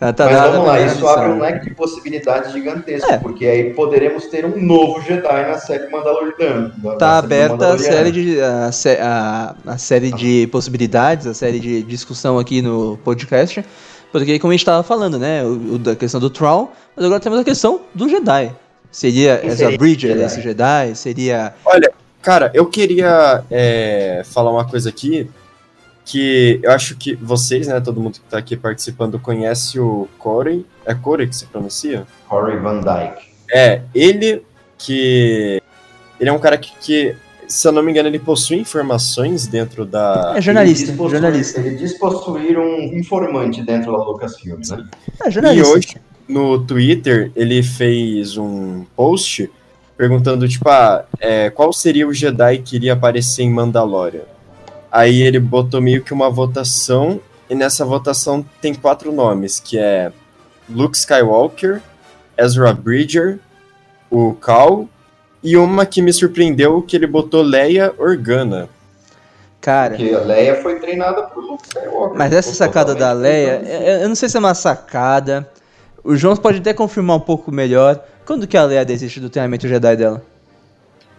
Ah, 0.00 0.12
tá 0.12 0.26
mas 0.26 0.52
vamos 0.52 0.66
lá, 0.66 0.80
isso 0.80 1.06
abre 1.06 1.28
um 1.28 1.40
leque 1.40 1.68
de 1.68 1.74
possibilidades 1.74 2.52
gigantesco, 2.52 3.10
é. 3.10 3.18
porque 3.18 3.46
aí 3.46 3.74
poderemos 3.74 4.26
ter 4.26 4.44
um 4.44 4.60
novo 4.60 5.00
Jedi 5.02 5.42
na 5.48 5.58
série 5.58 5.90
Mandalorian. 5.90 6.72
Tá 6.98 7.18
aberta 7.18 7.74
a 7.74 7.78
série 7.78 8.10
de 8.10 8.40
a, 8.40 8.70
a, 9.00 9.54
a 9.66 9.78
série 9.78 10.12
de 10.12 10.46
possibilidades, 10.48 11.26
a 11.26 11.34
série 11.34 11.60
de 11.60 11.82
discussão 11.82 12.38
aqui 12.38 12.62
no 12.62 12.96
podcast. 12.98 13.64
Porque, 14.10 14.38
como 14.38 14.52
a 14.52 14.54
gente 14.54 14.62
estava 14.62 14.82
falando, 14.82 15.18
né? 15.18 15.44
O, 15.44 15.74
o, 15.74 15.78
da 15.78 15.94
questão 15.94 16.20
do 16.20 16.30
Troll, 16.30 16.72
mas 16.96 17.04
agora 17.04 17.20
temos 17.20 17.38
a 17.38 17.44
questão 17.44 17.82
do 17.94 18.08
Jedi. 18.08 18.54
Seria 18.90 19.38
Quem 19.38 19.50
seria 19.50 19.76
Bridger 19.76 20.12
Jedi? 20.12 20.24
esse 20.24 20.40
Jedi? 20.40 20.94
Seria. 20.94 21.54
Olha, 21.64 21.92
cara, 22.22 22.50
eu 22.54 22.66
queria 22.66 23.44
é, 23.50 24.22
falar 24.24 24.50
uma 24.50 24.66
coisa 24.66 24.88
aqui 24.88 25.28
que 26.08 26.58
eu 26.62 26.72
acho 26.72 26.96
que 26.96 27.14
vocês, 27.14 27.68
né, 27.68 27.78
todo 27.80 28.00
mundo 28.00 28.14
que 28.14 28.20
tá 28.20 28.38
aqui 28.38 28.56
participando 28.56 29.18
conhece 29.18 29.78
o 29.78 30.08
Corey. 30.18 30.64
É 30.86 30.94
Corey 30.94 31.28
que 31.28 31.36
se 31.36 31.44
pronuncia? 31.44 32.06
Corey 32.26 32.56
Van 32.58 32.80
Dyke. 32.80 33.28
É, 33.52 33.82
ele 33.94 34.42
que. 34.78 35.62
Ele 36.18 36.30
é 36.30 36.32
um 36.32 36.38
cara 36.38 36.56
que, 36.56 36.72
que, 36.80 37.14
se 37.46 37.68
eu 37.68 37.72
não 37.72 37.82
me 37.82 37.90
engano, 37.90 38.08
ele 38.08 38.18
possui 38.18 38.56
informações 38.56 39.46
dentro 39.46 39.84
da. 39.84 40.32
É 40.34 40.40
jornalista. 40.40 40.90
Ele 40.90 40.96
diz 40.96 41.10
Jornalista. 41.10 41.60
Ele 41.60 41.76
diz 41.76 41.98
possuir 41.98 42.58
um 42.58 42.96
informante 42.96 43.62
dentro 43.62 43.92
da 43.92 43.98
Lucasfilm, 43.98 44.60
né? 44.66 44.88
É 45.22 45.28
E 45.28 45.30
jornalista. 45.30 45.68
hoje, 45.68 45.96
no 46.26 46.58
Twitter, 46.64 47.30
ele 47.36 47.62
fez 47.62 48.38
um 48.38 48.84
post 48.96 49.50
perguntando, 49.94 50.48
tipo, 50.48 50.68
ah, 50.70 51.04
é, 51.20 51.50
qual 51.50 51.70
seria 51.70 52.08
o 52.08 52.14
Jedi 52.14 52.58
que 52.58 52.76
iria 52.76 52.94
aparecer 52.94 53.42
em 53.42 53.50
Mandalorian? 53.50 54.37
Aí 54.90 55.22
ele 55.22 55.38
botou 55.38 55.80
meio 55.80 56.02
que 56.02 56.12
uma 56.12 56.30
votação, 56.30 57.20
e 57.48 57.54
nessa 57.54 57.84
votação 57.84 58.44
tem 58.60 58.74
quatro 58.74 59.12
nomes, 59.12 59.60
que 59.60 59.78
é 59.78 60.12
Luke 60.68 60.96
Skywalker, 60.96 61.80
Ezra 62.36 62.72
Bridger, 62.72 63.38
o 64.10 64.34
Cal, 64.34 64.88
e 65.42 65.56
uma 65.56 65.84
que 65.86 66.00
me 66.00 66.12
surpreendeu, 66.12 66.82
que 66.82 66.96
ele 66.96 67.06
botou 67.06 67.42
Leia 67.42 67.92
Organa. 67.98 68.68
Cara. 69.60 69.96
Porque 69.96 70.14
a 70.14 70.20
Leia 70.20 70.62
foi 70.62 70.78
treinada 70.78 71.22
por 71.24 71.42
Luke 71.42 71.66
Skywalker. 71.66 72.16
Mas 72.16 72.32
essa 72.32 72.52
sacada 72.52 72.94
da 72.94 73.12
Leia, 73.12 73.62
eu 74.02 74.08
não 74.08 74.14
sei 74.14 74.28
se 74.28 74.36
é 74.36 74.40
uma 74.40 74.54
sacada. 74.54 75.48
O 76.02 76.14
Jones 76.14 76.38
pode 76.38 76.58
até 76.58 76.72
confirmar 76.72 77.16
um 77.16 77.20
pouco 77.20 77.52
melhor. 77.52 78.02
Quando 78.24 78.46
que 78.46 78.56
a 78.56 78.64
Leia 78.64 78.84
desiste 78.84 79.20
do 79.20 79.28
treinamento 79.28 79.68
Jedi 79.68 79.96
dela? 79.96 80.22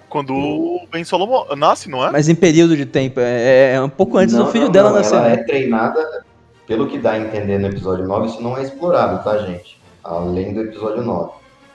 Quando 0.10 0.34
o 0.34 0.88
Ben 0.92 1.04
Solo 1.04 1.28
mo- 1.28 1.56
nasce, 1.56 1.90
não 1.90 2.06
é? 2.06 2.12
Mas 2.12 2.28
em 2.28 2.36
período 2.36 2.76
de 2.76 2.86
tempo, 2.86 3.20
é, 3.20 3.74
é 3.76 3.82
um 3.82 3.90
pouco 3.90 4.18
antes 4.18 4.34
Não, 4.34 4.46
do 4.46 4.52
filho 4.52 4.66
não, 4.66 4.72
dela 4.72 4.90
não, 4.90 4.98
nascer. 4.98 5.16
Ela 5.16 5.30
é 5.30 5.38
treinada, 5.38 6.26
pelo 6.66 6.88
que 6.88 6.98
dá 6.98 7.12
a 7.12 7.20
entender 7.20 7.60
no 7.60 7.68
episódio 7.68 8.08
9, 8.08 8.28
isso 8.28 8.42
não 8.42 8.58
é 8.58 8.64
explorado, 8.64 9.24
tá, 9.24 9.38
gente? 9.40 9.80
Além 10.04 10.54
do 10.54 10.62
episódio 10.62 11.04
9. 11.04 11.32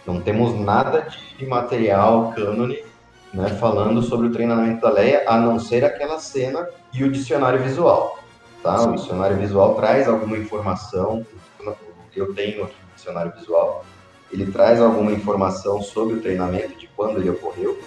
Não 0.06 0.20
temos 0.20 0.58
nada 0.58 1.06
de 1.38 1.46
material 1.46 2.32
cânone 2.34 2.78
né, 3.32 3.48
falando 3.48 4.02
sobre 4.02 4.28
o 4.28 4.32
treinamento 4.32 4.80
da 4.80 4.90
Leia, 4.90 5.24
a 5.26 5.38
não 5.38 5.58
ser 5.58 5.84
aquela 5.84 6.18
cena 6.18 6.68
e 6.92 7.02
o 7.02 7.10
dicionário 7.10 7.60
visual. 7.62 8.18
Tá? 8.62 8.80
O 8.82 8.94
dicionário 8.94 9.36
visual 9.36 9.74
traz 9.74 10.08
alguma 10.08 10.38
informação, 10.38 11.26
eu 12.16 12.32
tenho 12.32 12.64
aqui 12.64 12.72
o 12.72 12.94
dicionário 12.94 13.32
visual, 13.36 13.84
ele 14.32 14.50
traz 14.50 14.80
alguma 14.80 15.12
informação 15.12 15.82
sobre 15.82 16.14
o 16.14 16.20
treinamento, 16.20 16.78
de 16.78 16.88
quando 16.96 17.18
ele 17.18 17.30
ocorreu, 17.30 17.78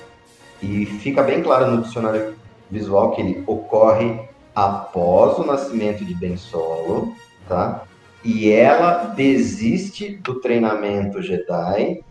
e 0.61 0.85
fica 0.85 1.23
bem 1.23 1.41
claro 1.41 1.71
no 1.71 1.81
dicionário 1.81 2.35
visual 2.69 3.11
que 3.11 3.21
ele 3.21 3.43
ocorre 3.45 4.19
após 4.55 5.37
o 5.37 5.45
nascimento 5.45 6.03
de 6.03 6.13
Ben 6.15 6.35
Solo, 6.35 7.13
tá? 7.47 7.83
E 8.23 8.49
ela 8.49 9.05
desiste 9.15 10.17
do 10.17 10.41
treinamento 10.41 11.21
Jedi 11.21 12.03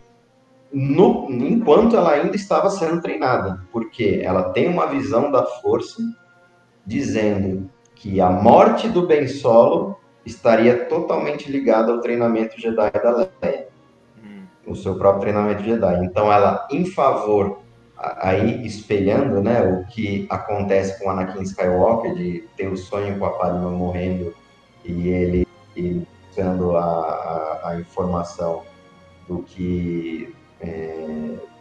no, 0.71 1.27
enquanto 1.29 1.95
ela 1.95 2.11
ainda 2.11 2.35
estava 2.35 2.69
sendo 2.69 3.01
treinada, 3.01 3.61
porque 3.71 4.21
ela 4.23 4.49
tem 4.49 4.67
uma 4.67 4.87
visão 4.87 5.31
da 5.31 5.43
força 5.43 6.01
dizendo 6.85 7.69
que 7.95 8.21
a 8.21 8.29
morte 8.29 8.87
do 8.87 9.05
Ben 9.05 9.27
Solo 9.27 9.97
estaria 10.25 10.85
totalmente 10.85 11.51
ligada 11.51 11.91
ao 11.91 12.01
treinamento 12.01 12.59
Jedi 12.59 12.91
da 12.91 13.27
Leia, 13.41 13.67
o 14.65 14.75
seu 14.75 14.97
próprio 14.97 15.21
treinamento 15.21 15.63
Jedi. 15.63 16.05
Então 16.05 16.31
ela, 16.31 16.67
em 16.71 16.85
favor, 16.85 17.59
aí 17.97 18.65
espelhando, 18.65 19.41
né, 19.41 19.61
o 19.61 19.85
que 19.85 20.27
acontece 20.29 20.99
com 20.99 21.09
Anakin 21.09 21.41
Skywalker 21.41 22.13
de 22.13 22.47
ter 22.55 22.67
o 22.67 22.77
sonho 22.77 23.17
com 23.17 23.25
a 23.25 23.31
Padma 23.31 23.69
morrendo 23.71 24.33
e 24.85 25.09
ele 25.09 25.47
dando 26.35 26.77
a, 26.77 26.83
a, 26.83 27.69
a 27.69 27.79
informação 27.79 28.63
do 29.27 29.39
que 29.43 30.33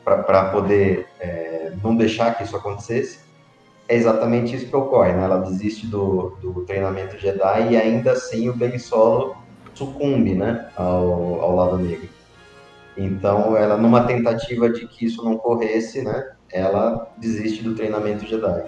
para 0.04 0.50
poder 0.50 1.08
é, 1.18 1.72
não 1.82 1.96
deixar 1.96 2.36
que 2.36 2.44
isso 2.44 2.56
acontecesse, 2.56 3.18
é 3.88 3.96
exatamente 3.96 4.54
isso 4.54 4.68
que 4.68 4.76
ocorre, 4.76 5.12
né? 5.12 5.24
Ela 5.24 5.38
desiste 5.38 5.86
do, 5.86 6.36
do 6.40 6.64
treinamento 6.64 7.18
Jedi 7.18 7.72
e 7.72 7.76
ainda 7.76 8.12
assim 8.12 8.48
o 8.48 8.54
Ben 8.54 8.78
Solo 8.78 9.36
sucumbe, 9.74 10.34
né, 10.34 10.68
ao, 10.76 11.40
ao 11.40 11.54
lado 11.54 11.78
negro. 11.78 12.08
Então, 12.96 13.56
ela 13.56 13.76
numa 13.76 14.04
tentativa 14.04 14.70
de 14.70 14.86
que 14.86 15.04
isso 15.04 15.22
não 15.22 15.32
ocorresse, 15.32 16.02
né, 16.02 16.32
ela 16.50 17.12
desiste 17.18 17.62
do 17.62 17.74
treinamento 17.74 18.26
Jedi. 18.26 18.64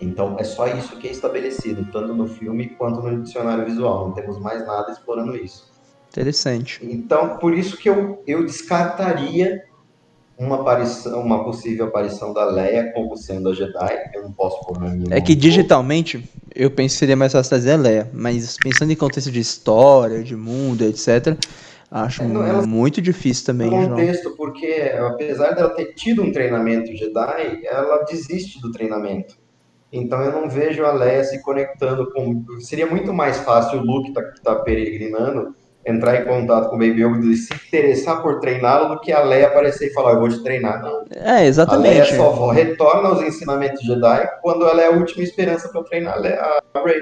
Então, 0.00 0.36
é 0.38 0.44
só 0.44 0.66
isso 0.66 0.96
que 0.96 1.06
é 1.06 1.10
estabelecido, 1.10 1.86
tanto 1.92 2.14
no 2.14 2.26
filme 2.26 2.70
quanto 2.70 3.02
no 3.02 3.22
dicionário 3.22 3.64
visual. 3.66 4.08
Não 4.08 4.14
temos 4.14 4.38
mais 4.38 4.66
nada 4.66 4.90
explorando 4.90 5.36
isso. 5.36 5.70
Interessante. 6.08 6.80
Então, 6.82 7.36
por 7.36 7.54
isso 7.54 7.76
que 7.76 7.88
eu, 7.88 8.22
eu 8.26 8.44
descartaria 8.44 9.62
uma, 10.38 10.56
aparição, 10.56 11.20
uma 11.20 11.44
possível 11.44 11.86
aparição 11.86 12.32
da 12.32 12.46
Leia 12.46 12.90
como 12.92 13.14
sendo 13.16 13.50
a 13.50 13.54
Jedi. 13.54 14.10
Eu 14.14 14.22
não 14.22 14.32
posso 14.32 14.58
pôr 14.64 14.80
na 14.80 14.88
minha 14.88 15.14
É 15.14 15.20
que 15.20 15.34
digitalmente, 15.34 16.28
eu 16.54 16.70
penso 16.70 16.94
que 16.94 16.98
seria 16.98 17.14
mais 17.14 17.32
fácil 17.32 17.50
trazer 17.50 17.72
a 17.72 17.76
Leia. 17.76 18.10
Mas 18.12 18.56
pensando 18.56 18.90
em 18.90 18.96
contexto 18.96 19.30
de 19.30 19.38
história, 19.38 20.24
de 20.24 20.34
mundo, 20.34 20.82
etc., 20.82 21.36
acho 21.90 22.22
É, 22.22 22.26
não, 22.26 22.66
muito 22.66 23.02
difícil 23.02 23.46
também, 23.46 23.70
no 23.70 23.76
João. 23.76 23.90
contexto, 23.90 24.30
porque 24.36 24.92
apesar 24.98 25.52
dela 25.54 25.70
ter 25.70 25.94
tido 25.94 26.22
um 26.22 26.30
treinamento 26.32 26.94
Jedi, 26.96 27.60
ela 27.64 28.04
desiste 28.04 28.60
do 28.60 28.70
treinamento. 28.70 29.34
Então 29.92 30.22
eu 30.22 30.30
não 30.30 30.48
vejo 30.48 30.84
a 30.84 30.92
Leia 30.92 31.24
se 31.24 31.42
conectando 31.42 32.10
com. 32.12 32.44
Seria 32.60 32.86
muito 32.86 33.12
mais 33.12 33.38
fácil 33.38 33.80
o 33.80 33.82
Luke 33.84 34.12
tá, 34.12 34.22
que 34.22 34.40
tá 34.40 34.54
peregrinando 34.56 35.54
entrar 35.84 36.20
em 36.20 36.26
contato 36.26 36.68
com 36.68 36.76
o 36.76 36.78
Baby 36.78 37.02
Yoda 37.02 37.26
e 37.26 37.34
se 37.36 37.52
interessar 37.54 38.20
por 38.22 38.38
treiná-lo 38.38 38.94
do 38.94 39.00
que 39.00 39.10
a 39.10 39.22
Leia 39.22 39.46
aparecer 39.46 39.88
e 39.88 39.92
falar, 39.94 40.12
eu 40.12 40.20
vou 40.20 40.28
te 40.28 40.42
treinar. 40.42 40.80
Não. 40.82 41.04
É, 41.10 41.30
A 41.30 41.34
Leia 41.36 41.46
exatamente. 41.46 42.14
só 42.16 42.50
retorna 42.50 43.08
aos 43.08 43.22
ensinamentos 43.22 43.80
Jedi 43.82 44.28
quando 44.42 44.66
ela 44.66 44.80
é 44.82 44.86
a 44.86 44.90
última 44.90 45.24
esperança 45.24 45.68
para 45.70 45.82
treinar 45.84 46.18
a 46.18 46.82
Rey. 46.84 47.00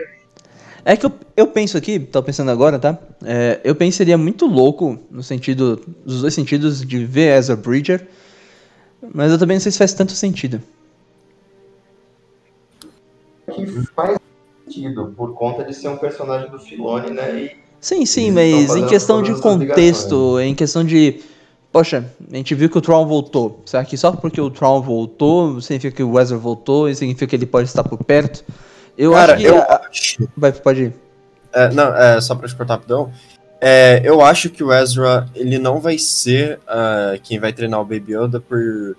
É 0.85 0.97
que 0.97 1.07
eu, 1.07 1.13
eu 1.37 1.47
penso 1.47 1.77
aqui, 1.77 1.99
tô 1.99 2.23
pensando 2.23 2.51
agora, 2.51 2.79
tá? 2.79 2.99
É, 3.25 3.61
eu 3.65 3.75
penso 3.75 3.93
que 3.93 3.97
seria 3.99 4.17
muito 4.17 4.47
louco, 4.47 4.99
no 5.11 5.23
sentido, 5.23 5.81
nos 6.05 6.23
dois 6.23 6.35
sentidos, 6.35 6.85
de 6.85 7.05
ver 7.05 7.37
Ezra 7.37 7.57
Bridger, 7.57 8.07
mas 9.15 9.31
eu 9.31 9.39
também 9.39 9.57
não 9.57 9.61
sei 9.61 9.73
se 9.73 9.79
faz 9.79 9.93
tanto 9.93 10.13
sentido. 10.13 10.61
Que 13.53 13.67
faz 13.95 14.19
sentido 14.65 15.13
por 15.17 15.35
conta 15.35 15.65
de 15.65 15.75
ser 15.75 15.89
um 15.89 15.97
personagem 15.97 16.51
do 16.51 16.59
Filone, 16.59 17.11
né? 17.11 17.43
E 17.43 17.69
Sim, 17.81 18.05
sim, 18.05 18.31
mas 18.33 18.75
em 18.75 18.87
questão 18.87 19.23
de 19.23 19.35
contexto, 19.41 20.41
em 20.41 20.55
questão 20.55 20.85
de. 20.85 21.21
Poxa, 21.71 22.11
a 22.33 22.37
gente 22.37 22.55
viu 22.55 22.69
que 22.69 22.79
o 22.79 22.81
Tron 22.81 23.07
voltou. 23.07 23.63
Será 23.65 23.85
que 23.85 23.97
só 23.97 24.11
porque 24.11 24.41
o 24.41 24.51
Tron 24.51 24.81
voltou 24.81 25.61
significa 25.61 25.97
que 25.97 26.03
o 26.03 26.19
Ezra 26.19 26.37
voltou 26.37 26.89
e 26.89 26.95
significa 26.95 27.27
que 27.27 27.37
ele 27.37 27.47
pode 27.47 27.69
estar 27.69 27.85
por 27.85 28.03
perto? 28.03 28.45
Eu 28.99 29.13
Cara, 29.13 29.35
acho 29.35 29.43
que. 29.43 29.49
eu 29.49 29.59
a-. 29.59 29.81
Vai, 30.37 30.53
pode 30.53 30.83
ir. 30.83 30.95
É, 31.53 31.73
não, 31.73 31.97
é, 31.97 32.21
só 32.21 32.35
pra 32.35 32.49
te 32.49 32.57
cortar 32.57 32.75
rapidão. 32.75 33.13
É, 33.61 34.01
eu 34.05 34.21
acho 34.21 34.51
que 34.51 34.63
o 34.63 34.73
Ezra, 34.73 35.29
ele 35.35 35.59
não 35.59 35.81
vai 35.81 35.99
ser 35.99 36.61
ah, 36.67 37.17
quem 37.23 37.39
vai 37.39 37.53
treinar 37.53 37.81
o 37.81 37.85
Baby 37.85 38.15
Yoda 38.15 38.41
por, 38.41 38.97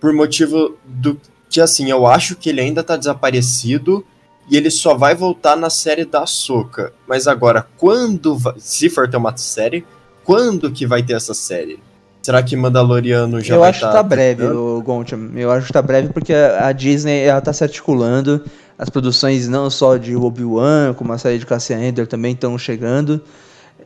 por 0.00 0.12
motivo 0.12 0.76
do 0.84 1.20
que, 1.48 1.60
assim, 1.60 1.90
eu 1.90 2.06
acho 2.06 2.36
que 2.36 2.48
ele 2.48 2.60
ainda 2.60 2.82
tá 2.82 2.96
desaparecido 2.96 4.04
e 4.48 4.56
ele 4.56 4.70
só 4.70 4.94
vai 4.94 5.14
voltar 5.14 5.56
na 5.56 5.68
série 5.68 6.04
da 6.04 6.26
Soca. 6.26 6.92
Mas 7.06 7.28
agora, 7.28 7.66
quando, 7.76 8.36
vai, 8.36 8.54
se 8.58 8.88
for 8.88 9.08
ter 9.08 9.16
uma 9.16 9.36
série, 9.36 9.84
quando 10.24 10.70
que 10.70 10.86
vai 10.86 11.02
ter 11.02 11.14
essa 11.14 11.34
série? 11.34 11.80
Será 12.22 12.42
que 12.42 12.54
Mandaloriano 12.54 13.40
já 13.40 13.54
eu 13.54 13.60
vai 13.60 13.70
acho 13.70 13.80
que 13.80 13.86
tá 13.86 13.92
tá 13.92 14.02
breve, 14.02 14.44
o 14.44 14.82
Gontcham. 14.82 15.30
Eu 15.34 15.50
acho 15.50 15.66
que 15.66 15.72
tá 15.72 15.80
breve 15.80 16.10
porque 16.10 16.34
a 16.34 16.70
Disney 16.72 17.22
ela 17.22 17.40
tá 17.40 17.52
se 17.52 17.64
articulando. 17.64 18.44
As 18.78 18.88
produções 18.88 19.48
não 19.48 19.70
só 19.70 19.96
de 19.96 20.14
Obi-Wan, 20.16 20.94
como 20.94 21.12
a 21.12 21.18
série 21.18 21.38
de 21.38 21.46
Cassian 21.46 21.78
Andor 21.78 22.06
também 22.06 22.32
estão 22.32 22.56
chegando. 22.58 23.20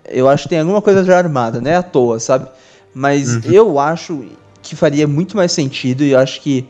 Eu 0.09 0.29
acho 0.29 0.45
que 0.45 0.51
tem 0.51 0.61
alguma 0.61 0.83
coisa 0.83 1.05
já 1.05 1.17
armada, 1.17 1.61
não 1.61 1.71
é 1.71 1.77
à 1.77 1.83
toa, 1.83 2.19
sabe? 2.19 2.49
Mas 2.93 3.45
eu 3.45 3.79
acho 3.79 4.25
que 4.63 4.77
faria 4.77 5.07
muito 5.07 5.37
mais 5.37 5.53
sentido 5.53 6.03
e 6.03 6.13
eu 6.13 6.19
acho 6.19 6.41
que 6.41 6.67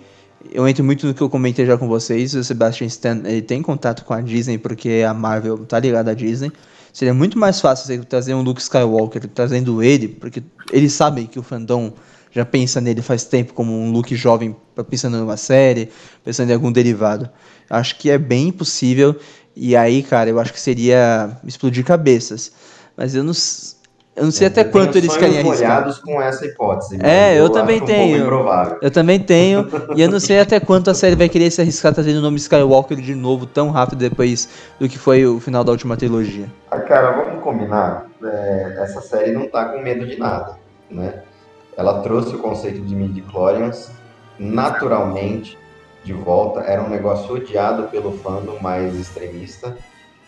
eu 0.53 0.67
entro 0.69 0.85
muito 0.85 1.07
no 1.07 1.15
que 1.15 1.21
eu 1.21 1.29
comentei 1.29 1.67
já 1.67 1.77
com 1.77 1.89
vocês. 1.89 2.35
O 2.35 2.45
Sebastian 2.45 2.87
Stan 2.87 3.21
ele 3.25 3.43
tem 3.43 3.63
contato 3.63 4.05
com 4.05 4.13
a 4.15 4.21
Disney 4.21 4.59
porque 4.59 5.05
a 5.07 5.15
Marvel 5.15 5.59
tá 5.59 5.79
ligada 5.79 6.11
à 6.11 6.15
Disney. 6.15 6.53
Seria 6.95 7.13
muito 7.13 7.37
mais 7.37 7.61
fácil 7.61 7.87
você 7.87 7.99
trazer 8.05 8.35
um 8.35 8.43
Luke 8.43 8.61
Skywalker 8.61 9.27
trazendo 9.27 9.83
ele, 9.83 10.07
porque 10.07 10.41
eles 10.71 10.93
sabem 10.93 11.27
que 11.27 11.41
o 11.41 11.43
fandom 11.43 11.93
já 12.31 12.45
pensa 12.45 12.81
nele 12.81 13.03
faz 13.03 13.25
tempo 13.25 13.53
como 13.53 13.73
um 13.73 13.91
Luke 13.91 14.15
jovem 14.15 14.55
pensando 14.89 15.19
numa 15.19 15.37
série, 15.37 15.91
pensando 16.23 16.51
em 16.51 16.55
algum 16.55 16.71
derivado. 16.71 17.29
Acho 17.69 17.99
que 17.99 18.11
é 18.11 18.17
bem 18.17 18.53
possível 18.53 19.19
e 19.57 19.75
aí, 19.75 20.05
cara, 20.05 20.31
eu 20.31 20.39
acho 20.39 20.53
que 20.53 20.61
seria 20.61 21.37
explodir 21.45 21.85
cabeças. 21.85 22.53
Mas 22.97 23.13
eu 23.17 23.25
não 23.25 23.35
Eu 24.17 24.25
não 24.25 24.31
sei 24.31 24.47
até 24.47 24.61
Eu 24.61 24.71
quanto 24.71 24.97
eles 24.97 25.17
querem 25.17 25.41
arriscar. 25.41 25.69
molhados 25.69 25.99
com 25.99 26.23
essa 26.23 26.47
hipótese. 26.47 26.99
É, 27.03 27.37
eu 27.39 27.45
acho 27.45 27.53
também 27.53 27.83
um 27.83 27.85
tenho. 27.85 28.19
improvável. 28.19 28.79
Eu 28.81 28.91
também 28.91 29.19
tenho, 29.19 29.69
e 29.97 30.03
eu 30.03 30.09
não 30.09 30.21
sei 30.21 30.39
até 30.39 30.61
quanto 30.61 30.89
a 30.89 30.95
série 30.95 31.17
vai 31.17 31.29
querer 31.29 31.51
se 31.51 31.61
arriscar 31.61 31.93
trazendo 31.93 32.19
o 32.19 32.23
nome 32.23 32.37
Skywalker 32.37 32.97
de 33.01 33.15
novo 33.15 33.45
tão 33.45 33.71
rápido 33.71 33.99
depois 33.99 34.49
do 34.79 34.89
que 34.89 34.99
foi 34.99 35.27
o 35.27 35.41
final 35.41 35.65
da 35.65 35.73
última 35.73 35.97
trilogia. 35.97 36.47
Ah, 36.71 36.79
cara, 36.81 37.11
vamos 37.11 37.43
combinar. 37.43 38.07
É, 38.23 38.77
essa 38.83 39.01
série 39.01 39.33
não 39.33 39.49
tá 39.49 39.65
com 39.67 39.81
medo 39.83 40.07
de 40.07 40.17
nada, 40.17 40.59
né? 40.89 41.23
Ela 41.77 42.01
trouxe 42.03 42.37
o 42.37 42.39
conceito 42.39 42.81
de 42.83 42.95
midi-chlorians 42.95 43.91
naturalmente 44.39 45.59
de 46.05 46.13
volta. 46.13 46.61
Era 46.61 46.83
um 46.83 46.89
negócio 46.89 47.35
odiado 47.35 47.85
pelo 47.85 48.13
fandom 48.19 48.59
mais 48.61 48.95
extremista, 48.95 49.77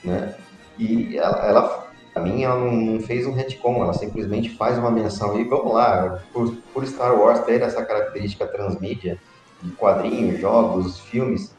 né? 0.02 0.34
E 0.78 1.16
ela, 1.16 1.46
ela 1.46 1.85
pra 2.16 2.22
mim, 2.22 2.44
ela 2.44 2.58
não, 2.58 2.98
fez 2.98 3.26
um 3.26 3.32
retcon, 3.32 3.82
ela 3.82 3.92
simplesmente 3.92 4.48
faz 4.56 4.78
uma 4.78 4.90
menção. 4.90 5.38
E 5.38 5.44
vamos 5.44 5.74
lá, 5.74 6.22
por, 6.32 6.56
por 6.72 6.86
Star 6.86 7.14
Wars 7.14 7.40
ter 7.40 7.60
essa 7.60 7.84
característica 7.84 8.46
transmídia 8.46 9.18
de 9.62 9.70
quadrinhos, 9.72 10.40
jogos, 10.40 10.98
filmes, 10.98 11.54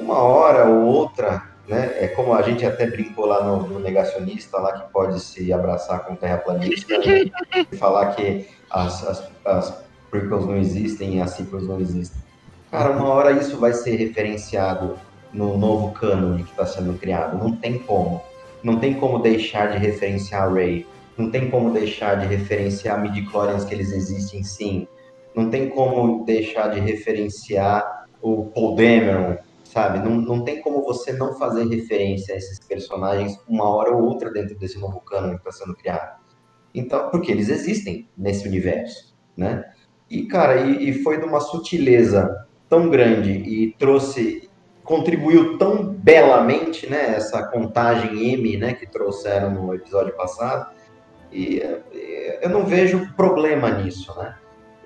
uma 0.00 0.18
hora 0.18 0.64
ou 0.64 0.86
outra 0.86 1.42
né? 1.68 2.02
É 2.02 2.08
como 2.08 2.32
a 2.32 2.40
gente 2.40 2.64
até 2.64 2.86
brincou 2.86 3.26
lá 3.26 3.44
no, 3.44 3.66
no 3.66 3.78
negacionista, 3.78 4.56
lá 4.56 4.72
que 4.72 4.90
pode 4.90 5.20
se 5.20 5.52
abraçar 5.52 6.06
com 6.06 6.16
terraplanista 6.16 6.96
né? 6.96 7.30
e 7.70 7.76
falar 7.76 8.14
que 8.14 8.48
as, 8.70 9.06
as, 9.06 9.30
as 9.44 9.84
prequels 10.10 10.46
não 10.46 10.56
existem 10.56 11.16
e 11.16 11.20
as 11.20 11.32
sequels 11.32 11.68
não 11.68 11.78
existem. 11.78 12.18
Cara, 12.70 12.90
uma 12.92 13.10
hora 13.10 13.32
isso 13.32 13.58
vai 13.58 13.74
ser 13.74 13.96
referenciado 13.96 14.98
no 15.30 15.58
novo 15.58 15.92
cânone 15.92 16.42
que 16.42 16.50
está 16.52 16.64
sendo 16.64 16.98
criado. 16.98 17.36
Não 17.36 17.54
tem 17.54 17.78
como. 17.78 18.22
Não 18.62 18.78
tem 18.78 18.94
como 18.94 19.18
deixar 19.20 19.72
de 19.72 19.78
referenciar 19.78 20.52
Rey. 20.52 20.86
Não 21.16 21.30
tem 21.30 21.50
como 21.50 21.72
deixar 21.72 22.16
de 22.16 22.26
referenciar 22.26 23.00
midi-chlorians 23.00 23.64
que 23.64 23.74
eles 23.74 23.92
existem 23.92 24.42
sim. 24.42 24.86
Não 25.34 25.50
tem 25.50 25.68
como 25.68 26.24
deixar 26.24 26.68
de 26.68 26.80
referenciar 26.80 28.06
o 28.20 28.46
Paul 28.46 28.74
Dameron, 28.74 29.36
sabe? 29.64 29.98
Não, 29.98 30.16
não 30.16 30.44
tem 30.44 30.60
como 30.62 30.82
você 30.82 31.12
não 31.12 31.34
fazer 31.38 31.66
referência 31.68 32.34
a 32.34 32.38
esses 32.38 32.58
personagens 32.58 33.38
uma 33.48 33.68
hora 33.68 33.94
ou 33.94 34.04
outra 34.04 34.30
dentro 34.30 34.56
desse 34.58 34.78
novo 34.78 35.00
cânone 35.00 35.34
que 35.38 35.48
está 35.48 35.52
sendo 35.52 35.76
criado. 35.76 36.18
Então, 36.74 37.10
porque 37.10 37.30
eles 37.30 37.48
existem 37.48 38.08
nesse 38.16 38.46
universo, 38.46 39.14
né? 39.36 39.64
E, 40.10 40.26
cara, 40.26 40.60
e, 40.60 40.88
e 40.88 41.02
foi 41.02 41.18
de 41.18 41.24
uma 41.24 41.40
sutileza 41.40 42.46
tão 42.68 42.88
grande 42.88 43.30
e 43.30 43.72
trouxe, 43.78 44.47
contribuiu 44.88 45.58
tão 45.58 45.84
belamente, 45.84 46.88
né? 46.88 47.14
Essa 47.14 47.42
contagem 47.42 48.32
M, 48.32 48.56
né? 48.56 48.72
Que 48.72 48.86
trouxeram 48.86 49.50
no 49.50 49.74
episódio 49.74 50.16
passado. 50.16 50.70
E 51.30 51.60
eh, 51.60 52.38
eu 52.40 52.48
não 52.48 52.64
vejo 52.64 53.12
problema 53.14 53.70
nisso, 53.70 54.12
né? 54.18 54.34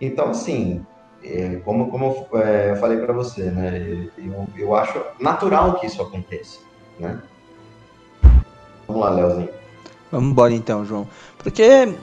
Então, 0.01 0.31
assim, 0.31 0.85
é, 1.23 1.61
como, 1.65 1.89
como 1.89 2.27
é, 2.35 2.73
eu 2.73 2.77
falei 2.77 2.99
para 2.99 3.13
você, 3.13 3.45
né? 3.45 4.11
Eu, 4.19 4.47
eu 4.59 4.75
acho 4.75 5.01
natural 5.21 5.79
que 5.79 5.87
isso 5.87 6.03
aconteça, 6.03 6.59
né? 6.99 7.23
Vamos 8.89 9.03
lá, 9.03 9.11
Leozinho. 9.11 9.49
Vamos 10.11 10.31
embora 10.33 10.53
então, 10.53 10.85
João. 10.85 11.07
Porque 11.39 11.95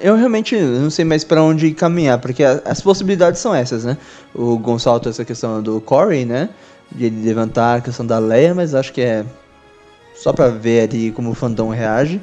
eu 0.00 0.16
realmente 0.16 0.56
não 0.56 0.88
sei 0.88 1.04
mais 1.04 1.22
pra 1.22 1.42
onde 1.42 1.72
caminhar, 1.72 2.18
porque 2.18 2.42
as 2.42 2.80
possibilidades 2.80 3.40
são 3.40 3.54
essas, 3.54 3.84
né? 3.84 3.98
O 4.34 4.58
Gonçalo 4.58 5.02
essa 5.04 5.24
questão 5.24 5.62
do 5.62 5.80
Corey, 5.82 6.24
né? 6.24 6.48
De 6.92 7.06
ele 7.06 7.24
levantar 7.24 7.76
a 7.76 7.80
questão 7.80 8.04
da 8.04 8.18
Leia, 8.18 8.54
mas 8.54 8.74
acho 8.74 8.92
que 8.92 9.00
é 9.00 9.24
só 10.14 10.32
pra 10.32 10.48
ver 10.48 10.88
ali 10.88 11.12
como 11.12 11.30
o 11.30 11.34
fandom 11.34 11.68
reage. 11.70 12.20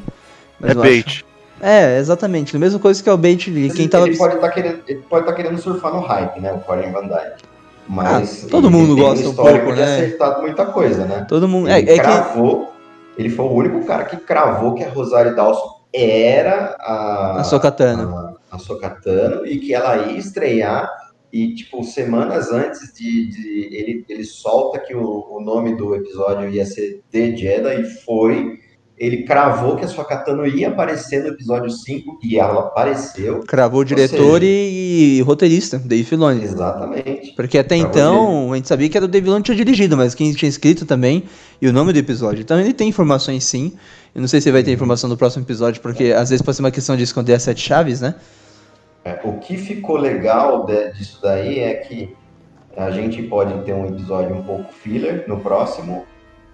Mas 0.59 0.71
É 0.71 0.73
eu 0.75 0.81
acho- 0.81 0.89
bait. 0.91 1.25
É, 1.59 1.97
exatamente. 1.97 2.55
A 2.55 2.59
mesma 2.59 2.79
coisa 2.79 3.01
que 3.01 3.09
é 3.09 3.13
o 3.13 3.17
bait 3.17 3.37
de 3.37 3.51
quem 3.69 3.81
ele, 3.81 3.87
tava. 3.87 4.07
ele 4.07 4.17
pode 4.17 4.35
estar 4.35 4.49
querendo, 4.49 4.79
ele 4.87 4.99
pode 5.09 5.25
tá 5.25 5.33
querendo 5.33 5.57
surfar 5.59 5.91
no 5.93 6.01
hype, 6.01 6.39
né? 6.39 6.51
O 6.53 6.59
Corey 6.59 6.91
Van 6.91 7.07
Dyke. 7.07 7.43
Mas 7.89 8.43
Ah, 8.45 8.47
todo 8.51 8.69
mundo 8.69 8.95
gosta 8.95 9.27
um 9.29 9.33
pouco, 9.33 9.71
né? 9.73 9.83
acertado 9.83 10.41
muita 10.41 10.65
coisa, 10.65 11.05
né? 11.05 11.25
Todo 11.27 11.47
mundo. 11.47 11.69
É, 11.69 11.79
Ele 11.79 11.89
é 11.91 11.93
que. 11.93 11.99
cravou, 12.01 12.73
ele 13.17 13.29
foi 13.29 13.45
o 13.45 13.51
único 13.53 13.85
cara 13.85 14.03
que 14.05 14.17
cravou 14.17 14.75
que 14.75 14.83
a 14.83 14.89
Rosário 14.89 15.33
Dawson 15.35 15.77
era 15.93 16.75
a 16.81 17.39
A 17.39 17.43
Sokatano. 17.45 18.35
a, 18.51 18.55
a 18.55 18.59
Sokatano 18.59 19.45
e 19.47 19.57
que 19.57 19.73
ela 19.73 19.95
ia 19.97 20.17
estrear 20.17 20.91
e 21.31 21.53
tipo 21.55 21.83
semanas 21.83 22.51
antes 22.51 22.93
de, 22.93 23.29
de- 23.29 23.69
ele, 23.75 24.05
ele 24.07 24.23
solta 24.23 24.79
que 24.79 24.95
o, 24.95 25.27
o 25.29 25.41
nome 25.41 25.75
do 25.75 25.93
episódio 25.95 26.49
ia 26.49 26.65
ser 26.65 27.01
The 27.11 27.35
Jedi 27.35 27.81
e 27.81 27.85
foi 28.05 28.59
ele 28.97 29.23
cravou 29.25 29.75
que 29.75 29.85
a 29.85 29.87
Sokatano 29.87 30.47
ia 30.47 30.69
aparecer 30.69 31.21
no 31.21 31.27
episódio 31.29 31.69
5 31.69 32.17
e 32.23 32.39
ela 32.39 32.61
apareceu 32.61 33.41
Cravou 33.41 33.81
o 33.81 33.85
diretor 33.85 34.41
e, 34.41 35.17
e 35.17 35.21
roteirista, 35.21 35.77
Dave 35.77 36.03
Filoni. 36.03 36.43
exatamente 36.43 37.33
Porque 37.35 37.59
até 37.59 37.77
Cravou 37.77 37.91
então 37.91 38.53
a 38.53 38.55
gente 38.55 38.67
sabia 38.67 38.89
que 38.89 38.97
era 38.97 39.05
o 39.05 39.07
Dave 39.07 39.25
Filoni 39.25 39.43
que 39.43 39.51
tinha 39.51 39.63
dirigido, 39.63 39.95
mas 39.95 40.15
quem 40.15 40.33
tinha 40.33 40.49
escrito 40.49 40.83
também 40.83 41.25
e 41.61 41.67
o 41.67 41.73
nome 41.73 41.93
do 41.93 41.99
episódio. 41.99 42.41
Então 42.41 42.59
ele 42.59 42.73
tem 42.73 42.89
informações 42.89 43.43
sim. 43.43 43.73
Eu 44.15 44.21
não 44.21 44.27
sei 44.27 44.41
se 44.41 44.49
vai 44.51 44.63
ter 44.63 44.71
informação 44.71 45.07
no 45.07 45.15
próximo 45.15 45.43
episódio, 45.43 45.79
porque 45.79 46.05
às 46.05 46.31
vezes 46.31 46.41
pode 46.43 46.57
ser 46.57 46.63
uma 46.63 46.71
questão 46.71 46.97
de 46.97 47.03
esconder 47.03 47.33
as 47.33 47.43
sete 47.43 47.61
chaves, 47.61 48.01
né? 48.01 48.15
É, 49.07 49.19
o 49.23 49.33
que 49.39 49.55
ficou 49.57 49.95
legal 49.95 50.65
de- 50.65 50.91
disso 50.91 51.19
daí 51.23 51.59
é 51.59 51.75
que 51.75 52.13
a 52.75 52.91
gente 52.91 53.23
pode 53.23 53.63
ter 53.63 53.73
um 53.73 53.87
episódio 53.87 54.35
um 54.35 54.43
pouco 54.43 54.65
filler 54.73 55.23
no 55.29 55.39
próximo 55.39 56.05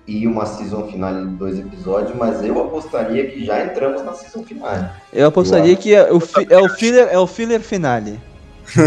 e 0.08 0.28
uma 0.28 0.46
season 0.46 0.88
final 0.88 1.14
de 1.16 1.32
dois 1.32 1.58
episódios, 1.58 2.16
mas 2.16 2.44
eu 2.44 2.62
apostaria 2.62 3.26
que 3.32 3.44
já 3.44 3.66
entramos 3.66 4.04
na 4.04 4.14
season 4.14 4.44
final. 4.44 4.70
Eu 5.12 5.28
apostaria 5.28 5.74
Eu 5.74 5.78
que 5.78 5.96
é 5.96 6.12
o, 6.12 6.20
fi- 6.20 6.46
é 6.48 6.60
o 6.60 6.70
filler, 6.70 7.08
é 7.12 7.18
o 7.18 7.26
filler 7.26 7.60
finale. 7.62 8.20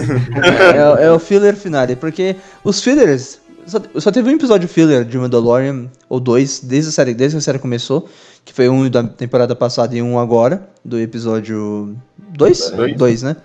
é, 1.00 1.06
é 1.06 1.10
o 1.10 1.18
filler 1.18 1.56
finale, 1.56 1.96
porque 1.96 2.36
os 2.62 2.80
fillers. 2.80 3.40
Só, 3.66 3.80
só 3.98 4.12
teve 4.12 4.30
um 4.30 4.34
episódio 4.36 4.68
filler 4.68 5.04
de 5.04 5.18
Mandalorian, 5.18 5.86
ou 6.08 6.20
dois, 6.20 6.60
desde 6.60 6.90
a, 6.90 6.92
série, 6.92 7.14
desde 7.14 7.34
que 7.36 7.38
a 7.38 7.42
série 7.42 7.58
começou, 7.58 8.08
que 8.46 8.52
foi 8.54 8.68
um 8.68 8.88
da 8.88 9.02
temporada 9.02 9.54
passada 9.56 9.94
e 9.94 10.00
um 10.00 10.18
agora, 10.18 10.68
do 10.84 10.98
episódio 10.98 11.94
2? 12.16 12.70
Dois. 12.70 12.96
2, 12.96 13.22
né? 13.24 13.36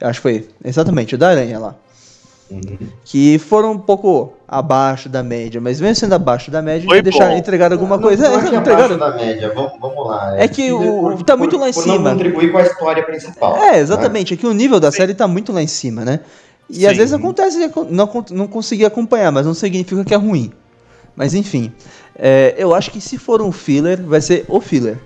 Eu 0.00 0.08
acho 0.08 0.18
que 0.18 0.22
foi, 0.22 0.48
exatamente, 0.64 1.14
o 1.14 1.18
da 1.18 1.28
aranha 1.30 1.58
lá. 1.60 1.74
Uhum. 2.50 2.78
Que 3.04 3.38
foram 3.38 3.72
um 3.72 3.78
pouco 3.78 4.32
abaixo 4.48 5.08
da 5.08 5.22
média, 5.22 5.60
mas 5.60 5.80
mesmo 5.80 5.94
sendo 5.96 6.14
abaixo 6.14 6.50
da 6.50 6.60
média, 6.60 6.86
Foi 6.88 7.00
deixaram, 7.02 7.32
bom. 7.32 7.38
entregaram 7.38 7.74
alguma 7.76 7.96
Não- 7.96 8.02
coisa. 8.02 8.22
Não, 8.28 8.34
É, 8.34 8.38
é 8.46 8.48
que 8.50 8.56
entregaram. 8.56 8.94
abaixo 8.96 8.98
da 8.98 9.16
média, 9.24 9.52
vamos, 9.54 9.72
vamos 9.80 10.06
lá. 10.06 10.34
É 10.38 10.48
que 10.48 10.72
o- 10.72 11.22
tá 11.24 11.36
muito 11.36 11.56
lá 11.56 11.68
em 11.68 11.72
por 11.74 11.82
cima. 11.82 11.98
não 11.98 12.12
contribuir 12.12 12.50
com 12.50 12.58
a 12.58 12.62
história 12.62 13.02
principal. 13.04 13.56
É, 13.56 13.72
né? 13.72 13.78
exatamente. 13.78 14.34
É 14.34 14.36
que 14.36 14.46
o 14.46 14.52
nível 14.52 14.80
da 14.80 14.90
série 14.90 15.14
tá 15.14 15.28
muito 15.28 15.52
lá 15.52 15.62
em 15.62 15.66
cima, 15.68 16.04
né? 16.04 16.20
E 16.70 16.84
às 16.86 16.92
Sim. 16.92 16.98
vezes 16.98 17.14
acontece 17.14 17.58
não, 17.90 18.24
não 18.30 18.46
conseguir 18.48 18.86
acompanhar, 18.86 19.30
mas 19.30 19.46
não 19.46 19.54
significa 19.54 20.04
que 20.04 20.14
é 20.14 20.16
ruim. 20.18 20.50
Mas 21.14 21.34
enfim, 21.34 21.72
é, 22.18 22.54
eu 22.58 22.74
acho 22.74 22.90
que 22.90 23.00
se 23.00 23.16
for 23.16 23.40
um 23.40 23.52
filler, 23.52 24.02
vai 24.02 24.20
ser 24.20 24.44
o 24.48 24.60
filler. 24.60 24.98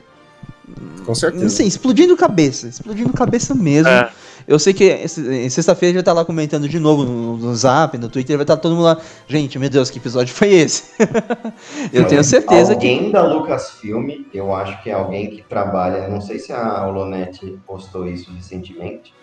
Com 1.05 1.15
certeza. 1.15 1.47
Assim, 1.47 1.67
explodindo 1.67 2.17
cabeça, 2.17 2.69
explodindo 2.69 3.13
cabeça 3.13 3.55
mesmo. 3.55 3.89
É. 3.89 4.11
Eu 4.47 4.59
sei 4.59 4.73
que 4.73 5.07
sexta-feira 5.49 5.99
já 5.99 6.03
tá 6.03 6.13
lá 6.13 6.25
comentando 6.25 6.69
de 6.69 6.79
novo 6.79 7.05
no, 7.05 7.37
no 7.37 7.55
Zap, 7.55 7.97
no 7.97 8.09
Twitter, 8.09 8.37
vai 8.37 8.45
estar 8.45 8.57
todo 8.57 8.75
mundo 8.75 8.85
lá. 8.85 9.01
Gente, 9.29 9.59
meu 9.59 9.71
Deus, 9.71 9.89
que 9.91 9.99
episódio 9.99 10.35
foi 10.35 10.49
esse? 10.53 10.85
eu 11.93 12.07
tenho 12.07 12.25
certeza 12.25 12.75
que. 12.75 12.89
Alguém 12.89 13.13
da 13.13 13.23
Lucasfilm, 13.23 14.25
eu 14.35 14.53
acho 14.55 14.83
que 14.83 14.91
é 14.91 14.95
alguém 14.95 15.31
que 15.31 15.43
trabalha, 15.43 16.09
não 16.09 16.21
sei 16.21 16.39
se 16.39 16.53
a 16.53 16.87
Olonete 16.89 17.59
postou 17.67 18.09
isso 18.09 18.33
recentemente, 18.33 19.15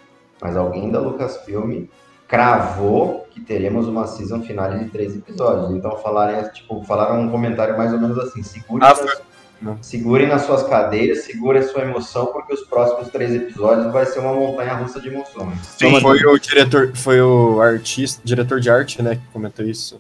mas 0.42 0.56
alguém 0.56 0.90
da 0.90 1.00
Lucasfilm 1.00 1.86
cravou 2.30 3.28
que 3.32 3.42
teremos 3.42 3.88
uma 3.88 4.06
season 4.06 4.42
final 4.42 4.78
de 4.78 4.86
três 4.86 5.16
episódios. 5.16 5.76
Então 5.76 5.98
falaram, 5.98 6.48
tipo, 6.52 6.82
falaram 6.84 7.22
um 7.22 7.30
comentário 7.30 7.76
mais 7.76 7.92
ou 7.92 8.00
menos 8.00 8.18
assim, 8.20 8.44
segure 8.44 8.86
Ah, 8.86 8.96
nas, 9.62 9.78
segurem 9.82 10.28
nas 10.28 10.44
suas 10.44 10.62
cadeiras, 10.64 11.24
segurem 11.24 11.62
a 11.62 11.68
sua 11.68 11.82
emoção, 11.82 12.28
porque 12.28 12.54
os 12.54 12.62
próximos 12.62 13.10
três 13.10 13.34
episódios 13.34 13.92
vai 13.92 14.06
ser 14.06 14.20
uma 14.20 14.34
montanha 14.34 14.76
russa 14.76 15.02
de 15.02 15.10
emoções. 15.10 15.58
Sim, 15.78 16.00
Foi 16.00 16.20
o 16.24 16.38
diretor, 16.38 16.92
foi 16.96 17.20
o 17.20 17.60
artista, 17.60 18.22
diretor 18.24 18.60
de 18.60 18.70
arte, 18.70 19.02
né, 19.02 19.16
que 19.16 19.22
comentou 19.34 19.66
isso. 19.66 20.00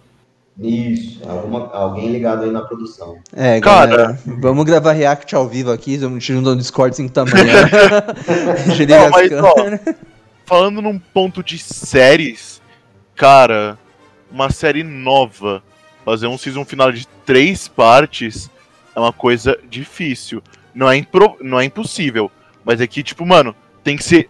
Isso, 0.61 1.21
alguma, 1.27 1.71
alguém 1.71 2.11
ligado 2.11 2.43
aí 2.43 2.51
na 2.51 2.61
produção. 2.61 3.17
É, 3.33 3.61
Cara. 3.61 3.89
galera, 3.89 4.19
vamos 4.25 4.65
gravar 4.65 4.91
react 4.91 5.33
ao 5.33 5.47
vivo 5.47 5.71
aqui, 5.71 5.97
vamos 5.97 6.23
tirando 6.23 6.49
no 6.49 6.57
Discord 6.57 6.95
sem 6.95 7.07
tamanho. 7.07 7.45
né? 7.45 7.53
Não, 8.87 9.05
as 9.05 9.11
mas, 9.11 9.31
ó. 9.31 9.95
Falando 10.49 10.81
num 10.81 10.97
ponto 10.97 11.43
de 11.43 11.59
séries, 11.59 12.59
cara, 13.15 13.77
uma 14.31 14.49
série 14.49 14.83
nova, 14.83 15.61
fazer 16.03 16.25
um 16.25 16.39
season 16.39 16.65
final 16.65 16.91
de 16.91 17.07
três 17.23 17.67
partes 17.67 18.49
é 18.95 18.99
uma 18.99 19.13
coisa 19.13 19.59
difícil. 19.69 20.41
Não 20.73 20.89
é, 20.89 20.97
impro- 20.97 21.37
não 21.39 21.59
é 21.59 21.65
impossível, 21.65 22.31
mas 22.65 22.81
é 22.81 22.87
que, 22.87 23.03
tipo, 23.03 23.23
mano, 23.27 23.55
tem 23.83 23.95
que 23.95 24.03
ser 24.03 24.27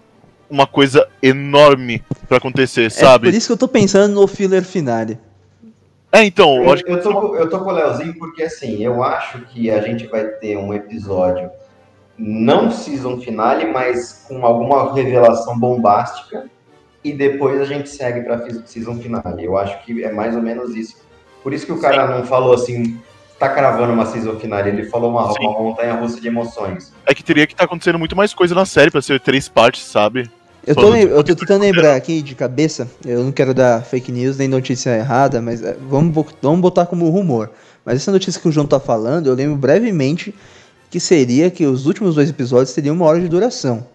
uma 0.49 0.67
coisa 0.67 1.07
enorme 1.23 2.03
pra 2.27 2.37
acontecer, 2.37 2.87
É 2.87 2.89
sabe? 2.89 3.29
por 3.29 3.33
isso 3.37 3.47
que 3.47 3.53
eu 3.53 3.57
tô 3.57 3.67
pensando 3.69 4.15
no 4.15 4.27
filler 4.27 4.63
finale. 4.65 5.17
É, 6.11 6.23
então, 6.25 6.63
eu 6.65 6.75
que 6.75 6.91
eu, 6.91 7.01
tô, 7.01 7.13
com- 7.21 7.35
eu 7.37 7.49
tô 7.49 7.59
com 7.59 7.69
o 7.69 7.71
Leozinho 7.71 8.13
porque, 8.17 8.43
assim, 8.43 8.83
eu 8.83 9.01
acho 9.03 9.39
que 9.45 9.69
a 9.71 9.79
gente 9.79 10.05
vai 10.07 10.25
ter 10.25 10.57
um 10.57 10.73
episódio 10.73 11.49
não 12.19 12.69
season 12.69 13.19
finale, 13.21 13.65
mas 13.65 14.25
com 14.27 14.45
alguma 14.45 14.93
revelação 14.93 15.57
bombástica 15.57 16.49
e 17.01 17.13
depois 17.13 17.61
a 17.61 17.65
gente 17.65 17.87
segue 17.87 18.21
para 18.21 18.45
season 18.65 18.97
finale. 18.97 19.45
Eu 19.45 19.57
acho 19.57 19.81
que 19.85 20.03
é 20.03 20.11
mais 20.11 20.35
ou 20.35 20.41
menos 20.41 20.75
isso. 20.75 20.97
Por 21.41 21.53
isso 21.53 21.65
que 21.65 21.71
o 21.71 21.79
cara 21.79 22.07
não 22.07 22.25
falou 22.25 22.53
assim, 22.53 22.99
tá 23.39 23.47
cravando 23.47 23.93
uma 23.93 24.05
season 24.05 24.37
finale, 24.37 24.69
ele 24.69 24.83
falou 24.89 25.11
uma, 25.11 25.31
Sim. 25.31 25.47
uma 25.47 25.59
montanha 25.61 25.93
russa 25.93 26.19
de 26.19 26.27
emoções. 26.27 26.91
É 27.05 27.13
que 27.13 27.23
teria 27.23 27.47
que 27.47 27.53
estar 27.53 27.63
acontecendo 27.63 27.97
muito 27.97 28.17
mais 28.17 28.33
coisa 28.33 28.53
na 28.53 28.65
série 28.65 28.91
pra 28.91 29.01
ser 29.01 29.21
três 29.21 29.47
partes, 29.47 29.83
sabe? 29.83 30.29
Eu 30.67 30.75
tô, 30.75 30.93
eu 30.93 31.23
tô 31.23 31.33
tentando 31.33 31.61
lembrar 31.61 31.95
aqui 31.95 32.21
de 32.21 32.35
cabeça, 32.35 32.87
eu 33.05 33.23
não 33.23 33.31
quero 33.31 33.53
dar 33.53 33.81
fake 33.81 34.11
news 34.11 34.37
nem 34.37 34.47
notícia 34.47 34.95
errada, 34.95 35.41
mas 35.41 35.63
é, 35.63 35.75
vamos, 35.87 36.13
vamos 36.41 36.59
botar 36.59 36.85
como 36.85 37.09
rumor. 37.09 37.49
Mas 37.85 37.95
essa 37.95 38.11
notícia 38.11 38.41
que 38.41 38.47
o 38.47 38.51
João 38.51 38.67
tá 38.67 38.79
falando, 38.79 39.27
eu 39.27 39.33
lembro 39.33 39.55
brevemente 39.55 40.35
que 40.89 40.99
seria 40.99 41.49
que 41.51 41.65
os 41.65 41.85
últimos 41.85 42.15
dois 42.15 42.29
episódios 42.29 42.73
teriam 42.73 42.95
uma 42.95 43.05
hora 43.05 43.19
de 43.19 43.27
duração. 43.27 43.85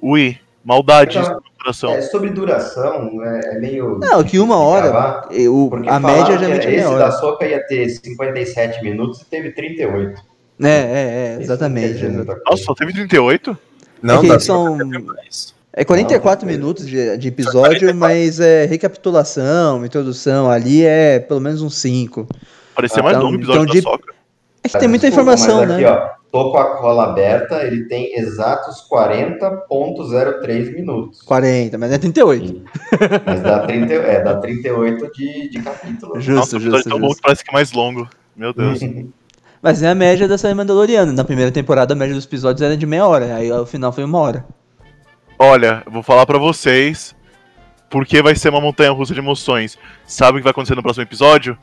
Ui, 0.00 0.36
maldade 0.64 1.18
Então, 1.18 1.40
coração. 1.58 1.90
É, 1.92 2.02
sobre 2.02 2.30
duração, 2.30 3.22
é, 3.24 3.56
é 3.56 3.58
meio. 3.58 3.98
Não, 3.98 4.22
que 4.22 4.38
uma 4.38 4.58
hora, 4.58 4.88
Gravar, 4.88 5.28
eu- 5.30 5.70
a 5.88 5.98
média 5.98 6.38
geralmente 6.38 6.66
é 6.66 6.70
esse 6.74 6.84
meia 6.84 6.84
da 6.84 6.90
hora. 7.06 7.10
Soca 7.12 7.46
ia 7.46 7.66
ter 7.66 7.88
57 7.88 8.82
minutos 8.82 9.22
e 9.22 9.24
teve 9.24 9.50
38. 9.52 10.20
É, 10.62 10.68
é, 10.68 10.70
é, 10.70 11.34
não 11.36 11.42
exatamente. 11.42 11.98
coisa. 12.00 12.40
Nossa, 12.46 12.62
só 12.64 12.74
teve 12.74 12.92
38? 12.92 13.56
Não, 14.02 14.22
É 14.32 14.38
são-. 14.38 14.78
É 15.72 15.84
44 15.84 16.46
Não, 16.46 16.52
minutos 16.54 16.86
de, 16.86 17.16
de 17.16 17.28
episódio, 17.28 17.92
mas 17.94 18.38
é 18.38 18.64
recapitulação, 18.66 19.84
introdução, 19.84 20.48
ali 20.48 20.84
é 20.84 21.18
pelo 21.18 21.40
menos 21.40 21.62
uns 21.62 21.76
5. 21.78 22.28
Parecia 22.76 23.00
Ah, 23.00 23.02
mais 23.02 23.16
então- 23.16 23.26
longo 23.30 23.38
o 23.38 23.40
episódio 23.40 23.62
então 23.62 23.74
de- 23.74 23.80
da 23.80 23.90
Soca. 23.90 24.14
É 24.64 24.68
que 24.68 24.78
tem 24.78 24.88
muita 24.88 25.06
Desculpa, 25.06 25.32
informação, 25.34 25.58
mas 25.58 25.68
né? 25.68 25.74
aqui, 25.74 25.84
ó, 25.84 26.08
tô 26.32 26.50
com 26.50 26.56
a 26.56 26.76
cola 26.78 27.04
aberta, 27.04 27.62
ele 27.62 27.84
tem 27.84 28.18
exatos 28.18 28.88
40.03 28.90 30.74
minutos. 30.74 31.20
40, 31.20 31.76
mas 31.76 31.92
é 31.92 31.98
38. 31.98 32.64
Mas 33.26 33.42
dá, 33.42 33.58
30, 33.60 33.92
é, 33.92 34.22
dá 34.22 34.36
38 34.36 35.12
de, 35.12 35.50
de 35.50 35.62
capítulo. 35.62 36.18
Justo, 36.18 36.32
Nossa, 36.32 36.56
o 36.56 36.58
episódio 36.58 36.76
justo, 36.78 36.88
tão 36.88 36.98
bom 36.98 37.08
justo. 37.08 37.20
que 37.20 37.22
parece 37.22 37.44
que 37.44 37.50
é 37.50 37.52
mais 37.52 37.72
longo. 37.72 38.08
Meu 38.34 38.54
Deus. 38.54 38.80
Mas 39.62 39.82
é 39.82 39.88
a 39.88 39.94
média 39.94 40.26
da 40.26 40.36
série 40.36 40.54
Mandaloriana. 40.54 41.12
Na 41.12 41.24
primeira 41.24 41.50
temporada, 41.50 41.94
a 41.94 41.96
média 41.96 42.14
dos 42.14 42.24
episódios 42.24 42.60
era 42.60 42.76
de 42.76 42.84
meia 42.84 43.06
hora. 43.06 43.36
Aí 43.36 43.50
ao 43.50 43.64
final 43.64 43.92
foi 43.92 44.04
uma 44.04 44.18
hora. 44.18 44.44
Olha, 45.38 45.82
eu 45.86 45.92
vou 45.92 46.02
falar 46.02 46.26
pra 46.26 46.38
vocês 46.38 47.14
porque 47.88 48.20
vai 48.20 48.34
ser 48.34 48.48
uma 48.48 48.60
montanha 48.60 48.90
russa 48.90 49.14
de 49.14 49.20
emoções. 49.20 49.78
Sabe 50.06 50.36
o 50.36 50.40
que 50.40 50.44
vai 50.44 50.50
acontecer 50.50 50.74
no 50.74 50.82
próximo 50.82 51.04
episódio? 51.04 51.56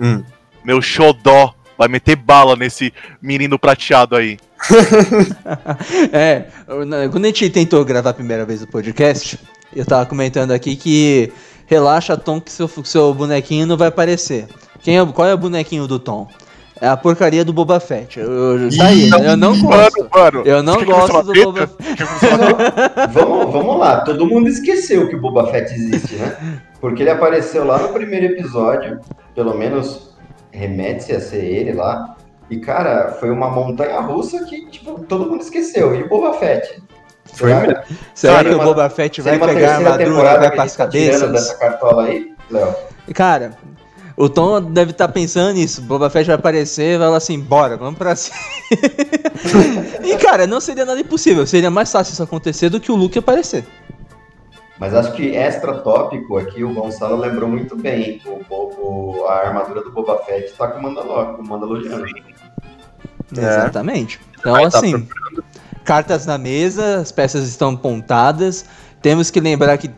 Hum. 0.00 0.22
Meu 0.64 0.82
xodó 0.82 1.54
vai 1.78 1.86
meter 1.86 2.16
bala 2.16 2.56
nesse 2.56 2.92
menino 3.22 3.58
prateado 3.58 4.16
aí. 4.16 4.36
É, 6.12 6.44
quando 7.10 7.24
a 7.24 7.28
gente 7.28 7.48
tentou 7.48 7.84
gravar 7.84 8.10
a 8.10 8.14
primeira 8.14 8.44
vez 8.44 8.62
o 8.62 8.66
podcast, 8.66 9.38
eu 9.74 9.86
tava 9.86 10.04
comentando 10.04 10.50
aqui 10.50 10.74
que 10.74 11.32
relaxa, 11.66 12.16
Tom, 12.16 12.40
que 12.40 12.50
seu, 12.50 12.68
seu 12.84 13.14
bonequinho 13.14 13.66
não 13.66 13.76
vai 13.76 13.88
aparecer. 13.88 14.46
Quem 14.80 14.98
é, 14.98 15.06
qual 15.06 15.28
é 15.28 15.34
o 15.34 15.38
bonequinho 15.38 15.86
do 15.86 15.98
Tom? 15.98 16.28
É 16.80 16.88
a 16.88 16.96
porcaria 16.96 17.44
do 17.44 17.52
Boba 17.52 17.80
Fett. 17.80 18.18
Eu, 18.18 18.58
eu, 18.58 18.76
tá 18.76 18.86
aí, 18.86 19.10
eu 19.10 19.36
não 19.36 19.60
gosto. 19.60 19.98
Mano, 19.98 20.10
mano. 20.14 20.42
Eu 20.44 20.62
não 20.62 20.84
gosto 20.84 21.22
do? 21.22 21.32
Boba 21.32 21.66
Fett. 21.66 22.04
Vamos, 23.12 23.52
vamos 23.52 23.78
lá, 23.78 24.00
todo 24.00 24.26
mundo 24.26 24.48
esqueceu 24.48 25.08
que 25.08 25.16
o 25.16 25.20
Boba 25.20 25.50
Fett 25.50 25.72
existe, 25.72 26.16
né? 26.16 26.60
Porque 26.80 27.02
ele 27.02 27.10
apareceu 27.10 27.64
lá 27.64 27.78
no 27.78 27.88
primeiro 27.88 28.26
episódio, 28.26 29.00
pelo 29.34 29.56
menos 29.56 30.07
remete-se 30.50 31.12
a 31.12 31.20
ser 31.20 31.44
ele 31.44 31.72
lá. 31.72 32.16
E, 32.50 32.58
cara, 32.58 33.12
foi 33.20 33.30
uma 33.30 33.50
montanha 33.50 34.00
russa 34.00 34.44
que, 34.44 34.66
tipo, 34.70 35.00
todo 35.04 35.28
mundo 35.30 35.42
esqueceu. 35.42 35.94
E 35.94 36.02
o 36.02 36.08
Boba 36.08 36.32
Fett? 36.38 36.82
Foi 37.34 37.50
Será- 37.50 37.60
mesmo. 37.60 37.82
Será 38.14 38.36
Seria 38.38 38.50
que 38.50 38.56
o 38.56 38.58
uma- 38.58 38.64
Boba 38.64 38.88
Fett 38.90 39.20
vai 39.20 39.38
pegar 39.38 39.72
a 39.72 39.76
armadura 39.76 40.34
e 40.34 40.38
vai 40.38 40.50
para 40.50 40.62
as 40.62 40.72
tá 40.74 40.84
cabeças? 40.84 41.30
dessa 41.30 41.54
cartola 41.56 42.04
aí, 42.04 42.32
Léo? 42.50 42.74
Cara, 43.14 43.52
o 44.16 44.28
Tom 44.30 44.62
deve 44.62 44.92
estar 44.92 45.08
pensando 45.08 45.52
nisso. 45.54 45.82
Boba 45.82 46.08
Fett 46.08 46.26
vai 46.26 46.36
aparecer 46.36 46.94
e 46.94 46.98
vai 46.98 47.06
falar 47.08 47.18
assim: 47.18 47.38
bora, 47.38 47.76
vamos 47.76 47.98
pra 47.98 48.16
cima. 48.16 48.34
e 50.02 50.16
cara, 50.16 50.46
não 50.46 50.60
seria 50.60 50.84
nada 50.86 50.98
impossível. 51.00 51.46
Seria 51.46 51.70
mais 51.70 51.92
fácil 51.92 52.12
isso 52.12 52.22
acontecer 52.22 52.68
do 52.70 52.80
que 52.80 52.90
o 52.90 52.96
Luke 52.96 53.18
aparecer. 53.18 53.64
Mas 54.78 54.94
acho 54.94 55.12
que 55.12 55.34
extra 55.34 55.74
tópico 55.78 56.36
aqui, 56.38 56.62
o 56.62 56.72
Gonçalo 56.72 57.16
lembrou 57.16 57.48
muito 57.48 57.74
bem. 57.76 58.22
O, 58.24 58.44
o- 58.50 59.26
a 59.26 59.34
armadura 59.46 59.82
do 59.82 59.90
Boba 59.90 60.18
Fett 60.24 60.52
tá 60.52 60.68
com 60.68 60.78
o, 60.78 60.82
Mandalor, 60.82 61.34
com 61.34 61.42
o 61.42 61.46
Mandaloriano. 61.48 62.06
É. 63.36 63.40
Exatamente. 63.40 64.20
Então, 64.38 64.52
Vai 64.52 64.70
tá 64.70 64.78
assim, 64.78 65.06
cartas 65.84 66.26
na 66.26 66.38
mesa, 66.38 66.98
as 66.98 67.10
peças 67.10 67.46
estão 67.48 67.76
pontadas. 67.76 68.64
Temos 69.02 69.30
que 69.30 69.40
lembrar 69.40 69.76
que 69.78 69.90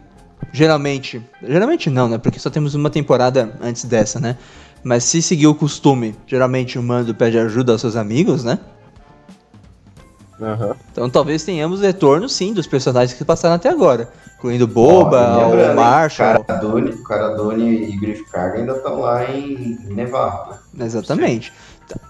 geralmente, 0.53 1.23
geralmente 1.43 1.91
não, 1.91 2.09
né? 2.09 2.19
Porque 2.19 2.39
só 2.39 2.49
temos 2.51 2.75
uma 2.75 2.91
temporada 2.91 3.53
antes 3.61 3.85
dessa, 3.85 4.19
né? 4.19 4.37
Mas 4.83 5.05
se 5.05 5.21
seguir 5.21 5.47
o 5.47 5.55
costume, 5.55 6.15
geralmente 6.27 6.79
o 6.79 6.83
mando 6.83 7.15
pede 7.15 7.39
ajuda 7.39 7.73
aos 7.73 7.83
seus 7.83 7.97
amigos, 7.97 8.43
né? 8.45 8.59
Aham. 10.41 10.75
Então 10.91 11.11
talvez 11.11 11.45
tenhamos 11.45 11.81
retorno 11.81 12.29
sim 12.29 12.53
dos 12.53 12.67
personagens 12.67 13.17
que 13.17 13.25
passaram 13.25 13.57
até 13.57 13.69
agora. 13.69 14.09
Incluindo 14.39 14.67
Boba, 14.67 15.47
lembrando, 15.47 15.73
o 15.73 15.77
Marshall. 15.77 16.45
Cara 16.45 16.61
Dune, 16.61 16.93
Cara 17.05 17.29
Dune 17.37 17.91
e 17.91 17.97
Griff 17.99 18.25
Karga 18.25 18.59
ainda 18.59 18.73
estão 18.73 19.01
lá 19.01 19.31
em 19.31 19.79
Nevarro, 19.85 20.55
né? 20.73 20.87
Exatamente. 20.87 21.53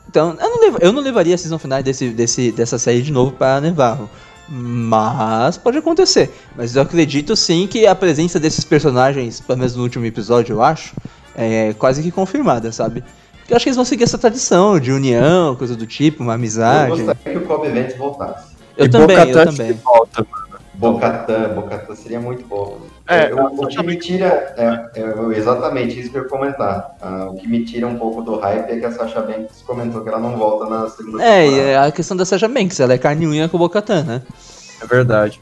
Então, 0.08 0.36
eu 0.40 0.50
não, 0.50 0.78
eu 0.78 0.92
não 0.92 1.02
levaria 1.02 1.34
a 1.34 1.38
season 1.38 1.58
final 1.58 1.82
desse, 1.82 2.10
desse, 2.10 2.52
dessa 2.52 2.78
série 2.78 3.02
de 3.02 3.12
novo 3.12 3.32
para 3.32 3.60
Nevarro. 3.60 4.08
Mas 4.48 5.56
pode 5.56 5.78
acontecer. 5.78 6.32
Mas 6.56 6.74
eu 6.74 6.82
acredito 6.82 7.36
sim 7.36 7.68
que 7.68 7.86
a 7.86 7.94
presença 7.94 8.40
desses 8.40 8.64
personagens, 8.64 9.40
pelo 9.40 9.58
menos 9.58 9.76
no 9.76 9.82
último 9.82 10.04
episódio, 10.04 10.54
eu 10.54 10.62
acho, 10.62 10.94
é 11.36 11.72
quase 11.74 12.02
que 12.02 12.10
confirmada, 12.10 12.72
sabe? 12.72 13.04
Porque 13.50 13.54
eu 13.54 13.56
acho 13.56 13.64
que 13.64 13.68
eles 13.70 13.76
vão 13.76 13.84
seguir 13.84 14.04
essa 14.04 14.16
tradição 14.16 14.78
de 14.78 14.92
união, 14.92 15.56
coisa 15.56 15.74
do 15.74 15.84
tipo, 15.84 16.22
uma 16.22 16.32
Eu 16.32 16.34
amizade. 16.36 16.90
gostaria 17.02 17.14
que 17.32 17.36
o 17.36 17.40
Cobb 17.48 17.68
Vance 17.68 17.98
voltasse. 17.98 18.54
Eu 18.76 18.86
E 18.86 18.88
também, 18.88 19.16
eu 19.18 19.26
Bo-Katan 19.26 19.44
também. 19.50 19.72
volta, 19.84 20.26
mano. 20.30 20.60
Bocatan, 20.74 21.48
Bocatan 21.54 21.94
seria 21.96 22.20
muito 22.20 22.46
bom. 22.46 22.78
É, 23.08 23.32
Eu- 23.32 23.46
o 23.46 23.66
que 23.66 23.82
me 23.82 23.96
tira. 23.96 24.54
É, 24.56 25.00
é, 25.00 25.36
exatamente 25.36 25.98
isso 25.98 26.10
que 26.12 26.16
eu 26.18 26.22
ia 26.22 26.28
comentar. 26.28 26.96
Ah, 27.02 27.26
o 27.28 27.34
que 27.34 27.48
me 27.48 27.64
tira 27.64 27.88
um 27.88 27.96
pouco 27.98 28.22
do 28.22 28.36
hype 28.38 28.70
é 28.70 28.78
que 28.78 28.86
a 28.86 28.92
Sasha 28.92 29.20
Banks 29.20 29.62
comentou 29.66 30.00
que 30.02 30.08
ela 30.08 30.20
não 30.20 30.36
volta 30.36 30.66
na 30.70 30.88
segunda 30.88 31.22
É, 31.22 31.44
e 31.44 31.50
temporada. 31.50 31.68
é 31.70 31.78
a 31.88 31.90
questão 31.92 32.16
da 32.16 32.24
Sasha 32.24 32.46
Banks, 32.48 32.78
ela 32.78 32.94
é 32.94 32.98
carne 32.98 33.26
unha 33.26 33.48
com 33.48 33.56
o 33.56 33.60
Bocatan, 33.60 34.04
né? 34.04 34.22
É 34.80 34.86
verdade. 34.86 35.40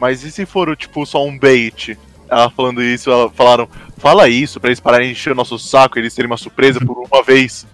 Mas 0.00 0.24
e 0.24 0.32
se 0.32 0.44
for, 0.44 0.76
tipo, 0.76 1.06
só 1.06 1.24
um 1.24 1.38
bait? 1.38 1.96
Ela 2.30 2.48
falando 2.48 2.80
isso, 2.80 3.10
ela 3.10 3.28
falaram, 3.28 3.68
fala 3.98 4.28
isso 4.28 4.60
pra 4.60 4.68
eles 4.68 4.78
pararem 4.78 5.08
de 5.08 5.12
encher 5.12 5.32
o 5.32 5.36
nosso 5.36 5.58
saco 5.58 5.98
e 5.98 6.00
eles 6.00 6.14
terem 6.14 6.30
uma 6.30 6.36
surpresa 6.36 6.78
por 6.78 6.96
uma 6.96 7.22
vez. 7.24 7.66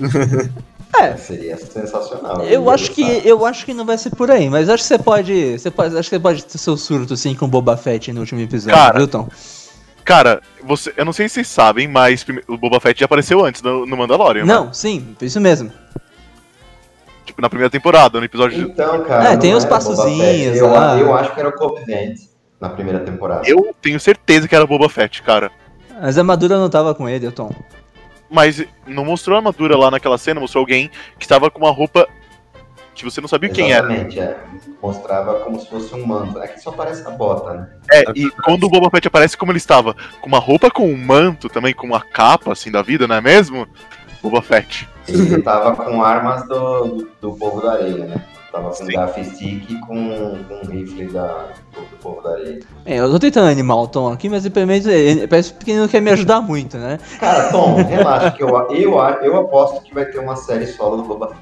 Seria 1.16 1.56
sensacional. 1.56 2.42
Eu 2.42 2.68
acho 2.68 2.90
que 2.90 3.22
eu 3.24 3.46
acho 3.46 3.64
que 3.64 3.72
não 3.72 3.86
vai 3.86 3.96
ser 3.96 4.10
por 4.10 4.30
aí, 4.30 4.50
mas 4.50 4.68
acho 4.68 4.82
que 4.82 4.88
você 4.88 4.98
pode, 4.98 5.58
você 5.58 5.70
pode, 5.70 5.96
acho 5.96 6.10
que 6.10 6.16
você 6.16 6.20
pode 6.20 6.44
ter 6.44 6.58
seu 6.58 6.76
surto 6.76 7.16
sim 7.16 7.34
com 7.34 7.46
o 7.46 7.48
Boba 7.48 7.74
Fett 7.76 8.12
no 8.12 8.20
último 8.20 8.40
episódio, 8.40 8.76
Cara, 8.76 8.98
viu, 8.98 9.08
Tom? 9.08 9.28
Cara, 10.04 10.42
você, 10.62 10.92
eu 10.96 11.04
não 11.04 11.12
sei 11.12 11.26
se 11.28 11.36
vocês 11.36 11.48
sabem, 11.48 11.88
mas 11.88 12.26
o 12.46 12.58
Boba 12.58 12.80
Fett 12.80 13.00
já 13.00 13.06
apareceu 13.06 13.42
antes 13.42 13.62
no, 13.62 13.86
no 13.86 13.96
Mandalorian. 13.96 14.44
né? 14.44 14.52
Não, 14.52 14.74
sim, 14.74 15.16
isso 15.22 15.40
mesmo. 15.40 15.72
Tipo, 17.24 17.40
na 17.40 17.48
primeira 17.48 17.70
temporada, 17.70 18.18
no 18.18 18.26
episódio. 18.26 18.60
Então, 18.60 19.02
cara. 19.04 19.32
É, 19.32 19.36
tem 19.38 19.54
era 19.54 19.64
Boba 19.64 19.76
passozinhos 19.76 20.58
eu, 20.58 20.66
lá. 20.66 20.98
eu 20.98 21.14
acho 21.14 21.32
que 21.32 21.40
era 21.40 21.48
o 21.48 21.52
Cobb 21.52 21.80
Vance 21.86 22.29
na 22.60 22.68
primeira 22.68 23.00
temporada. 23.00 23.42
Eu 23.48 23.74
tenho 23.80 23.98
certeza 23.98 24.46
que 24.46 24.54
era 24.54 24.64
o 24.64 24.68
Boba 24.68 24.88
Fett, 24.88 25.22
cara. 25.22 25.50
Mas 26.00 26.18
a 26.18 26.20
armadura 26.20 26.58
não 26.58 26.68
tava 26.68 26.94
com 26.94 27.08
ele, 27.08 27.30
Tom. 27.30 27.50
Mas 28.30 28.64
não 28.86 29.04
mostrou 29.04 29.36
a 29.36 29.38
armadura 29.38 29.76
lá 29.76 29.90
naquela 29.90 30.18
cena, 30.18 30.40
mostrou 30.40 30.60
alguém 30.60 30.90
que 31.18 31.24
estava 31.24 31.50
com 31.50 31.58
uma 31.58 31.70
roupa 31.70 32.06
que 32.94 33.04
você 33.04 33.20
não 33.20 33.28
sabia 33.28 33.48
quem 33.48 33.72
era. 33.72 33.86
Exatamente, 33.86 34.20
é. 34.20 34.38
Mostrava 34.82 35.40
como 35.40 35.58
se 35.58 35.68
fosse 35.68 35.94
um 35.94 36.06
manto. 36.06 36.38
Aqui 36.38 36.60
só 36.60 36.70
parece 36.70 37.06
a 37.06 37.10
bota, 37.10 37.54
né? 37.54 37.70
É, 37.90 38.04
e 38.14 38.30
quando 38.42 38.64
o 38.64 38.68
Boba 38.68 38.90
Fett 38.90 39.08
aparece, 39.08 39.36
como 39.36 39.52
ele 39.52 39.58
estava 39.58 39.94
com 40.20 40.28
uma 40.28 40.38
roupa 40.38 40.70
com 40.70 40.86
um 40.86 40.96
manto, 40.96 41.48
também 41.48 41.74
com 41.74 41.86
uma 41.86 42.00
capa 42.00 42.52
assim 42.52 42.70
da 42.70 42.82
vida, 42.82 43.08
não 43.08 43.16
é 43.16 43.20
mesmo? 43.20 43.66
Boba 44.22 44.42
Fett. 44.42 44.88
Ele 45.08 45.40
tava 45.42 45.74
com 45.74 46.02
armas 46.02 46.46
do, 46.46 46.84
do, 46.84 47.10
do 47.20 47.32
povo 47.32 47.62
da 47.62 47.72
areia, 47.72 48.04
né? 48.04 48.24
Tava 48.50 48.68
com 48.70 48.74
Sim. 48.74 48.86
gaff 48.86 49.24
stick 49.24 49.70
e 49.70 49.78
com, 49.80 50.44
com 50.44 50.54
um 50.54 50.70
rifle 50.70 51.06
da, 51.12 51.48
do, 51.72 51.96
povo 51.98 52.20
da 52.20 52.32
areia. 52.32 52.58
É, 52.84 52.98
eu 52.98 53.10
tô 53.10 53.18
tentando 53.18 53.48
animar 53.48 53.76
o 53.76 53.86
Tom 53.86 54.12
aqui, 54.12 54.28
mas 54.28 54.48
pelo 54.48 54.66
menos 54.66 54.86
ele- 54.86 55.28
parece 55.28 55.54
que 55.54 55.70
ele 55.70 55.80
não 55.80 55.88
quer 55.88 56.00
me 56.00 56.10
ajudar 56.10 56.40
muito, 56.40 56.76
né? 56.76 56.98
Cara, 57.20 57.50
Tom, 57.52 57.76
relaxa, 57.76 58.32
que 58.32 58.42
eu, 58.42 58.48
eu, 58.72 58.98
eu 59.22 59.36
aposto 59.36 59.82
que 59.82 59.94
vai 59.94 60.04
ter 60.06 60.18
uma 60.18 60.34
série 60.34 60.66
solo 60.66 60.96
do 60.96 61.04
Boba 61.04 61.28
Fett. 61.28 61.40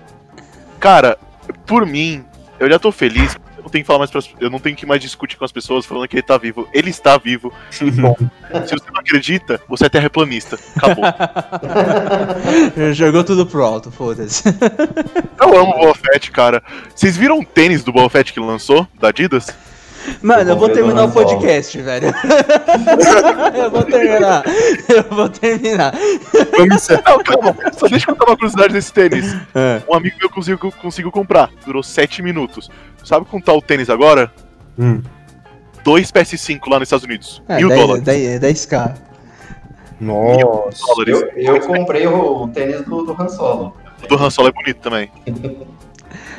Cara, 0.79 1.19
por 1.67 1.87
mim, 1.87 2.25
eu 2.61 2.71
já 2.71 2.79
tô 2.79 2.93
feliz. 2.93 3.37
Não 3.69 3.73
tenho 3.73 3.85
que 3.85 3.87
falar 3.87 3.99
mais 3.99 4.11
pras, 4.11 4.31
eu 4.41 4.51
não 4.51 4.59
tenho 4.59 4.75
que 4.75 4.87
mais 4.87 5.01
discutir 5.01 5.37
com 5.37 5.45
as 5.45 5.53
pessoas 5.53 5.85
falando 5.85 6.09
que 6.09 6.17
ele 6.17 6.23
tá 6.23 6.39
vivo. 6.39 6.67
Ele 6.73 6.91
está 6.91 7.19
vivo. 7.19 7.53
Bom, 8.01 8.17
se 8.67 8.75
você 8.75 8.91
não 8.91 9.01
acredita, 9.01 9.61
você 9.69 9.85
é 9.87 9.89
terraplanista. 9.89 10.59
Acabou. 10.77 11.05
Jogou 12.95 13.23
tudo 13.23 13.47
pro 13.47 13.63
alto, 13.63 13.91
foda-se. 13.91 14.43
eu 15.41 15.61
amo 15.61 15.75
o 15.75 15.79
Boba 15.79 15.95
Fett, 15.95 16.31
cara. 16.31 16.63
Vocês 16.95 17.17
viram 17.17 17.41
o 17.41 17.45
tênis 17.45 17.85
do 17.85 17.93
Boba 17.93 18.09
Fett 18.09 18.33
que 18.33 18.41
lançou, 18.41 18.89
da 18.99 19.09
Adidas? 19.09 19.55
Mano, 20.23 20.51
eu 20.51 20.57
vou 20.57 20.69
terminar 20.69 21.05
o 21.05 21.13
podcast, 21.13 21.81
velho. 21.81 22.09
eu 23.55 23.71
vou 23.71 23.83
terminar. 23.83 24.45
Eu 24.89 25.03
vou 25.17 25.29
terminar. 25.29 25.95
Vamos. 26.57 26.89
Não, 26.89 27.19
calma. 27.19 27.57
Só 27.73 27.89
deixa 27.89 28.11
eu 28.11 28.17
contar 28.17 28.31
uma 28.31 28.37
curiosidade 28.37 28.73
desse 28.73 28.93
tênis. 28.93 29.37
É. 29.55 29.83
Um 29.89 29.95
amigo 29.95 30.17
meu 30.21 30.31
conseguiu, 30.31 30.73
conseguiu 30.73 31.13
comprar. 31.13 31.51
Durou 31.65 31.83
7 31.83 32.23
minutos. 32.23 32.71
Sabe 33.05 33.27
quanto 33.27 33.45
tá 33.45 33.53
o 33.53 33.63
tênis 33.63 33.89
agora? 33.91 34.31
Hum. 34.79 35.03
2 35.85 36.13
PS5 36.13 36.61
lá 36.69 36.79
nos 36.79 36.87
Estados 36.87 37.05
Unidos. 37.05 37.43
É, 37.49 37.57
mil 37.57 37.69
10, 37.69 37.81
dólares. 37.81 38.05
10, 38.05 38.41
10k. 38.41 38.95
Nossa. 40.01 40.87
Dólares. 40.87 41.23
Eu, 41.37 41.57
eu 41.57 41.61
comprei 41.67 42.07
o, 42.07 42.45
o 42.45 42.49
tênis 42.49 42.83
do, 42.83 43.05
do 43.05 43.13
Han 43.21 43.29
Solo. 43.29 43.77
O 44.03 44.07
do 44.07 44.23
Han 44.23 44.31
Solo 44.31 44.49
é 44.49 44.53
bonito 44.53 44.81
também. 44.81 45.11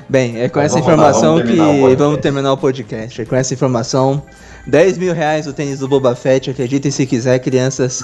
Bem, 0.10 0.42
é 0.42 0.50
com 0.50 0.60
essa 0.60 0.80
informação 0.80 1.36
lá, 1.36 1.44
vamos 1.44 1.90
que 1.90 1.96
vamos 1.96 2.20
terminar 2.20 2.52
o 2.52 2.58
podcast. 2.58 3.22
É 3.22 3.26
com 3.26 3.36
essa 3.36 3.54
informação. 3.54 4.24
10 4.66 4.98
mil 4.98 5.14
reais 5.14 5.46
o 5.46 5.54
tênis 5.54 5.80
do 5.80 5.88
Boba 5.88 6.16
Fett, 6.16 6.50
acreditem 6.50 6.92
se 6.92 7.06
quiser, 7.06 7.38
crianças. 7.40 8.02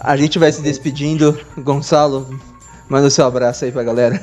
A 0.00 0.16
gente 0.16 0.38
vai 0.38 0.50
se 0.50 0.60
despedindo. 0.60 1.38
Gonçalo, 1.56 2.28
manda 2.88 3.06
o 3.06 3.10
seu 3.10 3.24
abraço 3.26 3.64
aí 3.64 3.70
pra 3.70 3.84
galera. 3.84 4.20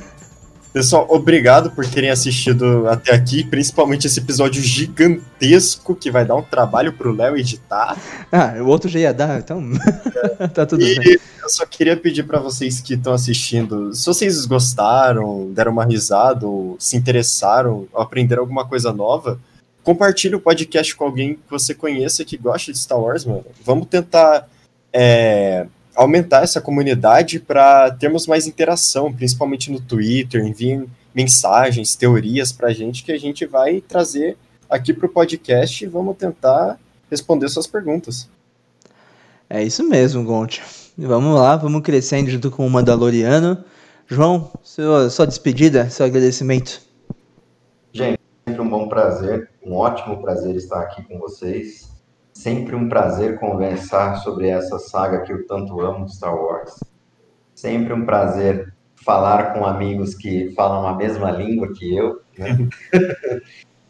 Pessoal, 0.73 1.05
obrigado 1.09 1.69
por 1.71 1.85
terem 1.85 2.09
assistido 2.09 2.87
até 2.87 3.13
aqui, 3.13 3.43
principalmente 3.43 4.07
esse 4.07 4.21
episódio 4.21 4.63
gigantesco 4.63 5.93
que 5.93 6.09
vai 6.09 6.23
dar 6.23 6.35
um 6.35 6.41
trabalho 6.41 6.93
pro 6.93 7.13
Léo 7.13 7.35
editar. 7.35 7.97
Ah, 8.31 8.53
o 8.61 8.67
outro 8.67 8.89
já 8.89 8.99
ia 8.99 9.13
dar, 9.13 9.39
então 9.39 9.61
é. 10.39 10.47
tá 10.47 10.65
tudo 10.65 10.81
e 10.81 10.97
bem. 10.97 11.17
Eu 11.43 11.49
só 11.49 11.65
queria 11.65 11.97
pedir 11.97 12.23
para 12.23 12.39
vocês 12.39 12.79
que 12.79 12.93
estão 12.93 13.11
assistindo, 13.11 13.93
se 13.93 14.05
vocês 14.05 14.45
gostaram, 14.45 15.51
deram 15.51 15.73
uma 15.73 15.83
risada, 15.83 16.47
ou 16.47 16.77
se 16.79 16.95
interessaram, 16.95 17.87
ou 17.91 18.01
aprenderam 18.01 18.43
alguma 18.43 18.65
coisa 18.65 18.93
nova, 18.93 19.37
compartilhe 19.83 20.35
o 20.35 20.39
podcast 20.39 20.95
com 20.95 21.03
alguém 21.03 21.33
que 21.33 21.49
você 21.49 21.75
conheça 21.75 22.23
que 22.23 22.37
gosta 22.37 22.71
de 22.71 22.79
Star 22.79 22.97
Wars, 22.97 23.25
mano. 23.25 23.43
Vamos 23.65 23.87
tentar 23.87 24.47
é, 24.93 25.67
aumentar 25.95 26.43
essa 26.43 26.61
comunidade 26.61 27.39
para 27.39 27.91
termos 27.91 28.27
mais 28.27 28.47
interação, 28.47 29.11
principalmente 29.11 29.71
no 29.71 29.79
Twitter, 29.79 30.45
enviem 30.45 30.87
mensagens, 31.13 31.95
teorias 31.95 32.51
para 32.51 32.69
a 32.69 32.73
gente 32.73 33.03
que 33.03 33.11
a 33.11 33.19
gente 33.19 33.45
vai 33.45 33.81
trazer 33.81 34.37
aqui 34.69 34.93
para 34.93 35.05
o 35.05 35.09
podcast 35.09 35.83
e 35.83 35.87
vamos 35.87 36.15
tentar 36.17 36.79
responder 37.09 37.49
suas 37.49 37.67
perguntas. 37.67 38.29
É 39.49 39.61
isso 39.61 39.83
mesmo, 39.83 40.23
Gonte. 40.23 40.61
Vamos 40.97 41.35
lá, 41.35 41.57
vamos 41.57 41.81
crescendo 41.81 42.29
junto 42.29 42.49
com 42.49 42.65
o 42.65 42.69
Mandaloriano. 42.69 43.63
João, 44.07 44.51
sua, 44.63 45.09
sua 45.09 45.27
despedida, 45.27 45.89
seu 45.89 46.05
agradecimento. 46.05 46.81
Gente, 47.91 48.19
sempre 48.47 48.61
um 48.61 48.69
bom 48.69 48.87
prazer, 48.87 49.49
um 49.65 49.73
ótimo 49.75 50.21
prazer 50.21 50.55
estar 50.55 50.79
aqui 50.81 51.03
com 51.03 51.19
vocês. 51.19 51.90
Sempre 52.33 52.75
um 52.75 52.87
prazer 52.87 53.39
conversar 53.39 54.15
sobre 54.17 54.47
essa 54.47 54.79
saga 54.79 55.21
que 55.21 55.31
eu 55.31 55.45
tanto 55.45 55.79
amo, 55.81 56.07
Star 56.09 56.33
Wars. 56.33 56.79
Sempre 57.53 57.93
um 57.93 58.05
prazer 58.05 58.73
falar 58.95 59.53
com 59.53 59.65
amigos 59.65 60.15
que 60.15 60.51
falam 60.55 60.87
a 60.87 60.95
mesma 60.95 61.31
língua 61.31 61.73
que 61.73 61.95
eu. 61.95 62.21
Né? 62.37 62.69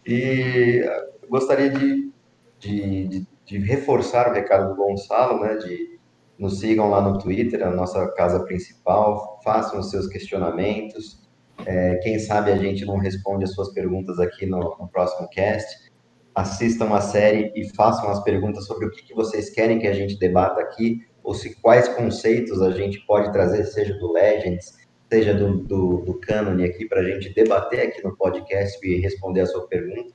e 0.05 0.83
gostaria 1.29 1.69
de, 1.69 2.11
de, 2.59 3.07
de, 3.07 3.27
de, 3.45 3.57
reforçar 3.59 4.29
o 4.29 4.33
recado 4.33 4.69
do 4.69 4.75
Gonçalo, 4.75 5.41
né? 5.41 5.55
De 5.55 5.99
nos 6.39 6.59
sigam 6.59 6.89
lá 6.89 6.99
no 7.01 7.19
Twitter, 7.19 7.61
a 7.61 7.69
nossa 7.69 8.07
casa 8.13 8.43
principal, 8.43 9.39
façam 9.43 9.79
os 9.79 9.91
seus 9.91 10.07
questionamentos. 10.07 11.21
É, 11.67 11.97
quem 11.97 12.17
sabe 12.17 12.51
a 12.51 12.57
gente 12.57 12.83
não 12.83 12.97
responde 12.97 13.43
as 13.43 13.53
suas 13.53 13.71
perguntas 13.71 14.17
aqui 14.17 14.47
no, 14.47 14.59
no 14.79 14.87
próximo 14.87 15.29
cast 15.29 15.90
assistam 16.33 16.93
a 16.93 17.01
série 17.01 17.51
e 17.55 17.67
façam 17.75 18.09
as 18.09 18.23
perguntas 18.23 18.65
sobre 18.65 18.85
o 18.85 18.91
que, 18.91 19.03
que 19.03 19.13
vocês 19.13 19.49
querem 19.49 19.79
que 19.79 19.87
a 19.87 19.93
gente 19.93 20.17
debata 20.17 20.61
aqui, 20.61 21.05
ou 21.23 21.33
se 21.33 21.55
quais 21.61 21.87
conceitos 21.89 22.61
a 22.61 22.71
gente 22.71 23.05
pode 23.05 23.31
trazer, 23.31 23.63
seja 23.65 23.93
do 23.95 24.11
Legends, 24.11 24.77
seja 25.11 25.33
do, 25.33 25.57
do, 25.57 25.97
do 25.97 26.13
Canon 26.15 26.63
aqui, 26.63 26.87
para 26.87 27.01
a 27.01 27.03
gente 27.03 27.33
debater 27.33 27.87
aqui 27.87 28.03
no 28.03 28.15
podcast 28.15 28.79
e 28.81 28.99
responder 29.01 29.41
a 29.41 29.45
sua 29.45 29.67
pergunta, 29.67 30.13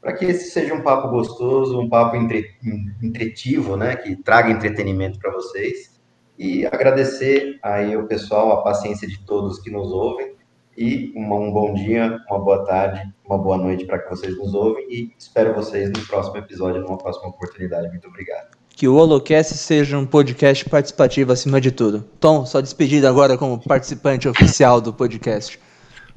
para 0.00 0.12
que 0.12 0.24
esse 0.24 0.50
seja 0.50 0.72
um 0.72 0.82
papo 0.82 1.08
gostoso, 1.08 1.80
um 1.80 1.88
papo 1.88 2.16
entre, 2.16 2.50
entretivo, 3.02 3.76
né, 3.76 3.96
que 3.96 4.16
traga 4.22 4.50
entretenimento 4.50 5.18
para 5.18 5.32
vocês. 5.32 5.96
E 6.38 6.66
agradecer 6.66 7.58
aí 7.62 7.96
o 7.96 8.06
pessoal, 8.06 8.52
a 8.52 8.62
paciência 8.62 9.08
de 9.08 9.24
todos 9.24 9.58
que 9.58 9.70
nos 9.70 9.90
ouvem 9.90 10.35
e 10.76 11.12
um 11.16 11.50
bom 11.50 11.72
dia, 11.74 12.18
uma 12.28 12.38
boa 12.38 12.64
tarde, 12.64 13.02
uma 13.24 13.38
boa 13.38 13.56
noite 13.56 13.84
para 13.84 13.98
que 13.98 14.10
vocês 14.10 14.36
nos 14.36 14.54
ouvem 14.54 14.86
e 14.90 15.12
espero 15.18 15.54
vocês 15.54 15.90
no 15.90 16.06
próximo 16.06 16.36
episódio, 16.36 16.82
numa 16.82 16.98
próxima 16.98 17.28
oportunidade. 17.28 17.88
Muito 17.88 18.06
obrigado. 18.08 18.56
Que 18.68 18.86
o 18.86 18.94
Holocast 18.94 19.54
seja 19.54 19.96
um 19.96 20.04
podcast 20.04 20.68
participativo 20.68 21.32
acima 21.32 21.60
de 21.60 21.72
tudo. 21.72 22.02
Tom, 22.20 22.44
só 22.44 22.60
despedida 22.60 23.08
agora 23.08 23.38
como 23.38 23.58
participante 23.58 24.28
oficial 24.28 24.80
do 24.80 24.92
podcast. 24.92 25.58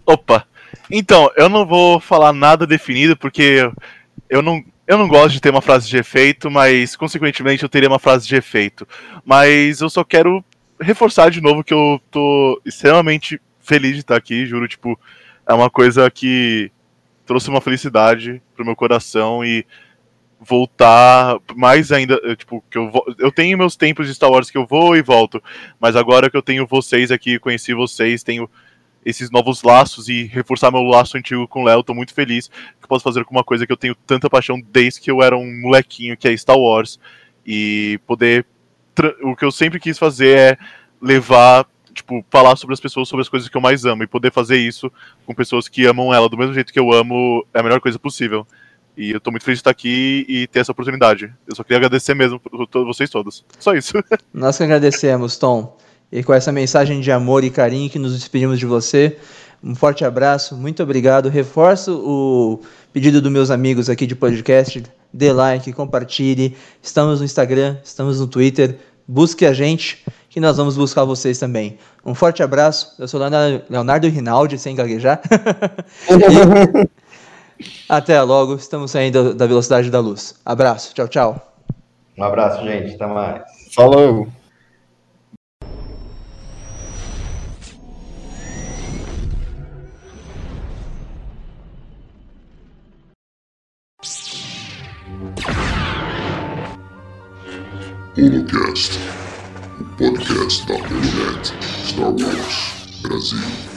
Opa! 0.05 0.45
Então, 0.91 1.31
eu 1.37 1.47
não 1.47 1.65
vou 1.65 1.99
falar 1.99 2.33
nada 2.33 2.67
definido 2.67 3.15
porque 3.15 3.71
eu 4.29 4.41
não, 4.41 4.61
eu 4.85 4.97
não 4.97 5.07
gosto 5.07 5.31
de 5.31 5.41
ter 5.41 5.51
uma 5.51 5.61
frase 5.61 5.87
de 5.87 5.97
efeito, 5.97 6.51
mas 6.51 6.95
consequentemente 6.95 7.63
eu 7.63 7.69
teria 7.69 7.87
uma 7.87 7.97
frase 7.97 8.27
de 8.27 8.35
efeito. 8.35 8.85
Mas 9.23 9.79
eu 9.79 9.89
só 9.89 10.03
quero 10.03 10.43
reforçar 10.81 11.31
de 11.31 11.41
novo 11.41 11.63
que 11.63 11.73
eu 11.73 11.99
tô 12.11 12.61
extremamente 12.65 13.39
feliz 13.69 13.93
de 13.93 13.99
estar 13.99 14.15
aqui, 14.15 14.47
juro, 14.47 14.67
tipo, 14.67 14.99
é 15.47 15.53
uma 15.53 15.69
coisa 15.69 16.09
que 16.09 16.71
trouxe 17.23 17.49
uma 17.49 17.61
felicidade 17.61 18.41
pro 18.55 18.65
meu 18.65 18.75
coração 18.75 19.45
e 19.45 19.63
voltar 20.39 21.37
mais 21.55 21.91
ainda, 21.91 22.19
tipo, 22.35 22.63
que 22.69 22.77
eu 22.77 22.91
eu 23.19 23.31
tenho 23.31 23.57
meus 23.57 23.75
tempos 23.75 24.07
de 24.07 24.15
Star 24.15 24.31
Wars 24.31 24.49
que 24.49 24.57
eu 24.57 24.65
vou 24.65 24.95
e 24.95 25.03
volto, 25.03 25.43
mas 25.79 25.95
agora 25.95 26.29
que 26.29 26.35
eu 26.35 26.41
tenho 26.41 26.65
vocês 26.65 27.11
aqui, 27.11 27.37
conheci 27.37 27.73
vocês, 27.75 28.23
tenho 28.23 28.49
esses 29.05 29.29
novos 29.29 29.61
laços 29.61 30.09
e 30.09 30.23
reforçar 30.23 30.71
meu 30.71 30.81
laço 30.81 31.17
antigo 31.17 31.47
com 31.47 31.61
o 31.61 31.65
Léo, 31.65 31.83
tô 31.83 31.93
muito 31.93 32.13
feliz 32.13 32.47
que 32.81 32.87
posso 32.87 33.03
fazer 33.03 33.23
com 33.23 33.35
uma 33.35 33.43
coisa 33.43 33.67
que 33.67 33.71
eu 33.71 33.77
tenho 33.77 33.93
tanta 34.07 34.29
paixão 34.29 34.59
desde 34.71 34.99
que 34.99 35.11
eu 35.11 35.21
era 35.21 35.37
um 35.37 35.61
molequinho, 35.61 36.17
que 36.17 36.27
é 36.27 36.35
Star 36.35 36.57
Wars, 36.57 36.99
e 37.45 37.99
poder 38.07 38.45
o 39.21 39.35
que 39.35 39.45
eu 39.45 39.51
sempre 39.51 39.79
quis 39.79 39.99
fazer 39.99 40.37
é 40.37 40.57
levar 41.01 41.65
tipo, 41.93 42.25
falar 42.29 42.55
sobre 42.55 42.73
as 42.73 42.79
pessoas, 42.79 43.07
sobre 43.07 43.21
as 43.21 43.29
coisas 43.29 43.49
que 43.49 43.55
eu 43.55 43.61
mais 43.61 43.85
amo. 43.85 44.03
E 44.03 44.07
poder 44.07 44.31
fazer 44.31 44.57
isso 44.57 44.91
com 45.25 45.33
pessoas 45.33 45.67
que 45.67 45.85
amam 45.85 46.13
ela 46.13 46.29
do 46.29 46.37
mesmo 46.37 46.53
jeito 46.53 46.73
que 46.73 46.79
eu 46.79 46.91
amo 46.91 47.45
é 47.53 47.59
a 47.59 47.63
melhor 47.63 47.79
coisa 47.79 47.99
possível. 47.99 48.45
E 48.97 49.11
eu 49.11 49.19
tô 49.21 49.31
muito 49.31 49.43
feliz 49.43 49.59
de 49.59 49.61
estar 49.61 49.71
aqui 49.71 50.25
e 50.27 50.45
ter 50.47 50.59
essa 50.59 50.73
oportunidade. 50.73 51.33
Eu 51.47 51.55
só 51.55 51.63
queria 51.63 51.77
agradecer 51.77 52.13
mesmo 52.13 52.39
por 52.39 52.85
vocês 52.85 53.09
todos. 53.09 53.45
Só 53.57 53.73
isso. 53.73 53.93
Nós 54.33 54.57
que 54.57 54.63
agradecemos, 54.63 55.37
Tom. 55.37 55.77
E 56.11 56.23
com 56.23 56.33
essa 56.33 56.51
mensagem 56.51 56.99
de 56.99 57.11
amor 57.11 57.43
e 57.43 57.49
carinho 57.49 57.89
que 57.89 57.99
nos 57.99 58.13
despedimos 58.13 58.59
de 58.59 58.65
você. 58.65 59.17
Um 59.63 59.75
forte 59.75 60.03
abraço, 60.03 60.55
muito 60.55 60.81
obrigado. 60.81 61.29
Reforço 61.29 61.97
o 61.97 62.61
pedido 62.91 63.21
dos 63.21 63.31
meus 63.31 63.51
amigos 63.51 63.89
aqui 63.89 64.07
de 64.07 64.15
podcast. 64.15 64.83
Dê 65.13 65.31
like, 65.31 65.71
compartilhe. 65.73 66.57
Estamos 66.81 67.19
no 67.19 67.25
Instagram, 67.25 67.77
estamos 67.83 68.19
no 68.19 68.27
Twitter. 68.27 68.79
Busque 69.07 69.45
a 69.45 69.53
gente 69.53 70.03
que 70.29 70.39
nós 70.39 70.57
vamos 70.57 70.77
buscar 70.77 71.03
vocês 71.03 71.39
também. 71.39 71.77
Um 72.05 72.13
forte 72.13 72.43
abraço. 72.43 72.95
Eu 72.99 73.07
sou 73.07 73.19
Leonardo 73.69 74.07
Rinaldi, 74.07 74.57
sem 74.57 74.75
gaguejar. 74.75 75.21
até 77.89 78.21
logo. 78.21 78.55
Estamos 78.55 78.91
saindo 78.91 79.33
da 79.33 79.47
velocidade 79.47 79.89
da 79.89 79.99
luz. 79.99 80.35
Abraço. 80.45 80.93
Tchau, 80.93 81.07
tchau. 81.07 81.53
Um 82.17 82.23
abraço, 82.23 82.63
gente. 82.63 82.95
Até 82.95 83.07
mais. 83.07 83.41
Falou. 83.73 84.27
Holocast. 98.17 99.18
Podcast 99.99 100.67
da 100.67 100.73
Holonet 100.73 101.53
Star 101.83 102.11
Wars 102.11 102.73
Brasil. 103.03 103.68